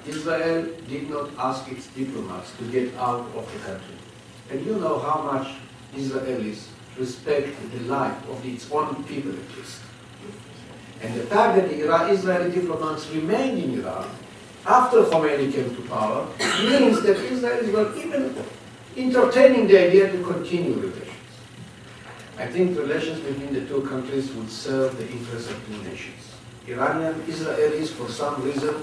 Israel 0.07 0.67
did 0.87 1.09
not 1.09 1.29
ask 1.37 1.71
its 1.71 1.87
diplomats 1.87 2.55
to 2.57 2.63
get 2.71 2.95
out 2.95 3.25
of 3.35 3.51
the 3.53 3.59
country. 3.59 4.00
And 4.51 4.65
you 4.65 4.75
know 4.75 4.99
how 4.99 5.21
much 5.21 5.47
Israelis 5.95 6.67
respect 6.97 7.47
the 7.71 7.79
life 7.85 8.29
of 8.29 8.45
its 8.45 8.69
own 8.71 9.03
people 9.05 9.31
at 9.31 9.57
least. 9.57 9.79
And 11.01 11.15
the 11.15 11.23
fact 11.23 11.55
that 11.55 11.69
the 11.69 12.11
Israeli 12.11 12.51
diplomats 12.51 13.09
remained 13.09 13.63
in 13.63 13.79
Iran 13.79 14.09
after 14.65 15.03
Khomeini 15.03 15.51
came 15.51 15.75
to 15.75 15.81
power 15.83 16.27
means 16.69 17.01
that 17.01 17.17
Israelis 17.17 17.71
were 17.71 17.95
even 17.97 18.35
entertaining 18.97 19.67
the 19.67 19.87
idea 19.87 20.11
to 20.11 20.21
continue 20.23 20.73
relations. 20.73 21.07
I 22.37 22.47
think 22.47 22.77
relations 22.77 23.19
between 23.21 23.53
the 23.53 23.61
two 23.61 23.81
countries 23.83 24.31
would 24.33 24.49
serve 24.49 24.97
the 24.97 25.07
interests 25.09 25.49
of 25.49 25.57
two 25.65 25.81
nations. 25.89 26.35
Iranian 26.67 27.15
Israelis, 27.23 27.89
for 27.89 28.09
some 28.09 28.43
reason, 28.43 28.75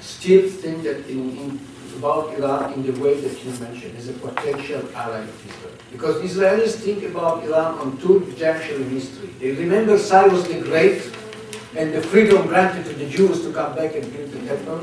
still 0.00 0.48
think 0.50 0.82
that 0.82 1.06
in, 1.08 1.36
in, 1.38 1.60
about 1.98 2.32
Iran 2.38 2.72
in 2.74 2.82
the 2.86 3.00
way 3.00 3.20
that 3.20 3.44
you 3.44 3.50
mentioned, 3.58 3.96
as 3.96 4.08
a 4.08 4.12
potential 4.12 4.82
ally 4.94 5.20
of 5.20 5.46
Israel. 5.46 5.74
Because 5.92 6.16
Israelis 6.22 6.76
think 6.76 7.02
about 7.04 7.44
Iran 7.44 7.78
on 7.78 7.98
two 7.98 8.32
junctures 8.38 8.80
in 8.80 8.90
history. 8.90 9.28
They 9.40 9.52
remember 9.52 9.98
Cyrus 9.98 10.46
the 10.46 10.60
Great 10.60 11.02
and 11.76 11.92
the 11.92 12.02
freedom 12.02 12.46
granted 12.46 12.84
to 12.86 12.94
the 12.94 13.08
Jews 13.08 13.42
to 13.42 13.52
come 13.52 13.74
back 13.74 13.94
and 13.94 14.04
build 14.12 14.30
the 14.30 14.46
temple. 14.46 14.80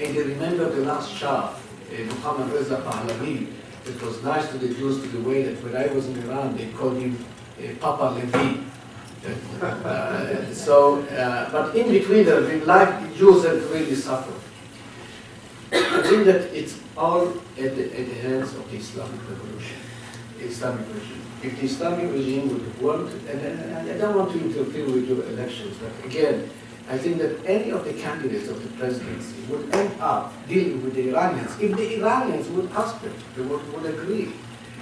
And 0.00 0.16
they 0.16 0.22
remember 0.22 0.70
the 0.70 0.82
last 0.82 1.12
Shah, 1.12 1.50
uh, 1.50 2.04
Muhammad 2.12 2.52
Reza 2.52 2.76
Pahlavi. 2.76 3.52
It 3.84 4.00
was 4.00 4.22
nice 4.22 4.48
to 4.50 4.58
the 4.58 4.68
Jews 4.68 5.02
to 5.02 5.08
the 5.08 5.28
way 5.28 5.42
that 5.42 5.62
when 5.64 5.76
I 5.76 5.92
was 5.92 6.06
in 6.06 6.16
Iran, 6.22 6.56
they 6.56 6.66
called 6.68 6.98
him 6.98 7.18
uh, 7.58 7.74
Papa 7.80 8.14
Levi. 8.14 8.60
Uh, 9.62 10.52
so, 10.52 11.00
uh, 11.02 11.48
but 11.52 11.76
in 11.76 11.88
between, 11.92 12.24
the 12.24 12.40
life 12.66 13.16
Jews 13.16 13.44
have 13.44 13.70
really 13.70 13.94
suffered. 13.94 14.34
I 15.72 16.02
think 16.02 16.24
that 16.26 16.54
it's 16.54 16.78
all 16.96 17.28
at 17.28 17.76
the, 17.76 17.84
at 17.98 18.06
the 18.06 18.14
hands 18.14 18.54
of 18.54 18.70
the 18.70 18.76
Islamic 18.76 19.20
revolution, 19.28 19.78
Islamic 20.40 20.86
regime. 20.94 21.22
If 21.42 21.58
the 21.58 21.64
Islamic 21.64 22.12
regime 22.12 22.48
would 22.50 22.80
want, 22.80 23.10
and, 23.28 23.40
and 23.40 23.90
I 23.90 23.98
don't 23.98 24.16
want 24.16 24.32
to 24.32 24.44
interfere 24.44 24.84
with 24.84 25.08
your 25.08 25.24
elections, 25.24 25.76
but 25.78 25.92
again, 26.04 26.50
I 26.88 26.98
think 26.98 27.18
that 27.18 27.44
any 27.46 27.70
of 27.70 27.84
the 27.84 27.94
candidates 27.94 28.48
of 28.48 28.62
the 28.62 28.68
presidency 28.78 29.40
would 29.48 29.74
end 29.74 29.98
up 30.00 30.32
dealing 30.46 30.82
with 30.84 30.94
the 30.94 31.08
Iranians. 31.08 31.58
If 31.60 31.76
the 31.76 32.00
Iranians 32.00 32.48
would 32.48 32.70
ask 32.72 33.00
them, 33.00 33.14
they 33.36 33.42
would, 33.42 33.72
would 33.72 33.86
agree. 33.86 34.32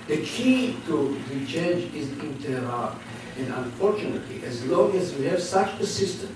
The 0.08 0.24
key 0.24 0.76
to 0.86 1.20
the 1.28 1.46
change 1.46 1.94
is 1.94 2.10
in 2.18 2.36
Tehran. 2.42 2.98
And 3.38 3.54
unfortunately, 3.54 4.42
as 4.44 4.64
long 4.66 4.96
as 4.96 5.14
we 5.14 5.26
have 5.26 5.40
such 5.40 5.78
a 5.80 5.86
system 5.86 6.34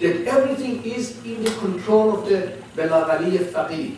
that 0.00 0.26
everything 0.26 0.82
is 0.84 1.22
in 1.24 1.42
the 1.42 1.50
control 1.58 2.18
of 2.18 2.28
the 2.28 2.56
Belagali 2.76 3.38
Faqih, 3.38 3.96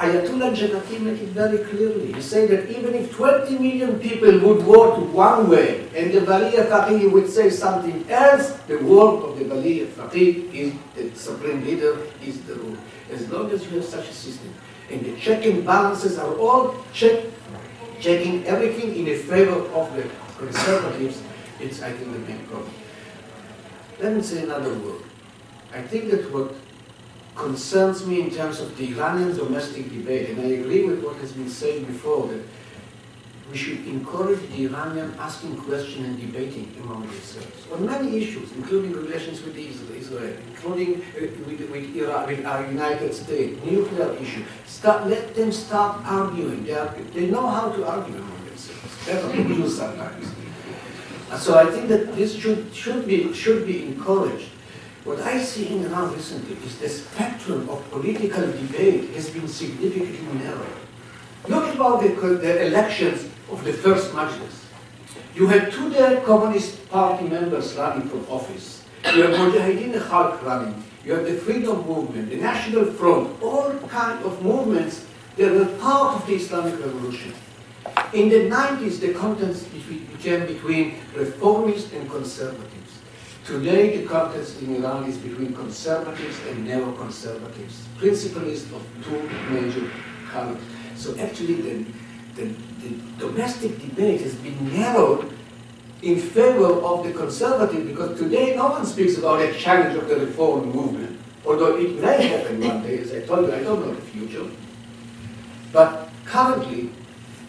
Ayatollah 0.00 0.56
Jannati 0.56 0.98
made 0.98 1.20
it 1.20 1.28
very 1.28 1.58
clearly. 1.58 2.12
He 2.14 2.22
said 2.22 2.48
that 2.48 2.70
even 2.70 2.94
if 2.94 3.14
20 3.14 3.58
million 3.58 3.98
people 4.00 4.32
would 4.40 4.62
vote 4.62 4.98
one 5.12 5.50
way 5.50 5.88
and 5.94 6.10
the 6.10 6.20
Baliya 6.20 6.68
Faqih 6.70 7.12
would 7.12 7.28
say 7.28 7.50
something 7.50 8.08
else, 8.08 8.52
the 8.66 8.78
word 8.78 9.24
of 9.28 9.38
the 9.38 9.44
Baliya 9.44 9.86
Faqih 9.88 10.54
is 10.54 10.72
the 10.96 11.14
supreme 11.18 11.62
leader, 11.66 11.98
is 12.24 12.40
the 12.44 12.54
rule. 12.54 12.78
As 13.12 13.28
long 13.28 13.50
as 13.50 13.66
you 13.66 13.76
have 13.76 13.84
such 13.84 14.08
a 14.08 14.12
system, 14.14 14.54
and 14.90 15.04
the 15.04 15.16
check 15.20 15.44
and 15.44 15.66
balances 15.66 16.18
are 16.18 16.34
all 16.38 16.82
check, 16.94 17.24
checking 18.00 18.46
everything 18.46 18.96
in 18.96 19.04
the 19.04 19.16
favor 19.16 19.60
of 19.76 19.94
the 19.96 20.08
conservatives, 20.38 21.22
it's, 21.60 21.82
I 21.82 21.92
think, 21.92 22.10
the 22.12 22.18
main 22.20 22.46
problem. 22.46 22.72
Let 24.00 24.16
me 24.16 24.22
say 24.22 24.44
another 24.44 24.72
word. 24.78 25.09
I 25.72 25.82
think 25.82 26.10
that 26.10 26.32
what 26.32 26.54
concerns 27.36 28.06
me 28.06 28.20
in 28.20 28.30
terms 28.30 28.60
of 28.60 28.76
the 28.76 28.88
Iranian 28.92 29.36
domestic 29.36 29.90
debate, 29.90 30.30
and 30.30 30.40
I 30.40 30.60
agree 30.60 30.84
with 30.84 31.02
what 31.02 31.16
has 31.16 31.32
been 31.32 31.48
said 31.48 31.86
before, 31.86 32.28
that 32.28 32.42
we 33.50 33.56
should 33.56 33.86
encourage 33.86 34.40
the 34.50 34.66
Iranian 34.66 35.14
asking 35.18 35.56
questions 35.56 36.06
and 36.06 36.20
debating 36.20 36.72
among 36.82 37.02
themselves 37.02 37.66
on 37.72 37.84
many 37.84 38.18
issues, 38.18 38.52
including 38.52 38.92
relations 38.92 39.42
with 39.42 39.56
Israel, 39.56 40.36
including 40.48 41.02
uh, 41.16 41.26
with, 41.46 41.60
with, 41.70 41.96
Iraq, 41.96 42.28
with 42.28 42.44
our 42.46 42.66
United 42.66 43.12
States, 43.12 43.58
nuclear 43.64 44.14
issue. 44.14 44.44
Start, 44.66 45.08
let 45.08 45.34
them 45.34 45.50
start 45.50 46.00
arguing. 46.04 46.64
They, 46.64 46.74
are, 46.74 46.94
they 47.12 47.26
know 47.26 47.46
how 47.46 47.70
to 47.70 47.84
argue 47.86 48.14
among 48.14 48.44
themselves. 48.44 49.06
Better 49.06 49.28
than 49.28 49.48
we 49.48 49.56
do 49.56 49.68
sometimes. 49.68 50.26
So 51.38 51.58
I 51.58 51.66
think 51.70 51.88
that 51.88 52.14
this 52.16 52.34
should, 52.34 52.74
should, 52.74 53.06
be, 53.06 53.32
should 53.32 53.66
be 53.66 53.86
encouraged. 53.86 54.50
What 55.04 55.20
I 55.20 55.42
see 55.42 55.68
in 55.68 55.86
Iran 55.86 56.12
recently 56.12 56.56
is 56.66 56.76
the 56.76 56.88
spectrum 56.88 57.68
of 57.70 57.90
political 57.90 58.46
debate 58.52 59.08
has 59.14 59.30
been 59.30 59.48
significantly 59.48 60.38
narrowed. 60.38 60.76
Look 61.48 61.74
about 61.74 62.02
the, 62.02 62.08
the 62.08 62.66
elections 62.66 63.30
of 63.50 63.64
the 63.64 63.72
first 63.72 64.12
Majlis. 64.12 64.64
You 65.34 65.46
had 65.46 65.72
two 65.72 65.88
there 65.88 66.20
Communist 66.20 66.86
Party 66.90 67.26
members 67.28 67.74
running 67.76 68.10
for 68.10 68.18
office. 68.30 68.84
You 69.14 69.22
have 69.22 69.36
Mujahideen 69.36 69.98
Khalq 69.98 70.42
running. 70.42 70.84
You 71.02 71.14
have 71.14 71.24
the 71.24 71.34
Freedom 71.34 71.86
Movement, 71.86 72.28
the 72.28 72.36
National 72.36 72.84
Front, 72.84 73.42
all 73.42 73.72
kind 73.88 74.22
of 74.22 74.42
movements 74.42 75.06
that 75.36 75.50
were 75.50 75.64
part 75.78 76.20
of 76.20 76.26
the 76.26 76.34
Islamic 76.34 76.78
Revolution. 76.78 77.32
In 78.12 78.28
the 78.28 78.50
90s, 78.50 79.00
the 79.00 79.14
contest 79.14 79.66
became 79.72 80.46
between 80.46 80.96
reformists 81.14 81.94
and 81.94 82.10
conservatives. 82.10 82.79
Today, 83.50 83.96
the 83.96 84.06
contest 84.06 84.62
in 84.62 84.76
Iran 84.76 85.06
is 85.06 85.18
between 85.18 85.52
conservatives 85.52 86.38
and 86.46 86.64
neo-conservatives, 86.64 87.82
principalists 87.98 88.72
of 88.72 88.86
two 89.02 89.28
major 89.50 89.90
colors. 90.30 90.62
So 90.94 91.18
actually, 91.18 91.54
the, 91.54 91.84
the, 92.36 92.54
the 92.80 92.90
domestic 93.18 93.80
debate 93.80 94.20
has 94.20 94.36
been 94.36 94.72
narrowed 94.72 95.34
in 96.00 96.20
favor 96.20 96.74
of 96.74 97.04
the 97.04 97.12
conservative 97.12 97.88
because 97.88 98.16
today 98.16 98.54
no 98.54 98.68
one 98.68 98.86
speaks 98.86 99.18
about 99.18 99.42
a 99.42 99.52
challenge 99.52 99.96
of 99.96 100.06
the 100.06 100.14
reform 100.14 100.70
movement. 100.70 101.18
Although 101.44 101.76
it 101.76 102.00
may 102.00 102.28
happen 102.28 102.60
one 102.60 102.84
day, 102.84 103.00
as 103.00 103.10
I 103.12 103.22
told 103.22 103.48
you, 103.48 103.52
I 103.52 103.64
don't 103.64 103.84
know 103.84 103.92
the 103.92 104.00
future. 104.00 104.48
But 105.72 106.08
currently, 106.24 106.90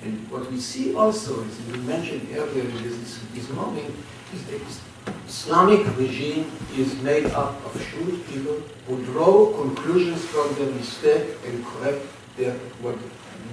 and 0.02 0.32
what 0.32 0.52
we 0.52 0.60
see 0.60 0.96
also, 0.96 1.46
as 1.46 1.68
you 1.68 1.76
mentioned 1.84 2.28
earlier 2.36 2.64
this, 2.64 3.20
this 3.36 3.50
moment, 3.52 3.94
is 4.34 4.44
that 4.46 4.91
Islamic 5.28 5.86
regime 5.98 6.52
is 6.76 6.96
made 7.02 7.26
up 7.28 7.64
of 7.66 7.82
shrewd 7.82 8.26
people 8.28 8.62
who 8.88 9.04
draw 9.06 9.52
conclusions 9.62 10.26
from 10.26 10.54
their 10.56 10.70
mistake 10.72 11.36
and 11.46 11.66
correct 11.66 12.06
their 12.38 12.54
what 12.82 12.98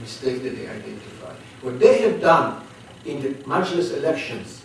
mistake 0.01 0.43
that 0.43 0.57
they 0.57 0.69
identify. 0.69 1.35
What 1.63 1.79
they 1.79 2.03
have 2.03 2.21
done 2.21 2.63
in 3.05 3.23
the 3.23 3.31
Majlis 3.45 3.97
elections 3.97 4.63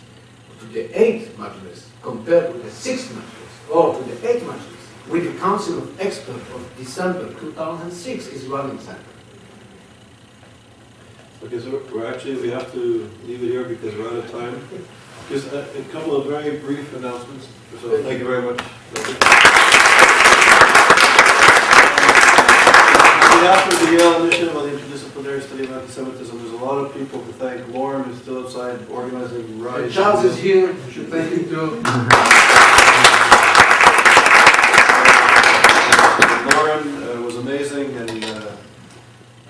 to 0.60 0.66
the 0.66 0.90
eighth 1.00 1.36
Majlis 1.36 1.86
compared 2.02 2.52
to 2.52 2.58
the 2.58 2.70
sixth 2.70 3.12
Majlis 3.12 3.74
or 3.74 3.98
to 3.98 4.04
the 4.04 4.28
eighth 4.28 4.42
Majlis 4.44 5.10
with 5.10 5.32
the 5.32 5.38
Council 5.38 5.78
of 5.78 6.00
Experts 6.00 6.50
of 6.54 6.76
December 6.76 7.32
2006 7.34 8.26
is 8.28 8.48
one 8.48 8.70
example. 8.70 9.12
Okay, 11.44 11.60
so 11.60 11.82
we're 11.92 12.06
actually, 12.06 12.40
we 12.40 12.50
have 12.50 12.72
to 12.72 13.10
leave 13.26 13.42
it 13.42 13.48
here 13.48 13.64
because 13.64 13.94
we're 13.96 14.08
out 14.08 14.24
of 14.24 14.30
time. 14.30 14.68
Just 15.28 15.52
a, 15.52 15.78
a 15.78 15.82
couple 15.84 16.16
of 16.16 16.26
very 16.26 16.58
brief 16.58 16.94
announcements. 16.94 17.48
So 17.80 18.02
thank 18.02 18.18
you 18.20 18.26
very 18.26 18.42
much. 18.42 18.60
Of 23.44 23.78
the 23.80 23.92
Yale 23.92 24.24
Initiative 24.24 24.56
on 24.56 24.70
the 24.70 24.76
Interdisciplinary 24.76 25.42
Study 25.42 25.64
of 25.64 25.72
Anti-Semitism, 25.72 26.38
there's 26.38 26.52
a 26.52 26.56
lot 26.56 26.78
of 26.78 26.94
people 26.94 27.20
to 27.20 27.32
thank. 27.34 27.68
Lauren 27.74 28.08
is 28.10 28.18
still 28.20 28.44
outside 28.44 28.86
organizing. 28.88 29.44
And 29.64 29.92
Charles 29.92 30.24
is 30.24 30.38
here, 30.38 30.74
should 30.90 31.08
thank 31.08 31.30
him 31.30 31.44
too. 31.48 31.82
Lauren 36.54 37.02
uh, 37.02 37.22
was 37.22 37.36
amazing, 37.36 37.96
and 37.96 38.24
uh, 38.24 38.56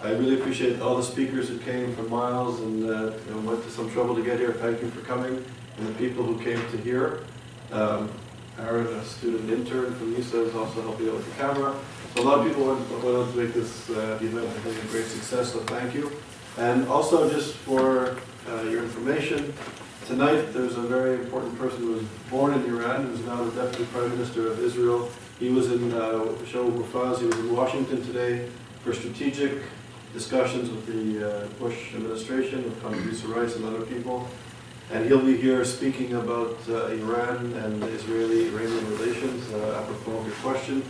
I 0.03 0.11
really 0.11 0.41
appreciate 0.41 0.81
all 0.81 0.97
the 0.97 1.03
speakers 1.03 1.49
who 1.49 1.59
came 1.59 1.95
from 1.95 2.11
miles 2.11 2.61
and 2.61 2.85
uh, 2.85 3.13
you 3.27 3.31
know, 3.31 3.41
went 3.41 3.63
to 3.65 3.71
some 3.71 3.91
trouble 3.93 4.15
to 4.17 4.23
get 4.23 4.39
here. 4.39 4.53
Thank 4.53 4.81
you 4.83 4.91
for 4.91 5.01
coming, 5.03 5.45
and 5.79 5.89
the 5.89 5.95
people 5.95 6.25
who 6.25 6.43
came 6.43 6.61
to 6.71 6.77
hear. 6.79 7.25
Um, 7.73 8.11
Aaron, 8.59 8.87
a 8.87 9.05
student 9.05 9.51
intern 9.51 9.95
from 9.95 10.15
NISA, 10.15 10.45
is 10.45 10.55
also 10.55 10.81
helping 10.83 11.09
out 11.09 11.15
with 11.15 11.27
the 11.29 11.43
camera. 11.43 11.75
So 12.15 12.23
a 12.23 12.25
lot 12.25 12.39
of 12.39 12.47
people 12.47 12.71
on 12.71 12.79
to 12.87 13.37
make 13.37 13.53
this 13.53 13.91
uh, 13.91 14.19
event 14.23 14.47
I 14.47 14.61
think, 14.61 14.85
a 14.85 14.87
great 14.87 15.07
success, 15.07 15.53
so 15.53 15.59
thank 15.61 15.95
you. 15.95 16.13
And 16.57 16.87
also, 16.87 17.29
just 17.29 17.55
for 17.57 18.17
uh, 18.49 18.63
your 18.63 18.85
information, 18.85 19.53
tonight 20.07 20.53
there's 20.53 20.77
a 20.77 20.83
very 20.83 21.15
important 21.15 21.59
person 21.59 21.79
who 21.81 21.93
was 21.95 22.05
born 22.31 22.55
in 22.55 22.65
Iran, 22.67 23.07
who's 23.07 23.25
now 23.27 23.43
the 23.43 23.63
Deputy 23.63 23.87
Prime 23.87 24.11
Minister 24.11 24.47
of 24.53 24.61
Israel. 24.61 25.11
He 25.41 25.49
was 25.49 25.73
in 25.73 25.93
uh, 25.93 26.21
Shaul 26.45 26.71
Mofaz, 26.71 27.19
he 27.19 27.27
was 27.27 27.39
in 27.39 27.57
Washington 27.57 28.05
today 28.05 28.49
for 28.85 28.95
strategic 28.95 29.63
discussions 30.13 30.71
with 30.71 30.87
the 30.87 31.29
uh, 31.29 31.47
Bush 31.59 31.93
administration, 31.95 32.63
with 32.63 32.81
Condoleezza 32.81 33.35
Rice 33.35 33.57
and 33.57 33.65
other 33.65 33.85
people. 33.85 34.29
And 34.91 35.07
he'll 35.07 35.25
be 35.25 35.37
here 35.37 35.65
speaking 35.65 36.15
about 36.15 36.59
uh, 36.69 36.87
Iran 36.87 37.53
and 37.55 37.83
Israeli-Iranian 37.85 38.91
relations, 38.91 39.53
uh, 39.53 39.81
apropos 39.83 40.19
of 40.19 40.27
your 40.27 40.37
question. 40.37 40.83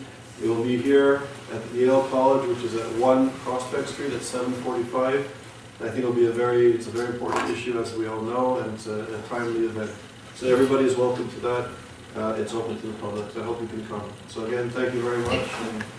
We 0.43 0.49
will 0.49 0.65
be 0.65 0.77
here 0.77 1.23
at 1.53 1.73
Yale 1.73 2.03
College, 2.09 2.49
which 2.49 2.65
is 2.65 2.75
at 2.75 2.91
1 2.97 3.31
Prospect 3.31 3.89
Street 3.89 4.13
at 4.13 4.23
745. 4.23 5.15
I 5.81 5.89
think 5.89 5.99
it'll 5.99 6.13
be 6.13 6.27
a 6.27 6.33
very, 6.33 6.73
it's 6.73 6.89
a 6.89 6.91
very 6.91 7.15
important 7.15 7.51
issue, 7.51 7.81
as 7.81 7.95
we 7.95 8.07
all 8.09 8.21
know, 8.21 8.59
and 8.59 8.75
it's 8.75 8.87
a, 8.87 9.03
a 9.15 9.23
timely 9.29 9.67
event. 9.67 9.91
So 10.35 10.49
everybody 10.49 10.87
is 10.87 10.97
welcome 10.97 11.31
to 11.31 11.41
that. 11.41 11.71
Uh, 12.17 12.35
it's 12.39 12.53
open 12.53 12.81
to 12.81 12.87
the 12.87 12.93
public, 12.95 13.31
so 13.33 13.43
I 13.43 13.45
hope 13.45 13.61
you 13.61 13.69
can 13.69 13.87
come. 13.87 14.03
So 14.29 14.45
again, 14.47 14.71
thank 14.71 14.93
you 14.95 15.03
very 15.03 15.19
much. 15.19 15.94